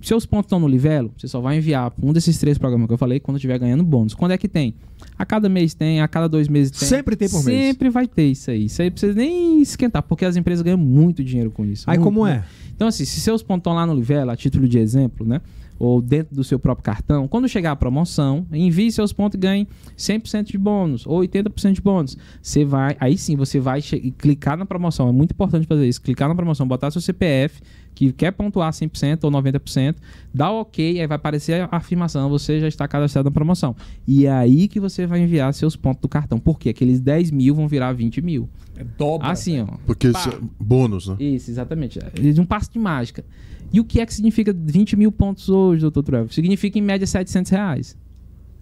Seus 0.00 0.26
pontos 0.26 0.46
estão 0.46 0.58
no 0.58 0.66
livelo, 0.66 1.12
você 1.16 1.28
só 1.28 1.40
vai 1.40 1.58
enviar 1.58 1.92
um 2.02 2.12
desses 2.12 2.36
três 2.36 2.58
programas 2.58 2.88
que 2.88 2.92
eu 2.94 2.98
falei 2.98 3.20
quando 3.20 3.36
estiver 3.36 3.56
ganhando 3.56 3.84
bônus. 3.84 4.14
Quando 4.14 4.32
é 4.32 4.38
que 4.38 4.48
tem? 4.48 4.74
A 5.16 5.24
cada 5.24 5.48
mês 5.48 5.74
tem, 5.74 6.00
a 6.00 6.08
cada 6.08 6.28
dois 6.28 6.48
meses 6.48 6.72
tem. 6.76 6.88
Sempre 6.88 7.14
tem 7.14 7.28
por 7.28 7.44
mês. 7.44 7.66
Sempre 7.66 7.88
vai 7.88 8.08
ter 8.08 8.26
isso 8.26 8.50
aí. 8.50 8.64
Isso 8.64 8.82
aí 8.82 8.90
precisa 8.90 9.14
nem 9.14 9.62
esquentar, 9.62 10.02
porque 10.02 10.24
as 10.24 10.34
empresas 10.34 10.62
ganham 10.62 10.78
muito 10.78 11.22
dinheiro 11.22 11.52
com 11.52 11.64
isso. 11.64 11.88
Aí 11.88 11.98
Muito, 11.98 12.04
como 12.04 12.26
é? 12.26 12.34
muito. 12.34 12.46
Então, 12.74 12.88
assim, 12.88 13.04
se 13.04 13.20
seus 13.20 13.44
pontos 13.44 13.60
estão 13.60 13.74
lá 13.74 13.86
no 13.86 13.94
livelo, 13.94 14.32
a 14.32 14.36
título 14.36 14.66
de 14.66 14.78
exemplo, 14.78 15.24
né? 15.24 15.40
Ou 15.84 16.00
dentro 16.00 16.32
do 16.32 16.44
seu 16.44 16.60
próprio 16.60 16.84
cartão, 16.84 17.26
quando 17.26 17.48
chegar 17.48 17.72
a 17.72 17.76
promoção, 17.76 18.46
envie 18.52 18.92
seus 18.92 19.12
pontos 19.12 19.36
e 19.36 19.40
ganhe 19.40 19.66
100% 19.98 20.44
de 20.44 20.56
bônus 20.56 21.04
ou 21.04 21.18
80% 21.18 21.72
de 21.72 21.80
bônus. 21.82 22.16
Você 22.40 22.64
vai, 22.64 22.96
aí 23.00 23.18
sim, 23.18 23.34
você 23.34 23.58
vai 23.58 23.82
clicar 23.82 24.56
na 24.56 24.64
promoção. 24.64 25.08
É 25.08 25.12
muito 25.12 25.32
importante 25.32 25.66
fazer 25.66 25.88
isso. 25.88 26.00
Clicar 26.00 26.28
na 26.28 26.36
promoção, 26.36 26.68
botar 26.68 26.92
seu 26.92 27.00
CPF, 27.00 27.60
que 27.96 28.12
quer 28.12 28.30
pontuar 28.30 28.70
100% 28.70 29.24
ou 29.24 29.30
90%, 29.32 29.96
dá 30.32 30.52
o 30.52 30.60
ok, 30.60 31.00
aí 31.00 31.06
vai 31.08 31.16
aparecer 31.16 31.62
a 31.62 31.76
afirmação, 31.76 32.30
você 32.30 32.60
já 32.60 32.68
está 32.68 32.86
cadastrado 32.86 33.28
na 33.28 33.32
promoção. 33.32 33.74
E 34.06 34.26
é 34.26 34.30
aí 34.30 34.68
que 34.68 34.78
você 34.78 35.04
vai 35.04 35.18
enviar 35.18 35.52
seus 35.52 35.74
pontos 35.74 36.00
do 36.00 36.08
cartão. 36.08 36.38
Porque 36.38 36.68
aqueles 36.68 37.00
10 37.00 37.32
mil 37.32 37.56
vão 37.56 37.66
virar 37.66 37.92
20 37.92 38.22
mil. 38.22 38.48
É 38.76 38.84
dobra. 38.84 39.32
Assim, 39.32 39.62
ó. 39.62 39.66
Porque 39.84 40.06
é 40.06 40.12
bônus, 40.60 41.08
né? 41.08 41.16
Isso, 41.18 41.50
exatamente. 41.50 41.98
É 41.98 42.30
de 42.30 42.40
um 42.40 42.46
passo 42.46 42.72
de 42.72 42.78
mágica. 42.78 43.24
E 43.72 43.80
o 43.80 43.84
que 43.84 44.00
é 44.00 44.06
que 44.06 44.12
significa 44.14 44.52
20 44.56 44.96
mil 44.96 45.10
pontos 45.10 45.48
hoje, 45.48 45.80
doutor 45.82 46.02
Trevor? 46.02 46.32
Significa 46.32 46.78
em 46.78 46.82
média 46.82 47.06
700 47.06 47.50
reais. 47.50 47.96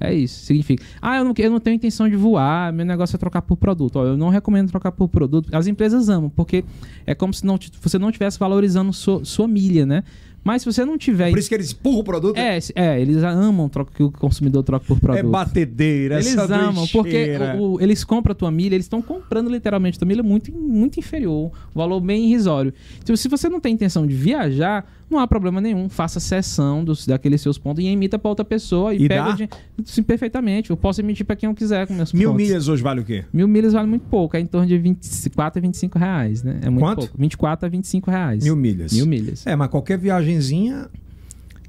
É 0.03 0.15
isso, 0.15 0.47
significa. 0.47 0.83
Ah, 1.03 1.19
eu 1.19 1.25
não, 1.25 1.35
eu 1.37 1.51
não 1.51 1.61
tenho 1.61 1.75
intenção 1.75 2.09
de 2.09 2.17
voar, 2.17 2.73
meu 2.73 2.87
negócio 2.87 3.17
é 3.17 3.19
trocar 3.19 3.43
por 3.43 3.57
produto. 3.59 3.97
Ó, 3.97 4.07
eu 4.07 4.17
não 4.17 4.31
recomendo 4.31 4.71
trocar 4.71 4.93
por 4.93 5.09
produto. 5.09 5.55
As 5.55 5.67
empresas 5.67 6.09
amam, 6.09 6.31
porque 6.31 6.65
é 7.07 7.15
como 7.15 7.35
se 7.35 7.45
não, 7.45 7.59
você 7.83 7.99
não 7.99 8.09
estivesse 8.09 8.39
valorizando 8.39 8.95
sua, 8.95 9.23
sua 9.27 9.47
milha, 9.47 9.85
né? 9.85 10.03
Mas 10.43 10.63
se 10.63 10.73
você 10.73 10.87
não 10.87 10.97
tiver. 10.97 11.29
Por 11.29 11.39
isso 11.39 11.51
que 11.51 11.55
eles 11.55 11.71
empurram 11.73 11.99
o 11.99 12.05
produto. 12.05 12.39
É, 12.39 12.59
é, 12.75 12.99
eles 12.99 13.23
amam 13.23 13.69
troca, 13.69 13.93
que 13.95 14.03
o 14.03 14.11
consumidor 14.11 14.63
troque 14.63 14.87
por 14.87 14.99
produto. 14.99 15.21
É 15.21 15.23
batedeira, 15.23 16.15
Eles 16.15 16.35
amam, 16.39 16.87
porque 16.89 17.37
o- 17.59 17.73
o- 17.75 17.81
eles 17.83 18.03
compram 18.03 18.33
a 18.33 18.35
tua 18.35 18.51
milha, 18.51 18.75
eles 18.75 18.87
estão 18.87 19.03
comprando 19.03 19.51
literalmente 19.51 19.97
a 19.97 19.99
tua 19.99 20.09
milha 20.09 20.23
muito, 20.23 20.51
muito 20.51 20.99
inferior, 20.99 21.51
um 21.75 21.79
valor 21.79 22.01
bem 22.01 22.25
irrisório. 22.25 22.73
Então, 23.03 23.15
se 23.15 23.29
você 23.29 23.51
não 23.51 23.61
tem 23.61 23.75
intenção 23.75 24.07
de 24.07 24.15
viajar, 24.15 24.91
não 25.11 25.19
há 25.19 25.27
problema 25.27 25.61
nenhum. 25.61 25.89
Faça 25.89 26.21
cessão 26.21 26.85
dos, 26.85 27.07
daqueles 27.07 27.41
seus 27.41 27.59
pontos 27.59 27.83
e 27.83 27.89
emita 27.89 28.19
para 28.19 28.29
outra 28.29 28.45
pessoa 28.45 28.95
e, 28.95 29.05
E 29.05 29.09
pega 29.09 29.25
dá? 29.25 29.31
o 29.31 29.33
dinheiro. 29.33 29.57
Sim, 29.85 30.03
perfeitamente. 30.03 30.71
Eu 30.71 30.77
posso 30.77 31.01
emitir 31.01 31.27
para 31.27 31.37
quem 31.37 31.49
eu 31.49 31.55
quiser 31.55 31.87
com 31.87 31.95
meus 31.95 32.13
Mil 32.13 32.31
pontos. 32.31 32.47
milhas 32.47 32.69
hoje 32.69 32.83
vale 32.83 33.01
o 33.01 33.05
quê? 33.05 33.25
Mil 33.33 33.49
milhas 33.49 33.73
vale 33.73 33.89
muito 33.89 34.07
pouco, 34.09 34.37
é 34.37 34.41
em 34.41 34.47
torno 34.47 34.67
de 34.67 34.79
24 34.79 35.59
a 35.59 35.63
25 35.63 35.99
reais, 35.99 36.43
né? 36.43 36.61
É 36.63 36.71
muito 36.71 36.85
Quanto? 36.85 36.99
pouco. 37.01 37.15
24 37.19 37.67
a 37.67 37.69
25 37.69 38.11
reais. 38.11 38.45
Mil 38.45 38.57
milhas. 38.57 38.93
Mil 38.93 39.07
milhas. 39.07 39.47
É, 39.47 39.57
mas 39.57 39.69
qualquer 39.69 39.99
viagenzinha. 39.99 40.89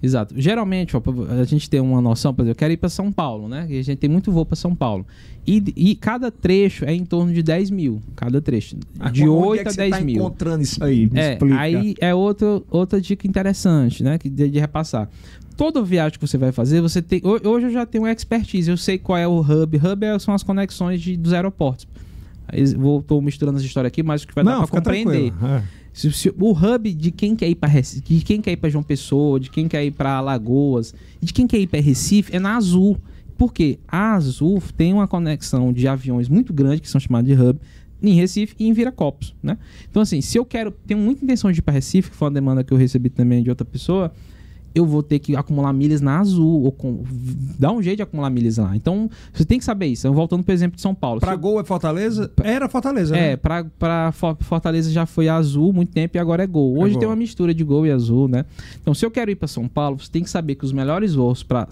Exato. 0.04 0.34
Geralmente, 0.38 0.97
ó, 0.97 1.02
a 1.39 1.43
gente 1.43 1.70
tem 1.70 1.80
uma 1.80 2.02
noção, 2.02 2.34
por 2.34 2.41
exemplo, 2.41 2.52
eu 2.54 2.56
quero 2.56 2.74
ir 2.74 2.78
para 2.78 2.89
São 2.89 3.12
Paulo, 3.12 3.47
né? 3.47 3.68
E 3.70 3.78
a 3.78 3.84
gente 3.84 3.99
tem 3.99 4.10
muito 4.10 4.32
voo 4.32 4.45
para 4.45 4.56
São 4.56 4.74
Paulo. 4.74 5.06
E, 5.45 5.64
e 5.76 5.95
cada 5.95 6.32
trecho 6.32 6.86
é 6.86 6.93
em 6.93 7.06
torno 7.06 7.32
de 7.34 7.43
10 7.43 7.70
mil. 7.70 8.02
Cada 8.16 8.41
trecho. 8.41 8.76
De 9.12 9.28
Onde 9.28 9.28
8 9.28 9.60
é 9.60 9.68
a 9.68 9.72
você 9.72 9.78
10 9.78 9.91
tá 9.91 10.02
mil. 10.02 10.16
encontrando 10.16 10.64
isso 10.64 10.84
aí? 10.84 11.08
Me 11.12 11.20
É, 11.20 11.32
explica. 11.34 11.60
aí 11.60 11.95
é 11.99 12.16
outra, 12.16 12.62
outra 12.70 12.99
dica 12.99 13.28
interessante, 13.28 14.04
né? 14.04 14.18
Que 14.18 14.30
de, 14.30 14.49
de 14.49 14.60
repassar. 14.60 15.08
Toda 15.56 15.84
viagem 15.84 16.18
que 16.18 16.26
você 16.28 16.38
vai 16.38 16.52
fazer, 16.52 16.82
você 16.82 17.02
tem. 17.02 17.22
ho- 17.24 17.47
Hoje 17.47 17.68
eu 17.68 17.72
já 17.72 17.86
tenho 17.86 18.08
expertise, 18.08 18.70
eu 18.72 18.78
sei 18.78 18.97
qual 18.97 19.18
é 19.18 19.28
o 19.28 19.39
hub. 19.39 19.78
Hub 19.78 20.04
é- 20.06 20.18
são 20.18 20.34
as 20.34 20.41
conexões 20.41 20.99
de, 21.02 21.16
dos 21.16 21.34
aeroportos. 21.34 21.88
Vou, 22.78 23.02
tô 23.02 23.22
misturando 23.22 23.58
as 23.60 23.64
histórias 23.64 23.89
aqui, 23.89 24.04
mas 24.04 24.24
o 24.24 24.28
que 24.28 24.34
vai 24.36 24.43
dar 24.43 24.52
Não, 24.52 24.58
para 24.60 24.68
fica 24.68 24.78
compreender. 24.80 25.32
tranquilo. 25.32 25.54
É. 25.54 25.64
Se- 25.94 26.12
se- 26.12 26.34
o 26.39 26.52
hub 26.52 26.94
de 26.94 27.12
quem 27.12 27.36
quer 27.36 27.50
ir 27.50 27.56
para 27.56 27.70
de 27.82 28.22
quem 28.24 28.42
quer 28.42 28.52
ir 28.54 28.58
para 28.58 28.70
João 28.70 28.84
Pessoa, 28.84 29.39
de 29.39 29.50
quem 29.50 29.68
quer 29.68 29.84
ir 29.86 29.92
para 29.92 30.14
Alagoas, 30.18 30.94
de 31.22 31.34
quem 31.34 31.46
quer 31.48 31.60
ir 31.60 31.68
para 31.68 31.82
Recife 31.82 32.36
é 32.36 32.39
na 32.39 32.56
Azul. 32.56 32.98
Por 33.38 33.54
quê? 33.54 33.80
A 33.88 34.14
Azul 34.14 34.62
tem 34.78 34.94
uma 34.94 35.08
conexão 35.08 35.74
de 35.74 35.88
aviões 35.88 36.30
muito 36.30 36.54
grande 36.54 36.82
que 36.82 36.89
são 36.89 37.00
chamados 37.02 37.28
de 37.28 37.42
hub 37.42 37.60
em 38.02 38.14
Recife 38.16 38.56
e 38.58 38.68
em 38.68 38.74
Viracopos, 38.74 39.36
né? 39.44 39.58
Então 39.89 40.02
assim, 40.02 40.22
se 40.22 40.38
eu 40.38 40.46
quero, 40.46 40.72
tenho 40.88 41.00
muita 41.00 41.24
intenção 41.24 41.52
de 41.52 41.60
ir 41.60 41.62
para 41.62 41.74
Recife, 41.74 42.10
que 42.10 42.16
foi 42.16 42.28
uma 42.28 42.34
demanda 42.34 42.64
que 42.64 42.72
eu 42.74 42.78
recebi 42.78 43.10
também 43.10 43.44
de 43.44 43.50
outra 43.50 43.66
pessoa, 43.66 44.12
eu 44.74 44.86
vou 44.86 45.03
ter 45.03 45.19
que 45.19 45.36
acumular 45.36 45.74
milhas 45.74 45.99
na 46.01 46.19
Azul 46.19 46.63
ou 46.63 46.72
com, 46.72 47.03
dar 47.59 47.72
um 47.72 47.82
jeito 47.82 47.97
de 47.97 48.03
acumular 48.03 48.30
milhas 48.30 48.57
lá. 48.57 48.76
Então, 48.76 49.09
você 49.34 49.43
tem 49.43 49.57
que 49.59 49.65
saber 49.65 49.88
isso. 49.88 50.07
Eu 50.07 50.13
voltando 50.13 50.43
pro 50.43 50.53
exemplo 50.53 50.76
de 50.76 50.82
São 50.82 50.95
Paulo. 50.95 51.19
Eu- 51.22 51.38
Gol 51.38 51.59
é 51.59 51.63
Fortaleza? 51.63 52.32
Era 52.43 52.69
Fortaleza, 52.69 53.15
é, 53.15 53.32
né? 53.32 53.38
pra 53.38 54.11
Fo- 54.11 54.38
Fortaleza 54.41 54.91
já 54.91 55.05
foi 55.05 55.28
azul 55.28 55.74
muito 55.74 55.91
tempo 55.91 56.15
e 56.15 56.19
agora 56.19 56.43
é 56.43 56.47
gol. 56.47 56.78
Hoje 56.80 56.95
É 56.95 56.99
tem 56.99 57.07
Gol. 57.07 57.09
uma 57.09 57.15
mistura 57.15 57.53
de 57.53 57.63
gol 57.63 57.86
e 57.86 57.91
azul, 57.91 58.28
né? 58.28 58.45
Então, 58.82 58.93
se 58.93 59.05
eu 59.05 59.11
quero 59.11 59.30
ir 59.32 59.36
pra 59.36 59.47
São 59.47 59.67
Paulo, 59.67 59.97
você 59.99 60.09
tem 60.11 60.24
que 60.24 60.30
saber 60.30 60.55
que 60.55 60.63
os 60.65 60.72
melhores 60.72 61.15
voos 61.15 61.43
pra 61.43 61.67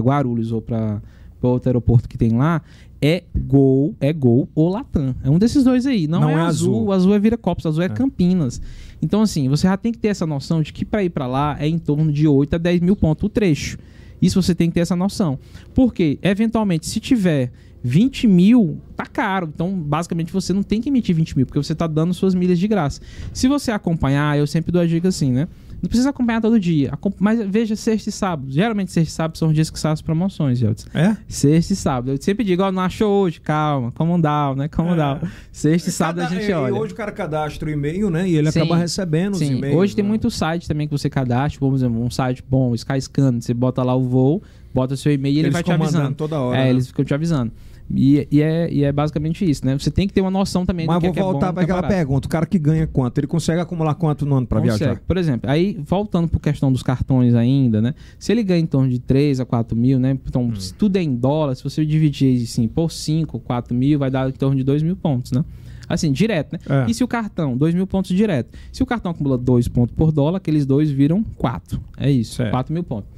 Guarulhos 0.00 0.52
ou 0.52 0.60
pra 0.62 1.00
outro 1.42 1.68
aeroporto 1.68 2.08
que 2.08 2.16
tem 2.16 2.30
lá 2.36 2.62
é 3.04 3.24
gol, 3.36 3.94
é 4.00 4.12
gol 4.12 4.48
ou 4.54 4.68
Latam. 4.68 5.14
É 5.24 5.28
um 5.28 5.36
desses 5.38 5.64
dois 5.64 5.86
aí. 5.86 6.06
Não, 6.06 6.20
Não 6.20 6.30
é, 6.30 6.34
é 6.34 6.36
azul. 6.36 6.72
azul. 6.74 6.84
O 6.86 6.92
azul 6.92 7.14
é 7.14 7.18
Viracopos, 7.18 7.66
azul 7.66 7.82
é, 7.82 7.86
É. 7.86 7.88
Campinas. 7.88 8.62
Então, 9.02 9.20
assim, 9.20 9.48
você 9.48 9.66
já 9.66 9.76
tem 9.76 9.90
que 9.90 9.98
ter 9.98 10.08
essa 10.08 10.24
noção 10.24 10.62
de 10.62 10.72
que 10.72 10.84
pra 10.84 11.02
ir 11.02 11.10
pra 11.10 11.26
lá 11.26 11.56
é 11.58 11.66
em 11.66 11.78
torno 11.78 12.12
de 12.12 12.28
8 12.28 12.54
a 12.54 12.58
10 12.58 12.80
mil 12.80 12.94
pontos 12.94 13.24
o 13.24 13.28
trecho. 13.28 13.76
Isso 14.22 14.40
você 14.40 14.54
tem 14.54 14.68
que 14.68 14.74
ter 14.74 14.80
essa 14.80 14.94
noção. 14.94 15.36
Porque, 15.74 16.20
eventualmente, 16.22 16.86
se 16.86 17.00
tiver 17.00 17.50
20 17.82 18.28
mil, 18.28 18.78
tá 18.96 19.04
caro. 19.04 19.50
Então, 19.52 19.76
basicamente, 19.76 20.32
você 20.32 20.52
não 20.52 20.62
tem 20.62 20.80
que 20.80 20.88
emitir 20.88 21.16
20 21.16 21.36
mil, 21.36 21.46
porque 21.46 21.58
você 21.58 21.74
tá 21.74 21.88
dando 21.88 22.14
suas 22.14 22.32
milhas 22.32 22.58
de 22.58 22.68
graça. 22.68 23.00
Se 23.32 23.48
você 23.48 23.72
acompanhar, 23.72 24.38
eu 24.38 24.46
sempre 24.46 24.70
dou 24.70 24.80
a 24.80 24.86
dica 24.86 25.08
assim, 25.08 25.32
né? 25.32 25.48
Não 25.82 25.88
precisa 25.88 26.10
acompanhar 26.10 26.40
todo 26.40 26.60
dia. 26.60 26.92
Mas 27.18 27.40
veja 27.44 27.74
sexta 27.74 28.08
e 28.08 28.12
sábado. 28.12 28.48
Geralmente, 28.52 28.92
sexta 28.92 29.10
e 29.10 29.14
sábado 29.16 29.36
são 29.36 29.48
os 29.48 29.54
dias 29.54 29.68
que 29.68 29.78
saem 29.80 29.92
as 29.94 30.00
promoções, 30.00 30.56
Geltz. 30.60 30.86
É? 30.94 31.16
Sexta 31.26 31.72
e 31.72 31.76
sábado. 31.76 32.12
Eu 32.12 32.22
sempre 32.22 32.44
digo, 32.44 32.62
ó, 32.62 32.70
não 32.70 32.82
achou 32.82 33.24
hoje, 33.24 33.40
calma, 33.40 33.90
calma 33.90 34.16
down, 34.20 34.54
né? 34.54 34.68
Calma 34.68 34.92
É. 34.92 34.96
down. 34.96 35.18
Sexta 35.50 35.88
e 35.88 35.92
sábado 35.92 36.20
a 36.20 36.28
Cada- 36.28 36.36
gente 36.36 36.48
e 36.48 36.54
olha. 36.54 36.72
hoje 36.72 36.92
o 36.92 36.96
cara 36.96 37.10
cadastra 37.10 37.68
o 37.68 37.72
e-mail, 37.72 38.10
né? 38.10 38.28
E 38.28 38.36
ele 38.36 38.52
Sim. 38.52 38.60
acaba 38.60 38.76
recebendo 38.76 39.32
os 39.32 39.38
Sim, 39.40 39.56
e-mails. 39.56 39.76
hoje 39.76 39.96
tem 39.96 40.04
né? 40.04 40.08
muito 40.08 40.30
site 40.30 40.68
também 40.68 40.86
que 40.86 40.92
você 40.96 41.10
cadastra, 41.10 41.58
por 41.58 41.74
exemplo, 41.74 42.00
um 42.00 42.10
site 42.10 42.44
bom, 42.48 42.72
Skyscanner, 42.76 43.42
você 43.42 43.52
bota 43.52 43.82
lá 43.82 43.96
o 43.96 44.04
voo, 44.04 44.40
bota 44.72 44.94
seu 44.96 45.12
e-mail 45.12 45.34
e 45.34 45.38
ele 45.40 45.50
vai 45.50 45.64
te 45.64 45.72
avisando. 45.72 46.14
toda 46.14 46.38
hora. 46.40 46.58
É, 46.58 46.64
né? 46.64 46.70
eles 46.70 46.86
ficam 46.86 47.04
te 47.04 47.12
avisando. 47.12 47.50
E, 47.90 48.26
e 48.30 48.40
é, 48.40 48.72
e 48.72 48.84
é 48.84 48.92
basicamente 48.92 49.48
isso, 49.48 49.66
né? 49.66 49.76
Você 49.78 49.90
tem 49.90 50.06
que 50.08 50.14
ter 50.14 50.20
uma 50.22 50.30
noção 50.30 50.64
também 50.64 50.86
Mas 50.86 50.96
do 50.96 51.00
que 51.00 51.06
vou 51.06 51.10
é 51.10 51.14
que 51.14 51.20
é 51.20 51.22
voltar 51.22 51.50
do 51.50 51.54
para 51.54 51.64
que 51.64 51.70
é 51.70 51.74
aquela 51.74 51.82
barato. 51.82 51.94
pergunta. 51.98 52.26
O 52.26 52.30
cara 52.30 52.46
que 52.46 52.58
ganha 52.58 52.86
quanto? 52.86 53.18
Ele 53.18 53.26
consegue 53.26 53.60
acumular 53.60 53.94
quanto 53.94 54.24
no 54.24 54.36
ano 54.36 54.46
para 54.46 54.60
viajar? 54.60 54.98
Por 55.06 55.16
exemplo, 55.16 55.50
aí 55.50 55.78
voltando 55.84 56.26
para 56.28 56.40
questão 56.40 56.72
dos 56.72 56.82
cartões 56.82 57.34
ainda, 57.34 57.82
né? 57.82 57.94
Se 58.18 58.32
ele 58.32 58.42
ganha 58.42 58.60
em 58.60 58.66
torno 58.66 58.88
de 58.88 58.98
3 58.98 59.40
a 59.40 59.44
4 59.44 59.76
mil, 59.76 59.98
né? 59.98 60.12
Então, 60.26 60.44
Hum. 60.44 60.54
se 60.56 60.72
tudo 60.74 60.96
é 60.96 61.02
em 61.02 61.14
dólar, 61.14 61.54
se 61.54 61.62
você 61.64 61.84
dividir 61.84 62.42
assim, 62.42 62.66
por 62.66 62.90
5, 62.90 63.38
4 63.40 63.74
mil, 63.74 63.98
vai 63.98 64.10
dar 64.10 64.28
em 64.28 64.32
torno 64.32 64.56
de 64.56 64.64
2 64.64 64.82
mil 64.82 64.96
pontos, 64.96 65.32
né? 65.32 65.44
Assim, 65.88 66.10
direto, 66.10 66.54
né? 66.54 66.58
É. 66.86 66.90
E 66.90 66.94
se 66.94 67.04
o 67.04 67.08
cartão, 67.08 67.54
2 67.56 67.74
mil 67.74 67.86
pontos 67.86 68.16
direto. 68.16 68.56
Se 68.72 68.82
o 68.82 68.86
cartão 68.86 69.10
acumula 69.10 69.36
2 69.36 69.68
pontos 69.68 69.94
por 69.94 70.10
dólar, 70.10 70.38
aqueles 70.38 70.64
dois 70.64 70.90
viram 70.90 71.22
4. 71.36 71.78
É 71.98 72.10
isso, 72.10 72.36
Certo. 72.36 72.50
4 72.52 72.72
mil 72.72 72.82
pontos. 72.82 73.11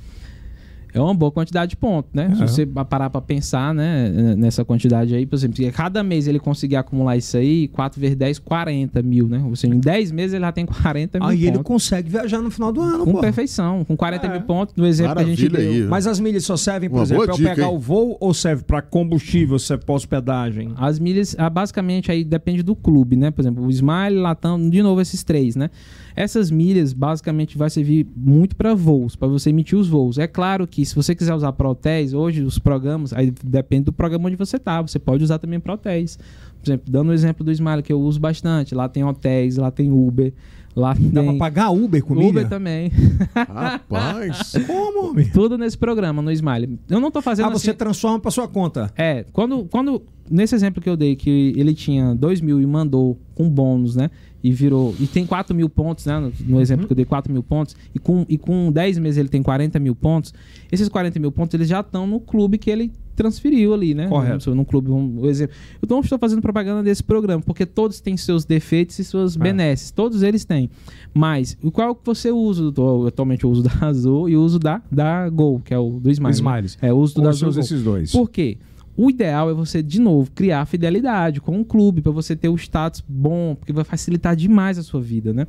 É 0.95 1.01
uma 1.01 1.12
boa 1.12 1.32
quantidade 1.32 1.70
de 1.70 1.76
pontos, 1.76 2.11
né? 2.14 2.28
É. 2.30 2.34
Se 2.36 2.40
você 2.42 2.64
parar 2.66 3.11
pra 3.11 3.20
pensar, 3.20 3.74
né, 3.74 4.34
nessa 4.36 4.64
quantidade 4.64 5.12
aí, 5.14 5.26
por 5.26 5.34
exemplo, 5.34 5.57
se 5.57 5.68
cada 5.72 6.03
mês 6.05 6.28
ele 6.28 6.38
conseguir 6.38 6.76
acumular 6.76 7.16
isso 7.16 7.36
aí, 7.36 7.66
4 7.68 8.01
vezes 8.01 8.16
10, 8.16 8.38
40 8.38 9.03
mil, 9.03 9.28
né? 9.28 9.42
Ou 9.45 9.57
seja, 9.57 9.74
em 9.74 9.78
10 9.80 10.12
meses 10.12 10.34
ele 10.34 10.45
já 10.45 10.53
tem 10.53 10.64
40 10.64 11.18
mil 11.18 11.28
Aí 11.28 11.42
ele 11.42 11.53
pontos. 11.59 11.66
consegue 11.66 12.09
viajar 12.09 12.40
no 12.40 12.51
final 12.51 12.72
do 12.72 12.80
ano, 12.80 13.05
Com 13.05 13.12
pô. 13.12 13.20
perfeição, 13.20 13.84
com 13.84 13.97
40 13.97 14.26
É. 14.26 14.30
mil 14.30 14.42
pontos, 14.42 14.74
no 14.76 14.86
exemplo 14.86 15.16
que 15.16 15.22
a 15.22 15.24
gente 15.24 15.42
Maravilha 15.51 15.70
deu. 15.72 15.82
aí. 15.84 15.88
Mas 15.90 16.07
as 16.07 16.20
milhas 16.20 16.45
só 16.45 16.57
servem, 16.57 16.88
por 16.88 16.97
Uma 16.99 17.03
exemplo, 17.03 17.26
para 17.26 17.36
pegar 17.36 17.68
hein? 17.68 17.74
o 17.74 17.78
voo 17.78 18.16
ou 18.20 18.32
serve 18.32 18.62
para 18.62 18.80
combustível, 18.80 19.59
se 19.59 19.72
é 19.74 19.76
pós-hospedagem? 19.76 20.72
As 20.76 20.99
milhas, 21.01 21.34
ah, 21.38 21.51
basicamente, 21.51 22.12
aí 22.12 22.22
depende 22.22 22.62
do 22.62 22.76
clube, 22.76 23.16
né? 23.16 23.30
Por 23.32 23.40
exemplo, 23.42 23.64
o 23.66 23.70
Smile, 23.70 24.16
Latam, 24.20 24.70
de 24.70 24.82
novo 24.82 25.01
esses 25.01 25.24
três, 25.24 25.57
né? 25.57 25.70
Essas 26.16 26.50
milhas, 26.50 26.92
basicamente, 26.92 27.58
vai 27.58 27.68
servir 27.70 28.06
muito 28.16 28.54
para 28.54 28.74
voos, 28.74 29.16
para 29.16 29.26
você 29.28 29.50
emitir 29.50 29.76
os 29.78 29.88
voos. 29.88 30.16
É 30.18 30.26
claro 30.26 30.66
que 30.66 30.84
se 30.86 30.94
você 30.94 31.14
quiser 31.14 31.34
usar 31.34 31.52
para 31.52 31.68
hotéis, 31.68 32.12
hoje 32.14 32.42
os 32.42 32.58
programas, 32.58 33.12
aí 33.12 33.32
depende 33.42 33.84
do 33.86 33.92
programa 33.92 34.26
onde 34.28 34.36
você 34.36 34.58
tá, 34.58 34.80
você 34.80 34.98
pode 34.98 35.24
usar 35.24 35.38
também 35.38 35.58
para 35.58 35.74
hotéis. 35.74 36.16
Por 36.62 36.68
exemplo, 36.70 36.90
dando 36.90 37.08
o 37.08 37.12
exemplo 37.12 37.44
do 37.44 37.50
Smile, 37.52 37.82
que 37.82 37.92
eu 37.92 38.00
uso 38.00 38.20
bastante, 38.20 38.74
lá 38.74 38.88
tem 38.88 39.02
hotéis, 39.04 39.56
lá 39.56 39.70
tem 39.70 39.90
Uber, 39.90 40.32
lá 40.74 40.94
Dá 40.94 41.20
tem 41.20 41.30
para 41.30 41.38
pagar 41.38 41.70
Uber 41.70 42.02
com 42.02 42.14
Uber 42.14 42.26
milha? 42.32 42.44
também. 42.48 42.90
Rapaz. 43.34 44.52
Como, 44.66 45.10
homem? 45.10 45.28
Tudo 45.30 45.58
nesse 45.58 45.76
programa, 45.76 46.22
no 46.22 46.30
Smile. 46.32 46.78
Eu 46.88 47.00
não 47.00 47.10
tô 47.10 47.20
fazendo 47.20 47.46
Ah, 47.46 47.50
você 47.50 47.70
assim- 47.70 47.78
transforma 47.78 48.18
para 48.20 48.30
sua 48.30 48.48
conta. 48.48 48.92
É, 48.96 49.24
quando, 49.32 49.64
quando. 49.64 50.02
Nesse 50.30 50.54
exemplo 50.54 50.80
que 50.82 50.88
eu 50.88 50.96
dei, 50.96 51.14
que 51.16 51.52
ele 51.54 51.74
tinha 51.74 52.14
2 52.14 52.40
mil 52.40 52.58
e 52.60 52.66
mandou 52.66 53.18
com 53.34 53.46
bônus, 53.48 53.94
né? 53.94 54.10
E 54.45 54.53
virou. 54.53 54.95
E 55.01 55.07
tem 55.07 55.24
4 55.24 55.57
mil 55.57 55.70
pontos, 55.70 56.05
né? 56.05 56.20
No, 56.20 56.30
no 56.47 56.61
exemplo 56.61 56.86
que 56.86 56.92
eu 56.92 56.97
dei, 56.97 57.07
4 57.07 57.32
mil 57.32 57.42
pontos. 57.42 57.74
E 57.95 57.99
com, 57.99 58.26
e 58.28 58.36
com 58.36 58.70
10 58.70 58.99
meses 58.99 59.16
ele 59.16 59.30
tem 59.30 59.42
40 59.42 59.78
mil 59.80 59.95
pontos. 59.95 60.34
Esses 60.70 60.86
40 60.86 61.18
mil 61.18 61.32
pontos, 61.32 61.55
eles 61.55 61.66
já 61.66 61.80
estão 61.80 62.07
no 62.07 62.20
clube 62.20 62.59
que 62.59 62.70
ele 62.70 62.92
transferiu 63.16 63.72
ali, 63.72 63.95
né? 63.95 64.07
Correto. 64.07 64.51
No, 64.51 64.57
no 64.57 64.64
clube, 64.66 64.90
um, 64.90 65.22
um 65.22 65.26
exemplo. 65.26 65.55
Eu 65.80 65.86
não 65.88 66.01
estou 66.01 66.18
fazendo 66.18 66.42
propaganda 66.42 66.82
desse 66.82 67.03
programa, 67.03 67.42
porque 67.42 67.64
todos 67.64 68.01
têm 68.01 68.16
seus 68.18 68.45
defeitos 68.45 68.99
e 68.99 69.05
suas 69.05 69.34
É. 69.34 69.38
benesses. 69.38 69.90
Todos 69.90 70.22
eles 70.22 70.45
têm. 70.45 70.68
Mas, 71.14 71.57
o 71.62 71.70
qual 71.70 71.95
que 71.95 72.05
você 72.05 72.30
usa? 72.30 72.70
Eu, 72.76 73.07
atualmente 73.07 73.45
eu 73.45 73.51
uso 73.51 73.62
da 73.62 73.72
Azul 73.86 74.28
e 74.28 74.36
uso 74.36 74.59
da, 74.59 74.82
da 74.92 75.26
Gol, 75.30 75.61
que 75.64 75.72
é 75.72 75.78
o 75.78 75.99
do 76.01 76.11
Smiles. 76.11 76.40
né? 76.40 76.51
Smiles. 76.51 76.78
É, 76.82 76.90
eu 76.90 76.99
uso 76.99 77.14
do 77.14 77.22
da 77.22 77.30
Azul. 77.30 77.49
esses 77.49 77.82
dois. 77.82 78.12
Por 78.12 78.28
quê? 78.28 78.59
O 78.97 79.11
ideal 79.11 79.51
é 79.51 79.55
você, 79.55 79.82
de 79.82 80.01
novo, 80.01 80.30
criar 80.32 80.64
fidelidade 80.66 81.40
com 81.40 81.61
o 81.61 81.64
clube, 81.64 82.01
para 82.01 82.12
você 82.12 82.36
ter 82.36 82.49
o 82.49 82.55
status 82.55 83.03
bom, 83.09 83.55
porque 83.57 83.72
vai 83.72 83.84
facilitar 83.84 84.36
demais 84.36 84.78
a 84.78 84.82
sua 84.82 85.01
vida, 85.01 85.32
né? 85.32 85.47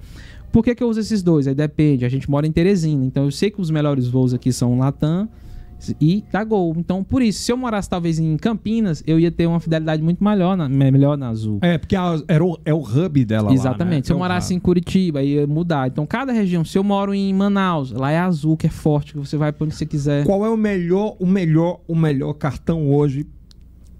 Por 0.52 0.64
que, 0.64 0.74
que 0.74 0.82
eu 0.82 0.88
uso 0.89 1.00
esses 1.00 1.22
dois? 1.22 1.48
Aí 1.48 1.54
depende. 1.54 2.06
A 2.06 2.10
gente 2.10 2.30
mora 2.30 2.48
em 2.48 2.52
Teresina, 2.52 3.06
então 3.06 3.26
eu 3.26 3.32
sei 3.32 3.52
que 3.52 3.62
os 3.62 3.70
melhores 3.70 4.08
voos 4.08 4.34
aqui 4.34 4.52
são 4.54 4.80
Latam 4.80 5.28
e 6.02 6.24
da 6.32 6.43
Gol. 6.43 6.74
Então, 6.78 7.04
por 7.04 7.22
isso, 7.22 7.43
se 7.43 7.52
eu 7.52 7.58
morasse 7.58 7.88
talvez 7.89 8.18
em 8.18 8.36
Campinas, 8.38 9.04
eu 9.06 9.20
ia 9.20 9.30
ter 9.30 9.46
uma 9.46 9.60
fidelidade 9.60 10.02
muito 10.02 10.24
melhor 10.24 10.56
na, 10.58 10.68
melhor 10.70 11.16
na 11.18 11.28
Azul. 11.30 11.60
É, 11.62 11.78
porque 11.78 11.96
a- 11.96 12.20
era 12.28 12.43
o, 12.43 12.58
é 12.66 12.74
o 12.74 12.80
hub 12.80 13.26
dela 13.26 13.54
Exatamente. 13.54 13.84
lá, 13.91 13.98
né? 13.98 14.04
Se 14.06 14.12
eu 14.14 14.16
É 14.16 14.20
morasse 14.20 14.54
em 14.56 14.60
Curitiba, 14.60 15.22
ia 15.22 15.46
mudar. 15.46 15.88
Então, 15.89 16.06
cada 16.08 16.32
região, 16.32 16.64
se 16.66 16.78
eu 16.78 16.84
moro 16.84 17.14
em 17.14 17.32
Manaus, 17.34 17.91
lá 17.91 18.10
é 18.10 18.18
azul, 18.18 18.56
que 18.58 18.66
é 18.66 18.70
forte, 18.70 19.12
que 19.14 19.20
você 19.20 19.36
vai 19.38 19.52
pra 19.52 19.66
onde 19.66 19.76
você 19.76 19.86
quiser. 19.86 20.26
Qual 20.26 20.43
é 20.46 20.50
o 20.50 20.58
melhor, 20.58 21.18
o 21.20 21.26
melhor, 21.28 21.82
o 21.88 21.93
melhor 21.96 22.34
cartão 22.34 22.89
hoje 22.91 23.28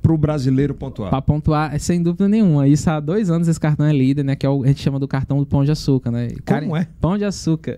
pro 0.06 0.18
brasileiro 0.18 0.76
pontuar? 0.76 1.10
Pra 1.10 1.20
pontuar, 1.20 1.74
é 1.74 1.80
sem 1.80 2.02
dúvida 2.04 2.30
nenhuma. 2.30 2.68
Isso 2.68 2.88
há 2.90 3.00
dois 3.00 3.32
anos 3.32 3.48
esse 3.48 3.60
cartão 3.60 3.86
é 3.88 3.92
líder, 3.92 4.24
né? 4.24 4.36
Que 4.36 4.46
é 4.46 4.50
o, 4.50 4.64
a 4.64 4.68
gente 4.68 4.80
chama 4.82 5.00
do 5.00 5.08
cartão 5.08 5.40
do 5.40 5.46
Pão 5.48 5.64
de 5.66 5.72
Açúcar, 5.72 6.12
né? 6.12 6.28
Como 6.46 6.78
é? 6.78 6.88
Pão 7.02 7.18
de 7.18 7.26
Açúcar. 7.26 7.78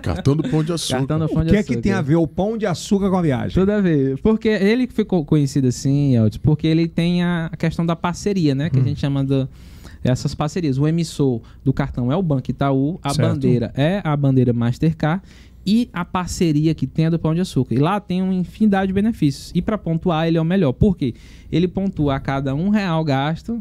Cartão 0.00 0.36
do 0.36 0.44
Pão 0.48 0.62
de 0.62 0.70
Açúcar. 0.72 0.98
Cartão 0.98 1.18
do 1.18 1.28
Pão 1.28 1.42
O 1.42 1.44
de 1.44 1.50
que 1.50 1.56
é 1.56 1.58
Açúcar. 1.60 1.74
que 1.74 1.82
tem 1.82 1.92
a 1.92 2.00
ver 2.00 2.14
o 2.14 2.26
pão 2.26 2.56
de 2.56 2.66
açúcar 2.66 3.10
com 3.10 3.16
a 3.16 3.22
viagem? 3.22 3.54
Tudo 3.58 3.70
a 3.72 3.80
ver. 3.80 4.16
Porque 4.22 4.48
ele 4.48 4.86
ficou 4.86 5.24
conhecido 5.24 5.66
assim, 5.66 6.14
Elton, 6.16 6.38
porque 6.40 6.68
ele 6.68 6.86
tem 6.86 7.24
a 7.24 7.50
questão 7.58 7.84
da 7.84 7.96
parceria, 7.96 8.54
né? 8.54 8.66
Hum. 8.66 8.70
Que 8.70 8.78
a 8.78 8.82
gente 8.82 9.00
chama 9.00 9.24
de 9.24 9.48
essas 10.04 10.34
parcerias. 10.36 10.78
O 10.78 10.86
emissor 10.86 11.40
do 11.64 11.72
cartão 11.72 12.12
é 12.12 12.16
o 12.16 12.22
Banco 12.22 12.48
Itaú, 12.48 13.00
a 13.02 13.12
Certo. 13.12 13.28
bandeira 13.28 13.72
é 13.74 14.00
a 14.04 14.16
bandeira 14.16 14.52
Mastercard 14.52 15.20
e 15.66 15.90
a 15.92 16.04
parceria 16.04 16.74
que 16.74 16.86
tem 16.86 17.06
é 17.06 17.10
do 17.10 17.18
Pão 17.18 17.34
de 17.34 17.40
Açúcar. 17.40 17.74
E 17.74 17.78
lá 17.78 17.98
tem 17.98 18.22
uma 18.22 18.32
infinidade 18.32 18.86
de 18.86 18.92
benefícios. 18.92 19.50
E 19.54 19.60
para 19.60 19.76
pontuar, 19.76 20.28
ele 20.28 20.38
é 20.38 20.40
o 20.40 20.44
melhor. 20.44 20.72
Por 20.72 20.96
quê? 20.96 21.14
Ele 21.50 21.66
pontua 21.66 22.14
a 22.14 22.20
cada 22.20 22.54
um 22.54 22.68
real 22.68 23.02
gasto, 23.02 23.54
a 23.54 23.60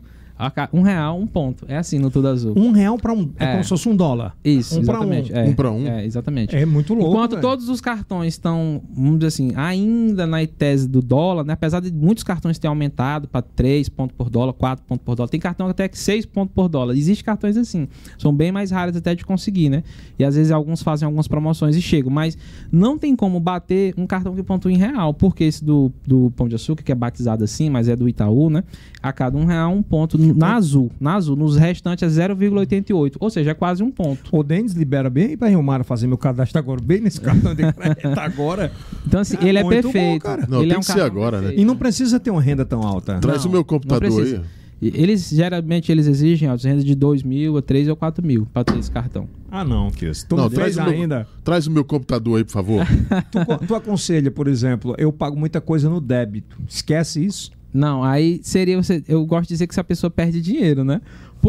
um 0.74 0.82
real, 0.82 1.18
um 1.20 1.26
ponto. 1.28 1.66
É 1.68 1.78
assim 1.78 1.98
no 2.00 2.10
Tudo 2.12 2.28
Azul. 2.28 2.54
Um 2.58 2.72
real 2.72 2.98
pra 2.98 3.14
um. 3.14 3.32
É, 3.40 3.46
É. 3.46 3.52
como 3.52 3.64
se 3.64 3.70
fosse 3.70 3.88
um 3.90 3.96
dólar. 3.96 4.36
Isso, 4.44 4.80
um 4.80 4.84
pra 4.84 4.96
exatamente. 4.96 5.32
um. 5.32 5.36
É, 5.36 5.44
Um 5.46 5.54
pra 5.54 5.72
um. 5.72 5.88
É, 5.88 6.06
exatamente. 6.06 6.56
É 6.56 6.66
muito 6.66 6.94
louco. 6.94 7.12
Enquanto 7.12 7.32
velho. 7.32 7.42
todos 7.42 7.70
os 7.70 7.80
cartões 7.80 8.34
estão, 8.34 8.82
vamos 8.94 9.20
dizer 9.20 9.28
assim, 9.28 9.52
ainda 9.56 10.28
na 10.28 10.46
tese 10.46 10.88
do 10.88 11.02
dólar, 11.02 11.44
né? 11.46 11.54
apesar 11.54 11.80
de 11.80 11.92
muitos 11.94 12.24
cartões 12.24 12.60
terem 12.60 12.70
aumentado 12.70 13.28
para 13.28 13.42
3 13.42 13.88
pontos 13.90 14.16
por 14.18 14.30
dólar, 14.30 14.54
4 14.54 14.84
pontos 14.86 15.04
por 15.06 15.16
dólar, 15.16 15.30
tem 15.30 15.40
cartão 15.40 15.68
até 15.68 15.88
que 15.88 15.98
6 15.98 16.26
pontos 16.26 16.54
por 16.54 16.68
dólar. 16.68 16.94
Existem 16.96 17.24
cartões 17.26 17.56
assim, 17.58 17.88
são 18.18 18.34
bem 18.34 18.52
mais 18.52 18.72
raros 18.72 18.96
até 18.96 19.16
de 19.16 19.26
conseguir, 19.26 19.70
né? 19.70 19.84
E 20.20 20.24
às 20.26 20.36
vezes 20.36 20.52
alguns 20.52 20.82
fazem 20.84 21.06
algumas 21.06 21.28
promoções 21.28 21.76
e 21.76 21.82
chegam, 21.82 22.12
mas 22.12 22.38
não 22.72 22.98
tem 22.98 23.16
como 23.16 23.40
bater 23.40 23.94
um 23.98 24.06
cartão 24.06 24.36
que 24.36 24.44
pontua 24.44 24.72
em 24.72 24.78
real, 24.78 25.14
porque 25.14 25.44
esse 25.46 25.64
do, 25.64 25.92
do 26.06 26.32
Pão 26.36 26.48
de 26.48 26.56
Açúcar, 26.56 26.84
que 26.84 26.92
é 26.92 26.96
batizado 26.96 27.44
assim, 27.44 27.70
mas 27.70 27.88
é 27.88 27.96
do 27.96 28.08
Itaú, 28.10 28.50
né? 28.50 28.64
A 29.02 29.14
cada 29.14 29.38
um 29.38 29.46
real, 29.46 29.72
um 29.72 29.82
ponto 29.84 30.18
na 30.34 30.56
azul. 30.56 30.92
Na 31.00 31.16
azul, 31.16 31.36
nos 31.36 31.56
restantes 31.58 32.18
é 32.18 32.28
0,88, 32.30 33.16
ou 33.20 33.30
seja, 33.30 33.52
é 33.52 33.54
quase 33.54 33.84
um 33.84 33.92
ponto. 33.92 34.24
O 34.32 34.44
Denis 34.44 34.74
libera 34.74 35.10
bem 35.10 35.26
aí 35.28 35.38
pra 35.38 35.48
Rio 35.50 35.62
Mara 35.64 35.84
fazer 35.84 36.08
meu 36.08 36.18
cadastro 36.18 36.58
agora, 36.60 36.82
bem 36.82 37.02
nesse 37.02 37.20
cartão 37.22 37.54
de 37.54 37.72
crédito 37.74 38.08
agora. 38.20 38.72
Então, 39.06 39.20
assim, 39.20 39.38
É 39.42 39.48
ele 39.48 39.58
é 39.60 39.64
muito 39.64 39.84
bom, 39.88 39.92
perfeito. 39.94 40.22
cara. 40.24 40.46
Não, 40.50 40.60
ele 40.60 40.68
tem 40.70 40.76
é 40.76 40.78
um 40.78 40.82
que 40.82 40.86
ser 40.86 41.02
agora, 41.02 41.38
né? 41.38 41.42
perfeito. 41.48 41.62
E 41.62 41.66
não 41.66 41.76
precisa 41.76 42.20
ter 42.20 42.32
uma 42.32 42.42
renda 42.42 42.66
tão 42.66 42.82
alta. 42.82 43.20
Traz 43.20 43.44
Não, 43.44 43.50
o 43.50 43.54
meu 43.54 43.64
computador 43.66 44.22
aí. 44.24 44.42
Eles 44.82 45.30
geralmente 45.30 45.90
eles 45.90 46.06
exigem 46.06 46.50
ó, 46.52 46.56
renda 46.56 46.84
de 46.84 46.94
2 46.94 47.24
mil 47.24 47.58
a 47.58 47.62
3 47.62 47.88
ou 47.88 47.96
4 47.96 48.24
mil 48.24 48.46
para 48.54 48.64
ter 48.66 48.78
esse 48.78 48.92
cartão. 48.92 49.28
Ah, 49.50 49.64
não, 49.64 49.90
Kiss. 49.90 50.26
Tu 50.28 50.36
Não, 50.36 50.50
traz 50.50 50.76
o 50.78 50.84
meu- 50.84 50.92
ainda. 50.92 51.26
Traz 51.46 51.66
o 51.66 51.72
meu 51.72 51.86
computador 51.86 52.38
aí, 52.38 52.44
por 52.44 52.52
favor. 52.52 52.86
Tu, 53.32 53.68
tu 53.68 53.74
aconselha, 53.74 54.30
por 54.30 54.48
exemplo, 54.50 54.94
eu 54.98 55.14
pago 55.14 55.38
muita 55.40 55.62
coisa 55.62 55.90
no 55.90 56.02
débito. 56.02 56.58
Esquece 56.68 57.24
isso. 57.26 57.52
Não, 57.76 58.06
aí 58.06 58.40
seria 58.42 58.82
você. 58.82 59.04
Eu 59.06 59.26
gosto 59.26 59.50
de 59.50 59.56
dizer 59.56 59.68
que 59.68 59.74
se 59.74 59.80
a 59.82 59.84
pessoa 59.84 60.10
perde 60.10 60.42
dinheiro, 60.42 60.86
né? 60.86 61.02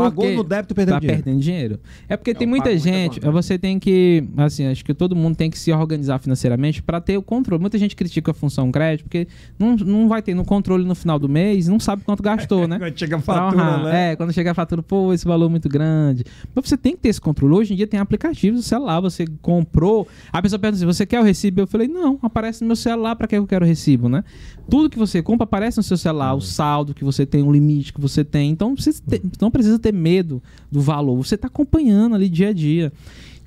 Pagou 0.05 0.30
no 0.32 0.44
débito, 0.44 0.74
perdeu 0.74 0.94
tá 0.94 1.01
dinheiro. 1.01 1.22
perdendo 1.22 1.40
dinheiro. 1.42 1.80
É 2.09 2.16
porque 2.16 2.30
Eu 2.30 2.34
tem 2.34 2.47
muita 2.47 2.70
muita 2.70 2.78
gente, 2.82 3.20
conta. 3.20 3.30
você 3.32 3.59
tem 3.59 3.78
que, 3.78 4.24
assim, 4.36 4.66
acho 4.66 4.84
que 4.84 4.92
todo 4.94 5.14
mundo 5.16 5.36
tem 5.36 5.51
que 5.51 5.59
se 5.59 5.72
organizar 5.72 6.18
financeiramente 6.18 6.82
para 6.82 7.01
ter 7.01 7.16
o 7.16 7.22
controle. 7.22 7.61
Muita 7.61 7.78
gente 7.78 7.94
critica 7.97 8.30
a 8.30 8.34
função 8.34 8.70
crédito 8.72 9.05
porque 9.05 9.26
não, 9.59 9.76
não 9.76 10.09
vai 10.09 10.22
ter 10.22 10.34
no 10.34 10.44
controle 10.44 10.84
no 10.84 10.94
final 10.94 11.18
do 11.18 11.28
mês, 11.28 11.68
não 11.68 11.78
sabe 11.80 12.03
quanto 12.05 12.22
gastou, 12.22 12.66
né? 12.66 12.78
Quando 12.86 12.99
chega 12.99 13.16
a 13.16 13.20
fatura, 13.20 13.78
né? 13.84 14.12
É, 14.12 14.16
quando 14.16 14.32
chega 14.32 14.51
a 14.51 14.55
fatura, 14.55 14.82
pô, 14.82 15.12
esse 15.12 15.24
valor 15.24 15.47
é 15.47 15.49
muito 15.49 15.68
grande. 15.68 16.24
Mas 16.55 16.68
você 16.68 16.76
tem 16.76 16.94
que 16.94 17.03
ter 17.03 17.09
esse 17.11 17.20
controle. 17.20 17.55
Hoje 17.55 17.72
em 17.74 17.76
dia 17.76 17.86
tem 17.86 17.99
aplicativos 18.01 18.61
do 18.61 18.62
celular, 18.64 19.01
você 19.01 19.24
comprou. 19.42 20.07
A 20.32 20.40
pessoa 20.42 20.59
pergunta 20.59 20.76
assim: 20.78 20.86
você 20.86 21.07
quer 21.07 21.20
o 21.20 21.22
recibo? 21.22 21.61
Eu 21.61 21.66
falei: 21.66 21.88
não, 21.88 22.18
aparece 22.22 22.61
no 22.62 22.66
meu 22.68 22.76
celular, 22.76 23.16
pra 23.16 23.26
que 23.26 23.36
eu 23.36 23.47
quero 23.47 23.64
o 23.64 23.68
recibo, 23.68 24.09
né? 24.09 24.24
Tudo 24.68 24.90
que 24.90 24.99
você 24.99 25.22
compra 25.22 25.44
aparece 25.44 25.76
no 25.76 25.82
seu 25.82 25.97
celular, 25.97 26.32
Uhum. 26.32 26.38
o 26.38 26.40
saldo 26.40 26.94
que 26.94 27.05
você 27.05 27.24
tem, 27.24 27.42
o 27.42 27.53
limite 27.53 27.92
que 27.92 28.01
você 28.01 28.24
tem. 28.24 28.51
Então 28.51 28.74
você 28.76 28.92
te- 28.92 29.22
não 29.40 29.51
precisa 29.51 29.78
ter 29.78 29.86
medo 29.93 30.43
do 30.70 30.80
valor, 30.80 31.16
você 31.16 31.37
tá 31.37 31.49
acompanhando 31.49 32.14
ali 32.14 32.28
dia 32.28 32.49
a 32.49 32.53
dia. 32.53 32.93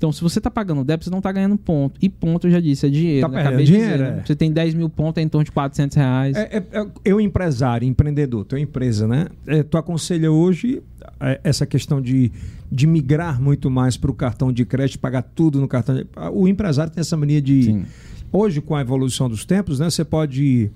Então, 0.00 0.10
se 0.10 0.22
você 0.22 0.40
tá 0.40 0.50
pagando 0.50 0.82
débito, 0.82 1.04
você 1.04 1.10
não 1.10 1.20
tá 1.20 1.30
ganhando 1.30 1.58
ponto. 1.58 1.98
E 2.00 2.08
ponto, 2.08 2.46
eu 2.46 2.50
já 2.50 2.58
disse, 2.58 2.86
é 2.86 2.88
dinheiro. 2.88 3.20
Tá 3.20 3.28
né? 3.28 3.34
perdendo 3.34 3.48
Acabei 3.48 3.66
dinheiro, 3.66 3.92
dizer, 3.98 4.10
né? 4.12 4.18
é. 4.20 4.26
Você 4.26 4.34
tem 4.34 4.50
10 4.50 4.74
mil 4.74 4.88
pontos, 4.88 5.20
é 5.20 5.22
em 5.22 5.28
torno 5.28 5.44
de 5.44 5.52
400 5.52 5.94
reais. 5.94 6.36
É, 6.38 6.56
é, 6.56 6.64
é, 6.72 6.86
eu, 7.04 7.20
empresário, 7.20 7.86
empreendedor, 7.86 8.46
tua 8.46 8.58
empresa, 8.58 9.06
né? 9.06 9.26
É, 9.46 9.62
tu 9.62 9.76
aconselha 9.76 10.32
hoje 10.32 10.82
é, 11.20 11.38
essa 11.44 11.66
questão 11.66 12.00
de, 12.00 12.32
de 12.72 12.86
migrar 12.86 13.42
muito 13.42 13.70
mais 13.70 13.98
para 13.98 14.10
o 14.10 14.14
cartão 14.14 14.50
de 14.50 14.64
crédito, 14.64 14.98
pagar 14.98 15.20
tudo 15.20 15.60
no 15.60 15.68
cartão 15.68 15.94
de... 15.94 16.06
O 16.32 16.48
empresário 16.48 16.90
tem 16.90 17.02
essa 17.02 17.14
mania 17.14 17.42
de. 17.42 17.64
Sim. 17.64 17.84
Hoje, 18.32 18.62
com 18.62 18.74
a 18.74 18.80
evolução 18.80 19.28
dos 19.28 19.44
tempos, 19.44 19.80
né? 19.80 19.90
Você 19.90 20.02
pode 20.02 20.70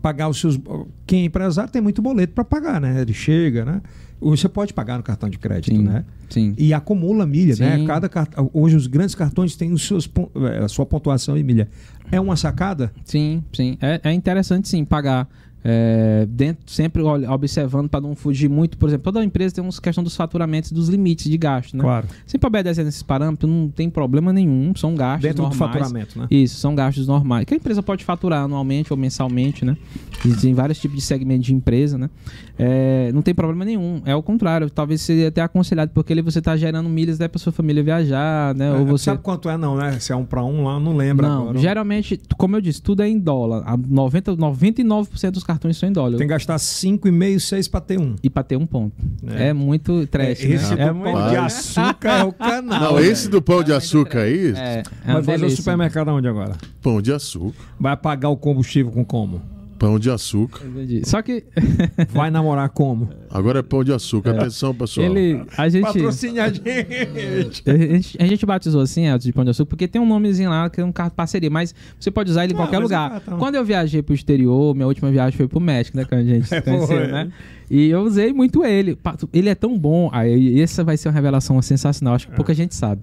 pagar 0.00 0.28
os 0.28 0.40
seus. 0.40 0.58
Quem 1.06 1.22
é 1.22 1.24
empresário 1.24 1.70
tem 1.70 1.80
muito 1.80 2.00
boleto 2.02 2.32
para 2.34 2.44
pagar, 2.44 2.80
né? 2.80 3.00
Ele 3.00 3.12
chega, 3.12 3.64
né? 3.64 3.80
Você 4.20 4.48
pode 4.48 4.74
pagar 4.74 4.98
no 4.98 5.02
cartão 5.02 5.30
de 5.30 5.38
crédito, 5.38 5.74
Sim, 5.74 5.82
né? 5.82 6.04
sim. 6.28 6.54
E 6.58 6.74
acumula 6.74 7.26
milha, 7.26 7.56
né? 7.58 7.78
Sim. 7.78 7.86
Cada 7.86 8.06
cartão, 8.06 8.50
hoje 8.52 8.76
os 8.76 8.86
grandes 8.86 9.14
cartões 9.14 9.56
têm 9.56 9.72
os 9.72 9.86
seus, 9.86 10.10
é, 10.52 10.58
a 10.58 10.68
sua 10.68 10.84
pontuação 10.84 11.38
em 11.38 11.42
milha. 11.42 11.68
É 12.12 12.20
uma 12.20 12.36
sacada? 12.36 12.92
Sim, 13.04 13.42
sim. 13.52 13.78
É, 13.80 14.00
é 14.04 14.12
interessante 14.12 14.68
sim 14.68 14.84
pagar. 14.84 15.26
É, 15.62 16.26
dentro, 16.28 16.62
sempre 16.66 17.02
observando 17.02 17.88
para 17.88 18.00
não 18.00 18.14
fugir 18.14 18.48
muito. 18.48 18.78
Por 18.78 18.88
exemplo, 18.88 19.04
toda 19.04 19.24
empresa 19.24 19.54
tem 19.54 19.62
uma 19.62 19.72
questão 19.72 20.02
dos 20.02 20.16
faturamentos 20.16 20.70
e 20.70 20.74
dos 20.74 20.88
limites 20.88 21.30
de 21.30 21.36
gasto, 21.36 21.76
né? 21.76 21.82
Claro. 21.82 22.06
Sempre 22.26 22.46
obedecendo 22.46 22.88
esses 22.88 23.02
parâmetros, 23.02 23.50
não 23.50 23.68
tem 23.68 23.90
problema 23.90 24.32
nenhum. 24.32 24.72
São 24.74 24.94
gastos 24.94 25.22
Dentro 25.22 25.44
do 25.44 25.48
normais. 25.50 25.72
faturamento, 25.72 26.18
né? 26.18 26.26
Isso, 26.30 26.58
são 26.58 26.74
gastos 26.74 27.06
normais. 27.06 27.44
Que 27.44 27.54
a 27.54 27.56
empresa 27.56 27.82
pode 27.82 28.04
faturar 28.04 28.44
anualmente 28.44 28.92
ou 28.92 28.96
mensalmente, 28.96 29.64
né? 29.64 29.76
Existem 30.24 30.54
vários 30.54 30.78
tipos 30.78 30.96
de 30.96 31.02
segmentos 31.02 31.46
de 31.46 31.54
empresa, 31.54 31.96
né? 31.98 32.10
É, 32.58 33.10
não 33.12 33.22
tem 33.22 33.34
problema 33.34 33.64
nenhum. 33.64 34.02
É 34.04 34.14
o 34.14 34.22
contrário. 34.22 34.68
Talvez 34.68 35.00
seria 35.00 35.28
até 35.28 35.40
aconselhado, 35.40 35.92
porque 35.94 36.12
ali 36.12 36.20
você 36.20 36.40
está 36.40 36.56
gerando 36.56 36.88
milhas 36.88 37.16
até 37.16 37.26
para 37.28 37.38
sua 37.38 37.52
família 37.52 37.82
viajar, 37.82 38.54
né? 38.54 38.70
ou 38.72 38.80
É, 38.80 38.84
você 38.84 39.04
Sabe 39.04 39.22
quanto 39.22 39.48
é, 39.48 39.56
não, 39.56 39.76
né? 39.76 39.98
Se 39.98 40.12
é 40.12 40.16
um 40.16 40.24
para 40.24 40.44
um 40.44 40.64
lá, 40.64 40.78
não 40.78 40.94
lembro 40.94 41.26
não, 41.26 41.42
agora. 41.42 41.58
geralmente, 41.58 42.20
como 42.36 42.56
eu 42.56 42.60
disse, 42.60 42.82
tudo 42.82 43.02
é 43.02 43.08
em 43.08 43.18
dólar. 43.18 43.62
A 43.66 43.76
90, 43.76 44.36
99% 44.36 45.30
dos 45.30 45.42
cartões 45.50 45.76
são 45.76 45.88
em 45.88 45.92
dólar. 45.92 46.16
Tem 46.16 46.26
que 46.26 46.32
gastar 46.32 46.56
5,5, 46.56 47.40
6 47.40 47.68
para 47.68 47.80
ter 47.80 47.98
um. 47.98 48.14
E 48.22 48.30
pra 48.30 48.42
ter 48.42 48.56
um 48.56 48.66
ponto. 48.66 48.94
É. 49.26 49.48
É, 49.48 49.52
muito 49.52 50.06
trash, 50.06 50.44
Esse 50.44 50.74
né? 50.74 50.84
É 50.84 50.88
do 50.88 50.94
muito... 50.94 51.12
pão 51.12 51.30
de 51.30 51.36
açúcar 51.36 52.08
é 52.10 52.24
o 52.24 52.32
canal. 52.32 52.80
Não, 52.92 53.00
esse 53.00 53.28
do 53.28 53.42
pão 53.42 53.62
de 53.62 53.72
açúcar 53.72 54.20
aí, 54.20 54.52
É, 54.56 54.82
é 55.06 55.12
Vai 55.12 55.22
fazer 55.22 55.46
o 55.46 55.50
supermercado 55.50 56.08
onde 56.08 56.28
agora? 56.28 56.56
pão 56.80 57.02
de 57.02 57.12
açúcar. 57.12 57.58
Vai 57.78 57.96
pagar 57.96 58.28
o 58.28 58.36
combustível 58.36 58.92
com 58.92 59.04
como? 59.04 59.42
Pão 59.80 59.98
de 59.98 60.10
açúcar. 60.10 60.60
Entendi. 60.66 61.00
Só 61.08 61.22
que 61.22 61.42
Vai 62.12 62.30
namorar 62.30 62.68
como? 62.68 63.08
Agora 63.30 63.60
é 63.60 63.62
pão 63.62 63.82
de 63.82 63.90
açúcar. 63.92 64.32
Atenção, 64.32 64.74
pessoal. 64.74 65.06
ele... 65.06 65.42
A 65.56 65.68
gente... 65.70 65.82
Patrocine 65.84 66.38
a 66.38 66.48
gente. 66.52 67.62
A 67.66 67.76
gente, 67.76 68.16
a 68.22 68.26
gente 68.26 68.44
batizou 68.46 68.82
assim, 68.82 69.06
Elton, 69.06 69.18
de 69.24 69.32
Pão 69.32 69.42
de 69.44 69.50
Açúcar, 69.50 69.70
porque 69.70 69.88
tem 69.88 70.00
um 70.00 70.06
nomezinho 70.06 70.50
lá 70.50 70.68
que 70.68 70.82
é 70.82 70.84
um 70.84 70.92
carro 70.92 71.08
de 71.08 71.16
parceria, 71.16 71.48
mas 71.48 71.74
você 71.98 72.10
pode 72.10 72.30
usar 72.30 72.44
ele 72.44 72.52
em 72.52 72.56
Ah, 72.56 72.58
qualquer 72.58 72.76
mas 72.78 72.90
é 72.90 72.94
lugar. 72.94 73.10
cartão. 73.10 73.38
Quando 73.38 73.54
eu 73.54 73.64
viajei 73.64 74.02
pro 74.02 74.14
exterior, 74.14 74.74
minha 74.74 74.86
última 74.86 75.10
viagem 75.10 75.34
foi 75.36 75.48
pro 75.48 75.58
México, 75.58 75.96
né, 75.96 76.04
que 76.04 76.14
a 76.14 76.22
gente 76.22 76.46
se 76.46 76.60
conheceu, 76.62 76.86
Foi. 76.86 77.06
né? 77.06 77.32
E 77.70 77.88
eu 77.88 78.02
usei 78.02 78.32
muito 78.34 78.62
ele. 78.64 78.98
Ele 79.32 79.48
é 79.48 79.54
tão 79.54 79.78
bom, 79.78 80.10
aí 80.12 80.60
essa 80.60 80.84
vai 80.84 80.98
ser 80.98 81.08
uma 81.08 81.14
revelação 81.14 81.60
sensacional, 81.62 82.14
acho 82.16 82.28
que 82.28 82.34
pouca 82.36 82.52
gente 82.52 82.74
sabe. 82.74 83.00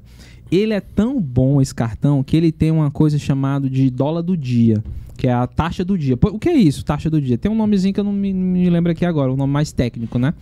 Ele 0.52 0.74
é 0.74 0.80
tão 0.80 1.20
bom, 1.20 1.60
esse 1.60 1.74
cartão, 1.74 2.24
que 2.24 2.38
ele 2.38 2.52
tem 2.52 2.70
uma 2.70 2.92
coisa 2.92 3.18
chamada 3.18 3.68
de 3.70 3.90
dólar 3.90 4.22
do 4.22 4.38
dia, 4.38 4.84
que 5.18 5.28
é 5.28 5.34
a 5.34 5.48
taxa 5.48 5.84
do 5.84 5.98
dia. 5.98 6.18
O 6.22 6.40
que 6.40 6.48
é 6.48 6.54
isso, 6.54 6.86
taxa 6.86 7.10
do 7.10 7.20
dia? 7.20 7.38
Tem 7.38 7.52
um 7.52 7.56
nomezinho 7.56 7.94
que 7.94 8.00
eu 8.00 8.04
não 8.04 8.14
me, 8.14 8.32
me 8.32 8.70
lembro 8.70 8.92
aqui 8.92 9.06
agora, 9.06 9.32
um 9.32 9.36
nome 9.36 9.52
mais 9.52 9.72
técnico, 9.72 10.18
né? 10.18 10.34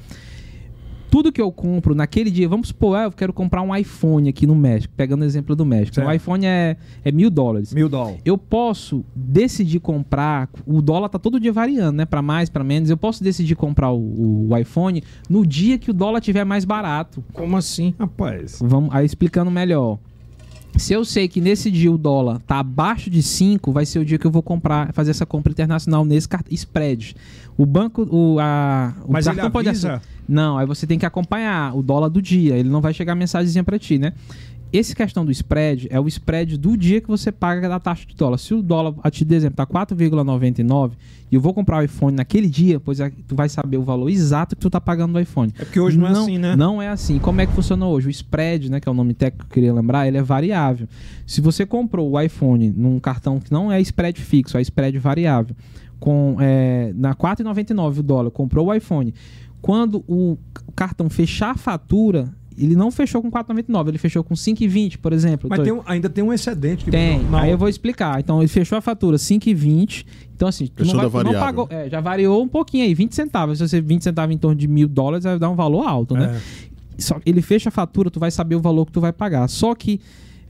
tudo 1.15 1.31
que 1.31 1.41
eu 1.41 1.49
compro 1.49 1.95
naquele 1.95 2.29
dia, 2.29 2.45
vamos 2.45 2.67
supor, 2.67 2.97
ah, 2.97 3.03
eu 3.03 3.11
quero 3.11 3.31
comprar 3.31 3.61
um 3.61 3.73
iPhone 3.73 4.27
aqui 4.27 4.45
no 4.45 4.53
México, 4.53 4.93
pegando 4.97 5.21
o 5.21 5.23
exemplo 5.23 5.55
do 5.55 5.65
México. 5.65 5.95
Certo. 5.95 6.05
O 6.05 6.11
iPhone 6.11 6.45
é, 6.45 6.75
é 7.05 7.09
mil 7.09 7.29
dólares. 7.29 7.73
Mil 7.73 7.87
dólares. 7.87 8.19
Eu 8.25 8.37
posso 8.37 9.01
decidir 9.15 9.79
comprar, 9.79 10.49
o 10.65 10.81
dólar 10.81 11.07
tá 11.07 11.17
todo 11.17 11.39
dia 11.39 11.53
variando, 11.53 11.95
né? 11.95 12.05
Para 12.05 12.21
mais, 12.21 12.49
para 12.49 12.65
menos. 12.65 12.89
Eu 12.89 12.97
posso 12.97 13.23
decidir 13.23 13.55
comprar 13.55 13.93
o, 13.93 14.49
o 14.49 14.57
iPhone 14.57 15.01
no 15.29 15.45
dia 15.45 15.77
que 15.77 15.89
o 15.89 15.93
dólar 15.93 16.19
tiver 16.19 16.43
mais 16.43 16.65
barato. 16.65 17.23
Como 17.31 17.55
assim, 17.55 17.95
rapaz? 17.97 18.59
Vamos 18.61 18.93
aí 18.93 19.05
explicando 19.05 19.49
melhor. 19.49 19.99
Se 20.77 20.93
eu 20.93 21.05
sei 21.05 21.27
que 21.27 21.39
nesse 21.39 21.71
dia 21.71 21.91
o 21.91 21.97
dólar 21.97 22.39
tá 22.39 22.59
abaixo 22.59 23.09
de 23.09 23.21
5, 23.23 23.71
vai 23.71 23.85
ser 23.85 23.99
o 23.99 24.05
dia 24.05 24.17
que 24.17 24.25
eu 24.25 24.31
vou 24.31 24.41
comprar, 24.41 24.91
fazer 24.93 25.11
essa 25.11 25.25
compra 25.25 25.51
internacional 25.51 26.03
nesse 26.03 26.27
spread. 26.51 27.15
O 27.57 27.65
banco, 27.65 28.03
o, 28.03 28.39
a, 28.39 28.93
o 29.05 29.11
Mas 29.11 29.25
ele 29.25 29.35
cartão 29.35 29.51
pode 29.51 29.69
Não, 30.27 30.57
aí 30.57 30.65
você 30.65 30.85
tem 30.85 30.99
que 30.99 31.05
acompanhar 31.05 31.75
o 31.75 31.81
dólar 31.81 32.09
do 32.09 32.21
dia. 32.21 32.57
Ele 32.57 32.69
não 32.69 32.81
vai 32.81 32.93
chegar 32.93 33.15
mensagenzinha 33.15 33.63
para 33.63 33.79
ti, 33.79 33.97
né? 33.97 34.13
Esse 34.73 34.95
questão 34.95 35.25
do 35.25 35.31
spread 35.31 35.87
é 35.89 35.99
o 35.99 36.07
spread 36.07 36.57
do 36.57 36.75
dia 36.75 36.99
que 36.99 37.07
você 37.07 37.31
paga 37.31 37.69
da 37.69 37.79
taxa 37.79 38.05
de 38.05 38.15
dólar. 38.15 38.37
Se 38.37 38.53
o 38.53 38.61
dólar, 38.61 38.93
a 39.01 39.09
de 39.09 39.33
exemplo, 39.33 39.55
tá 39.55 39.65
4,99 39.65 40.91
e 41.31 41.35
eu 41.35 41.41
vou 41.41 41.53
comprar 41.53 41.77
o 41.77 41.81
iPhone 41.83 42.15
naquele 42.15 42.49
dia, 42.49 42.79
pois 42.79 42.99
é, 42.99 43.11
tu 43.27 43.35
vai 43.35 43.47
saber 43.47 43.77
o 43.77 43.83
valor 43.83 44.09
exato 44.09 44.55
que 44.55 44.61
tu 44.61 44.69
tá 44.69 44.81
pagando 44.81 45.13
no 45.13 45.19
iPhone. 45.19 45.53
É 45.57 45.63
porque 45.63 45.79
hoje 45.79 45.97
não, 45.97 46.07
é 46.07 46.11
assim, 46.11 46.37
né? 46.37 46.55
Não 46.55 46.81
é 46.81 46.89
assim. 46.89 47.19
Como 47.19 47.39
é 47.39 47.45
que 47.45 47.53
funciona 47.53 47.85
hoje? 47.87 48.07
O 48.07 48.11
spread, 48.11 48.69
né, 48.69 48.79
que 48.79 48.89
é 48.89 48.91
o 48.91 48.95
nome 48.95 49.13
técnico 49.13 49.45
que 49.45 49.51
eu 49.51 49.53
queria 49.53 49.73
lembrar, 49.73 50.07
ele 50.07 50.17
é 50.17 50.21
variável. 50.21 50.87
Se 51.25 51.41
você 51.41 51.65
comprou 51.65 52.11
o 52.11 52.19
iPhone 52.19 52.73
num 52.75 52.99
cartão 52.99 53.39
que 53.39 53.51
não 53.51 53.71
é 53.71 53.79
spread 53.81 54.19
fixo, 54.21 54.57
é 54.57 54.61
spread 54.61 54.97
variável, 54.99 55.55
com 55.99 56.35
é, 56.39 56.91
na 56.95 57.15
4,99 57.15 57.99
o 57.99 58.03
dólar, 58.03 58.31
comprou 58.31 58.67
o 58.67 58.73
iPhone. 58.73 59.13
Quando 59.61 60.03
o 60.07 60.37
cartão 60.75 61.09
fechar 61.09 61.51
a 61.51 61.57
fatura, 61.57 62.31
ele 62.57 62.75
não 62.75 62.89
fechou 62.91 63.21
com 63.21 63.29
4,99, 63.29 63.87
ele 63.89 63.97
fechou 63.97 64.23
com 64.23 64.33
5,20, 64.35 64.97
por 64.97 65.11
exemplo. 65.13 65.49
Mas 65.49 65.59
Tô- 65.59 65.63
tem 65.63 65.73
um- 65.73 65.81
ainda 65.85 66.09
tem 66.09 66.23
um 66.23 66.31
excedente. 66.31 66.85
Que 66.85 66.91
tem, 66.91 67.19
não- 67.23 67.37
aí 67.39 67.51
eu 67.51 67.57
vou 67.57 67.67
explicar. 67.69 68.19
Então, 68.19 68.39
ele 68.39 68.47
fechou 68.47 68.77
a 68.77 68.81
fatura 68.81 69.17
5,20.5,20. 69.17 70.05
Então, 70.35 70.47
assim, 70.47 70.67
tu 70.67 70.83
não, 70.85 71.09
vai, 71.09 71.23
não 71.23 71.33
pagou. 71.33 71.67
É, 71.69 71.89
já 71.89 71.99
variou 72.01 72.41
um 72.43 72.47
pouquinho 72.47 72.83
aí, 72.85 72.93
20 72.93 73.13
centavos. 73.15 73.57
Se 73.57 73.67
você 73.67 73.79
20 73.81 74.03
centavos 74.03 74.33
em 74.35 74.37
torno 74.37 74.55
de 74.55 74.67
mil 74.67 74.87
dólares, 74.87 75.23
vai 75.23 75.37
dar 75.39 75.49
um 75.49 75.55
valor 75.55 75.87
alto, 75.87 76.13
né? 76.15 76.35
É. 76.35 77.01
Só, 77.01 77.19
ele 77.25 77.41
fecha 77.41 77.69
a 77.69 77.71
fatura, 77.71 78.09
tu 78.09 78.19
vai 78.19 78.31
saber 78.31 78.55
o 78.55 78.59
valor 78.61 78.85
que 78.85 78.91
tu 78.91 79.01
vai 79.01 79.11
pagar. 79.11 79.47
Só 79.49 79.75
que, 79.75 79.99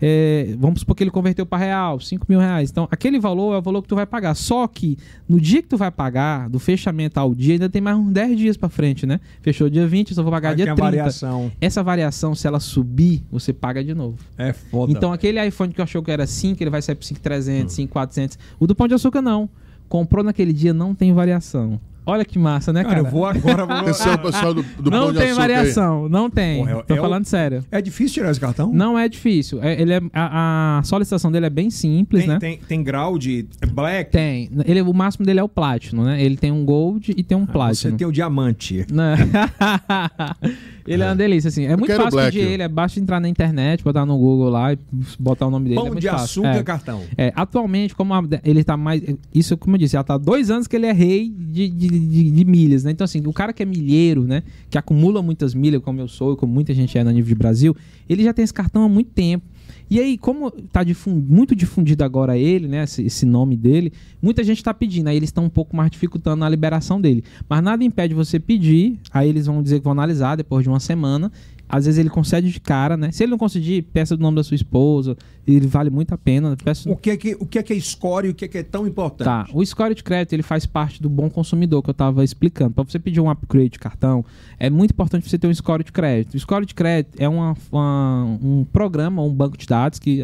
é, 0.01 0.55
vamos 0.59 0.81
supor 0.81 0.95
que 0.95 1.03
ele 1.03 1.11
converteu 1.11 1.45
para 1.45 1.63
real, 1.63 1.99
5 1.99 2.25
mil 2.27 2.39
reais. 2.39 2.69
Então, 2.69 2.87
aquele 2.91 3.19
valor 3.19 3.55
é 3.55 3.57
o 3.57 3.61
valor 3.61 3.81
que 3.81 3.87
tu 3.87 3.95
vai 3.95 4.05
pagar. 4.05 4.35
Só 4.35 4.67
que, 4.67 4.97
no 5.27 5.39
dia 5.39 5.61
que 5.61 5.69
tu 5.69 5.77
vai 5.77 5.89
pagar, 5.91 6.49
do 6.49 6.59
fechamento 6.59 7.19
ao 7.19 7.33
dia, 7.33 7.53
ainda 7.53 7.69
tem 7.69 7.81
mais 7.81 7.97
uns 7.97 8.11
10 8.11 8.37
dias 8.37 8.57
para 8.57 8.69
frente, 8.69 9.05
né? 9.05 9.19
Fechou 9.41 9.69
dia 9.69 9.87
20, 9.87 10.09
eu 10.09 10.15
só 10.15 10.23
vou 10.23 10.31
pagar 10.31 10.49
Aí 10.49 10.55
dia 10.55 10.65
tem 10.65 10.73
a 10.73 10.75
30. 10.75 10.89
variação. 10.89 11.51
Essa 11.61 11.81
variação, 11.81 12.35
se 12.35 12.45
ela 12.45 12.59
subir, 12.59 13.23
você 13.31 13.53
paga 13.53 13.83
de 13.83 13.93
novo. 13.93 14.17
É 14.37 14.51
foda. 14.53 14.91
Então, 14.91 15.13
aquele 15.13 15.43
iPhone 15.45 15.73
que 15.73 15.79
eu 15.79 15.83
achou 15.83 16.03
que 16.03 16.11
era 16.11 16.27
5, 16.27 16.61
ele 16.61 16.69
vai 16.69 16.81
sair 16.81 16.95
por 16.95 17.05
5,300, 17.05 17.73
5,400. 17.73 18.39
O 18.59 18.67
do 18.67 18.75
Pão 18.75 18.87
de 18.87 18.93
Açúcar, 18.93 19.21
não. 19.21 19.49
Comprou 19.87 20.23
naquele 20.23 20.51
dia, 20.51 20.73
não 20.73 20.93
tem 20.93 21.13
variação. 21.13 21.79
Olha 22.05 22.23
que 22.23 22.37
massa, 22.37 22.71
né, 22.71 22.83
cara, 22.83 22.95
cara? 22.97 23.07
eu 23.07 23.11
vou 23.11 23.25
agora. 23.25 23.65
Vou... 23.65 23.75
Atenção, 23.77 24.17
pessoal 24.17 24.53
do, 24.53 24.63
do 24.63 24.91
não 24.91 25.05
Pão 25.05 25.11
de 25.13 25.17
tem 25.19 25.27
Açúcar 25.31 25.43
aí. 25.43 25.47
variação, 25.55 26.07
não 26.09 26.29
tem. 26.29 26.59
Porra, 26.59 26.71
é- 26.71 26.83
Tô 26.83 26.93
é 26.95 26.97
o- 26.99 27.01
falando 27.01 27.25
sério. 27.25 27.63
É 27.71 27.81
difícil 27.81 28.13
tirar 28.15 28.31
esse 28.31 28.39
cartão? 28.39 28.71
Não 28.73 28.97
é 28.97 29.07
difícil. 29.09 29.61
É- 29.63 29.81
ele 29.81 29.93
é, 29.93 30.01
a, 30.13 30.79
a 30.79 30.83
solicitação 30.83 31.31
dele 31.31 31.45
é 31.47 31.49
bem 31.49 31.69
simples, 31.69 32.21
Tem, 32.23 32.33
né? 32.33 32.39
tem, 32.39 32.57
tem 32.59 32.83
grau 32.83 33.17
de 33.17 33.45
black. 33.71 34.11
Tem. 34.11 34.49
Ele, 34.65 34.81
o 34.81 34.93
máximo 34.93 35.25
dele 35.25 35.39
é 35.39 35.43
o 35.43 35.49
Platinum, 35.49 36.03
né? 36.03 36.21
Ele 36.21 36.37
tem 36.37 36.51
um 36.51 36.63
Gold 36.65 37.13
e 37.15 37.23
tem 37.23 37.37
um 37.37 37.41
Ah, 37.43 37.45
Você 37.45 37.51
Platinum. 37.53 37.97
tem 37.97 38.07
o 38.07 38.11
diamante. 38.11 38.85
Né? 38.91 39.15
ele 40.87 41.03
é 41.03 41.05
uma 41.07 41.15
delícia, 41.15 41.47
assim. 41.47 41.65
É 41.65 41.69
muito 41.75 41.87
quero 41.87 42.03
fácil 42.03 42.17
Black. 42.19 42.37
pedir 42.37 42.51
ele. 42.51 42.63
É 42.63 42.67
basta 42.67 42.99
entrar 42.99 43.19
na 43.19 43.27
internet, 43.29 43.83
botar 43.83 44.05
no 44.05 44.17
Google 44.17 44.49
lá 44.49 44.73
e 44.73 44.79
botar 45.19 45.47
o 45.47 45.49
nome 45.49 45.65
dele. 45.69 45.75
é 45.79 45.81
Pão 45.81 45.87
muito 45.91 46.01
de 46.01 46.07
fácil. 46.09 46.43
açúcar 46.43 46.59
É. 46.59 46.63
cartão. 46.63 47.01
É, 47.17 47.33
atualmente, 47.35 47.95
como 47.95 48.13
a- 48.13 48.23
ele 48.43 48.63
tá 48.63 48.75
mais. 48.77 49.01
Isso, 49.33 49.57
como 49.57 49.75
eu 49.75 49.79
disse, 49.79 49.93
já 49.93 50.03
tá 50.03 50.13
há 50.15 50.17
dois 50.17 50.49
anos 50.51 50.67
que 50.67 50.75
ele 50.75 50.85
é 50.85 50.91
rei 50.91 51.29
de, 51.29 51.67
de, 51.69 51.87
de- 51.89 52.31
de 52.31 52.45
milhas, 52.45 52.83
né? 52.83 52.91
Então, 52.91 53.05
assim, 53.05 53.21
o 53.25 53.33
cara 53.33 53.51
que 53.53 53.63
é 53.63 53.65
milheiro, 53.65 54.23
né? 54.23 54.43
Que 54.69 54.77
acumula 54.77 55.21
muitas 55.21 55.53
milhas, 55.53 55.81
como 55.81 55.99
eu 55.99 56.07
sou 56.07 56.33
e 56.33 56.37
como 56.37 56.53
muita 56.53 56.73
gente 56.73 56.97
é 56.97 57.03
no 57.03 57.11
nível 57.11 57.29
de 57.29 57.35
Brasil, 57.35 57.75
ele 58.07 58.23
já 58.23 58.33
tem 58.33 58.43
esse 58.43 58.53
cartão 58.53 58.83
há 58.83 58.89
muito 58.89 59.09
tempo. 59.11 59.43
E 59.89 59.99
aí, 59.99 60.17
como 60.17 60.49
tá 60.49 60.83
difun- 60.83 61.23
muito 61.27 61.55
difundido 61.55 62.03
agora 62.03 62.37
ele, 62.37 62.67
né? 62.67 62.83
Esse, 62.83 63.03
esse 63.03 63.25
nome 63.25 63.55
dele, 63.55 63.93
muita 64.21 64.43
gente 64.43 64.63
tá 64.63 64.73
pedindo. 64.73 65.07
Aí 65.07 65.15
eles 65.17 65.29
estão 65.29 65.45
um 65.45 65.49
pouco 65.49 65.75
mais 65.75 65.91
dificultando 65.91 66.43
a 66.43 66.49
liberação 66.49 66.99
dele. 66.99 67.23
Mas 67.47 67.63
nada 67.63 67.83
impede 67.83 68.13
você 68.13 68.39
pedir, 68.39 68.99
aí 69.11 69.29
eles 69.29 69.45
vão 69.45 69.61
dizer 69.61 69.77
que 69.79 69.83
vão 69.83 69.91
analisar 69.93 70.35
depois 70.35 70.63
de 70.63 70.69
uma 70.69 70.79
semana. 70.79 71.31
Às 71.67 71.85
vezes 71.85 71.99
ele 71.99 72.09
concede 72.09 72.51
de 72.51 72.59
cara, 72.59 72.95
né? 72.95 73.11
Se 73.11 73.23
ele 73.23 73.31
não 73.31 73.37
conseguir, 73.37 73.81
peça 73.81 74.13
o 74.15 74.17
nome 74.17 74.35
da 74.37 74.43
sua 74.43 74.55
esposa. 74.55 75.17
Ele 75.47 75.67
vale 75.67 75.89
muito 75.89 76.11
a 76.13 76.17
pena. 76.17 76.55
Peça 76.63 76.89
O 76.91 76.95
que 76.95 77.09
é 77.11 77.17
que, 77.17 77.35
o 77.39 77.45
que, 77.45 77.59
é, 77.59 77.63
que 77.63 77.73
é 77.73 77.79
score 77.79 78.27
e 78.27 78.29
o 78.31 78.33
que 78.35 78.45
é, 78.45 78.47
que 78.47 78.57
é 78.59 78.63
tão 78.63 78.87
importante? 78.87 79.25
Tá, 79.25 79.45
o 79.53 79.63
score 79.65 79.93
de 79.93 80.03
crédito 80.03 80.33
ele 80.33 80.41
faz 80.43 80.65
parte 80.65 81.01
do 81.01 81.09
bom 81.09 81.29
consumidor 81.29 81.83
que 81.83 81.89
eu 81.89 81.93
estava 81.93 82.23
explicando. 82.23 82.71
Para 82.73 82.83
você 82.83 82.97
pedir 82.99 83.19
um 83.19 83.29
upgrade 83.29 83.69
de 83.69 83.79
cartão, 83.79 84.23
é 84.59 84.69
muito 84.69 84.91
importante 84.91 85.27
você 85.29 85.37
ter 85.37 85.47
um 85.47 85.53
score 85.53 85.83
de 85.83 85.91
crédito. 85.91 86.35
O 86.35 86.39
score 86.39 86.65
de 86.65 86.73
crédito 86.73 87.15
é 87.19 87.27
uma, 87.29 87.55
uma- 87.71 88.37
um 88.41 88.65
programa, 88.71 89.21
um 89.23 89.33
banco 89.33 89.57
de 89.57 89.65
dados 89.67 89.99
que 89.99 90.21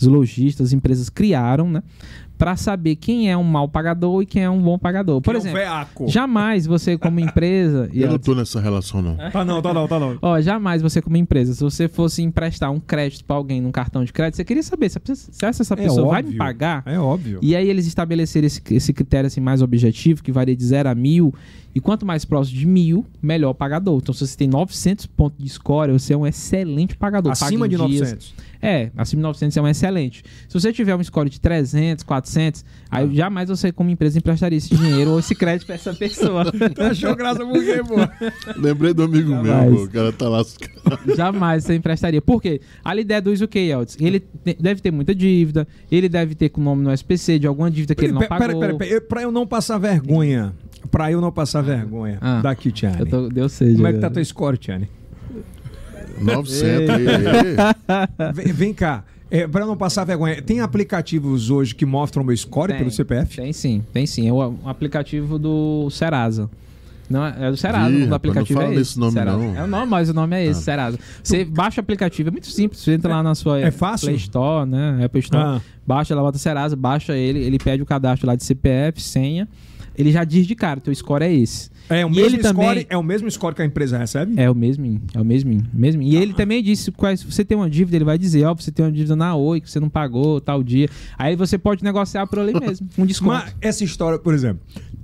os 0.00 0.06
lojistas, 0.06 0.68
as 0.68 0.72
empresas 0.72 1.08
criaram, 1.08 1.68
né? 1.70 1.82
Para 2.38 2.56
saber 2.56 2.96
quem 2.96 3.30
é 3.30 3.36
um 3.36 3.44
mau 3.44 3.68
pagador 3.68 4.20
e 4.22 4.26
quem 4.26 4.42
é 4.42 4.50
um 4.50 4.60
bom 4.60 4.76
pagador. 4.76 5.20
Por 5.20 5.30
Que 5.30 5.36
é 5.36 5.38
o 5.38 5.42
exemplo, 5.42 5.58
veaco. 5.60 6.08
jamais 6.08 6.66
você 6.66 6.98
como 6.98 7.20
empresa... 7.20 7.88
Eu 7.94 8.10
não 8.10 8.18
tô 8.18 8.34
nessa 8.34 8.60
relação, 8.60 9.00
não. 9.00 9.16
Tá 9.30 9.44
não, 9.44 9.62
tá 9.62 9.72
não, 9.72 9.86
tá 9.86 10.00
não. 10.00 10.18
Ó, 10.20 10.40
jamais 10.40 10.82
você 10.82 11.00
como 11.00 11.16
empresa, 11.16 11.54
se 11.54 11.62
você 11.62 11.86
fosse 11.88 12.20
emprestar 12.22 12.70
um 12.72 12.80
crédito 12.80 13.24
para 13.24 13.36
alguém 13.36 13.60
num 13.60 13.70
cartão 13.70 14.04
de 14.04 14.12
crédito, 14.12 14.36
você 14.36 14.44
queria 14.44 14.62
saber 14.62 14.88
se 14.88 14.98
essa- 15.08 15.32
se 15.32 15.44
essa 15.62 15.74
É 15.74 15.76
pessoa 15.76 16.08
vai 16.10 16.22
me 16.22 16.34
pagar 16.34 16.82
É 16.84 16.98
óbvio. 16.98 17.38
e 17.42 17.54
aí 17.54 17.68
eles 17.68 17.86
estabeleceram 17.86 18.46
esse, 18.46 18.60
esse 18.72 18.92
critério 18.92 19.28
assim, 19.28 19.40
mais 19.40 19.62
objetivo, 19.62 20.20
que 20.22 20.32
varia 20.32 20.56
de 20.56 20.64
0 20.64 20.88
a 20.88 20.94
mil. 20.94 21.32
E 21.74 21.80
quanto 21.80 22.04
mais 22.04 22.22
próximo 22.26 22.58
de 22.58 22.66
mil, 22.66 23.06
melhor 23.22 23.54
pagador. 23.54 23.98
Então, 24.02 24.12
se 24.12 24.26
você 24.26 24.36
tem 24.36 24.46
900 24.46 25.06
pontos 25.06 25.42
de 25.42 25.48
score, 25.48 25.90
você 25.90 26.12
é 26.12 26.16
um 26.16 26.26
excelente 26.26 26.94
pagador. 26.96 27.32
Paga 27.32 27.46
Acima 27.46 27.66
de 27.66 27.76
dias. 27.76 27.88
900. 28.00 28.34
É, 28.62 28.90
acima 28.96 29.18
de 29.18 29.22
900 29.24 29.56
é 29.56 29.60
um 29.60 29.66
excelente. 29.66 30.22
Se 30.48 30.54
você 30.54 30.72
tiver 30.72 30.94
um 30.94 31.02
score 31.02 31.28
de 31.28 31.40
300, 31.40 32.04
400, 32.04 32.64
aí 32.88 33.04
Ah. 33.10 33.12
jamais 33.12 33.48
você, 33.48 33.72
como 33.72 33.90
empresa, 33.90 34.16
emprestaria 34.18 34.56
esse 34.56 34.72
dinheiro 34.74 35.10
ou 35.10 35.18
esse 35.18 35.34
crédito 35.34 35.66
pra 35.66 35.74
essa 35.74 35.92
pessoa. 35.92 36.44
Tu 36.72 36.80
achou 36.82 37.16
graça 37.16 37.44
por 37.44 37.58
quê, 37.64 37.80
pô? 37.86 37.96
Lembrei 38.60 38.94
do 38.94 39.02
amigo 39.02 39.30
Jamais. 39.30 39.68
meu, 39.70 39.78
pô. 39.80 39.84
O 39.84 39.90
cara 39.90 40.12
tá 40.12 40.28
lá. 40.28 40.42
Jamais 41.16 41.64
você 41.64 41.74
emprestaria. 41.74 42.22
Por 42.22 42.40
quê? 42.40 42.60
A 42.84 42.94
ideia 42.96 43.20
do 43.20 43.32
UK 43.32 43.58
Eltz, 43.58 43.96
ele 44.00 44.20
te- 44.20 44.56
deve 44.60 44.80
ter 44.80 44.90
muita 44.92 45.12
dívida, 45.14 45.66
ele 45.90 46.08
deve 46.08 46.34
ter 46.36 46.48
com 46.48 46.60
o 46.60 46.64
nome 46.64 46.82
no 46.84 46.92
SPC 46.92 47.38
de 47.40 47.46
alguma 47.48 47.70
dívida 47.70 47.94
que 47.96 48.04
ele 48.04 48.12
não 48.12 48.20
Pera, 48.20 48.28
pagou. 48.38 48.60
pera, 48.60 48.74
pera, 48.76 48.90
pera. 48.90 49.00
Pra 49.00 49.22
eu 49.22 49.32
não 49.32 49.46
passar 49.46 49.78
vergonha. 49.78 50.52
Pra 50.90 51.10
eu 51.10 51.20
não 51.20 51.32
passar 51.32 51.62
vergonha. 51.62 52.18
Ah. 52.20 52.40
Daqui, 52.42 52.70
Tiane. 52.70 53.00
Eu 53.00 53.06
tô, 53.06 53.28
deu 53.28 53.48
seja. 53.48 53.74
Como 53.74 53.86
é 53.86 53.92
que 53.92 53.98
tá 53.98 54.08
teu 54.10 54.24
score, 54.24 54.56
Tiane? 54.56 54.88
900 56.20 56.90
aí. 56.90 57.06
aí. 57.08 58.32
Vem, 58.34 58.52
vem 58.52 58.74
cá. 58.74 59.04
É, 59.30 59.46
pra 59.46 59.62
eu 59.62 59.66
não 59.66 59.76
passar 59.76 60.04
vergonha, 60.04 60.42
tem 60.42 60.60
aplicativos 60.60 61.48
hoje 61.48 61.74
que 61.74 61.86
mostram 61.86 62.22
meu 62.22 62.36
score 62.36 62.68
Tem, 62.68 62.78
pelo 62.78 62.90
CPF? 62.90 63.36
Tem 63.36 63.52
sim, 63.52 63.82
tem 63.92 64.04
sim. 64.06 64.28
É 64.28 64.32
o, 64.32 64.36
o 64.36 64.68
aplicativo 64.68 65.38
do 65.38 65.88
Serasa. 65.90 66.50
Não, 67.08 67.24
é 67.24 67.34
é 67.40 67.50
do 67.50 67.56
Serasa, 67.56 67.90
Ih, 67.94 68.04
o 68.08 68.14
aplicativo 68.14 68.60
não 68.60 68.66
fala 68.66 68.78
é 68.78 68.80
esse. 68.80 68.98
nome, 68.98 69.12
Serasa. 69.12 69.38
não. 69.38 69.56
É 69.56 69.64
o 69.64 69.66
nome, 69.66 69.86
mas 69.86 70.08
o 70.10 70.14
nome 70.14 70.36
é 70.36 70.46
esse, 70.46 70.62
Serasa. 70.62 70.98
Você 71.22 71.44
baixa 71.46 71.80
o 71.80 71.82
aplicativo, 71.82 72.28
é 72.28 72.32
muito 72.32 72.46
simples. 72.46 72.80
Você 72.82 72.92
entra 72.92 73.10
lá 73.10 73.22
na 73.22 73.34
sua 73.34 73.58
É 73.58 73.70
fácil? 73.70 74.08
Play 74.08 74.16
Store, 74.16 74.68
né? 74.68 75.02
Apple 75.04 75.20
Store. 75.20 75.42
Ah. 75.42 75.60
Baixa 75.86 76.14
lá, 76.14 76.20
bota 76.20 76.36
Serasa, 76.38 76.76
baixa 76.76 77.16
ele, 77.16 77.38
ele 77.38 77.58
pede 77.58 77.82
o 77.82 77.86
cadastro 77.86 78.26
lá 78.26 78.36
de 78.36 78.44
CPF, 78.44 79.00
senha. 79.00 79.48
Ele 79.96 80.12
já 80.12 80.24
diz 80.24 80.46
de 80.46 80.54
cara, 80.54 80.78
teu 80.78 80.94
score 80.94 81.24
é 81.24 81.32
esse. 81.32 81.70
É 81.88 82.06
o 82.06 82.10
mesmo 82.10 82.24
ele 82.26 82.42
score, 82.42 82.54
também- 82.56 82.86
é 82.88 82.96
o 82.96 83.02
mesmo 83.02 83.30
score 83.30 83.54
que 83.54 83.62
a 83.62 83.64
empresa 83.64 83.98
recebe? 83.98 84.40
É 84.40 84.50
o 84.50 84.54
mesmo, 84.54 85.00
é 85.14 85.20
o 85.20 85.24
mesmo, 85.24 85.62
mesmo. 85.72 86.02
E 86.02 86.16
ele 86.16 86.32
também 86.32 86.62
disse 86.62 86.90
quais, 86.90 87.20
se 87.20 87.26
você 87.30 87.44
tem 87.44 87.56
uma 87.56 87.68
dívida, 87.68 87.96
ele 87.96 88.04
vai 88.04 88.16
dizer, 88.16 88.44
ó, 88.46 88.54
você 88.54 88.70
tem 88.70 88.84
uma 88.84 88.92
dívida 88.92 89.14
na 89.16 89.34
Oi 89.34 89.60
que 89.60 89.70
você 89.70 89.78
não 89.78 89.88
pagou 89.88 90.40
tal 90.40 90.62
dia. 90.62 90.88
Aí 91.18 91.36
você 91.36 91.58
pode 91.58 91.84
negociar 91.84 92.26
por 92.26 92.38
ali 92.38 92.58
mesmo, 92.58 92.88
um 92.96 93.04
desconto. 93.04 93.32
Mas 93.32 93.54
essa 93.60 93.84
história, 93.84 94.18
por 94.18 94.32
exemplo, 94.32 94.62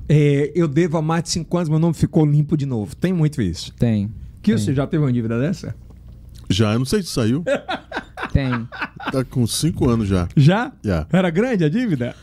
é, 0.09 0.51
eu 0.55 0.66
devo 0.66 0.97
há 0.97 1.03
mais 1.03 1.24
de 1.24 1.31
5 1.31 1.57
anos, 1.57 1.68
meu 1.68 1.79
nome 1.79 1.95
ficou 1.95 2.24
limpo 2.24 2.57
de 2.57 2.64
novo. 2.64 2.97
Tem 2.97 3.12
muito 3.12 3.43
isso. 3.43 3.72
Tem. 3.74 4.11
Que 4.41 4.53
Tem. 4.55 4.59
você 4.59 4.72
já 4.72 4.87
teve 4.87 5.03
uma 5.05 5.12
dívida 5.12 5.39
dessa? 5.39 5.74
Já, 6.49 6.72
eu 6.72 6.79
não 6.79 6.87
sei 6.87 7.03
se 7.03 7.09
saiu. 7.09 7.45
Tem. 8.33 8.51
Tá 9.12 9.22
com 9.24 9.47
5 9.47 9.89
anos 9.91 10.09
já. 10.09 10.26
Já? 10.37 10.72
Já. 10.83 11.07
Era 11.12 11.29
grande 11.29 11.64
a 11.64 11.68
dívida? 11.68 12.14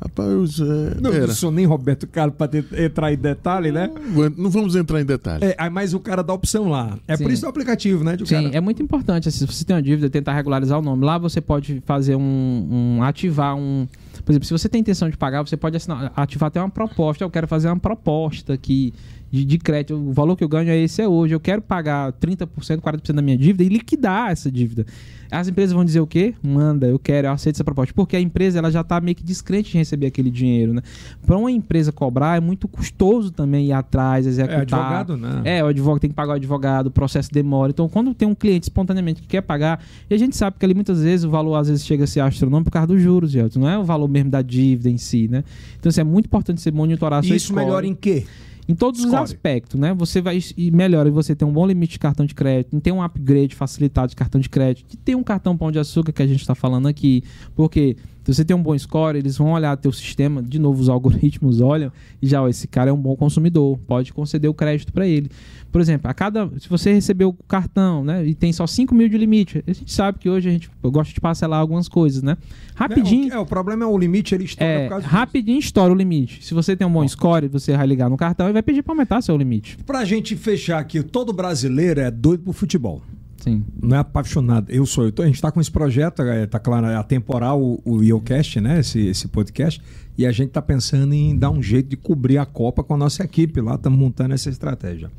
Rapaz, 0.00 0.60
é, 0.60 1.00
Não, 1.00 1.12
era. 1.12 1.26
não 1.26 1.34
sou 1.34 1.50
nem 1.50 1.66
Roberto 1.66 2.06
Carlos 2.06 2.36
ter- 2.50 2.84
entrar 2.84 3.12
em 3.12 3.16
detalhe, 3.16 3.72
né? 3.72 3.90
Não 4.36 4.48
vamos 4.48 4.76
entrar 4.76 5.00
em 5.00 5.04
detalhes. 5.04 5.42
É, 5.42 5.56
aí, 5.58 5.68
mas 5.68 5.92
o 5.92 5.98
cara 5.98 6.22
dá 6.22 6.32
opção 6.32 6.68
lá. 6.68 6.96
É 7.08 7.16
Sim. 7.16 7.24
por 7.24 7.32
isso 7.32 7.44
o 7.44 7.48
aplicativo, 7.48 8.04
né? 8.04 8.16
Sim, 8.24 8.44
cara... 8.44 8.56
é 8.56 8.60
muito 8.60 8.80
importante. 8.80 9.28
assim, 9.28 9.38
se 9.38 9.46
você 9.46 9.64
tem 9.64 9.74
uma 9.74 9.82
dívida, 9.82 10.08
tentar 10.08 10.34
regularizar 10.34 10.78
o 10.78 10.82
nome. 10.82 11.04
Lá 11.04 11.18
você 11.18 11.40
pode 11.40 11.82
fazer 11.84 12.14
um. 12.14 12.98
um- 12.98 13.02
ativar 13.02 13.56
um. 13.56 13.88
Por 14.24 14.32
exemplo, 14.32 14.46
se 14.46 14.52
você 14.52 14.68
tem 14.68 14.80
intenção 14.80 15.08
de 15.10 15.16
pagar, 15.16 15.42
você 15.42 15.56
pode 15.56 15.76
assinar- 15.76 16.12
ativar 16.14 16.46
até 16.48 16.60
uma 16.60 16.70
proposta. 16.70 17.24
Eu 17.24 17.30
quero 17.30 17.48
fazer 17.48 17.66
uma 17.68 17.78
proposta 17.78 18.52
aqui 18.52 18.92
de, 19.32 19.44
de 19.44 19.58
crédito. 19.58 19.94
O 19.96 20.12
valor 20.12 20.36
que 20.36 20.44
eu 20.44 20.48
ganho 20.48 20.70
é 20.70 20.76
esse 20.78 21.02
é 21.02 21.08
hoje. 21.08 21.34
Eu 21.34 21.40
quero 21.40 21.60
pagar 21.62 22.12
30%, 22.12 22.46
40% 22.80 23.12
da 23.14 23.22
minha 23.22 23.36
dívida 23.36 23.64
e 23.64 23.68
liquidar 23.68 24.30
essa 24.30 24.50
dívida. 24.50 24.86
As 25.30 25.48
empresas 25.48 25.72
vão 25.72 25.84
dizer 25.84 26.00
o 26.00 26.06
quê? 26.06 26.34
Manda, 26.42 26.86
eu 26.86 26.98
quero, 26.98 27.28
eu 27.28 27.32
aceito 27.32 27.56
essa 27.56 27.64
proposta. 27.64 27.92
Porque 27.94 28.16
a 28.16 28.20
empresa 28.20 28.58
ela 28.58 28.70
já 28.70 28.80
está 28.80 29.00
meio 29.00 29.14
que 29.14 29.22
descrente 29.22 29.72
de 29.72 29.78
receber 29.78 30.06
aquele 30.06 30.30
dinheiro, 30.30 30.72
né? 30.72 30.82
Para 31.26 31.36
uma 31.36 31.50
empresa 31.50 31.92
cobrar 31.92 32.36
é 32.36 32.40
muito 32.40 32.66
custoso 32.66 33.30
também 33.30 33.66
ir 33.66 33.72
atrás, 33.72 34.26
executar. 34.26 34.58
É 34.58 34.62
advogado, 34.62 35.16
né? 35.16 35.42
É, 35.44 35.64
o 35.64 35.66
advogado 35.66 36.00
tem 36.00 36.10
que 36.10 36.16
pagar 36.16 36.32
o 36.32 36.36
advogado, 36.36 36.86
o 36.86 36.90
processo 36.90 37.30
demora. 37.32 37.70
Então, 37.70 37.88
quando 37.88 38.14
tem 38.14 38.26
um 38.26 38.34
cliente 38.34 38.64
espontaneamente 38.64 39.20
que 39.20 39.28
quer 39.28 39.42
pagar, 39.42 39.82
e 40.08 40.14
a 40.14 40.18
gente 40.18 40.36
sabe 40.36 40.56
que 40.58 40.64
ali 40.64 40.74
muitas 40.74 41.02
vezes 41.02 41.24
o 41.24 41.30
valor 41.30 41.56
às 41.56 41.68
vezes 41.68 41.84
chega 41.84 42.04
a 42.04 42.06
ser 42.06 42.20
astronômico 42.20 42.70
por 42.70 42.72
causa 42.72 42.88
dos 42.88 43.00
juros, 43.02 43.30
Gelton. 43.30 43.60
Não 43.60 43.68
é 43.68 43.78
o 43.78 43.84
valor 43.84 44.08
mesmo 44.08 44.30
da 44.30 44.42
dívida 44.42 44.88
em 44.88 44.98
si, 44.98 45.28
né? 45.28 45.44
Então, 45.78 45.90
assim, 45.90 46.00
é 46.00 46.04
muito 46.04 46.26
importante 46.26 46.60
você 46.60 46.70
monitorar 46.70 47.20
a 47.20 47.22
sua 47.22 47.36
Isso 47.36 47.46
score. 47.46 47.64
melhora 47.64 47.86
em 47.86 47.94
quê? 47.94 48.24
Em 48.68 48.74
todos 48.74 49.00
Score. 49.00 49.14
os 49.14 49.22
aspectos, 49.22 49.80
né? 49.80 49.94
Você 49.94 50.20
vai 50.20 50.38
e 50.56 50.70
melhora 50.70 51.10
você 51.10 51.34
ter 51.34 51.46
um 51.46 51.52
bom 51.52 51.66
limite 51.66 51.92
de 51.92 51.98
cartão 51.98 52.26
de 52.26 52.34
crédito, 52.34 52.78
ter 52.80 52.92
um 52.92 53.02
upgrade 53.02 53.54
facilitado 53.54 54.10
de 54.10 54.16
cartão 54.16 54.38
de 54.38 54.48
crédito, 54.48 54.94
ter 54.98 55.14
um 55.14 55.22
cartão 55.22 55.56
pão 55.56 55.72
de 55.72 55.78
açúcar 55.78 56.12
que 56.12 56.22
a 56.22 56.26
gente 56.26 56.40
está 56.40 56.54
falando 56.54 56.86
aqui, 56.86 57.24
porque 57.54 57.96
se 58.28 58.34
você 58.34 58.44
tem 58.44 58.54
um 58.54 58.62
bom 58.62 58.76
score, 58.78 59.16
eles 59.16 59.38
vão 59.38 59.52
olhar 59.52 59.74
teu 59.78 59.90
sistema, 59.90 60.42
de 60.42 60.58
novo 60.58 60.82
os 60.82 60.90
algoritmos 60.90 61.62
olham 61.62 61.90
e 62.20 62.26
já, 62.26 62.42
ó, 62.42 62.48
esse 62.48 62.68
cara 62.68 62.90
é 62.90 62.92
um 62.92 63.00
bom 63.00 63.16
consumidor, 63.16 63.78
pode 63.86 64.12
conceder 64.12 64.50
o 64.50 64.52
crédito 64.54 64.92
para 64.92 65.06
ele. 65.06 65.30
Por 65.72 65.80
exemplo, 65.80 66.10
a 66.10 66.12
cada, 66.14 66.50
se 66.58 66.68
você 66.68 66.92
recebeu 66.92 67.30
o 67.30 67.32
cartão, 67.32 68.04
né, 68.04 68.26
e 68.26 68.34
tem 68.34 68.52
só 68.52 68.66
5 68.66 68.94
mil 68.94 69.08
de 69.08 69.16
limite, 69.16 69.64
a 69.66 69.72
gente 69.72 69.90
sabe 69.90 70.18
que 70.18 70.28
hoje 70.28 70.46
a 70.46 70.52
gente 70.52 70.70
gosta 70.82 71.14
de 71.14 71.20
parcelar 71.22 71.58
algumas 71.58 71.88
coisas, 71.88 72.22
né? 72.22 72.36
Rapidinho, 72.74 73.32
É, 73.32 73.36
o, 73.36 73.38
é, 73.38 73.40
o 73.40 73.46
problema 73.46 73.84
é 73.84 73.86
o 73.86 73.96
limite, 73.96 74.34
ele 74.34 74.44
estoura 74.44 74.70
é, 74.70 74.82
por 74.84 74.88
causa 74.90 75.04
disso. 75.04 75.14
rapidinho 75.14 75.58
estoura 75.58 75.90
o 75.90 75.96
limite. 75.96 76.44
Se 76.44 76.52
você 76.52 76.76
tem 76.76 76.86
um 76.86 76.92
bom 76.92 77.08
score, 77.08 77.48
você 77.48 77.74
vai 77.74 77.86
ligar 77.86 78.10
no 78.10 78.16
cartão 78.18 78.48
e 78.50 78.52
vai 78.52 78.62
pedir 78.62 78.82
para 78.82 78.92
aumentar 78.92 79.22
seu 79.22 79.36
limite. 79.38 79.78
Pra 79.86 80.04
gente 80.04 80.36
fechar 80.36 80.78
aqui, 80.78 81.02
todo 81.02 81.32
brasileiro 81.32 82.00
é 82.00 82.10
doido 82.10 82.44
pro 82.44 82.52
futebol. 82.52 83.02
Sim. 83.48 83.64
Não 83.82 83.96
é 83.96 84.00
apaixonado. 84.00 84.70
Eu 84.70 84.84
sou. 84.86 85.04
Eu 85.04 85.12
tô- 85.12 85.22
a 85.22 85.26
gente 85.26 85.36
está 85.36 85.50
com 85.50 85.60
esse 85.60 85.70
projeto, 85.70 86.22
é, 86.22 86.46
tá 86.46 86.58
claro, 86.58 86.86
é 86.86 86.96
atemporal 86.96 87.60
o, 87.62 87.80
o 87.84 88.02
IOCast, 88.02 88.60
né? 88.60 88.80
Esse, 88.80 89.00
esse 89.06 89.28
podcast. 89.28 89.80
E 90.16 90.26
a 90.26 90.32
gente 90.32 90.50
tá 90.50 90.60
pensando 90.62 91.12
em 91.14 91.36
dar 91.36 91.50
um 91.50 91.62
jeito 91.62 91.88
de 91.88 91.96
cobrir 91.96 92.38
a 92.38 92.44
Copa 92.46 92.82
com 92.82 92.94
a 92.94 92.96
nossa 92.96 93.22
equipe 93.24 93.60
lá, 93.60 93.74
estamos 93.76 93.98
montando 93.98 94.34
essa 94.34 94.48
estratégia. 94.50 95.10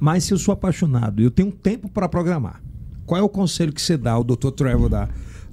Mas 0.00 0.24
se 0.24 0.32
eu 0.34 0.38
sou 0.38 0.52
apaixonado, 0.52 1.22
eu 1.22 1.30
tenho 1.30 1.48
um 1.48 1.52
tempo 1.52 1.88
para 1.88 2.08
programar. 2.08 2.60
Qual 3.06 3.20
é 3.20 3.22
o 3.22 3.28
conselho 3.28 3.72
que 3.72 3.80
você 3.82 3.96
dá, 3.96 4.18
o 4.18 4.24
Dr. 4.24 4.50
Trevor 4.50 4.88
dá, 4.88 5.08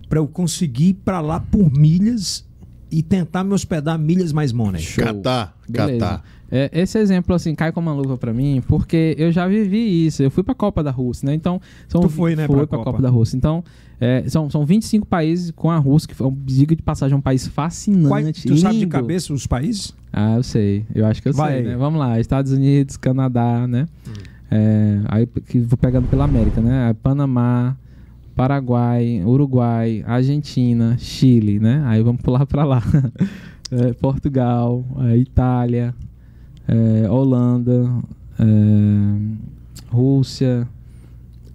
para 0.08 0.20
eu 0.20 0.28
conseguir 0.28 0.90
ir 0.90 0.94
para 0.96 1.20
lá 1.22 1.40
por 1.40 1.70
milhas 1.72 2.48
e 2.92 3.04
tentar 3.04 3.44
me 3.44 3.54
hospedar 3.54 4.00
milhas 4.00 4.32
mais 4.32 4.52
money? 4.52 4.82
Show. 4.82 5.04
Catar, 5.04 5.56
Beleza. 5.68 6.00
catar. 6.00 6.24
É, 6.52 6.70
esse 6.74 6.98
exemplo, 6.98 7.36
assim, 7.36 7.54
cai 7.54 7.72
como 7.72 7.90
uma 7.92 7.96
luva 7.96 8.18
pra 8.18 8.34
mim, 8.34 8.62
porque 8.68 9.16
eu 9.20 9.32
já 9.32 9.48
vivi 9.48 10.06
isso. 10.08 10.24
Eu 10.24 10.32
fui 10.32 10.44
pra 10.44 10.56
Copa 10.56 10.82
da 10.84 10.90
Rússia, 10.92 11.28
né? 11.28 11.34
Então, 11.36 11.62
são, 11.88 12.02
Tu 12.02 12.10
foi, 12.10 12.36
né, 12.36 12.48
Foi 12.48 12.56
pra 12.58 12.68
pra 12.68 12.78
Copa. 12.80 12.92
Copa 12.92 13.04
da 13.04 13.10
Rússia. 13.10 13.38
Então, 13.38 13.64
é, 14.02 14.24
são, 14.28 14.50
são 14.50 14.66
25 14.66 15.06
países 15.06 15.52
com 15.52 15.70
a 15.70 15.78
Rússia, 15.78 16.10
que 16.14 16.24
um 16.24 16.36
diga 16.46 16.76
de 16.76 16.82
passagem, 16.82 17.16
um 17.16 17.22
país 17.22 17.48
fascinante. 17.48 18.08
Quais- 18.08 18.44
tu 18.44 18.58
sabe 18.58 18.74
de 18.76 18.80
lindo. 18.82 18.92
cabeça 18.92 19.32
os 19.34 19.46
países? 19.46 19.94
Ah, 20.12 20.38
eu 20.38 20.44
sei. 20.44 20.86
Eu 20.96 21.06
acho 21.06 21.22
que 21.22 21.30
eu 21.30 21.34
Vai 21.34 21.58
sei, 21.58 21.64
né? 21.68 21.76
Vamos 21.78 22.00
lá. 22.00 22.20
Estados 22.20 22.52
Unidos, 22.52 22.98
Canadá, 22.98 23.68
né? 23.68 23.86
É, 24.50 25.02
aí 25.08 25.28
que 25.28 25.60
vou 25.60 25.78
pegando 25.78 26.08
pela 26.08 26.24
América, 26.24 26.60
né? 26.62 26.96
Panamá, 27.04 27.78
Paraguai, 28.36 29.22
Uruguai, 29.26 30.04
Argentina, 30.08 30.96
Chile, 30.98 31.60
né? 31.60 31.84
Aí 31.86 32.02
vamos 32.02 32.22
pular 32.22 32.46
pra 32.46 32.64
lá. 32.64 32.82
É, 33.72 33.94
Portugal, 33.94 34.84
é, 35.02 35.16
Itália, 35.18 35.94
é, 36.70 37.10
Holanda, 37.10 37.90
é, 38.40 38.46
Rússia, 39.92 40.68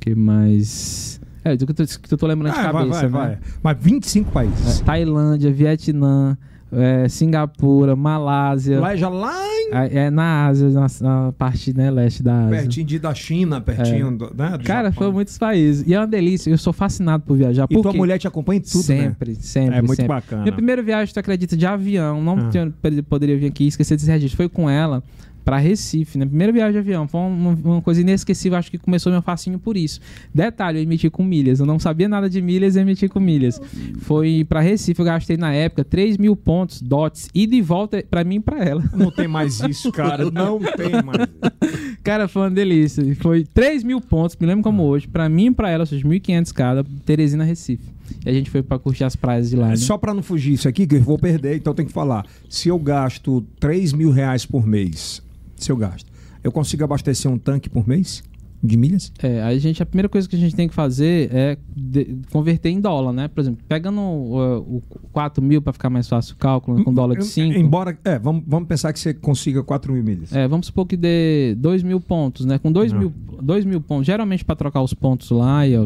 que 0.01 0.15
mais? 0.15 1.21
É, 1.45 1.57
do 1.57 1.67
que 1.67 1.73
eu 1.73 1.77
tô, 1.77 1.85
que 2.01 2.15
eu 2.15 2.19
tô 2.19 2.27
lembrando 2.27 2.53
de 2.55 2.59
Ah, 2.59 2.73
vai, 2.73 2.89
cabeça, 2.89 3.09
vai, 3.09 3.29
né? 3.29 3.39
vai. 3.62 3.75
Mas 3.75 3.85
25 3.85 4.31
países. 4.33 4.81
É, 4.81 4.85
Tailândia, 4.85 5.53
Vietnã, 5.53 6.37
é, 6.77 7.09
Singapura, 7.09 7.95
Malásia. 7.97 8.81
Lá, 8.81 8.95
já 8.97 9.09
lá 9.09 9.35
em 9.47 9.68
É, 9.72 10.05
é 10.07 10.11
na 10.11 10.47
Ásia, 10.47 10.68
na, 10.70 10.87
na 11.01 11.33
parte 11.33 11.75
né, 11.77 11.91
leste 11.91 12.22
da 12.22 12.47
Ásia. 12.47 12.51
pertinho 12.61 12.87
de, 12.87 12.99
da 12.99 13.14
China, 13.14 13.61
pertinho 13.61 14.11
do, 14.16 14.27
né, 14.35 14.51
do 14.51 14.62
É. 14.62 14.64
Cara, 14.64 14.89
Japão. 14.89 14.93
foram 14.93 15.12
muitos 15.12 15.37
países. 15.39 15.85
E 15.87 15.95
é 15.95 15.99
uma 16.01 16.07
delícia. 16.07 16.51
Eu 16.51 16.59
sou 16.59 16.72
fascinado 16.72 17.25
por 17.27 17.37
viajar. 17.37 17.66
E 17.70 17.81
tua 17.81 17.93
quê? 17.93 17.97
mulher 17.99 18.18
te 18.18 18.27
acompanha 18.29 18.59
em 18.59 18.62
tudo, 18.62 18.89
né? 18.89 19.03
sempre, 19.03 19.35
sempre, 19.37 19.77
É 19.77 19.81
muito 19.83 19.97
sempre. 19.97 20.09
bacana. 20.09 20.43
Minha 20.43 20.53
primeira 20.53 20.83
viagem, 20.83 21.12
tu 21.12 21.18
acredita, 21.20 21.57
de 21.57 21.66
avião. 21.66 22.22
Não 22.22 22.39
Ah. 22.39 22.49
tinha- 22.51 22.72
poderia 23.09 23.37
vir 23.37 23.47
aqui, 23.47 23.66
esquecer 23.66 23.97
desse 23.97 24.11
registro. 24.11 24.37
Foi 24.37 24.49
com 24.49 24.68
ela 24.68 25.03
pra 25.45 25.59
Recife, 25.59 26.18
né? 26.18 26.24
Primeira 26.24 26.53
viagem 26.53 26.72
de 26.72 26.78
avião. 26.78 27.07
Foi 27.07 27.20
uma, 27.20 27.51
uma 27.51 27.82
coisa 27.82 28.01
inesquecível. 28.01 28.59
Acho 28.59 28.70
que 28.70 28.78
começou 28.78 29.12
meu 29.12 29.22
fascínio 29.22 29.59
por 29.59 29.76
isso. 29.76 30.01
Detalhe, 30.32 30.78
eu 30.78 30.82
emiti 30.82 31.11
com 31.11 31.22
milhas. 31.22 31.61
Eu 31.61 31.66
não 31.66 31.78
sabia 31.78 32.09
nada 32.09 32.28
de 32.28 32.40
milhas 32.40 32.76
e 32.76 32.80
emiti 32.80 33.09
com 33.09 33.20
milhas. 33.20 33.61
Foi 34.01 34.45
pra 34.49 34.61
Recife. 34.61 34.99
Eu 35.01 35.05
gastei 35.05 35.36
na 35.36 35.53
época 35.53 35.84
3 35.84 36.16
mil 36.16 36.34
pontos, 36.34 36.80
dots. 36.80 37.28
E 37.34 37.47
de 37.47 37.61
volta 37.61 38.03
pra 38.09 38.24
mim 38.24 38.36
e 38.36 38.40
pra 38.40 38.64
ela. 38.64 38.82
Não 38.95 39.11
tem 39.11 39.28
mais 39.28 39.61
isso, 39.61 39.92
cara. 39.92 40.30
Não 40.30 40.59
tem 40.59 41.03
mais. 41.03 41.28
Cara, 42.03 42.28
foi 42.28 42.42
uma 42.42 42.51
delícia. 42.51 43.03
Foi 43.16 43.45
3 43.45 43.82
mil 43.82 43.99
pontos, 43.99 44.36
me 44.38 44.47
lembro 44.47 44.62
como 44.62 44.82
hoje. 44.82 45.09
Pra 45.09 45.26
mim 45.26 45.47
e 45.47 45.51
pra 45.51 45.70
ela, 45.70 45.84
ou 45.84 45.86
seja, 45.86 46.07
1.500 46.07 46.53
cada, 46.53 46.84
Teresina, 47.07 47.45
Recife. 47.45 47.95
E 48.24 48.28
a 48.28 48.32
gente 48.32 48.51
foi 48.51 48.62
pra 48.62 48.78
curtir 48.78 49.05
as 49.05 49.16
praias 49.16 49.49
de 49.49 49.57
lá, 49.57 49.68
né? 49.68 49.76
Só 49.76 49.97
pra 49.97 50.12
não 50.12 50.22
fugir 50.22 50.53
isso 50.53 50.68
aqui, 50.68 50.86
que 50.86 50.97
eu 50.97 51.01
vou 51.01 51.18
perder, 51.18 51.57
então 51.57 51.74
tem 51.74 51.86
que 51.86 51.92
falar. 51.92 52.26
Se 52.49 52.68
eu 52.68 52.78
gasto 52.78 53.42
3 53.59 53.95
mil 53.95 54.11
reais 54.11 54.45
por 54.45 54.66
mês, 54.66 55.22
se 55.65 55.73
eu 55.73 55.77
gasto, 55.77 56.11
eu 56.43 56.53
consigo 56.53 56.85
abastecer 56.85 57.31
um 57.31 57.39
tanque 57.39 57.69
por 57.69 57.87
mês? 57.89 58.23
De 58.62 58.79
milhas? 58.79 59.12
É, 59.23 59.43
aí 59.43 59.59
a 59.59 59.61
gente, 59.61 59.83
a 59.83 59.85
primeira 59.85 60.09
coisa 60.09 60.27
que 60.27 60.35
a 60.35 60.39
gente 60.39 60.57
tem 60.57 60.67
que 60.67 60.75
fazer 60.75 61.29
é 61.35 61.59
de- 61.77 62.17
converter 62.33 62.71
em 62.71 62.81
dólar, 62.81 63.12
né? 63.12 63.29
Por 63.29 63.43
exemplo, 63.43 63.62
pegando 63.69 64.01
uh, 64.01 64.57
o 64.79 64.83
4 65.12 65.45
mil 65.45 65.61
pra 65.61 65.71
ficar 65.71 65.91
mais 65.91 66.09
fácil 66.09 66.33
o 66.35 66.39
cálculo, 66.39 66.83
com 66.83 66.91
dólar 66.95 67.12
de 67.17 67.21
Eu- 67.21 67.27
5. 67.27 67.59
Embora. 67.59 67.99
É, 68.03 68.19
vamos, 68.19 68.43
vamos 68.47 68.67
pensar 68.67 68.91
que 68.95 68.99
você 68.99 69.12
consiga 69.12 69.62
4 69.62 69.93
mil 69.93 70.03
milhas. 70.03 70.33
É, 70.35 70.49
vamos 70.49 70.69
supor 70.69 70.87
que 70.87 70.97
dê 70.97 71.55
2 71.59 71.83
mil 71.83 72.01
pontos, 72.01 72.47
né? 72.47 72.59
Com 72.59 72.73
2 72.73 72.91
Não. 72.91 73.01
mil, 73.01 73.12
2 73.43 73.67
mil 73.67 73.83
pontos, 73.83 74.07
geralmente 74.07 74.43
para 74.43 74.57
trocar 74.57 74.81
os 74.81 74.95
pontos 74.95 75.31
lá, 75.31 75.67
é, 75.67 75.77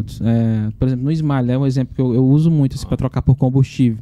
por 0.79 0.87
exemplo, 0.87 1.05
no 1.05 1.11
Smile, 1.11 1.51
é 1.51 1.59
um 1.59 1.67
exemplo 1.67 1.97
que 1.97 2.01
eu, 2.01 2.15
eu 2.15 2.25
uso 2.25 2.49
muito 2.49 2.77
assim, 2.77 2.87
para 2.87 2.97
trocar 2.97 3.23
por 3.23 3.35
combustível. 3.35 3.99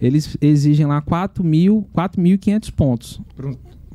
Eles 0.00 0.34
exigem 0.40 0.86
lá 0.86 1.02
4 1.02 1.44
mil, 1.44 1.86
4.500 1.94 2.70
pontos 2.70 3.20
um- 3.38 3.54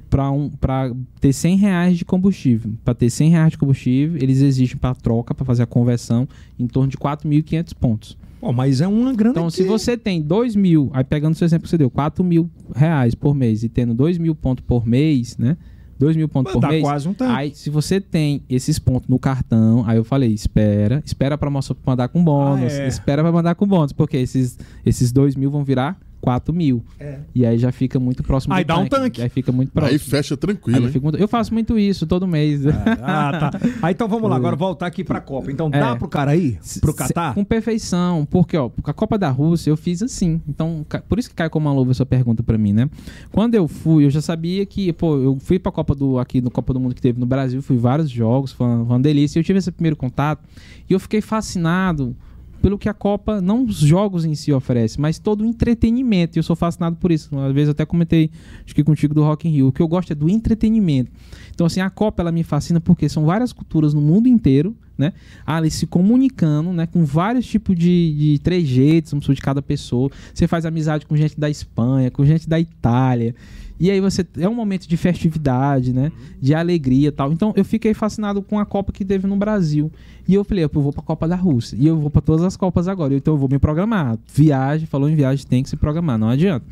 para 0.10 0.30
um, 0.32 0.49
pra 0.49 0.91
ter 1.20 1.34
100 1.34 1.58
reais 1.58 1.97
de 1.97 2.05
combustível. 2.05 2.72
Para 2.84 2.93
ter 2.93 3.10
100 3.10 3.30
reais 3.32 3.51
de 3.51 3.58
combustível, 3.58 4.18
eles 4.22 4.41
exigem 4.41 4.78
para 4.78 4.95
troca, 4.95 5.34
para 5.34 5.45
fazer 5.45 5.64
a 5.64 5.68
conversão, 5.68 6.28
em 6.60 6.68
torno 6.68 6.89
de 6.89 6.97
4.500 6.97 7.74
pontos. 7.74 8.18
Pô, 8.39 8.53
mas 8.53 8.82
é 8.82 8.88
uma 8.88 9.14
grana. 9.14 9.32
Então, 9.32 9.47
que- 9.47 9.53
se 9.53 9.64
você 9.64 9.97
tem 9.97 10.22
2 10.22 10.55
mil, 10.55 10.89
aí 10.93 11.03
pegando 11.03 11.34
o 11.34 11.36
seu 11.36 11.45
exemplo 11.45 11.64
que 11.64 11.70
você 11.70 11.78
deu, 11.78 11.89
4 11.89 12.24
mil 12.24 12.49
reais 12.76 13.16
por 13.16 13.34
mês 13.36 13.64
e 13.64 13.70
tendo 13.70 13.93
2 13.93 14.18
mil 14.18 14.36
pontos 14.36 14.64
por 14.66 14.86
mês, 14.86 15.38
né? 15.38 15.58
2 15.99 16.16
mil 16.16 16.30
pontos 16.30 16.53
por 16.53 16.62
mês. 16.70 16.84
quase 16.84 17.10
um 17.10 17.14
tanque. 17.16 17.32
Aí, 17.34 17.55
se 17.55 17.72
você 17.72 17.99
tem 17.99 18.43
esses 18.47 18.78
pontos 18.78 19.10
no 19.10 19.18
cartão, 19.18 19.84
aí 19.88 19.97
eu 19.97 20.03
falei, 20.03 20.32
espera, 20.32 21.01
espera 21.03 21.36
mostrar- 21.49 21.76
mandar 21.84 22.08
com 22.10 22.24
bônus, 22.24 22.72
Ah, 22.74 22.84
é. 22.84 22.88
espera 22.88 23.24
pra 23.24 23.32
mandar 23.32 23.55
com 23.55 23.66
bônus, 23.66 23.91
porque 23.93 24.16
esses, 24.18 24.60
esses 24.86 25.12
2 25.12 25.36
mil 25.36 25.49
vão 25.49 25.64
virar 25.64 25.99
4 26.28 26.53
mil. 26.53 26.84
É. 26.99 27.19
E 27.34 27.45
aí 27.45 27.57
já 27.57 27.71
fica 27.71 27.97
muito 28.01 28.21
próximo 28.21 28.53
Aí 28.53 28.65
do 28.65 28.67
dá 28.67 28.78
um 28.78 28.86
tanque. 28.86 29.21
Aí 29.21 29.30
fica 29.30 29.49
muito 29.49 29.71
próximo. 29.71 29.93
Aí 29.93 29.97
fecha 29.97 30.34
Aí 30.34 30.38
tranquilo, 30.38 30.89
fico 30.89 31.05
muito- 31.05 31.17
eu 31.17 31.25
faço 31.28 31.53
muito 31.53 31.80
isso 31.80 32.05
todo 32.05 32.28
mês. 32.28 32.63
Ah, 33.01 33.49
tá. 33.51 33.59
Aí 33.82 33.93
então 33.93 34.09
vamos 34.09 34.30
lá, 34.30 34.36
agora 34.38 34.55
voltar 34.57 34.88
aqui 34.88 35.05
pra 35.05 35.21
Copa. 35.21 35.49
Então 35.49 35.69
dá 35.69 35.91
É. 35.91 35.95
pro 35.95 36.09
cara 36.09 36.36
ir? 36.36 36.59
Pro 36.82 36.93
Catar? 36.93 37.34
Com 37.34 37.45
perfeição, 37.45 38.25
porque 38.30 38.57
ó, 38.57 38.69
a 38.84 38.91
Copa 38.91 39.17
da 39.17 39.30
Rússia 39.30 39.69
eu 39.69 39.78
fiz 39.78 40.03
assim. 40.03 40.41
Então, 40.49 40.86
por 41.07 41.17
isso 41.17 41.30
que 41.30 41.36
cai 41.36 41.49
como 41.49 41.69
uma 41.69 41.73
luva 41.73 41.91
essa 41.91 42.05
pergunta 42.05 42.43
pra 42.43 42.57
mim, 42.57 42.73
né? 42.73 42.89
Quando 43.32 43.55
eu 43.55 43.65
fui, 43.65 44.03
eu 44.03 44.09
já 44.09 44.19
sabia 44.21 44.65
que, 44.65 44.91
pô, 44.91 45.15
eu 45.17 45.38
fui 45.39 45.57
pra 45.57 45.71
Copa 45.71 45.95
do 45.95 46.19
aqui 46.19 46.41
no 46.41 46.51
Copa 46.51 46.73
do 46.73 46.80
Mundo 46.82 46.93
que 46.93 47.01
teve 47.01 47.19
no 47.21 47.25
Brasil, 47.25 47.61
fui 47.61 47.78
vários 47.78 48.09
jogos, 48.09 48.51
foi 48.51 48.67
uma, 48.67 48.86
foi 48.86 48.95
uma 48.95 48.99
delícia. 48.99 49.39
Eu 49.39 49.43
tive 49.45 49.59
esse 49.59 49.71
primeiro 49.71 49.95
contato 49.95 50.43
e 50.89 50.93
eu 50.93 50.99
fiquei 50.99 51.21
fascinado 51.21 52.13
pelo 52.58 52.78
que 52.78 52.89
a 52.89 52.93
Copa, 52.93 53.41
não 53.41 53.66
os 53.66 53.78
jogos 53.78 54.26
em 54.26 54.36
si 54.36 54.51
oferece, 54.51 54.99
mas 54.99 55.20
todo 55.20 55.41
o 55.41 55.45
entretenimento. 55.45 56.38
E 56.38 56.39
eu 56.39 56.43
sou 56.43 56.55
fascinado 56.55 56.95
por 56.95 57.12
isso. 57.12 57.30
Uma 57.32 57.51
vez 57.53 57.68
eu 57.68 57.72
até 57.72 57.86
comentei, 57.86 58.30
acho 58.66 58.74
que 58.74 58.84
contigo 58.84 59.14
do 59.14 59.24
Rock 59.24 59.47
in 59.47 59.51
Rio. 59.51 59.68
O 59.68 59.72
que 59.72 59.82
eu 59.82 59.88
gosto 59.88 60.12
é 60.12 60.16
do 60.16 60.30
entretenimento. 60.30 61.12
Então, 61.53 61.66
assim, 61.66 61.80
a 61.80 61.89
Copa 61.89 62.22
ela 62.22 62.32
me 62.32 62.43
fascina 62.43 62.80
porque 62.80 63.08
são 63.10 63.26
várias 63.26 63.53
culturas 63.53 63.93
no 63.93 64.01
mundo 64.01 64.28
inteiro, 64.28 64.76
né? 64.97 65.14
Ali 65.45 65.70
se 65.70 65.86
comunicando, 65.86 66.74
né? 66.74 66.88
Com 66.88 67.05
vários 67.05 67.45
tipos 67.45 67.76
de, 67.76 68.14
de 68.14 68.39
trejeitos, 68.39 69.14
um 69.14 69.20
de 69.20 69.41
cada 69.41 69.62
pessoa. 69.62 70.10
Você 70.34 70.47
faz 70.47 70.66
amizade 70.66 71.05
com 71.05 71.16
gente 71.16 71.39
da 71.39 71.49
Espanha, 71.49 72.10
com 72.10 72.26
gente 72.26 72.49
da 72.49 72.60
Itália. 72.60 73.36
E 73.80 73.91
aí 73.91 74.01
você 74.01 74.25
é 74.38 74.49
um 74.49 74.55
momento 74.55 74.88
de 74.88 74.97
festividade, 74.97 75.93
né? 75.93 76.11
De 76.41 76.53
alegria 76.53 77.11
tal. 77.11 77.32
Então 77.32 77.53
eu 77.55 77.63
fiquei 77.63 77.93
fascinado 77.93 78.41
com 78.41 78.59
a 78.59 78.65
Copa 78.65 78.91
que 78.91 79.05
teve 79.05 79.28
no 79.28 79.36
Brasil. 79.36 79.91
E 80.28 80.34
eu 80.34 80.43
falei, 80.43 80.63
eu 80.63 80.69
vou 80.73 80.91
pra 80.91 81.03
Copa 81.03 81.28
da 81.28 81.36
Rússia. 81.36 81.78
E 81.80 81.86
eu 81.86 81.97
vou 81.97 82.09
pra 82.09 82.21
todas 82.21 82.43
as 82.43 82.57
Copas 82.57 82.88
agora. 82.88 83.13
Então 83.13 83.34
eu 83.34 83.38
vou 83.38 83.49
me 83.49 83.59
programar. 83.59 84.17
Viagem, 84.34 84.88
falou 84.88 85.09
em 85.09 85.15
viagem, 85.15 85.45
tem 85.45 85.63
que 85.63 85.69
se 85.69 85.75
programar, 85.75 86.17
não 86.17 86.30
adianta. 86.30 86.65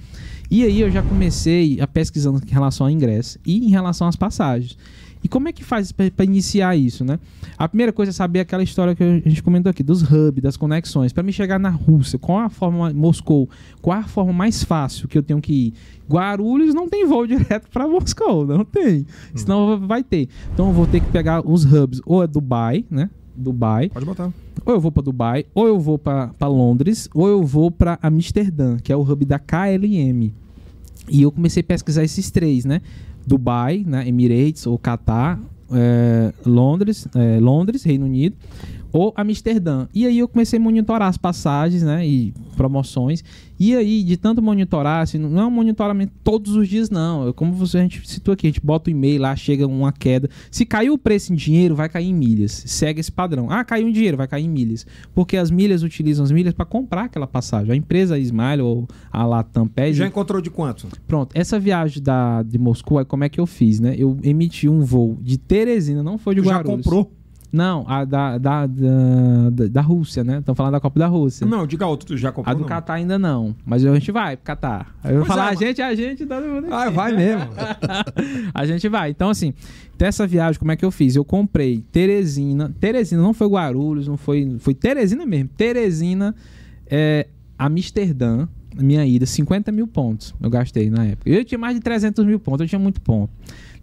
E 0.49 0.64
aí 0.64 0.82
eu 0.82 0.91
já 0.91 1.01
comecei 1.01 1.80
a 1.82 1.88
pesquisando 1.88 2.41
em 2.45 2.51
relação 2.51 2.88
ao 2.88 2.91
ingresso 2.91 3.39
e 3.45 3.66
em 3.66 3.70
relação 3.70 4.08
às 4.08 4.16
passagens. 4.16 4.78
E 5.26 5.28
como 5.28 5.48
é 5.48 5.52
que 5.52 5.64
faz 5.64 5.92
para 5.92 6.24
iniciar 6.24 6.76
isso, 6.76 7.04
né? 7.04 7.18
A 7.58 7.68
primeira 7.68 7.92
coisa 7.92 8.12
é 8.12 8.14
saber 8.14 8.42
aquela 8.42 8.62
história 8.62 8.94
que 8.94 9.04
a 9.04 9.28
gente 9.28 9.42
comentou 9.42 9.72
aqui, 9.72 9.82
dos 9.82 10.04
hubs, 10.04 10.40
das 10.40 10.56
conexões. 10.56 11.12
Para 11.12 11.24
me 11.24 11.34
chegar 11.34 11.58
na 11.58 11.72
Rússia, 11.72 12.20
qual 12.20 12.38
a 12.38 12.48
forma, 12.48 12.94
Moscou, 12.94 13.50
qual 13.82 13.97
a 13.97 14.04
forma 14.04 14.32
mais 14.32 14.64
fácil 14.64 15.08
que 15.08 15.18
eu 15.18 15.24
tenho 15.24 15.42
que 15.42 15.52
ir? 15.52 15.74
Guarulhos 16.08 16.76
não 16.76 16.88
tem 16.88 17.08
voo 17.08 17.26
direto 17.26 17.68
para 17.72 17.88
Moscou, 17.88 18.46
não 18.46 18.64
tem. 18.64 19.00
Hum. 19.00 19.06
Senão 19.34 19.88
vai 19.88 20.04
ter. 20.04 20.30
Então 20.54 20.68
eu 20.68 20.74
vou 20.74 20.86
ter 20.86 21.00
que 21.00 21.08
pegar 21.08 21.42
os 21.43 21.66
hubs, 21.66 22.00
ou 22.06 22.22
é 22.22 22.28
Dubai, 22.28 22.86
né? 22.88 23.10
Dubai. 23.36 23.89
Pode 23.89 24.06
botar. 24.06 24.32
Ou 24.64 24.76
eu 24.76 24.80
vou 24.80 24.92
para 24.92 25.02
Dubai, 25.02 25.46
ou 25.56 25.66
eu 25.66 25.80
vou 25.80 25.97
para 25.97 26.36
Londres, 26.43 27.10
ou 27.16 27.28
eu 27.28 27.43
vou 27.43 27.72
para 27.72 27.97
Amsterdã, 28.00 28.78
que 28.78 28.93
é 28.93 28.96
o 28.96 29.02
hub 29.02 29.26
da 29.26 29.39
KLM. 29.39 30.32
E 31.10 31.24
eu 31.24 31.32
comecei 31.32 31.62
a 31.62 31.64
pesquisar 31.64 32.04
esses 32.04 32.30
três, 32.30 32.64
né? 32.64 32.82
Dubai, 33.26 33.84
né, 33.86 34.08
Emirates 34.08 34.68
ou 34.68 34.78
Qatar, 34.78 35.39
é, 35.72 36.34
Londres, 36.46 37.08
é, 37.16 37.39
Londres, 37.39 37.84
Reino 37.84 38.06
Unido 38.06 38.36
ou 38.96 39.13
Amsterdã. 39.17 39.88
E 39.93 40.08
aí 40.08 40.20
eu 40.20 40.28
comecei 40.28 40.58
a 40.58 40.62
monitorar 40.62 41.09
as 41.09 41.17
passagens, 41.17 41.84
né, 41.84 42.08
e 42.08 42.34
promoções. 42.55 43.22
E 43.59 43.76
aí, 43.76 44.04
de 44.04 44.16
tanto 44.16 44.42
monitorar, 44.42 45.01
assim, 45.01 45.17
não 45.17 45.42
é 45.42 45.46
um 45.46 45.51
monitoramento 45.51 46.13
todos 46.24 46.55
os 46.55 46.67
dias, 46.67 46.89
não. 46.89 47.28
É 47.28 47.34
como 47.34 47.51
você, 47.51 47.78
a 47.78 47.82
gente 47.82 48.08
citou 48.08 48.34
aqui, 48.34 48.47
a 48.47 48.50
gente 48.50 48.62
bota 48.62 48.89
o 48.89 48.92
e-mail 48.92 49.22
lá, 49.22 49.36
chega 49.36 49.67
uma 49.67 49.92
queda. 49.92 50.30
Se 50.50 50.66
caiu 50.66 50.93
o 50.93 50.97
preço 50.97 51.34
em 51.34 51.36
dinheiro, 51.36 51.76
vai 51.76 51.89
cair 51.89 52.08
em 52.08 52.13
milhas. 52.13 52.63
Segue 52.66 53.01
esse 53.01 53.12
padrão. 53.12 53.47
Ah, 53.50 53.66
caiu 53.66 53.88
em 53.88 53.92
dinheiro, 53.92 54.16
vai 54.16 54.28
cair 54.28 54.46
em 54.46 54.50
milhas. 54.50 54.86
Porque 55.13 55.36
as 55.36 55.51
milhas 55.51 55.84
utilizam 55.84 56.24
as 56.24 56.32
milhas 56.32 56.54
para 56.54 56.66
comprar 56.66 57.05
aquela 57.05 57.28
passagem. 57.28 57.74
A 57.74 57.76
empresa 57.76 58.17
Smile 58.17 58.62
ou 58.62 58.88
a 59.12 59.26
Latam 59.26 59.67
pede. 59.67 59.97
Já 59.97 60.08
encontrou 60.08 60.42
de 60.42 60.50
quanto? 60.50 60.88
Pronto, 61.05 61.32
essa 61.34 61.59
viagem 61.59 62.01
da, 62.01 62.43
de 62.43 62.58
Moscou, 62.58 62.97
aí 62.97 63.05
como 63.05 63.26
é 63.26 63.30
que 63.30 63.42
eu 63.42 63.46
fiz, 63.46 63.80
né? 63.80 63.93
Eu 63.97 64.17
emiti 64.24 64.70
um 64.70 64.82
voo 64.82 65.17
de 65.22 65.38
Teresina, 65.38 66.01
não 66.01 66.17
foi 66.17 66.36
de 66.36 66.42
Guarulhos. 66.42 66.70
Já 66.70 66.78
comprou? 66.78 67.12
Não, 67.56 67.86
a 67.88 68.04
da, 68.04 68.38
da, 68.38 68.68
da, 68.68 69.68
da 69.72 69.82
Rússia, 69.82 70.26
né? 70.26 70.40
Estão 70.40 70.54
falando 70.54 70.74
da 70.74 70.80
Copa 70.82 71.00
da 71.00 71.08
Rússia. 71.08 71.48
Não, 71.48 71.66
diga 71.66 71.88
outro, 71.88 72.08
tu 72.08 72.18
já 72.18 72.30
comprou. 72.30 72.54
A 72.54 72.54
do 72.54 72.66
Catar 72.66 72.96
ainda 72.96 73.18
não. 73.18 73.56
Mas 73.66 73.86
a 73.86 73.94
gente 73.94 74.12
vai 74.12 74.36
pro 74.36 74.44
Catar. 74.44 74.94
Aí 75.02 75.14
eu 75.14 75.20
vou 75.20 75.26
falar, 75.26 75.48
é, 75.48 75.50
a 75.52 75.56
gente, 75.56 75.82
a 75.82 75.96
gente. 75.96 76.26
Tá... 76.26 76.38
Ah, 76.70 76.90
vai 76.90 77.14
mesmo. 77.14 77.48
a 78.54 78.66
gente 78.66 78.90
vai. 78.90 79.12
Então, 79.12 79.30
assim, 79.30 79.54
dessa 79.98 80.28
viagem, 80.28 80.60
como 80.60 80.74
é 80.74 80.76
que 80.76 80.84
eu 80.84 80.92
fiz? 80.92 81.16
Eu 81.16 81.24
comprei 81.24 81.82
Teresina. 81.94 82.76
Teresina 82.78 83.22
não 83.22 83.34
foi 83.34 83.48
Guarulhos, 83.48 84.06
não 84.06 84.18
foi. 84.18 84.58
Foi 84.60 84.74
Teresina 84.74 85.26
mesmo. 85.26 85.50
Teresina, 85.56 86.36
é, 86.88 87.26
Amsterdã, 87.58 88.50
minha 88.78 89.06
ida, 89.06 89.26
50 89.26 89.72
mil 89.72 89.88
pontos 89.88 90.36
eu 90.42 90.50
gastei 90.50 90.90
na 90.90 91.06
época. 91.06 91.30
Eu 91.30 91.46
tinha 91.46 91.58
mais 91.58 91.76
de 91.76 91.82
300 91.82 92.26
mil 92.26 92.38
pontos, 92.38 92.62
eu 92.62 92.68
tinha 92.68 92.80
muito 92.80 93.00
ponto. 93.00 93.32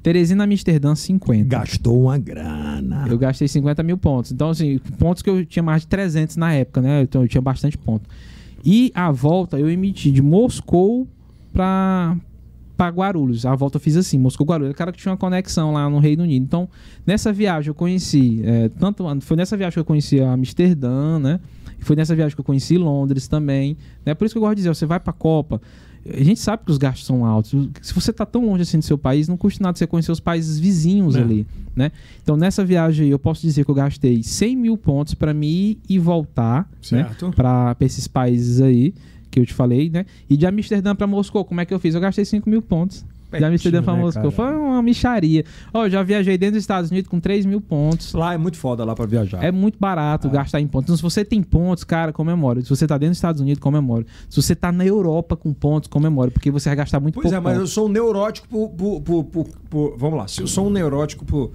Teresina, 0.03 0.45
Amsterdã, 0.45 0.95
50. 0.95 1.45
Gastou 1.45 2.03
uma 2.03 2.19
grana. 2.19 3.07
Eu 3.09 3.17
gastei 3.17 3.47
50 3.47 3.83
mil 3.83 3.97
pontos. 3.97 4.33
Então, 4.33 4.51
assim, 4.51 4.79
pontos 4.99 5.23
que 5.23 5.31
eu 5.31 5.47
tinha 5.47 5.63
mais 5.63 5.83
de 5.83 5.89
300 5.89 6.37
na 6.37 6.53
época, 6.53 6.81
né? 6.81 7.03
Então, 7.03 7.23
eu 7.23 7.29
tinha 7.29 7.41
bastante 7.41 7.79
ponto. 7.79 8.09
E 8.65 8.91
a 8.95 9.11
volta 9.13 9.59
eu 9.59 9.71
emiti 9.71 10.11
de 10.11 10.23
Moscou 10.23 11.07
para 11.53 12.17
para 12.77 12.89
Guarulhos. 12.89 13.47
A 13.47 13.55
volta 13.55 13.77
eu 13.77 13.81
fiz 13.81 13.97
assim, 13.97 14.19
Moscou 14.19 14.45
Guarulhos. 14.45 14.73
O 14.73 14.77
cara 14.77 14.91
que 14.91 14.99
tinha 14.99 15.13
uma 15.13 15.19
conexão 15.19 15.73
lá 15.73 15.89
no 15.89 16.01
Reino 16.01 16.25
Unido. 16.25 16.43
Então, 16.43 16.69
nessa 17.07 17.33
viagem 17.33 17.69
eu 17.69 17.75
conheci, 17.75 18.41
é, 18.45 18.69
tanto 18.71 19.05
foi 19.21 19.37
nessa 19.37 19.57
viagem 19.57 19.75
que 19.75 19.81
eu 19.81 19.85
conheci 19.85 20.21
Amsterdã, 20.21 21.19
né? 21.19 21.39
Foi 21.79 21.95
nessa 21.95 22.15
viagem 22.15 22.35
que 22.35 22.41
eu 22.41 22.45
conheci 22.45 22.79
Londres 22.79 23.29
também. 23.29 23.77
Né? 24.05 24.15
Por 24.15 24.25
isso 24.25 24.35
que 24.35 24.39
eu 24.39 24.43
gosto 24.43 24.55
de 24.55 24.63
dizer, 24.63 24.75
você 24.75 24.87
vai 24.87 24.99
para 24.99 25.11
a 25.11 25.15
Copa, 25.15 25.61
a 26.09 26.23
gente 26.23 26.41
sabe 26.41 26.65
que 26.65 26.71
os 26.71 26.79
gastos 26.79 27.07
são 27.07 27.25
altos. 27.25 27.69
Se 27.81 27.95
você 27.95 28.11
está 28.11 28.27
tão 28.27 28.47
longe 28.47 28.63
assim 28.63 28.79
do 28.79 28.85
seu 28.85 28.99
país, 28.99 29.29
não 29.29 29.37
custa 29.37 29.63
nada 29.63 29.79
você 29.79 29.87
conhecer 29.87 30.11
os 30.11 30.21
países 30.21 30.59
vizinhos 30.59 31.15
é. 31.15 31.21
ali, 31.21 31.47
né? 31.77 31.93
Então, 32.23 32.37
nessa 32.37 32.65
viagem 32.65 33.09
eu 33.09 33.19
posso 33.19 33.43
dizer 33.43 33.65
que 33.65 33.71
eu 33.71 33.75
gastei 33.75 34.23
100 34.23 34.57
mil 34.57 34.77
pontos 34.77 35.15
para 35.15 35.33
me 35.33 35.47
ir 35.47 35.79
e 35.89 35.99
voltar, 35.99 36.63
né? 36.63 37.05
certo. 37.05 37.27
né? 37.29 37.33
Para 37.35 37.77
esses 37.81 38.09
países 38.09 38.61
aí 38.61 38.93
que 39.31 39.41
eu 39.41 39.47
te 39.47 39.55
falei, 39.55 39.89
né? 39.89 40.05
E 40.29 40.37
de 40.37 40.47
Amsterdã 40.47 40.95
para 40.95 41.07
Moscou, 41.07 41.45
como 41.45 41.61
é 41.61 41.65
que 41.65 41.73
eu 41.73 41.79
fiz? 41.79 41.95
Eu 41.95 42.01
gastei 42.01 42.25
5 42.25 42.49
mil 42.49 42.61
pontos. 42.61 43.05
Já 43.41 43.49
me 43.49 43.57
estudei 43.57 43.83
famoso. 43.83 44.19
Né, 44.19 44.31
foi 44.31 44.55
uma 44.55 44.83
micharia. 44.83 45.45
Ó, 45.73 45.83
oh, 45.83 45.89
já 45.89 46.03
viajei 46.03 46.37
dentro 46.39 46.55
dos 46.55 46.63
Estados 46.63 46.91
Unidos 46.91 47.09
com 47.09 47.21
3 47.21 47.47
mil 47.47 47.61
pontos. 47.61 48.13
Lá 48.13 48.35
é 48.35 48.39
muito 48.39 48.57
foda 48.57 48.85
lá 48.85 48.95
pra 48.95 49.07
viajar. 49.07 49.43
É 49.43 49.51
muito 49.51 49.79
barato 49.79 50.29
é. 50.29 50.31
gastar 50.31 50.61
em 50.61 50.67
pontos. 50.67 50.87
Então, 50.87 50.97
se 50.97 51.03
você 51.03 51.25
tem 51.25 51.43
pontos, 51.43 51.85
cara, 51.85 52.13
comemore. 52.13 52.63
Se 52.63 52.71
você 52.71 52.87
tá 52.87 52.97
dentro 52.97 53.11
dos 53.11 53.19
Estados 53.19 53.41
Unidos, 53.41 53.61
comemore. 53.61 54.07
Se 54.29 54.41
você 54.41 54.55
tá 54.55 54.71
na 54.73 54.85
Europa 54.85 55.37
com 55.37 55.53
pontos, 55.53 55.89
comemore. 55.89 56.31
Porque 56.31 56.51
você 56.51 56.69
vai 56.69 56.77
gastar 56.77 57.01
muito 57.01 57.15
pois 57.15 57.25
pouco. 57.25 57.35
Pois 57.35 57.41
é, 57.41 57.45
mas 57.45 57.55
ponto. 57.55 57.63
eu 57.63 57.67
sou 57.67 57.87
um 57.89 57.91
neurótico 57.91 58.49
por, 58.49 58.71
por, 58.71 59.01
por, 59.01 59.25
por, 59.25 59.49
por, 59.69 59.99
Vamos 59.99 60.19
lá. 60.19 60.29
Se 60.29 60.41
eu 60.41 60.47
sou 60.47 60.67
um 60.67 60.71
neurótico 60.71 61.25
por 61.25 61.53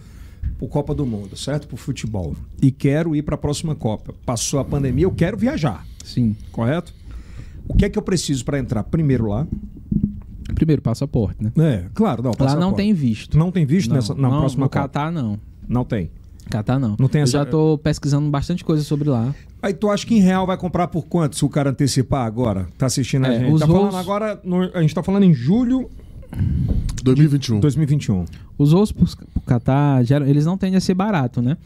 por 0.58 0.68
Copa 0.70 0.94
do 0.94 1.06
Mundo, 1.06 1.38
certo? 1.38 1.68
Por 1.68 1.78
futebol. 1.78 2.36
E 2.62 2.72
quero 2.72 3.16
ir 3.16 3.22
para 3.22 3.36
a 3.36 3.38
próxima 3.38 3.76
Copa. 3.76 4.14
Passou 4.26 4.60
a 4.60 4.66
pandemia, 4.66 5.06
eu 5.06 5.12
quero 5.12 5.38
viajar. 5.38 5.86
Sim. 6.04 6.36
Correto? 6.52 6.94
O 7.68 7.76
que 7.76 7.86
é 7.86 7.90
que 7.90 7.98
eu 7.98 8.02
preciso 8.02 8.44
para 8.46 8.58
entrar 8.58 8.84
primeiro 8.84 9.28
lá? 9.28 9.46
Primeiro, 10.56 10.82
passaporte, 10.82 11.44
né? 11.44 11.52
É, 11.58 11.86
claro, 11.94 12.24
não. 12.24 12.32
Lá 12.40 12.56
não 12.56 12.74
tem 12.74 12.94
visto. 12.94 13.38
Não 13.38 13.52
tem 13.52 13.66
visto 13.66 13.90
não, 13.90 13.96
nessa, 13.96 14.16
na 14.16 14.30
não, 14.30 14.40
próxima 14.40 14.66
no 14.66 14.70
Catar, 14.70 15.12
não. 15.12 15.40
Não 15.68 15.84
tem. 15.84 16.10
Catar, 16.50 16.80
não. 16.80 16.96
Não 16.98 17.08
tem 17.08 17.22
essa... 17.22 17.38
Eu 17.38 17.44
já 17.44 17.46
tô 17.46 17.78
pesquisando 17.78 18.30
bastante 18.30 18.64
coisa 18.64 18.84
sobre 18.84 19.10
lá. 19.10 19.34
Aí 19.62 19.74
tu 19.74 19.90
acha 19.90 20.06
que 20.06 20.16
em 20.16 20.22
real 20.22 20.48
vai 20.48 20.58
comprar 20.58 20.88
por 20.88 21.06
quanto 21.06 21.36
se 21.36 21.44
o 21.44 21.50
cara 21.50 21.72
antecipar 21.72 22.26
agora? 22.26 22.68
Tá 22.78 22.86
assistindo 22.86 23.26
a 23.26 23.34
é, 23.34 23.40
gente? 23.40 23.60
Tá 23.60 23.66
voos... 23.66 23.80
falando 23.80 23.98
agora, 23.98 24.40
no, 24.44 24.64
a 24.74 24.82
gente 24.82 24.96
tá 24.96 25.04
falando 25.04 25.24
em 25.24 25.34
julho 25.34 25.90
2021. 27.04 27.60
2021. 27.60 28.26
Os 28.58 28.72
voos 28.72 28.92
pro, 28.92 29.06
pro 29.06 29.42
Catar, 29.42 30.04
eles 30.28 30.46
não 30.46 30.58
tendem 30.58 30.78
a 30.78 30.82
ser 30.82 30.94
barato, 30.94 31.42
né? 31.42 31.58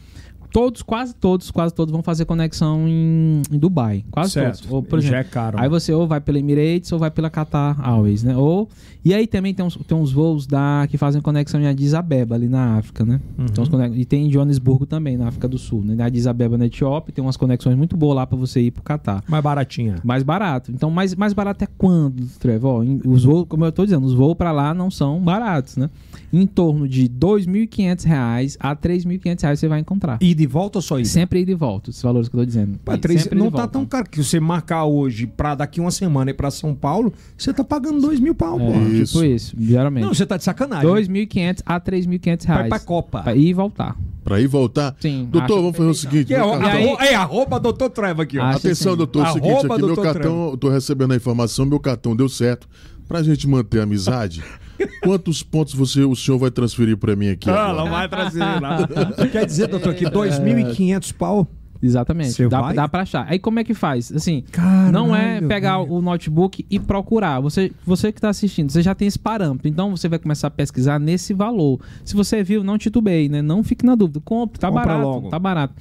Todos, 0.52 0.82
quase 0.82 1.14
todos, 1.14 1.50
quase 1.50 1.74
todos 1.74 1.90
vão 1.90 2.02
fazer 2.02 2.24
conexão 2.24 2.86
em, 2.86 3.42
em 3.50 3.58
Dubai. 3.58 4.04
Quase 4.10 4.32
certo. 4.32 4.58
todos. 4.58 4.72
Ou, 4.72 4.82
por 4.82 4.98
exemplo, 4.98 5.16
Já 5.16 5.20
é 5.20 5.24
caro. 5.24 5.58
Aí 5.58 5.64
né? 5.64 5.68
você 5.68 5.92
ou 5.92 6.06
vai 6.06 6.20
pela 6.20 6.38
Emirates 6.38 6.92
ou 6.92 6.98
vai 6.98 7.10
pela 7.10 7.30
Qatar 7.30 7.80
Airways, 7.80 8.22
né? 8.22 8.36
Ou, 8.36 8.68
e 9.04 9.14
aí 9.14 9.26
também 9.26 9.54
tem 9.54 9.64
uns, 9.64 9.76
tem 9.76 9.96
uns 9.96 10.12
voos 10.12 10.46
da, 10.46 10.86
que 10.88 10.98
fazem 10.98 11.20
conexão 11.20 11.60
em 11.60 11.66
Addis 11.66 11.94
Abeba, 11.94 12.34
ali 12.34 12.48
na 12.48 12.76
África, 12.76 13.04
né? 13.04 13.20
Uhum. 13.38 13.46
Então, 13.50 13.94
e 13.94 14.04
tem 14.04 14.26
em 14.26 14.28
Johannesburgo 14.28 14.86
também, 14.86 15.16
na 15.16 15.28
África 15.28 15.48
do 15.48 15.58
Sul. 15.58 15.82
Né? 15.82 15.94
Na 15.94 16.06
Addis 16.06 16.26
Abeba, 16.26 16.58
na 16.58 16.66
Etiópia, 16.66 17.12
tem 17.12 17.24
umas 17.24 17.36
conexões 17.36 17.76
muito 17.76 17.96
boas 17.96 18.16
lá 18.16 18.26
para 18.26 18.36
você 18.36 18.60
ir 18.60 18.70
pro 18.70 18.82
Qatar. 18.82 19.24
Mais 19.28 19.42
baratinha. 19.42 19.96
Mais 20.04 20.22
barato. 20.22 20.70
Então, 20.70 20.90
mais, 20.90 21.14
mais 21.14 21.32
barato 21.32 21.64
é 21.64 21.68
quando, 21.78 22.26
Trevor? 22.38 22.84
Os 23.06 23.24
voos, 23.24 23.46
como 23.48 23.64
eu 23.64 23.72
tô 23.72 23.84
dizendo, 23.84 24.04
os 24.04 24.14
voos 24.14 24.34
para 24.34 24.52
lá 24.52 24.74
não 24.74 24.90
são 24.90 25.20
baratos, 25.20 25.76
né? 25.76 25.88
Em 26.32 26.46
torno 26.46 26.88
de 26.88 27.02
R$ 27.02 27.08
2.500 27.08 28.56
a 28.58 28.70
R$ 28.70 28.76
3.500 28.76 29.56
você 29.56 29.68
vai 29.68 29.80
encontrar. 29.80 30.18
E 30.20 30.34
de 30.34 30.46
volta 30.46 30.78
ou 30.78 30.82
só 30.82 30.98
isso? 30.98 31.12
Sempre 31.12 31.40
ir 31.40 31.44
de 31.44 31.54
volta, 31.54 31.90
os 31.90 32.00
valores 32.00 32.28
que 32.28 32.34
eu 32.34 32.40
tô 32.40 32.46
dizendo. 32.46 32.78
Pá, 32.78 32.96
três, 32.96 33.28
não 33.30 33.50
tá 33.50 33.66
tão 33.66 33.84
caro 33.84 34.08
que 34.08 34.22
você 34.22 34.40
marcar 34.40 34.84
hoje 34.84 35.26
para 35.26 35.54
daqui 35.54 35.80
uma 35.80 35.90
semana 35.90 36.30
ir 36.30 36.34
para 36.34 36.50
São 36.50 36.74
Paulo, 36.74 37.12
você 37.36 37.52
tá 37.52 37.62
pagando 37.62 38.00
dois 38.00 38.18
mil 38.18 38.34
pau, 38.34 38.58
é, 38.58 38.72
pô. 38.72 38.78
Isso. 38.88 39.12
Tipo 39.12 39.24
isso, 39.24 39.56
geralmente. 39.58 40.04
Não, 40.04 40.14
você 40.14 40.24
tá 40.24 40.36
de 40.36 40.44
sacanagem. 40.44 40.88
2.500 40.88 41.62
a 41.66 41.80
3.500 41.80 42.44
reais. 42.44 42.60
Vai 42.60 42.68
pra 42.68 42.78
Copa. 42.78 43.22
Pra 43.22 43.34
ir 43.34 43.48
e 43.48 43.52
voltar. 43.52 43.96
Pra 44.24 44.40
ir 44.40 44.44
e 44.44 44.46
voltar? 44.46 44.96
Sim. 45.00 45.28
Doutor, 45.30 45.56
vamos 45.60 45.76
fazer 45.76 45.90
o 45.90 45.94
seguinte. 45.94 46.32
É, 46.32 46.38
cartão... 46.38 46.96
aí, 46.98 47.08
é 47.08 47.14
arroba 47.14 47.58
doutor 47.58 47.90
Treva 47.90 48.22
aqui, 48.22 48.38
ó. 48.38 48.44
Atenção, 48.44 48.96
doutor, 48.96 49.26
é 49.26 49.30
o 49.30 49.32
seguinte, 49.34 49.66
aqui 49.66 49.82
meu 49.82 49.96
cartão, 49.96 50.50
eu 50.50 50.56
tô 50.56 50.70
recebendo 50.70 51.12
a 51.12 51.16
informação, 51.16 51.66
meu 51.66 51.80
cartão 51.80 52.16
deu 52.16 52.28
certo. 52.28 52.68
Pra 53.08 53.22
gente 53.22 53.46
manter 53.46 53.80
a 53.80 53.82
amizade, 53.82 54.42
quantos 55.02 55.42
pontos 55.42 55.74
você, 55.74 56.02
o 56.02 56.14
senhor 56.14 56.38
vai 56.38 56.50
transferir 56.50 56.96
para 56.96 57.14
mim 57.16 57.30
aqui? 57.30 57.50
Ah, 57.50 57.72
não 57.72 57.90
vai 57.90 58.08
transferir 58.08 58.60
nada. 58.60 59.28
Quer 59.30 59.46
dizer, 59.46 59.68
doutor, 59.68 59.94
que 59.94 60.04
2.500 60.04 61.12
pau 61.14 61.48
Exatamente. 61.82 62.48
dá, 62.48 62.72
dá 62.72 62.88
pra 62.88 63.02
achar. 63.02 63.26
Aí 63.28 63.38
como 63.38 63.58
é 63.58 63.64
que 63.64 63.74
faz? 63.74 64.12
Assim, 64.12 64.44
Caralho, 64.52 64.92
não 64.92 65.16
é 65.16 65.40
pegar 65.40 65.78
o 65.78 66.00
notebook 66.00 66.64
e 66.70 66.78
procurar. 66.78 67.40
Você, 67.40 67.72
você 67.84 68.12
que 68.12 68.18
está 68.18 68.28
assistindo, 68.28 68.70
você 68.70 68.82
já 68.82 68.94
tem 68.94 69.08
esse 69.08 69.18
parâmetro. 69.18 69.68
Então 69.68 69.90
você 69.90 70.08
vai 70.08 70.18
começar 70.18 70.46
a 70.46 70.50
pesquisar 70.50 71.00
nesse 71.00 71.34
valor. 71.34 71.80
Se 72.04 72.14
você 72.14 72.42
viu, 72.42 72.62
não 72.62 72.78
titubei, 72.78 73.28
né? 73.28 73.42
Não 73.42 73.64
fique 73.64 73.84
na 73.84 73.94
dúvida. 73.94 74.20
Compre, 74.24 74.60
tá 74.60 74.68
Compra 74.68 74.84
barato. 74.86 75.02
Logo. 75.02 75.28
Tá 75.28 75.38
barato. 75.38 75.74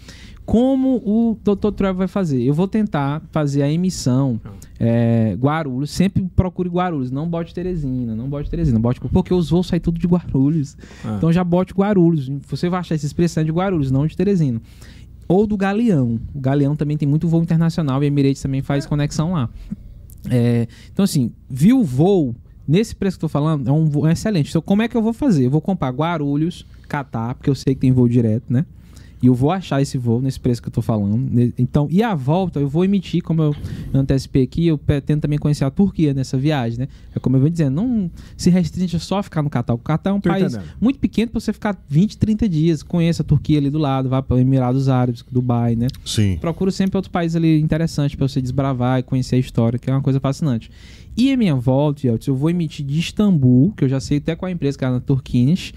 Como 0.43 0.97
o 1.05 1.37
Dr. 1.43 1.71
Trevor 1.71 1.95
vai 1.95 2.07
fazer? 2.07 2.41
Eu 2.41 2.53
vou 2.53 2.67
tentar 2.67 3.21
fazer 3.31 3.61
a 3.61 3.71
emissão 3.71 4.41
é, 4.79 5.35
Guarulhos. 5.39 5.91
Sempre 5.91 6.27
procure 6.35 6.67
Guarulhos. 6.67 7.11
Não 7.11 7.29
bote 7.29 7.53
Teresina. 7.53 8.15
Não 8.15 8.27
bote 8.27 8.49
Teresina. 8.49 8.79
Bote, 8.79 8.99
porque 8.99 9.33
os 9.33 9.49
voos 9.49 9.67
saem 9.67 9.79
tudo 9.79 9.99
de 9.99 10.07
Guarulhos. 10.07 10.75
Ah. 11.05 11.13
Então 11.15 11.31
já 11.31 11.43
bote 11.43 11.73
Guarulhos. 11.73 12.27
Você 12.47 12.69
vai 12.69 12.79
achar 12.79 12.95
essa 12.95 13.05
expressão 13.05 13.43
de 13.43 13.51
Guarulhos, 13.51 13.91
não 13.91 14.07
de 14.07 14.17
Teresina 14.17 14.59
ou 15.31 15.47
do 15.47 15.55
Galeão. 15.55 16.19
O 16.35 16.39
Galeão 16.41 16.75
também 16.75 16.97
tem 16.97 17.07
muito 17.07 17.25
voo 17.25 17.41
internacional 17.41 18.03
e 18.03 18.05
a 18.05 18.07
Emirates 18.07 18.41
também 18.41 18.61
faz 18.61 18.85
conexão 18.85 19.31
lá. 19.31 19.49
É, 20.29 20.67
então, 20.91 21.03
assim, 21.03 21.31
viu 21.49 21.79
o 21.79 21.83
voo, 21.85 22.35
nesse 22.67 22.93
preço 22.93 23.17
que 23.17 23.23
eu 23.23 23.29
tô 23.29 23.31
falando, 23.31 23.67
é 23.67 23.71
um 23.71 23.85
voo 23.85 24.07
excelente. 24.09 24.49
Então, 24.49 24.61
como 24.61 24.81
é 24.81 24.89
que 24.89 24.97
eu 24.97 25.01
vou 25.01 25.13
fazer? 25.13 25.45
Eu 25.45 25.49
vou 25.49 25.61
comprar 25.61 25.89
Guarulhos, 25.89 26.65
Catar, 26.87 27.35
porque 27.35 27.49
eu 27.49 27.55
sei 27.55 27.73
que 27.73 27.79
tem 27.81 27.93
voo 27.93 28.09
direto, 28.09 28.43
né? 28.49 28.65
E 29.21 29.27
eu 29.27 29.35
vou 29.35 29.51
achar 29.51 29.81
esse 29.81 29.97
voo 29.97 30.19
nesse 30.21 30.39
preço 30.39 30.61
que 30.61 30.67
eu 30.67 30.71
tô 30.71 30.81
falando. 30.81 31.29
Então, 31.57 31.87
e 31.91 32.01
a 32.01 32.15
volta 32.15 32.59
eu 32.59 32.67
vou 32.67 32.83
emitir, 32.83 33.21
como 33.21 33.41
eu 33.43 33.55
antecipei 33.93 34.43
aqui, 34.43 34.67
eu 34.67 34.77
pretendo 34.77 35.21
também 35.21 35.37
conhecer 35.37 35.63
a 35.63 35.69
Turquia 35.69 36.13
nessa 36.13 36.37
viagem, 36.37 36.79
né? 36.79 36.87
É 37.15 37.19
como 37.19 37.35
eu 37.35 37.41
vou 37.41 37.49
dizendo, 37.49 37.75
não 37.75 38.09
se 38.35 38.49
restringe 38.49 38.99
só 38.99 39.19
a 39.19 39.23
ficar 39.23 39.43
no 39.43 39.49
Catar. 39.49 39.73
O 39.73 39.77
Catar 39.77 40.09
é 40.09 40.13
um 40.13 40.19
tô 40.19 40.29
país 40.29 40.53
entendendo. 40.53 40.69
muito 40.81 40.99
pequeno 40.99 41.31
para 41.31 41.39
você 41.39 41.53
ficar 41.53 41.79
20, 41.87 42.17
30 42.17 42.49
dias. 42.49 42.81
Conheça 42.83 43.21
a 43.21 43.25
Turquia 43.25 43.59
ali 43.59 43.69
do 43.69 43.77
lado, 43.77 44.09
vá 44.09 44.21
para 44.23 44.39
Emirados 44.41 44.89
Árabes, 44.89 45.23
Dubai, 45.31 45.75
né? 45.75 45.87
Sim. 46.03 46.37
Procuro 46.41 46.71
sempre 46.71 46.97
outro 46.97 47.11
país 47.11 47.35
ali 47.35 47.59
interessante 47.59 48.17
para 48.17 48.27
você 48.27 48.41
desbravar 48.41 48.99
e 48.99 49.03
conhecer 49.03 49.35
a 49.35 49.39
história, 49.39 49.77
que 49.77 49.89
é 49.89 49.93
uma 49.93 50.01
coisa 50.01 50.19
fascinante. 50.19 50.71
E 51.15 51.31
a 51.31 51.37
minha 51.37 51.55
volta, 51.55 52.07
eu 52.07 52.35
vou 52.35 52.49
emitir 52.49 52.85
de 52.85 52.97
Istambul, 52.97 53.73
que 53.75 53.83
eu 53.83 53.89
já 53.89 53.99
sei 53.99 54.17
até 54.17 54.35
qual 54.35 54.47
é 54.47 54.51
a 54.51 54.55
empresa 54.55 54.77
que 54.77 54.85
é 54.85 54.89
na 54.89 54.99
Turkish, 54.99 55.73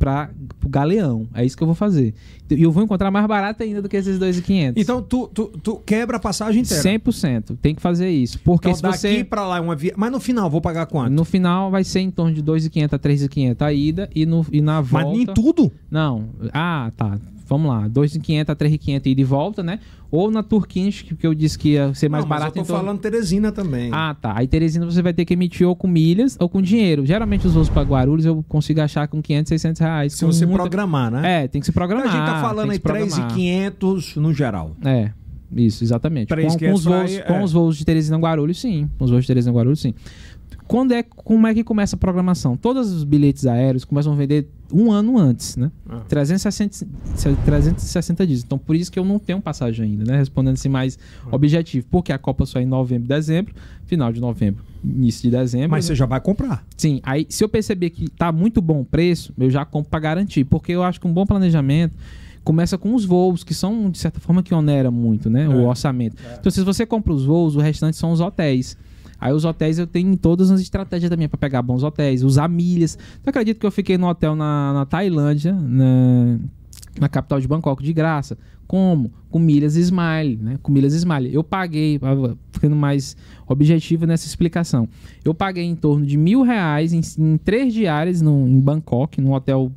para 0.00 0.30
o 0.64 0.68
Galeão. 0.68 1.28
É 1.34 1.44
isso 1.44 1.54
que 1.54 1.62
eu 1.62 1.66
vou 1.66 1.74
fazer. 1.74 2.14
E 2.50 2.62
eu 2.62 2.72
vou 2.72 2.82
encontrar 2.82 3.10
mais 3.10 3.26
barato 3.26 3.62
ainda 3.62 3.82
do 3.82 3.88
que 3.88 3.98
esses 3.98 4.18
2,500. 4.18 4.82
Então 4.82 5.02
tu, 5.02 5.28
tu, 5.28 5.48
tu, 5.62 5.76
quebra 5.84 6.16
a 6.16 6.20
passagem 6.20 6.62
inteira. 6.62 6.82
100%. 6.82 7.58
Tem 7.60 7.74
que 7.74 7.82
fazer 7.82 8.08
isso. 8.08 8.40
Porque 8.42 8.70
então, 8.70 8.76
se 8.76 8.82
daqui 8.82 9.18
você... 9.18 9.24
para 9.24 9.46
lá 9.46 9.58
é 9.58 9.60
uma 9.60 9.76
via... 9.76 9.92
Mas 9.94 10.10
no 10.10 10.18
final 10.18 10.48
vou 10.48 10.62
pagar 10.62 10.86
quanto? 10.86 11.12
No 11.12 11.24
final 11.24 11.70
vai 11.70 11.84
ser 11.84 12.00
em 12.00 12.10
torno 12.10 12.32
de 12.34 12.40
2,500 12.40 12.94
a 12.94 12.98
3,500 12.98 13.62
a 13.62 13.72
ida 13.74 14.10
e, 14.14 14.24
no, 14.24 14.44
e 14.50 14.62
na 14.62 14.80
volta... 14.80 15.06
Mas 15.06 15.16
nem 15.18 15.26
tudo? 15.26 15.70
Não. 15.90 16.30
Ah, 16.50 16.90
tá. 16.96 17.18
Vamos 17.50 17.68
lá. 17.68 17.88
2,500 17.88 18.48
a 18.48 18.54
3,500 18.54 19.10
ida 19.10 19.20
e 19.20 19.24
volta, 19.24 19.60
né? 19.60 19.80
Ou 20.08 20.30
na 20.30 20.40
Turquins, 20.40 21.02
que 21.02 21.26
eu 21.26 21.34
disse 21.34 21.58
que 21.58 21.70
ia 21.70 21.92
ser 21.94 22.08
mais 22.08 22.22
não, 22.22 22.28
barato. 22.28 22.52
Mas 22.56 22.68
eu 22.68 22.74
tô 22.76 22.80
falando 22.80 23.00
Teresina 23.00 23.50
também. 23.50 23.90
Ah, 23.92 24.14
tá. 24.14 24.34
Aí 24.36 24.46
Teresina 24.46 24.86
você 24.86 25.02
vai 25.02 25.12
ter 25.12 25.24
que 25.24 25.34
emitir 25.34 25.66
ou 25.66 25.74
com 25.74 25.88
milhas 25.88 26.36
ou 26.38 26.48
com 26.48 26.62
dinheiro. 26.62 27.04
Geralmente 27.04 27.48
os 27.48 27.54
voos 27.54 27.68
para 27.68 27.82
Guarulhos 27.82 28.24
eu 28.24 28.44
consigo 28.48 28.80
achar 28.80 29.08
com 29.08 29.20
500, 29.20 29.48
600 29.48 29.80
reais. 29.80 30.12
Se 30.12 30.24
você 30.24 30.46
muita... 30.46 30.62
programar, 30.62 31.10
né? 31.10 31.42
É, 31.42 31.48
tem 31.48 31.60
que 31.60 31.66
se 31.66 31.72
programar. 31.72 32.06
Então 32.06 32.22
a 32.22 32.24
gente 32.24 32.34
tá 32.34 32.40
falando 32.40 32.70
aí 32.70 32.78
3,500 32.78 34.16
no 34.16 34.32
geral. 34.32 34.76
É. 34.84 35.10
Isso, 35.56 35.82
exatamente. 35.82 36.28
Com, 36.28 36.58
com, 36.58 36.72
os 36.72 36.84
voos, 36.84 37.12
é. 37.12 37.22
com 37.22 37.42
os 37.42 37.52
voos 37.52 37.76
de 37.76 37.84
Teresina 37.84 38.16
Guarulhos, 38.16 38.60
sim. 38.60 38.88
Com 38.96 39.04
os 39.04 39.10
voos 39.10 39.22
de 39.22 39.26
Teresina 39.26 39.52
Guarulhos, 39.52 39.80
sim. 39.80 39.92
Quando 40.70 40.92
é, 40.92 41.02
como 41.02 41.48
é 41.48 41.52
que 41.52 41.64
começa 41.64 41.96
a 41.96 41.98
programação? 41.98 42.56
Todos 42.56 42.92
os 42.92 43.02
bilhetes 43.02 43.44
aéreos 43.44 43.84
começam 43.84 44.12
a 44.12 44.14
vender 44.14 44.48
um 44.72 44.92
ano 44.92 45.18
antes, 45.18 45.56
né? 45.56 45.68
Ah. 45.88 45.98
360, 46.08 46.86
360 47.44 48.24
dias. 48.24 48.44
Então, 48.44 48.56
por 48.56 48.76
isso 48.76 48.88
que 48.92 48.96
eu 48.96 49.04
não 49.04 49.18
tenho 49.18 49.40
passagem 49.40 49.84
ainda, 49.84 50.04
né? 50.04 50.18
Respondendo 50.18 50.54
assim 50.54 50.68
mais 50.68 50.96
ah. 51.24 51.34
objetivo. 51.34 51.88
Porque 51.90 52.12
a 52.12 52.18
Copa 52.18 52.46
só 52.46 52.60
é 52.60 52.62
em 52.62 52.66
novembro, 52.66 53.08
dezembro, 53.08 53.52
final 53.84 54.12
de 54.12 54.20
novembro, 54.20 54.64
início 54.84 55.28
de 55.28 55.36
dezembro. 55.36 55.70
Mas 55.70 55.86
né? 55.86 55.88
você 55.88 55.96
já 55.96 56.06
vai 56.06 56.20
comprar. 56.20 56.64
Sim. 56.76 57.00
Aí, 57.02 57.26
se 57.28 57.42
eu 57.42 57.48
perceber 57.48 57.90
que 57.90 58.08
tá 58.08 58.30
muito 58.30 58.62
bom 58.62 58.82
o 58.82 58.84
preço, 58.84 59.34
eu 59.36 59.50
já 59.50 59.64
compro 59.64 59.90
para 59.90 59.98
garantir. 59.98 60.44
Porque 60.44 60.70
eu 60.70 60.84
acho 60.84 61.00
que 61.00 61.06
um 61.08 61.12
bom 61.12 61.26
planejamento 61.26 61.96
começa 62.44 62.78
com 62.78 62.94
os 62.94 63.04
voos, 63.04 63.42
que 63.42 63.54
são, 63.54 63.90
de 63.90 63.98
certa 63.98 64.20
forma, 64.20 64.40
que 64.40 64.54
onera 64.54 64.88
muito, 64.88 65.28
né? 65.28 65.46
É. 65.46 65.48
O 65.48 65.66
orçamento. 65.66 66.16
É. 66.24 66.36
Então, 66.38 66.52
se 66.52 66.62
você 66.62 66.86
compra 66.86 67.12
os 67.12 67.24
voos, 67.24 67.56
o 67.56 67.58
restante 67.58 67.96
são 67.96 68.12
os 68.12 68.20
hotéis. 68.20 68.78
Aí 69.20 69.32
os 69.32 69.44
hotéis 69.44 69.78
eu 69.78 69.86
tenho 69.86 70.16
todas 70.16 70.50
as 70.50 70.60
estratégias 70.60 71.10
também 71.10 71.28
para 71.28 71.38
pegar 71.38 71.62
bons 71.62 71.82
hotéis, 71.82 72.22
usar 72.22 72.48
milhas. 72.48 72.96
Tu 73.22 73.28
acredita 73.28 73.60
que 73.60 73.66
eu 73.66 73.70
fiquei 73.70 73.98
no 73.98 74.08
hotel 74.08 74.34
na, 74.34 74.72
na 74.72 74.86
Tailândia, 74.86 75.52
na, 75.52 76.38
na 76.98 77.08
capital 77.08 77.40
de 77.40 77.46
Bangkok, 77.46 77.82
de 77.82 77.92
graça? 77.92 78.38
Como? 78.66 79.10
Com 79.30 79.38
milhas 79.40 79.74
Smile, 79.74 80.38
né? 80.40 80.58
Com 80.62 80.70
milhas 80.72 80.94
Smile. 80.94 81.34
Eu 81.34 81.42
paguei, 81.42 82.00
ficando 82.52 82.76
mais 82.76 83.16
objetivo 83.46 84.06
nessa 84.06 84.26
explicação. 84.26 84.88
Eu 85.24 85.34
paguei 85.34 85.64
em 85.64 85.74
torno 85.74 86.06
de 86.06 86.16
mil 86.16 86.42
reais 86.42 86.92
em, 86.92 87.00
em 87.18 87.36
três 87.36 87.74
diárias 87.74 88.22
no, 88.22 88.46
em 88.46 88.60
Bangkok, 88.60 89.20
num 89.20 89.32
hotel 89.32 89.72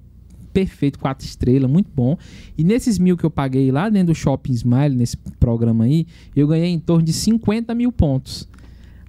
perfeito, 0.53 0.99
quatro 0.99 1.25
estrelas, 1.25 1.69
muito 1.69 1.89
bom. 1.93 2.15
E 2.55 2.63
nesses 2.63 2.99
mil 2.99 3.17
que 3.17 3.23
eu 3.23 3.31
paguei 3.31 3.71
lá 3.71 3.89
dentro 3.89 4.13
do 4.13 4.15
Shopping 4.15 4.53
Smile, 4.53 4.95
nesse 4.95 5.17
programa 5.39 5.85
aí, 5.85 6.05
eu 6.35 6.47
ganhei 6.47 6.69
em 6.69 6.79
torno 6.79 7.03
de 7.03 7.11
50 7.11 7.73
mil 7.73 7.91
pontos. 7.91 8.47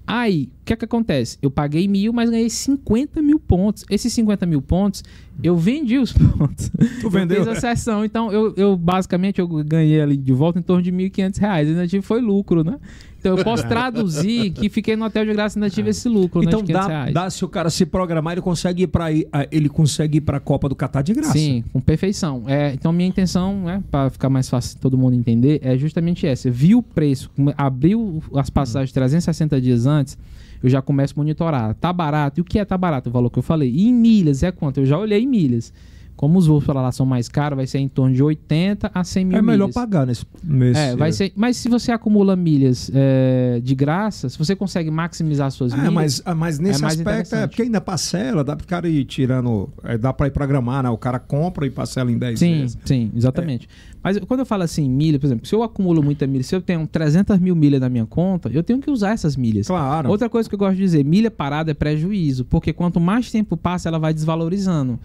Aí, 0.07 0.51
o 0.61 0.65
que 0.67 0.73
é 0.73 0.77
que 0.77 0.85
acontece? 0.85 1.39
Eu 1.41 1.51
paguei 1.51 1.89
mil, 1.89 2.13
mas 2.13 2.29
ganhei 2.29 2.51
50 2.51 3.23
mil 3.23 3.39
pontos. 3.39 3.85
Esses 3.89 4.13
50 4.13 4.45
mil 4.45 4.61
pontos, 4.61 5.03
eu 5.43 5.57
vendi 5.57 5.99
os 5.99 6.13
pontos. 6.15 6.71
Tu 7.01 7.11
vendeu? 7.11 7.39
Eu 7.39 7.45
fiz 7.47 7.57
a 7.57 7.61
sessão. 7.61 8.05
Então, 8.05 8.31
eu, 8.31 8.53
eu 8.57 8.77
basicamente 8.77 9.41
eu 9.41 9.49
ganhei 9.49 10.01
ali 10.01 10.17
de 10.17 10.33
volta 10.33 10.59
em 10.59 10.63
torno 10.63 10.83
de 10.83 10.93
1.500 10.93 11.39
reais. 11.39 11.69
Ainda 11.69 12.03
foi 12.03 12.21
lucro, 12.21 12.63
né? 12.63 12.79
Então 13.25 13.39
eu 13.39 13.43
posso 13.43 13.67
traduzir 13.67 14.51
que 14.51 14.69
fiquei 14.69 14.97
no 14.97 15.07
hotel 15.07 15.25
de 15.25 15.33
graça 15.33 15.59
e 15.59 15.63
ainda 15.63 15.75
tive 15.75 15.89
esse 15.89 16.07
lucro, 16.11 16.45
então, 16.45 16.61
né, 16.61 16.67
de 16.67 16.73
dá, 16.75 17.11
dá, 17.11 17.31
se 17.31 17.43
o 17.43 17.49
cara 17.49 17.71
se 17.71 17.87
programar, 17.87 18.35
ele 18.35 18.43
consegue 18.43 18.83
ir 18.83 18.87
para 18.87 19.07
ele 19.51 19.71
consegue 19.71 20.19
ir 20.19 20.21
para 20.21 20.37
a 20.37 20.41
Copa 20.41 20.69
do 20.69 20.77
Catar 20.77 21.01
de 21.01 21.15
graça. 21.15 21.33
Sim, 21.33 21.65
com 21.73 21.81
perfeição. 21.81 22.45
É, 22.47 22.75
então 22.75 22.93
minha 22.93 23.09
intenção, 23.09 23.65
né, 23.65 23.83
para 23.91 24.11
ficar 24.11 24.29
mais 24.29 24.47
fácil 24.47 24.79
todo 24.79 24.99
mundo 24.99 25.15
entender, 25.15 25.59
é 25.63 25.75
justamente 25.79 26.27
essa. 26.27 26.51
Viu 26.51 26.79
o 26.79 26.83
preço, 26.83 27.31
abriu 27.57 28.23
as 28.35 28.51
passagens 28.51 28.93
360 28.93 29.59
dias 29.59 29.87
antes, 29.87 30.19
eu 30.63 30.69
já 30.69 30.83
começo 30.83 31.15
a 31.17 31.17
monitorar. 31.17 31.75
Tá 31.75 31.95
barato? 31.95 32.41
E 32.41 32.43
o 32.43 32.45
que 32.45 32.59
é 32.59 32.65
tá 32.65 32.77
barato? 32.77 33.09
O 33.09 33.13
valor 33.13 33.31
que 33.31 33.39
eu 33.39 33.43
falei. 33.43 33.71
E 33.71 33.89
em 33.89 33.95
milhas 33.95 34.43
é 34.43 34.53
quanto? 34.53 34.81
Eu 34.81 34.87
já 34.87 34.99
olhei 34.99 35.23
em 35.23 35.27
milhas. 35.27 35.73
Como 36.17 36.39
os 36.39 36.47
voos 36.47 36.65
para 36.65 36.81
lá 36.81 36.93
são 36.93 37.05
mais 37.05 37.29
caros, 37.29 37.57
vai 37.57 37.67
ser 37.67 37.79
em 37.79 37.89
torno 37.89 38.15
de 38.15 38.23
80 38.23 38.91
a 38.95 39.05
100 39.05 39.25
mil 39.25 39.39
É 39.39 39.43
melhor 39.43 39.65
milhas. 39.65 39.75
pagar 39.75 40.07
nesse, 40.07 40.25
nesse... 40.43 40.81
É, 40.81 40.97
vai 40.97 41.13
ser... 41.13 41.33
Mas 41.35 41.57
se 41.57 41.69
você 41.69 41.91
acumula 41.91 42.37
milhas 42.37 42.91
é, 42.95 43.61
de 43.63 43.75
graça, 43.75 44.29
se 44.29 44.39
você 44.39 44.55
consegue 44.55 44.91
maximizar 44.91 45.51
suas 45.51 45.73
é, 45.73 45.77
milhas... 45.77 45.93
Mas, 45.93 46.23
ah, 46.25 46.35
mas 46.35 46.59
nesse 46.59 46.85
é 46.85 46.87
aspecto, 46.87 47.35
é 47.35 47.47
porque 47.47 47.63
ainda 47.63 47.81
parcela, 47.81 48.45
dá 48.45 48.55
para 48.55 48.65
o 48.65 48.67
cara 48.67 48.89
ir 48.89 49.05
tirando... 49.05 49.69
É, 49.83 49.99
dá 49.99 50.13
para 50.13 50.29
ir 50.29 50.31
programar, 50.31 50.85
né? 50.85 50.91
O 50.91 50.99
cara 50.99 51.19
compra 51.19 51.67
e 51.67 51.71
parcela 51.71 52.11
em 52.13 52.17
10 52.17 52.39
sim, 52.39 52.61
vezes. 52.61 52.79
Sim, 52.85 53.11
exatamente. 53.15 53.67
É. 53.91 53.95
Mas 54.05 54.19
quando 54.19 54.41
eu 54.41 54.47
falo 54.47 54.63
assim, 54.63 54.89
milha, 54.89 55.19
por 55.19 55.27
exemplo, 55.27 55.47
se 55.47 55.55
eu 55.55 55.63
acumulo 55.63 56.03
muita 56.03 56.27
milha, 56.27 56.45
se 56.45 56.55
eu 56.55 56.61
tenho 56.61 56.87
300 56.87 57.39
mil 57.39 57.57
milhas 57.57 57.81
na 57.81 57.89
minha 57.89 58.05
conta, 58.05 58.51
eu 58.53 58.63
tenho 58.63 58.79
que 58.79 58.91
usar 58.91 59.13
essas 59.13 59.35
milhas. 59.35 59.67
Claro. 59.67 60.11
Outra 60.11 60.29
coisa 60.29 60.47
que 60.47 60.55
eu 60.55 60.59
gosto 60.59 60.77
de 60.77 60.83
dizer, 60.83 61.03
milha 61.05 61.31
parada 61.31 61.71
é 61.71 61.75
prejuízo, 61.75 62.45
porque 62.45 62.73
quanto 62.73 63.01
mais 63.01 63.33
tempo 63.33 63.57
passa, 63.57 63.89
ela 63.89 63.99
vai 63.99 64.13
desvalorizando. 64.13 65.01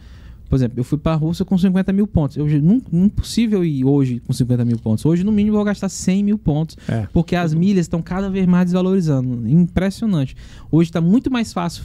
Por 0.49 0.55
exemplo, 0.55 0.79
eu 0.79 0.83
fui 0.83 0.97
para 0.97 1.13
a 1.13 1.15
Rússia 1.15 1.45
com 1.45 1.57
50 1.57 1.93
mil 1.93 2.07
pontos. 2.07 2.35
Eu, 2.35 2.47
não, 2.61 2.81
impossível 2.91 3.63
ir 3.63 3.85
hoje 3.85 4.19
com 4.25 4.33
50 4.33 4.65
mil 4.65 4.77
pontos. 4.79 5.05
Hoje, 5.05 5.23
no 5.23 5.31
mínimo, 5.31 5.53
eu 5.53 5.59
vou 5.59 5.65
gastar 5.65 5.89
100 5.89 6.23
mil 6.23 6.37
pontos. 6.39 6.75
É. 6.87 7.07
Porque 7.13 7.35
as 7.35 7.53
milhas 7.53 7.85
estão 7.85 8.01
cada 8.01 8.29
vez 8.29 8.47
mais 8.47 8.65
desvalorizando. 8.65 9.47
Impressionante. 9.47 10.35
Hoje 10.71 10.89
está 10.89 10.99
muito 10.99 11.29
mais 11.29 11.53
fácil 11.53 11.83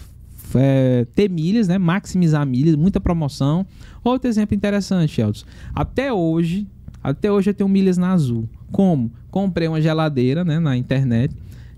é, 0.55 1.07
ter 1.15 1.29
milhas, 1.29 1.69
né? 1.69 1.77
maximizar 1.77 2.47
milhas, 2.47 2.75
muita 2.75 3.01
promoção. 3.01 3.67
Outro 4.03 4.29
exemplo 4.29 4.57
interessante, 4.57 5.21
Elton. 5.21 5.45
Até 5.75 6.13
hoje, 6.13 6.67
até 7.03 7.31
hoje 7.31 7.51
eu 7.51 7.55
tenho 7.55 7.69
milhas 7.69 7.99
na 7.99 8.13
Azul. 8.13 8.49
Como? 8.73 9.11
Comprei 9.31 9.69
uma 9.69 9.81
geladeira 9.81 10.45
né, 10.45 10.59
na 10.59 10.77
internet 10.77 11.35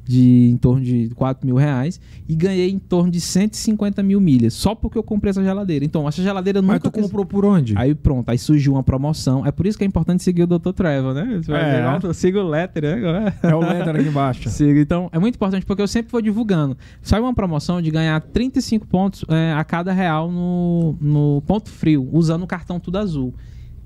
de 0.07 0.51
em 0.51 0.57
torno 0.57 0.83
de 0.83 1.11
4 1.15 1.47
mil 1.47 1.57
reais 1.57 2.01
e 2.28 2.35
ganhei 2.35 2.70
em 2.70 2.78
torno 2.78 3.11
de 3.11 3.20
150 3.20 4.03
mil 4.03 4.20
milhas, 4.20 4.55
só 4.55 4.74
porque 4.74 4.97
eu 4.97 5.03
comprei 5.03 5.31
essa 5.31 5.43
geladeira. 5.43 5.85
Então, 5.85 6.09
essa 6.09 6.23
geladeira 6.23 6.62
nunca... 6.62 6.74
Mas 6.74 6.83
tu 6.83 6.91
comprou 6.91 7.27
por 7.27 7.45
onde? 7.45 7.74
Aí 7.77 7.95
pronto, 7.95 8.28
aí 8.28 8.39
surgiu 8.39 8.74
uma 8.74 8.83
promoção. 8.83 9.45
É 9.45 9.51
por 9.51 9.66
isso 9.66 9.77
que 9.77 9.85
é 9.85 9.87
importante 9.87 10.23
seguir 10.23 10.45
o 10.45 10.47
Dr. 10.47 10.70
Trevor, 10.74 11.15
né? 11.15 11.41
Você 11.43 11.51
vai 11.51 11.61
é. 11.61 12.12
siga 12.12 12.41
o 12.41 12.49
letter, 12.49 12.83
né? 12.83 13.35
É 13.43 13.55
o 13.55 13.61
letter 13.61 13.97
aqui 13.97 14.09
embaixo. 14.09 14.49
Siga. 14.57 14.81
Então, 14.81 15.09
é 15.12 15.19
muito 15.19 15.35
importante 15.35 15.66
porque 15.66 15.83
eu 15.83 15.89
sempre 15.89 16.12
vou 16.12 16.23
divulgando. 16.23 16.77
Sai 17.03 17.20
uma 17.20 17.35
promoção 17.35 17.83
de 17.83 17.91
ganhar 17.91 18.20
35 18.20 18.87
pontos 18.87 19.24
é, 19.28 19.53
a 19.53 19.65
cada 19.65 19.93
real 19.93 20.31
no, 20.31 20.97
no 21.01 21.43
ponto 21.47 21.70
frio, 21.70 22.09
usando 22.12 22.43
o 22.43 22.47
cartão 22.47 22.78
Tudo 22.78 22.99
Azul. 22.99 23.35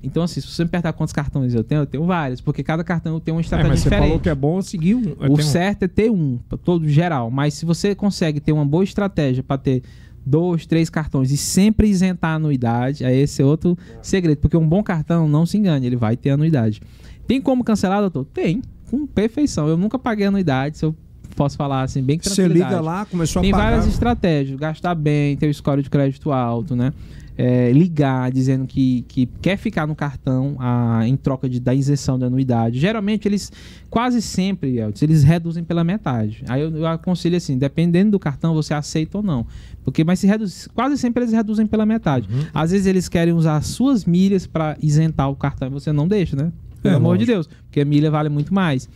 Então, 0.03 0.23
assim, 0.23 0.41
se 0.41 0.47
você 0.47 0.65
me 0.65 0.71
perguntar 0.71 0.93
quantos 0.95 1.13
cartões 1.13 1.55
eu 1.55 1.63
tenho, 1.63 1.83
eu 1.83 1.87
tenho 1.87 2.05
vários, 2.05 2.41
porque 2.41 2.63
cada 2.63 2.83
cartão 2.83 3.21
tem 3.21 3.35
uma 3.35 3.41
estratégia 3.41 3.69
é, 3.69 3.71
mas 3.71 3.83
diferente. 3.83 4.01
Você 4.01 4.09
falou 4.09 4.21
que 4.21 4.29
é 4.29 4.35
bom 4.35 4.63
seguir 4.63 4.95
um. 4.95 5.15
O 5.31 5.43
certo 5.43 5.83
é 5.83 5.89
ter 5.89 6.11
um, 6.11 6.39
para 6.49 6.57
todo 6.57 6.89
geral. 6.89 7.31
Mas 7.31 7.55
se 7.55 7.67
você 7.67 7.95
consegue 7.95 8.41
ter 8.41 8.53
uma 8.53 8.65
boa 8.65 8.83
estratégia 8.83 9.43
para 9.43 9.59
ter 9.59 9.83
dois, 10.25 10.67
três 10.67 10.89
cartões 10.89 11.31
e 11.31 11.37
sempre 11.37 11.89
isentar 11.89 12.33
a 12.33 12.35
anuidade, 12.35 13.05
aí 13.05 13.19
esse 13.19 13.43
é 13.43 13.45
outro 13.45 13.77
segredo. 14.01 14.39
Porque 14.39 14.57
um 14.57 14.67
bom 14.67 14.83
cartão, 14.83 15.29
não 15.29 15.45
se 15.45 15.59
engane, 15.59 15.87
ele 15.87 15.97
vai 15.97 16.17
ter 16.17 16.31
anuidade. 16.31 16.81
Tem 17.27 17.41
como 17.41 17.63
cancelar, 17.63 18.01
doutor? 18.01 18.25
Tem, 18.25 18.63
com 18.91 19.07
perfeição. 19.07 19.69
Eu 19.69 19.77
nunca 19.77 19.99
paguei 19.99 20.27
anuidade, 20.27 20.79
se 20.79 20.85
eu 20.85 20.95
posso 21.37 21.57
falar 21.57 21.83
assim, 21.83 22.03
bem 22.03 22.19
que 22.19 22.29
Você 22.29 22.49
liga 22.49 22.81
lá, 22.81 23.05
começou 23.05 23.41
Tem 23.41 23.51
a 23.51 23.55
pagar. 23.55 23.65
Tem 23.67 23.77
várias 23.77 23.93
estratégias, 23.93 24.59
gastar 24.59 24.95
bem, 24.95 25.37
ter 25.37 25.49
o 25.49 25.55
score 25.55 25.83
de 25.83 25.91
crédito 25.91 26.33
alto, 26.33 26.75
né? 26.75 26.93
É, 27.37 27.73
ligar 27.73 28.31
dizendo 28.31 28.67
que, 28.67 29.05
que 29.09 29.27
quer 29.41 29.57
ficar 29.57 29.87
no 29.87 29.95
cartão 29.95 30.57
a, 30.59 31.03
em 31.07 31.17
troca 31.17 31.49
de, 31.49 31.59
da 31.59 31.75
isenção 31.75 32.19
da 32.19 32.27
anuidade. 32.27 32.79
Geralmente 32.79 33.27
eles, 33.27 33.51
quase 33.89 34.21
sempre, 34.21 34.79
eles 35.01 35.23
reduzem 35.23 35.65
pela 35.65 35.83
metade. 35.83 36.45
Aí 36.49 36.61
eu, 36.61 36.77
eu, 36.77 36.87
aconselho 36.87 37.37
assim, 37.37 37.57
dependendo 37.57 38.13
do 38.13 38.19
cartão, 38.19 38.55
você 38.55 38.75
aceita 38.75 39.19
ou 39.19 39.23
não. 39.23 39.47
Porque, 39.85 40.05
mas 40.05 40.19
se 40.19 40.27
reduz, 40.27 40.69
quase 40.75 40.99
sempre 40.99 41.23
eles 41.23 41.33
reduzem 41.33 41.67
pela 41.67 41.87
metade. 41.87 42.29
Uhum. 42.31 42.45
Às 42.53 42.71
vezes 42.71 42.87
eles 42.87 43.09
querem 43.09 43.33
usar 43.33 43.57
as 43.57 43.67
suas 43.67 44.05
milhas 44.05 44.47
para 44.47 44.77
isentar 44.83 45.31
o 45.31 45.37
cartão 45.37 45.69
e 45.69 45.71
você 45.71 45.93
não 45.93 46.07
deixa, 46.07 46.37
né? 46.37 46.53
Pelo 46.83 46.95
é, 46.95 46.97
amor 46.97 47.11
lógico. 47.11 47.27
de 47.27 47.33
Deus, 47.33 47.49
porque 47.67 47.81
a 47.81 47.85
milha 47.85 48.11
vale 48.11 48.29
muito 48.29 48.53
mais. 48.53 48.89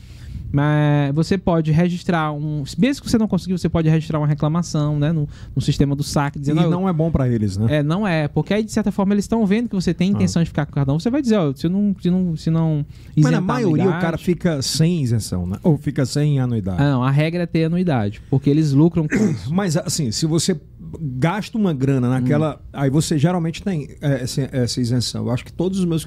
Mas 0.55 1.13
você 1.15 1.37
pode 1.37 1.73
registrar 1.73 2.33
um. 2.33 2.63
Mesmo 2.79 3.03
que 3.03 3.11
você 3.11 3.19
não 3.19 3.27
conseguir, 3.27 3.59
você 3.59 3.69
pode 3.69 3.89
registrar 3.89 4.21
uma 4.21 4.27
reclamação, 4.27 5.01
né? 5.01 5.11
No, 5.11 5.29
no 5.55 5.61
sistema 5.61 5.97
do 5.97 6.05
saque, 6.05 6.39
dizendo. 6.39 6.63
E 6.63 6.67
não 6.69 6.89
é 6.89 6.93
bom 6.93 7.11
para 7.11 7.29
eles, 7.29 7.57
né? 7.57 7.79
É, 7.79 7.83
não 7.83 8.07
é. 8.07 8.29
Porque 8.29 8.55
aí, 8.55 8.63
de 8.63 8.71
certa 8.71 8.93
forma, 8.93 9.13
eles 9.15 9.25
estão 9.25 9.45
vendo 9.45 9.69
que 9.69 9.75
você 9.75 9.93
tem 9.93 10.11
intenção 10.11 10.41
ah. 10.41 10.45
de 10.45 10.51
ficar 10.51 10.65
com 10.65 10.71
o 10.71 10.75
cartão. 10.77 10.99
Você 10.99 11.11
vai 11.11 11.21
dizer, 11.21 11.39
ó, 11.39 11.53
se 11.53 11.69
não. 11.69 11.97
Se 12.01 12.09
não, 12.09 12.37
se 12.37 12.51
não 12.51 12.87
Mas 13.17 13.33
na 13.33 13.41
maioria 13.41 13.89
o 13.89 14.01
cara 14.01 14.17
fica 14.17 14.63
sem 14.63 15.03
isenção, 15.03 15.45
né? 15.45 15.57
Ou 15.65 15.77
fica 15.77 16.07
sem 16.07 16.39
anuidade. 16.39 16.81
Ah, 16.81 16.93
não, 16.93 17.03
a 17.03 17.11
regra 17.11 17.43
é 17.43 17.47
ter 17.47 17.65
anuidade. 17.65 18.23
Porque 18.31 18.49
eles 18.49 18.73
lucram 18.73 19.09
com 19.09 19.17
isso. 19.17 19.51
Mas 19.53 19.77
assim, 19.77 20.13
se 20.13 20.25
você 20.25 20.57
gasta 21.01 21.59
uma 21.59 21.73
grana 21.73 22.09
naquela. 22.09 22.57
Hum. 22.57 22.69
Aí 22.73 22.91
você 22.91 23.19
geralmente 23.19 23.63
tem 23.63 23.89
é, 24.01 24.23
essa, 24.23 24.49
essa 24.53 24.81
isenção. 24.81 25.27
Eu 25.27 25.33
acho 25.33 25.45
que 25.45 25.53
todos 25.53 25.79
os 25.79 25.85
meus 25.85 26.05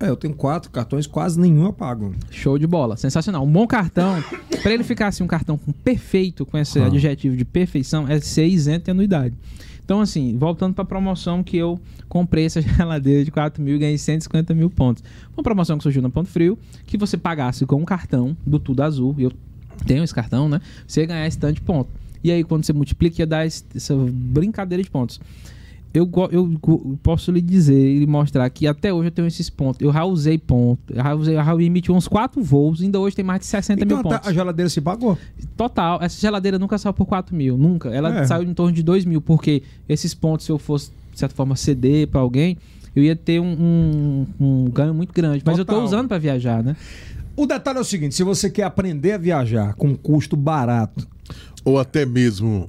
é, 0.00 0.08
eu 0.08 0.16
tenho 0.16 0.34
quatro 0.34 0.70
cartões, 0.70 1.06
quase 1.06 1.38
nenhum 1.38 1.66
eu 1.66 1.72
pago. 1.74 2.14
Show 2.30 2.58
de 2.58 2.66
bola, 2.66 2.96
sensacional. 2.96 3.44
Um 3.44 3.52
bom 3.52 3.66
cartão, 3.66 4.14
para 4.62 4.72
ele 4.72 4.82
ficar 4.82 5.08
assim, 5.08 5.22
um 5.22 5.26
cartão 5.26 5.58
com 5.58 5.70
perfeito, 5.72 6.46
com 6.46 6.56
esse 6.56 6.78
ah. 6.78 6.86
adjetivo 6.86 7.36
de 7.36 7.44
perfeição, 7.44 8.08
é 8.08 8.18
ser 8.18 8.46
isento 8.46 8.86
de 8.86 8.90
anuidade. 8.92 9.34
Então, 9.84 10.00
assim, 10.00 10.38
voltando 10.38 10.72
para 10.72 10.82
a 10.82 10.86
promoção 10.86 11.42
que 11.42 11.56
eu 11.56 11.78
comprei 12.08 12.46
essa 12.46 12.62
geladeira 12.62 13.24
de 13.24 13.30
4 13.30 13.62
mil 13.62 13.76
e 13.76 13.78
ganhei 13.78 13.98
150 13.98 14.54
mil 14.54 14.70
pontos. 14.70 15.04
Uma 15.36 15.42
promoção 15.42 15.76
que 15.76 15.82
surgiu 15.82 16.00
no 16.00 16.10
Ponto 16.10 16.30
Frio, 16.30 16.58
que 16.86 16.96
você 16.96 17.18
pagasse 17.18 17.66
com 17.66 17.76
um 17.76 17.84
cartão 17.84 18.34
do 18.46 18.58
Tudo 18.58 18.82
Azul, 18.82 19.14
eu 19.18 19.30
tenho 19.86 20.02
esse 20.02 20.14
cartão, 20.14 20.48
né? 20.48 20.62
Você 20.86 21.02
ia 21.02 21.06
ganhar 21.06 21.26
esse 21.26 21.38
tanto 21.38 21.56
de 21.56 21.60
ponto. 21.60 21.90
E 22.24 22.30
aí, 22.30 22.42
quando 22.42 22.64
você 22.64 22.72
multiplica, 22.72 23.20
ia 23.20 23.26
dar 23.26 23.46
essa 23.46 23.94
brincadeira 23.94 24.82
de 24.82 24.90
pontos 24.90 25.20
eu, 25.92 26.08
eu, 26.30 26.98
posso 27.02 27.32
lhe 27.32 27.40
dizer 27.40 28.02
e 28.02 28.06
mostrar 28.06 28.48
que 28.50 28.66
até 28.66 28.92
hoje 28.92 29.08
eu 29.08 29.10
tenho 29.10 29.26
esses 29.26 29.50
pontos. 29.50 29.80
Eu 29.80 29.92
já 29.92 30.04
usei 30.04 30.38
ponto. 30.38 30.80
Eu 30.88 31.02
já, 31.02 31.14
usei, 31.14 31.36
eu 31.36 31.44
já 31.44 31.54
emiti 31.56 31.90
uns 31.90 32.06
4 32.06 32.40
voos, 32.42 32.80
ainda 32.80 33.00
hoje 33.00 33.16
tem 33.16 33.24
mais 33.24 33.40
de 33.40 33.46
60 33.46 33.82
então, 33.82 33.98
mil 33.98 34.04
pontos. 34.04 34.28
A 34.28 34.32
geladeira 34.32 34.68
se 34.68 34.80
pagou? 34.80 35.18
Total. 35.56 36.00
Essa 36.00 36.20
geladeira 36.20 36.58
nunca 36.60 36.78
saiu 36.78 36.94
por 36.94 37.06
4 37.06 37.34
mil. 37.34 37.58
Nunca. 37.58 37.88
Ela 37.88 38.20
é. 38.20 38.24
saiu 38.24 38.48
em 38.48 38.54
torno 38.54 38.72
de 38.72 38.84
2 38.84 39.04
mil, 39.04 39.20
porque 39.20 39.64
esses 39.88 40.14
pontos, 40.14 40.46
se 40.46 40.52
eu 40.52 40.58
fosse, 40.58 40.92
de 41.12 41.18
certa 41.18 41.34
forma, 41.34 41.56
ceder 41.56 42.06
para 42.06 42.20
alguém, 42.20 42.56
eu 42.94 43.02
ia 43.02 43.16
ter 43.16 43.40
um, 43.40 43.46
um, 43.50 44.26
um, 44.40 44.64
ganho 44.70 44.94
muito 44.94 45.12
grande. 45.12 45.42
Mas 45.44 45.56
Total. 45.56 45.74
eu 45.74 45.80
estou 45.80 45.84
usando 45.84 46.06
para 46.06 46.18
viajar, 46.18 46.62
né? 46.62 46.76
O 47.34 47.46
detalhe 47.46 47.78
é 47.78 47.80
o 47.80 47.84
seguinte: 47.84 48.14
se 48.14 48.22
você 48.22 48.48
quer 48.48 48.62
aprender 48.62 49.12
a 49.12 49.18
viajar 49.18 49.74
com 49.74 49.96
custo 49.96 50.36
barato. 50.36 51.08
Ou 51.62 51.78
até 51.78 52.06
mesmo 52.06 52.66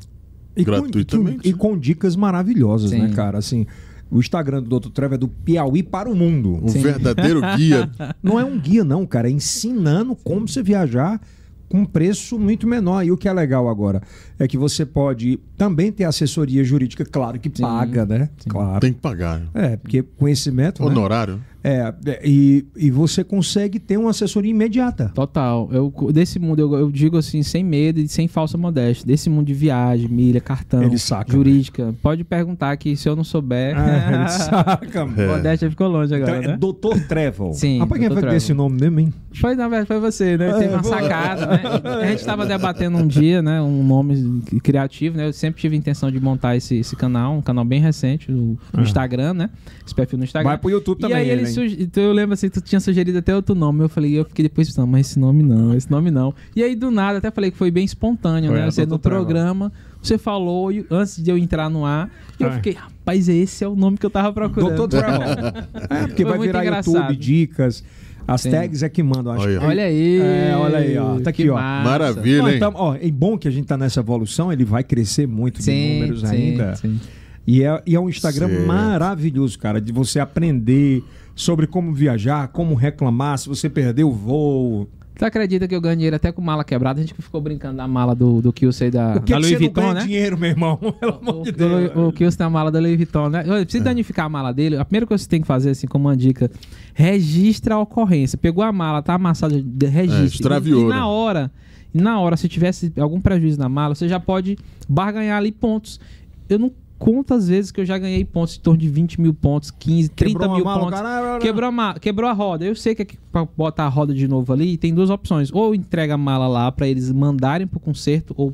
e 0.55 0.63
gratuitamente. 0.63 1.43
Com, 1.43 1.47
e 1.49 1.53
com 1.53 1.77
dicas 1.77 2.15
maravilhosas, 2.15 2.91
né, 2.91 2.97
Sim. 2.97 3.03
né, 3.07 3.13
cara? 3.13 3.37
Assim, 3.37 3.65
o 4.09 4.19
Instagram 4.19 4.61
do 4.61 4.79
Dr. 4.79 4.89
Trevor 4.89 5.15
é 5.15 5.17
do 5.17 5.27
Piauí 5.27 5.81
para 5.81 6.09
o 6.09 6.15
mundo. 6.15 6.59
Um 6.61 6.67
Sim. 6.67 6.81
verdadeiro 6.81 7.41
guia. 7.55 7.89
Não 8.21 8.39
é 8.39 8.43
um 8.43 8.59
guia, 8.59 8.83
não, 8.83 9.05
cara. 9.05 9.29
É 9.29 9.31
ensinando 9.31 10.15
como 10.15 10.47
você 10.47 10.61
viajar 10.61 11.21
com 11.69 11.79
um 11.79 11.85
preço 11.85 12.37
muito 12.37 12.67
menor. 12.67 13.05
E 13.05 13.11
o 13.11 13.17
que 13.17 13.29
é 13.29 13.33
legal 13.33 13.69
agora 13.69 14.01
é 14.37 14.45
que 14.45 14.57
você 14.57 14.85
pode 14.85 15.39
também 15.57 15.89
ter 15.91 16.03
assessoria 16.03 16.61
jurídica, 16.65 17.05
claro 17.05 17.39
que 17.39 17.49
Sim. 17.53 17.63
paga, 17.63 18.05
né? 18.05 18.29
Sim. 18.37 18.49
Claro. 18.49 18.81
Tem 18.81 18.91
que 18.91 18.99
pagar. 18.99 19.41
É, 19.53 19.77
porque 19.77 20.03
conhecimento. 20.03 20.83
Né? 20.83 20.89
Honorário. 20.89 21.35
Né? 21.35 21.41
É, 21.63 21.93
é, 22.05 22.21
e, 22.23 22.65
e 22.75 22.89
você 22.89 23.23
consegue 23.23 23.79
ter 23.79 23.97
uma 23.97 24.09
assessoria 24.09 24.49
imediata. 24.49 25.11
Total. 25.13 25.69
Eu, 25.71 25.93
desse 26.11 26.39
mundo, 26.39 26.59
eu, 26.59 26.73
eu 26.73 26.91
digo 26.91 27.17
assim, 27.17 27.43
sem 27.43 27.63
medo 27.63 27.99
e 27.99 28.07
sem 28.07 28.27
falsa 28.27 28.57
modéstia. 28.57 29.05
Desse 29.05 29.29
mundo 29.29 29.47
de 29.47 29.53
viagem, 29.53 30.07
milha, 30.07 30.41
cartão, 30.41 30.83
jurídica. 31.27 31.87
Né? 31.87 31.93
Pode 32.01 32.23
perguntar 32.23 32.75
que 32.77 32.95
se 32.95 33.07
eu 33.07 33.15
não 33.15 33.23
souber. 33.23 33.75
Ah, 33.77 34.11
ele 34.13 34.29
saca, 34.29 35.05
mano. 35.05 35.21
É. 35.21 35.27
Modéstia 35.27 35.69
ficou 35.69 35.87
longe 35.87 36.13
agora. 36.13 36.37
Então, 36.37 36.43
é 36.43 36.53
né? 36.53 36.57
Doutor 36.57 36.99
Trevel. 37.07 37.53
Sim. 37.53 37.79
Rapaz, 37.79 37.99
quem 38.01 38.09
vai 38.09 38.35
esse 38.35 38.53
nome 38.53 38.79
mesmo, 38.79 38.99
hein? 38.99 39.13
Foi, 39.33 39.55
na 39.55 39.67
verdade, 39.67 39.87
foi 39.87 39.99
você, 39.99 40.37
né? 40.37 40.51
Teve 40.53 40.73
uma 40.73 40.83
sacada, 40.83 41.45
né? 41.45 41.61
A 42.01 42.07
gente 42.07 42.19
estava 42.19 42.45
debatendo 42.45 42.97
um 42.97 43.07
dia, 43.07 43.41
né? 43.41 43.61
Um 43.61 43.83
nome 43.83 44.41
criativo, 44.63 45.17
né? 45.17 45.27
Eu 45.27 45.33
sempre 45.33 45.61
tive 45.61 45.75
a 45.75 45.77
intenção 45.79 46.11
de 46.11 46.19
montar 46.19 46.55
esse, 46.55 46.77
esse 46.77 46.95
canal, 46.95 47.35
um 47.35 47.41
canal 47.41 47.63
bem 47.63 47.79
recente 47.79 48.31
no, 48.31 48.57
no 48.73 48.79
ah. 48.79 48.81
Instagram, 48.81 49.33
né? 49.33 49.49
Esse 49.85 49.95
perfil 49.95 50.17
no 50.17 50.25
Instagram. 50.25 50.49
Vai 50.49 50.57
pro 50.57 50.69
YouTube 50.69 50.99
e 50.99 51.01
também. 51.01 51.17
Aí 51.17 51.29
ele 51.59 51.83
então 51.83 52.03
eu 52.03 52.13
lembro 52.13 52.33
assim, 52.33 52.49
tu 52.49 52.61
tinha 52.61 52.79
sugerido 52.79 53.17
até 53.17 53.35
outro 53.35 53.53
nome. 53.55 53.83
Eu 53.83 53.89
falei, 53.89 54.17
eu 54.17 54.25
fiquei 54.25 54.43
depois 54.43 54.67
pensando, 54.67 54.87
mas 54.87 55.07
esse 55.07 55.19
nome 55.19 55.43
não, 55.43 55.73
esse 55.73 55.89
nome 55.89 56.11
não. 56.11 56.33
E 56.55 56.63
aí 56.63 56.75
do 56.75 56.91
nada, 56.91 57.17
até 57.17 57.31
falei 57.31 57.51
que 57.51 57.57
foi 57.57 57.71
bem 57.71 57.83
espontâneo, 57.83 58.51
foi, 58.51 58.59
né? 58.59 58.65
Você 58.69 58.85
no 58.85 58.99
programa, 58.99 59.71
você 60.01 60.17
falou 60.17 60.69
antes 60.89 61.21
de 61.21 61.29
eu 61.29 61.37
entrar 61.37 61.69
no 61.69 61.85
ar, 61.85 62.09
e 62.39 62.43
eu 62.43 62.51
fiquei, 62.53 62.73
rapaz, 62.73 63.27
esse 63.27 63.63
é 63.63 63.67
o 63.67 63.75
nome 63.75 63.97
que 63.97 64.05
eu 64.05 64.09
tava 64.09 64.31
procurando. 64.31 64.75
Doutor 64.75 64.99
Travel. 65.01 65.47
é, 65.89 66.07
porque 66.07 66.23
foi 66.23 66.37
vai 66.37 66.47
virar 66.47 66.63
engraçado. 66.63 66.95
YouTube, 66.95 67.15
dicas. 67.17 67.83
As 68.27 68.41
Sim. 68.41 68.51
tags 68.51 68.83
é 68.83 68.89
que 68.89 69.01
mandam, 69.03 69.33
acho. 69.33 69.43
Olha, 69.43 69.59
que... 69.59 69.65
olha 69.65 69.83
aí. 69.83 70.19
É, 70.19 70.55
olha 70.55 70.77
aí, 70.77 70.97
ó. 70.97 71.19
Tá 71.19 71.31
aqui, 71.31 71.49
ó. 71.49 71.55
Maravilha, 71.55 72.49
hein? 72.49 72.55
Então, 72.55 72.71
ó, 72.75 72.95
é 72.95 73.11
bom 73.11 73.37
que 73.37 73.47
a 73.47 73.51
gente 73.51 73.65
tá 73.65 73.77
nessa 73.77 73.99
evolução, 73.99 74.53
ele 74.53 74.63
vai 74.63 74.83
crescer 74.83 75.27
muito 75.27 75.61
sim, 75.61 75.71
de 75.71 75.93
números 75.99 76.21
sim, 76.21 76.27
ainda. 76.27 76.75
Sim. 76.75 76.99
E 77.45 77.63
é, 77.63 77.81
e 77.85 77.95
é 77.95 77.99
um 77.99 78.07
Instagram 78.07 78.47
certo. 78.47 78.67
maravilhoso, 78.67 79.57
cara, 79.57 79.81
de 79.81 79.91
você 79.91 80.19
aprender 80.19 81.03
sobre 81.41 81.65
como 81.65 81.91
viajar, 81.91 82.49
como 82.49 82.75
reclamar, 82.75 83.37
se 83.39 83.49
você 83.49 83.69
perdeu 83.69 84.09
o 84.09 84.13
voo. 84.13 84.87
Tu 85.15 85.25
acredita 85.25 85.67
que 85.67 85.75
eu 85.75 85.81
ganhei 85.81 85.97
dinheiro 85.97 86.15
até 86.15 86.31
com 86.31 86.41
mala 86.41 86.63
quebrada? 86.63 86.99
A 86.99 87.03
gente 87.03 87.13
ficou 87.15 87.41
brincando 87.41 87.77
da 87.77 87.87
mala 87.87 88.15
do, 88.15 88.41
do 88.41 88.53
Kilsey 88.53 88.89
da, 88.89 89.17
o 89.17 89.21
que 89.21 89.31
da 89.31 89.39
Louis 89.39 89.57
Vuitton, 89.57 89.93
né? 89.93 90.03
dinheiro, 90.03 90.37
meu 90.37 90.49
irmão. 90.49 90.77
Pelo 90.99 91.15
amor 91.15 91.43
de 91.43 91.51
Deus. 91.51 91.91
O, 91.95 92.07
o 92.07 92.13
Kilsey 92.13 92.37
da 92.37 92.49
mala 92.49 92.71
da 92.71 92.79
Louis 92.79 92.95
Vuitton, 92.95 93.29
né? 93.29 93.43
Se 93.67 93.77
é. 93.77 93.81
danificar 93.81 94.27
a 94.27 94.29
mala 94.29 94.53
dele, 94.53 94.77
a 94.77 94.85
primeira 94.85 95.05
coisa 95.05 95.19
que 95.21 95.25
você 95.25 95.29
tem 95.29 95.41
que 95.41 95.47
fazer, 95.47 95.71
assim, 95.71 95.87
como 95.87 96.07
uma 96.07 96.15
dica, 96.15 96.49
registra 96.93 97.75
a 97.75 97.79
ocorrência. 97.79 98.37
Pegou 98.37 98.63
a 98.63 98.71
mala, 98.71 99.01
tá 99.01 99.15
amassada, 99.15 99.55
registra. 99.55 100.21
É, 100.21 100.25
extraviou. 100.25 100.83
E, 100.83 100.85
e 100.85 100.89
na 100.89 101.07
hora, 101.07 101.51
na 101.93 102.19
hora, 102.19 102.37
se 102.37 102.47
tivesse 102.47 102.93
algum 102.97 103.19
prejuízo 103.19 103.59
na 103.59 103.67
mala, 103.67 103.95
você 103.95 104.07
já 104.07 104.19
pode 104.19 104.57
barganhar 104.87 105.37
ali 105.37 105.51
pontos. 105.51 105.99
Eu 106.47 106.59
não 106.59 106.71
quantas 107.01 107.47
vezes 107.47 107.71
que 107.71 107.81
eu 107.81 107.85
já 107.85 107.97
ganhei 107.97 108.23
pontos, 108.23 108.57
em 108.57 108.59
torno 108.59 108.79
de 108.79 108.87
20 108.87 109.19
mil 109.19 109.33
pontos, 109.33 109.71
15, 109.71 110.09
30 110.09 110.37
quebrou 110.37 110.55
mil 110.55 110.63
pontos. 110.63 111.01
Cara, 111.01 111.39
quebrou, 111.39 111.69
a 111.71 111.99
quebrou 111.99 112.29
a 112.29 112.33
roda. 112.33 112.63
Eu 112.63 112.75
sei 112.75 112.93
que 112.93 113.01
é 113.01 113.07
pra 113.31 113.43
botar 113.57 113.85
a 113.85 113.87
roda 113.87 114.13
de 114.13 114.27
novo 114.27 114.53
ali, 114.53 114.77
tem 114.77 114.93
duas 114.93 115.09
opções. 115.09 115.51
Ou 115.51 115.73
entrega 115.73 116.13
a 116.13 116.17
mala 116.17 116.47
lá 116.47 116.71
para 116.71 116.87
eles 116.87 117.11
mandarem 117.11 117.65
pro 117.65 117.79
conserto, 117.79 118.35
ou 118.37 118.53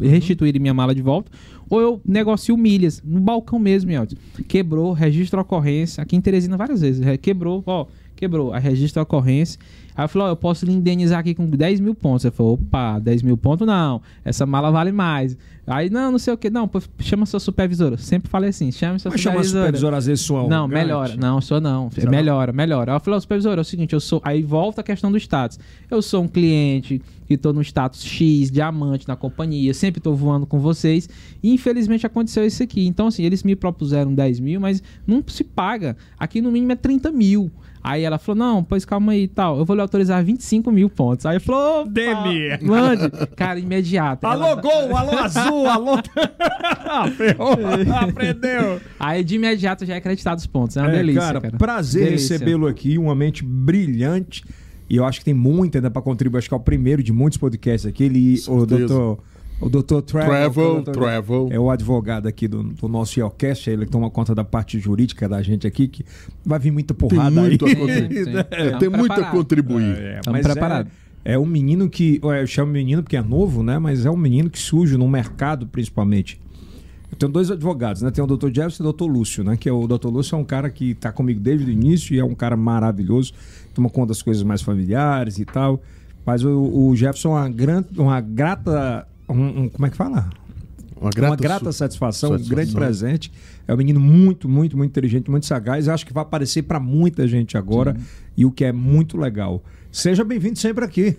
restituírem 0.00 0.60
minha 0.60 0.72
mala 0.72 0.94
de 0.94 1.02
volta, 1.02 1.32
ou 1.68 1.80
eu 1.80 2.00
negocio 2.06 2.56
milhas 2.56 3.02
no 3.04 3.18
balcão 3.18 3.58
mesmo, 3.58 3.90
Elton. 3.90 4.14
Quebrou, 4.46 4.92
registro 4.92 5.40
a 5.40 5.42
ocorrência. 5.42 6.00
Aqui 6.00 6.14
em 6.14 6.20
Teresina 6.20 6.56
várias 6.56 6.82
vezes. 6.82 7.04
Quebrou, 7.20 7.60
ó, 7.66 7.86
quebrou. 8.14 8.52
a 8.52 8.58
registro 8.60 9.00
a 9.00 9.02
ocorrência. 9.02 9.58
Aí 9.96 10.04
eu 10.04 10.08
falei, 10.08 10.28
ó, 10.28 10.30
eu 10.30 10.36
posso 10.36 10.64
lhe 10.64 10.72
indenizar 10.72 11.20
aqui 11.20 11.34
com 11.34 11.46
10 11.46 11.80
mil 11.80 11.94
pontos. 11.94 12.24
Ele 12.24 12.34
falou, 12.34 12.54
opa, 12.54 12.98
10 12.98 13.22
mil 13.22 13.36
pontos 13.36 13.66
não. 13.66 14.00
Essa 14.24 14.46
mala 14.46 14.70
vale 14.70 14.92
mais. 14.92 15.36
Aí, 15.66 15.88
não, 15.88 16.10
não 16.10 16.18
sei 16.18 16.34
o 16.34 16.36
que. 16.36 16.50
Não, 16.50 16.68
chama 16.98 17.24
sua 17.26 17.38
supervisora. 17.38 17.96
Sempre 17.96 18.28
falei 18.28 18.50
assim, 18.50 18.72
chama 18.72 18.98
sua 18.98 19.10
Mas 19.10 19.20
supervisora. 19.20 19.44
Chama 19.44 19.60
a 19.60 19.64
supervisora 19.66 19.96
às 19.98 20.06
vezes 20.06 20.24
sua 20.24 20.48
Não, 20.48 20.66
melhora. 20.66 21.14
Não, 21.16 21.40
sou 21.40 21.60
não. 21.60 21.90
Será? 21.90 22.10
Melhora, 22.10 22.52
melhora. 22.52 22.92
Aí 22.92 22.96
eu 22.96 23.00
falei, 23.00 23.16
ó, 23.16 23.20
supervisora, 23.20 23.60
é 23.60 23.62
o 23.62 23.64
seguinte, 23.64 23.92
eu 23.92 24.00
sou... 24.00 24.20
Aí 24.24 24.42
volta 24.42 24.80
a 24.80 24.84
questão 24.84 25.12
do 25.12 25.18
status. 25.18 25.60
Eu 25.88 26.02
sou 26.02 26.24
um 26.24 26.28
cliente 26.28 27.00
que 27.26 27.36
tô 27.36 27.52
no 27.52 27.62
status 27.62 28.04
X, 28.04 28.50
diamante 28.50 29.06
na 29.06 29.14
companhia, 29.14 29.72
sempre 29.72 30.00
tô 30.00 30.12
voando 30.12 30.44
com 30.44 30.58
vocês. 30.58 31.08
E 31.40 31.52
infelizmente 31.52 32.04
aconteceu 32.04 32.44
isso 32.44 32.60
aqui. 32.64 32.84
Então, 32.88 33.06
assim, 33.06 33.22
eles 33.22 33.44
me 33.44 33.54
propuseram 33.54 34.12
10 34.12 34.40
mil, 34.40 34.60
mas 34.60 34.82
não 35.06 35.22
se 35.28 35.44
paga. 35.44 35.96
Aqui 36.18 36.42
no 36.42 36.50
mínimo 36.50 36.72
é 36.72 36.76
30 36.76 37.12
mil. 37.12 37.48
Aí 37.82 38.02
ela 38.04 38.18
falou: 38.18 38.38
não, 38.38 38.64
pois 38.64 38.84
calma 38.84 39.12
aí 39.12 39.22
e 39.22 39.28
tal. 39.28 39.58
Eu 39.58 39.64
vou 39.64 39.74
lhe 39.74 39.82
autorizar 39.82 40.22
25 40.22 40.70
mil 40.70 40.90
pontos. 40.90 41.24
Aí 41.24 41.40
falou: 41.40 41.86
Demi! 41.86 42.58
Mande. 42.62 43.10
Cara, 43.34 43.58
imediato. 43.58 44.26
Alô, 44.26 44.46
ela... 44.46 44.60
gol! 44.60 44.96
Alô, 44.96 45.18
azul! 45.18 45.66
Alô. 45.66 45.92
ah, 46.86 47.10
ferrou! 47.10 47.56
Aprendeu! 48.00 48.80
Aí 48.98 49.24
de 49.24 49.36
imediato 49.36 49.86
já 49.86 49.94
é 49.94 49.96
acreditado 49.96 50.38
os 50.38 50.46
pontos. 50.46 50.76
É 50.76 50.82
uma 50.82 50.90
é, 50.90 50.96
delícia. 50.96 51.22
Cara, 51.22 51.40
cara. 51.40 51.56
prazer 51.56 52.10
recebê-lo 52.10 52.66
aqui, 52.66 52.98
uma 52.98 53.14
mente 53.14 53.42
brilhante. 53.42 54.44
E 54.88 54.96
eu 54.96 55.04
acho 55.04 55.20
que 55.20 55.24
tem 55.24 55.34
muito 55.34 55.76
ainda 55.76 55.90
para 55.90 56.02
contribuir. 56.02 56.38
Acho 56.38 56.48
que 56.48 56.54
é 56.54 56.56
o 56.56 56.60
primeiro 56.60 57.02
de 57.02 57.12
muitos 57.12 57.38
podcasts 57.38 57.86
aqui. 57.86 58.04
Ele, 58.04 58.42
o 58.48 58.66
doutor. 58.66 59.18
O 59.60 59.68
doutor 59.68 60.00
Travel, 60.00 60.52
Travel, 60.52 60.82
Travel, 60.84 61.48
é 61.50 61.60
o 61.60 61.70
advogado 61.70 62.26
aqui 62.26 62.48
do, 62.48 62.62
do 62.62 62.88
nosso 62.88 63.20
Yelcast, 63.20 63.68
ele 63.68 63.84
toma 63.84 64.08
conta 64.10 64.34
da 64.34 64.42
parte 64.42 64.78
jurídica 64.78 65.28
da 65.28 65.42
gente 65.42 65.66
aqui, 65.66 65.86
que 65.86 66.04
vai 66.44 66.58
vir 66.58 66.70
muita 66.70 66.94
porrada 66.94 67.30
tem 67.30 67.40
muito 67.42 67.66
aí. 67.66 67.74
A 67.74 68.46
é, 68.56 68.78
tem 68.78 68.88
muito 68.88 69.12
a 69.12 69.24
contribuir. 69.24 69.84
É, 69.84 70.20
preparados. 70.42 70.90
É, 71.22 71.34
é 71.34 71.38
um 71.38 71.44
menino 71.44 71.90
que, 71.90 72.18
eu 72.22 72.46
chamo 72.46 72.72
menino 72.72 73.02
porque 73.02 73.18
é 73.18 73.22
novo, 73.22 73.62
né? 73.62 73.78
Mas 73.78 74.06
é 74.06 74.10
um 74.10 74.16
menino 74.16 74.48
que 74.48 74.58
surge 74.58 74.96
no 74.96 75.06
mercado, 75.06 75.66
principalmente. 75.66 76.40
Eu 77.10 77.18
tenho 77.18 77.30
dois 77.30 77.50
advogados, 77.50 78.00
né? 78.00 78.10
Tem 78.10 78.24
o 78.24 78.26
Dr. 78.26 78.46
Jefferson 78.46 78.84
e 78.84 78.86
o 78.86 78.92
Dr. 78.92 79.04
Lúcio, 79.04 79.44
né? 79.44 79.58
Que 79.58 79.68
é 79.68 79.72
o 79.72 79.86
Dr. 79.86 80.08
Lúcio 80.08 80.36
é 80.36 80.38
um 80.38 80.44
cara 80.44 80.70
que 80.70 80.92
está 80.92 81.12
comigo 81.12 81.38
desde 81.38 81.66
o 81.66 81.70
início 81.70 82.14
e 82.14 82.18
é 82.18 82.24
um 82.24 82.34
cara 82.34 82.56
maravilhoso, 82.56 83.34
toma 83.74 83.90
conta 83.90 84.08
das 84.08 84.22
coisas 84.22 84.42
mais 84.42 84.62
familiares 84.62 85.38
e 85.38 85.44
tal. 85.44 85.82
Mas 86.24 86.44
o, 86.44 86.50
o 86.50 86.96
Jefferson 86.96 87.36
é 87.36 87.40
uma, 87.40 87.48
gran, 87.48 87.84
uma 87.96 88.20
grata 88.20 89.06
um, 89.32 89.62
um, 89.64 89.68
como 89.68 89.86
é 89.86 89.90
que 89.90 89.96
fala? 89.96 90.30
Uma 91.00 91.10
grata, 91.10 91.30
uma 91.30 91.36
grata 91.36 91.72
satisfação, 91.72 92.30
satisfação, 92.30 92.46
um 92.46 92.48
grande 92.48 92.72
presente. 92.72 93.32
É 93.66 93.72
um 93.72 93.76
menino 93.76 93.98
muito, 93.98 94.48
muito, 94.48 94.76
muito 94.76 94.90
inteligente, 94.90 95.30
muito 95.30 95.46
sagaz. 95.46 95.86
Eu 95.86 95.94
acho 95.94 96.04
que 96.04 96.12
vai 96.12 96.22
aparecer 96.22 96.62
para 96.62 96.78
muita 96.78 97.26
gente 97.26 97.56
agora 97.56 97.94
Sim. 97.94 98.04
e 98.36 98.44
o 98.44 98.50
que 98.50 98.64
é 98.64 98.72
muito 98.72 99.16
legal. 99.16 99.62
Seja 99.90 100.22
bem-vindo 100.22 100.58
sempre 100.58 100.84
aqui. 100.84 101.16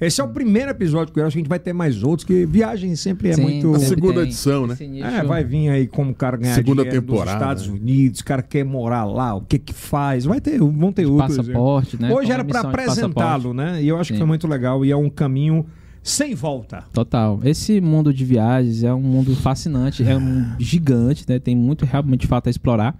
Esse 0.00 0.20
é 0.20 0.24
o 0.24 0.28
primeiro 0.28 0.70
episódio 0.70 1.12
que 1.12 1.20
eu 1.20 1.24
acho 1.24 1.34
que 1.34 1.38
a 1.38 1.42
gente 1.42 1.48
vai 1.48 1.58
ter 1.58 1.72
mais 1.72 2.02
outros, 2.02 2.24
que 2.26 2.44
viagem 2.46 2.96
sempre 2.96 3.28
é 3.28 3.34
Sim, 3.34 3.42
muito. 3.42 3.74
A 3.74 3.78
segunda 3.78 4.14
tem. 4.14 4.22
edição, 4.24 4.66
né? 4.66 4.76
É, 5.00 5.22
vai 5.22 5.44
vir 5.44 5.68
aí 5.68 5.86
como 5.86 6.10
o 6.10 6.14
cara 6.14 6.36
ganhar 6.36 6.54
segunda 6.54 6.84
temporada. 6.84 7.32
Estados 7.32 7.68
Unidos, 7.68 8.20
o 8.20 8.24
cara 8.24 8.42
quer 8.42 8.64
morar 8.64 9.04
lá, 9.04 9.34
o 9.34 9.40
que 9.40 9.58
que 9.58 9.72
faz. 9.72 10.24
Vai 10.24 10.40
ter, 10.40 10.58
vão 10.58 10.92
ter 10.92 11.06
outros. 11.06 11.36
Passaporte, 11.36 12.00
né? 12.00 12.12
Hoje 12.12 12.32
era 12.32 12.44
para 12.44 12.60
apresentá-lo, 12.60 13.54
né? 13.54 13.82
E 13.82 13.88
eu 13.88 13.96
acho 13.96 14.08
Sim. 14.08 14.14
que 14.14 14.18
foi 14.18 14.26
muito 14.26 14.48
legal 14.48 14.84
e 14.84 14.90
é 14.90 14.96
um 14.96 15.08
caminho 15.08 15.64
sem 16.04 16.34
volta. 16.34 16.84
Total. 16.92 17.40
Esse 17.42 17.80
mundo 17.80 18.12
de 18.12 18.26
viagens 18.26 18.84
é 18.84 18.92
um 18.92 19.00
mundo 19.00 19.34
fascinante, 19.34 20.04
é 20.04 20.14
um 20.14 20.52
gigante, 20.60 21.24
né? 21.26 21.38
Tem 21.38 21.56
muito 21.56 21.86
realmente 21.86 22.26
fato 22.26 22.46
a 22.46 22.50
explorar. 22.50 22.94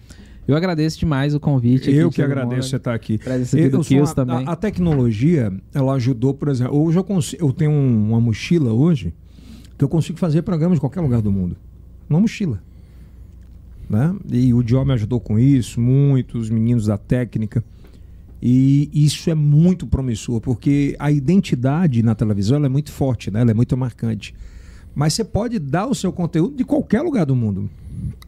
Eu 0.48 0.56
agradeço 0.56 0.98
demais 0.98 1.34
o 1.34 1.40
convite. 1.40 1.90
Eu 1.90 2.10
que 2.10 2.22
agradeço 2.22 2.70
você 2.70 2.76
estar 2.76 2.94
aqui. 2.94 3.18
Agradeço 3.20 3.56
do 3.70 3.80
Kills 3.80 4.12
a, 4.12 4.14
também. 4.14 4.46
A, 4.46 4.52
a, 4.52 4.56
tecnologia, 4.56 5.52
ela 5.74 5.92
ajudou, 5.94 6.32
por 6.32 6.48
exemplo, 6.48 6.74
hoje 6.82 6.98
eu, 6.98 7.04
consigo, 7.04 7.46
eu 7.46 7.52
tenho 7.52 7.70
um, 7.70 8.08
uma 8.10 8.20
mochila 8.20 8.72
hoje 8.72 9.12
que 9.76 9.84
eu 9.84 9.88
consigo 9.88 10.18
fazer 10.18 10.40
programas 10.40 10.76
de 10.76 10.80
qualquer 10.80 11.02
lugar 11.02 11.20
do 11.20 11.30
mundo. 11.30 11.56
Uma 12.08 12.20
mochila. 12.20 12.62
Né? 13.88 14.14
E 14.30 14.54
o 14.54 14.62
Dio 14.62 14.82
me 14.82 14.94
ajudou 14.94 15.20
com 15.20 15.38
isso, 15.38 15.78
muitos 15.78 16.48
meninos 16.48 16.86
da 16.86 16.96
técnica. 16.96 17.62
E 18.46 18.90
isso 18.92 19.30
é 19.30 19.34
muito 19.34 19.86
promissor, 19.86 20.38
porque 20.38 20.94
a 20.98 21.10
identidade 21.10 22.02
na 22.02 22.14
televisão 22.14 22.62
é 22.62 22.68
muito 22.68 22.92
forte, 22.92 23.30
né? 23.30 23.40
ela 23.40 23.52
é 23.52 23.54
muito 23.54 23.74
marcante. 23.74 24.34
Mas 24.94 25.14
você 25.14 25.24
pode 25.24 25.58
dar 25.58 25.86
o 25.86 25.94
seu 25.94 26.12
conteúdo 26.12 26.54
de 26.54 26.62
qualquer 26.62 27.00
lugar 27.00 27.24
do 27.24 27.34
mundo. 27.34 27.70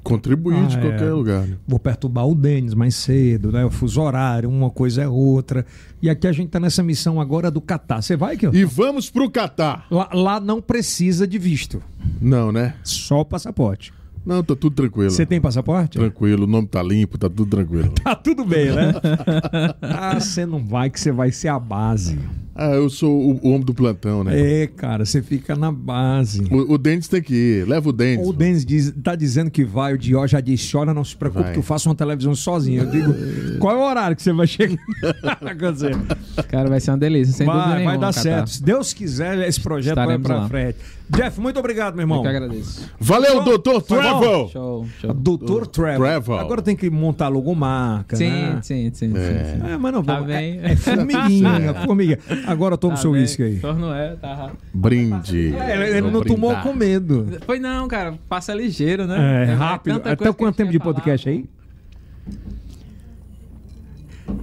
Contribuir 0.02 0.56
ah, 0.56 0.66
de 0.66 0.78
qualquer 0.78 1.08
é. 1.08 1.12
lugar. 1.12 1.46
Né? 1.46 1.58
Vou 1.68 1.78
perturbar 1.78 2.26
o 2.26 2.34
Denis 2.34 2.72
mais 2.72 2.94
cedo, 2.94 3.52
né? 3.52 3.64
O 3.66 3.70
fuso 3.70 4.00
horário, 4.00 4.48
uma 4.48 4.70
coisa 4.70 5.02
é 5.02 5.08
outra. 5.08 5.66
E 6.00 6.08
aqui 6.08 6.26
a 6.26 6.32
gente 6.32 6.48
tá 6.48 6.58
nessa 6.58 6.82
missão 6.82 7.20
agora 7.20 7.50
do 7.50 7.60
Catar. 7.60 8.00
Você 8.00 8.16
vai, 8.16 8.38
que 8.38 8.46
E 8.46 8.64
vamos 8.64 9.10
pro 9.10 9.30
Catar. 9.30 9.86
Lá, 9.90 10.08
lá 10.14 10.40
não 10.40 10.62
precisa 10.62 11.26
de 11.26 11.38
visto. 11.38 11.82
Não, 12.22 12.50
né? 12.50 12.74
Só 12.82 13.20
o 13.20 13.24
passaporte. 13.24 13.92
Não, 14.26 14.42
tá 14.42 14.56
tudo 14.56 14.74
tranquilo. 14.74 15.10
Você 15.10 15.24
tem 15.24 15.40
passaporte? 15.40 15.98
Tranquilo, 15.98 16.44
o 16.44 16.46
nome 16.48 16.66
tá 16.66 16.82
limpo, 16.82 17.16
tá 17.16 17.28
tudo 17.30 17.46
tranquilo. 17.46 17.92
tá 18.02 18.16
tudo 18.16 18.44
bem, 18.44 18.72
né? 18.72 18.92
ah, 19.80 20.18
você 20.18 20.44
não 20.44 20.58
vai, 20.66 20.90
que 20.90 20.98
você 20.98 21.12
vai 21.12 21.30
ser 21.30 21.46
a 21.46 21.60
base. 21.60 22.18
Ah, 22.56 22.70
eu 22.70 22.88
sou 22.88 23.10
o, 23.10 23.40
o, 23.42 23.50
homem 23.50 23.60
do 23.60 23.74
plantão, 23.74 24.24
né? 24.24 24.62
É, 24.62 24.66
cara, 24.66 25.04
você 25.04 25.22
fica 25.22 25.54
na 25.54 25.70
base. 25.70 26.42
O, 26.50 26.74
o 26.74 26.78
Dentes 26.78 27.08
tem 27.08 27.20
que 27.20 27.34
ir, 27.34 27.68
leva 27.68 27.88
o 27.88 27.92
Dentes. 27.92 28.26
O 28.26 28.32
Dentes 28.32 28.64
diz, 28.64 28.94
tá 29.02 29.14
dizendo 29.14 29.50
que 29.50 29.64
vai, 29.64 29.92
o 29.94 29.98
Dió 29.98 30.26
já 30.26 30.40
disse, 30.40 30.72
chora, 30.72 30.94
não 30.94 31.04
se 31.04 31.14
preocupe 31.14 31.44
vai. 31.44 31.52
que 31.52 31.58
eu 31.58 31.62
faço 31.62 31.88
uma 31.88 31.94
televisão 31.94 32.34
sozinho. 32.34 32.84
Eu 32.84 32.90
digo, 32.90 33.58
qual 33.58 33.76
é 33.76 33.78
o 33.78 33.86
horário 33.86 34.16
que 34.16 34.22
você 34.22 34.32
vai 34.32 34.46
chegar? 34.46 34.78
cara, 36.48 36.68
vai 36.68 36.80
ser 36.80 36.90
uma 36.92 36.98
delícia, 36.98 37.34
sem 37.34 37.46
vai, 37.46 37.56
dúvida 37.56 37.74
nenhuma. 37.74 37.90
Vai 37.92 38.00
dar 38.00 38.12
certo. 38.12 38.50
Se 38.50 38.62
Deus 38.62 38.92
quiser, 38.92 39.46
esse 39.46 39.60
projeto 39.60 39.98
Estaremos 39.98 40.26
vai 40.26 40.36
pra 40.36 40.42
lá. 40.42 40.48
frente. 40.48 40.78
Jeff, 41.08 41.40
muito 41.40 41.58
obrigado, 41.58 41.94
meu 41.94 42.02
irmão. 42.02 42.18
Eu 42.18 42.22
que 42.22 42.28
agradeço. 42.28 42.90
Valeu, 42.98 43.34
show. 43.34 43.44
doutor 43.44 43.82
Travel. 43.82 44.48
Show, 44.48 44.86
show. 45.00 45.14
Doutor 45.14 45.66
Travel. 45.68 45.98
Travel. 45.98 46.38
Agora 46.38 46.60
tem 46.60 46.74
que 46.74 46.90
montar 46.90 47.28
logomarca, 47.28 48.16
sim, 48.16 48.28
né? 48.28 48.58
Sim, 48.62 48.90
sim, 48.92 49.12
sim. 49.12 49.16
É, 49.16 49.56
sim. 49.56 49.72
é 49.72 49.76
mas 49.76 49.92
não 49.92 50.02
tá 50.02 50.14
vamos. 50.14 50.32
Tá 50.32 50.42
é, 50.42 50.72
é 50.72 50.76
formiguinha, 50.76 51.74
formiguinha. 51.86 52.18
Agora 52.46 52.76
toma 52.76 52.94
o 52.94 52.96
tá 52.96 53.02
seu 53.02 53.10
uísque 53.12 53.42
aí. 53.42 53.60
Não 53.62 53.94
é, 53.94 54.16
tá. 54.16 54.52
Brinde. 54.72 55.54
É, 55.54 55.98
ele 55.98 56.10
não 56.10 56.22
tomou 56.22 56.54
com 56.56 56.72
medo. 56.72 57.38
Foi 57.44 57.58
não, 57.58 57.88
cara. 57.88 58.18
Passa 58.28 58.54
ligeiro, 58.54 59.06
né? 59.06 59.46
É, 59.46 59.50
é 59.50 59.54
rápido. 59.54 60.02
Até 60.04 60.32
quanto 60.32 60.56
tempo 60.56 60.72
de 60.72 60.78
podcast 60.78 61.28
aí? 61.28 61.44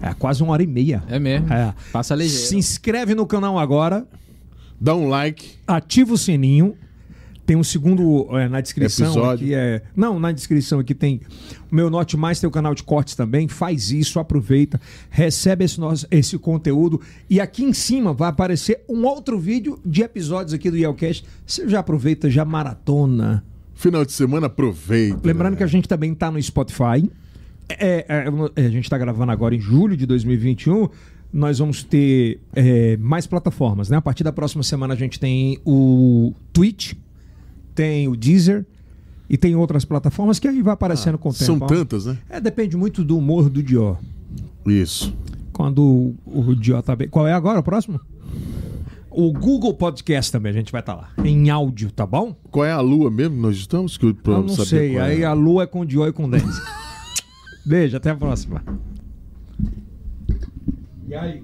É 0.02 0.14
quase 0.14 0.42
uma 0.44 0.54
hora 0.54 0.64
e 0.64 0.68
meia. 0.68 1.04
É 1.10 1.20
mesmo. 1.20 1.52
É. 1.52 1.74
Passa 1.92 2.16
ligeiro. 2.16 2.46
Se 2.48 2.56
inscreve 2.56 3.16
no 3.16 3.26
canal 3.26 3.58
agora 3.58 4.06
dá 4.80 4.94
um 4.94 5.08
like. 5.08 5.56
Ativa 5.66 6.14
o 6.14 6.18
sininho. 6.18 6.76
Tem 7.46 7.58
um 7.58 7.64
segundo 7.64 8.28
é, 8.38 8.48
na 8.48 8.62
descrição 8.62 9.08
Episódio. 9.08 9.46
aqui 9.46 9.54
é. 9.54 9.82
Não, 9.96 10.18
na 10.18 10.32
descrição 10.32 10.80
aqui 10.80 10.96
tem 10.96 11.20
o 11.70 11.76
meu 11.76 11.90
Note 11.90 12.16
Mais, 12.16 12.40
tem 12.40 12.48
o 12.48 12.52
canal 12.52 12.74
de 12.74 12.84
cortes 12.84 13.16
também. 13.16 13.48
Faz 13.48 13.92
isso, 13.92 14.20
aproveita, 14.20 14.80
recebe 15.10 15.66
esse, 15.66 15.80
nosso, 15.80 16.08
esse 16.10 16.38
conteúdo. 16.38 17.02
E 17.30 17.42
aqui 17.42 17.64
em 17.64 17.74
cima 17.74 18.14
vai 18.14 18.30
aparecer 18.30 18.82
um 18.88 19.06
outro 19.06 19.38
vídeo 19.38 19.78
de 19.86 20.02
episódios 20.04 20.54
aqui 20.54 20.72
do 20.72 20.78
Yelcast. 20.78 21.26
Você 21.46 21.68
já 21.68 21.80
aproveita, 21.80 22.30
já 22.30 22.46
maratona. 22.46 23.44
Final 23.76 24.06
de 24.06 24.14
semana, 24.14 24.48
aproveita. 24.48 25.20
Lembrando 25.24 25.54
né? 25.54 25.58
que 25.58 25.64
a 25.64 25.68
gente 25.68 25.88
também 25.88 26.14
está 26.14 26.32
no 26.32 26.42
Spotify. 26.42 27.12
É, 27.68 28.06
é, 28.08 28.26
é, 28.56 28.66
a 28.66 28.70
gente 28.70 28.86
está 28.86 28.98
gravando 28.98 29.32
agora 29.32 29.54
em 29.56 29.60
julho 29.60 29.98
de 29.98 30.06
2021 30.06 30.90
nós 31.34 31.58
vamos 31.58 31.84
ter 31.84 32.40
é, 32.56 32.96
mais 32.98 33.26
plataformas. 33.26 33.90
Né? 33.90 33.98
A 33.98 34.02
partir 34.02 34.24
da 34.24 34.32
próxima 34.32 34.62
semana 34.62 34.94
a 34.94 34.98
gente 34.98 35.20
tem 35.20 35.58
o 35.66 36.32
Twitch, 36.54 36.94
tem 37.74 38.08
o 38.08 38.16
Deezer 38.16 38.66
e 39.30 39.38
tem 39.38 39.56
outras 39.56 39.86
plataformas 39.86 40.40
que 40.40 40.48
aí 40.48 40.62
vai 40.62 40.74
aparecendo 40.74 41.16
ah, 41.16 41.18
com 41.18 41.30
o 41.30 41.34
tempo. 41.34 41.46
São 41.46 41.60
tantas, 41.60 42.06
né? 42.06 42.18
É, 42.30 42.40
depende 42.40 42.78
muito 42.78 43.04
do 43.04 43.18
humor 43.18 43.50
do 43.50 43.64
Dió. 43.64 43.96
Isso. 44.66 45.16
Quando 45.52 46.16
o, 46.26 46.56
Dió 46.56 46.82
tá 46.82 46.96
bem. 46.96 47.08
Qual 47.08 47.28
é 47.28 47.34
agora 47.34 47.60
o 47.60 47.64
próximo? 47.64 48.00
O 49.10 49.32
Google 49.32 49.74
Podcast 49.76 50.32
também 50.32 50.52
a 50.52 50.54
gente 50.54 50.72
vai 50.72 50.82
estar 50.82 50.96
tá 50.96 51.12
lá, 51.18 51.26
em 51.26 51.50
áudio, 51.50 51.92
tá 51.92 52.06
bom? 52.06 52.36
Qual 52.50 52.66
é 52.66 52.72
a 52.72 52.82
lua 52.82 53.12
mesmo? 53.12 53.36
Nós 53.40 53.56
estamos? 53.56 53.96
Que 53.96 54.08
eu, 54.08 54.18
eu 54.26 54.42
não 54.42 54.50
sei. 54.50 54.98
É. 54.98 55.02
Aí 55.02 55.24
a 55.24 55.34
lua 55.34 55.64
é 55.64 55.68
com 55.68 55.82
o 55.82 55.86
Dió 55.86 56.08
e 56.08 56.12
com 56.12 56.26
o 56.26 56.32
Dennis. 56.32 56.60
Beijo, 57.64 57.96
até 57.96 58.10
a 58.10 58.16
próxima. 58.16 58.64
E 61.08 61.14
aí? 61.14 61.44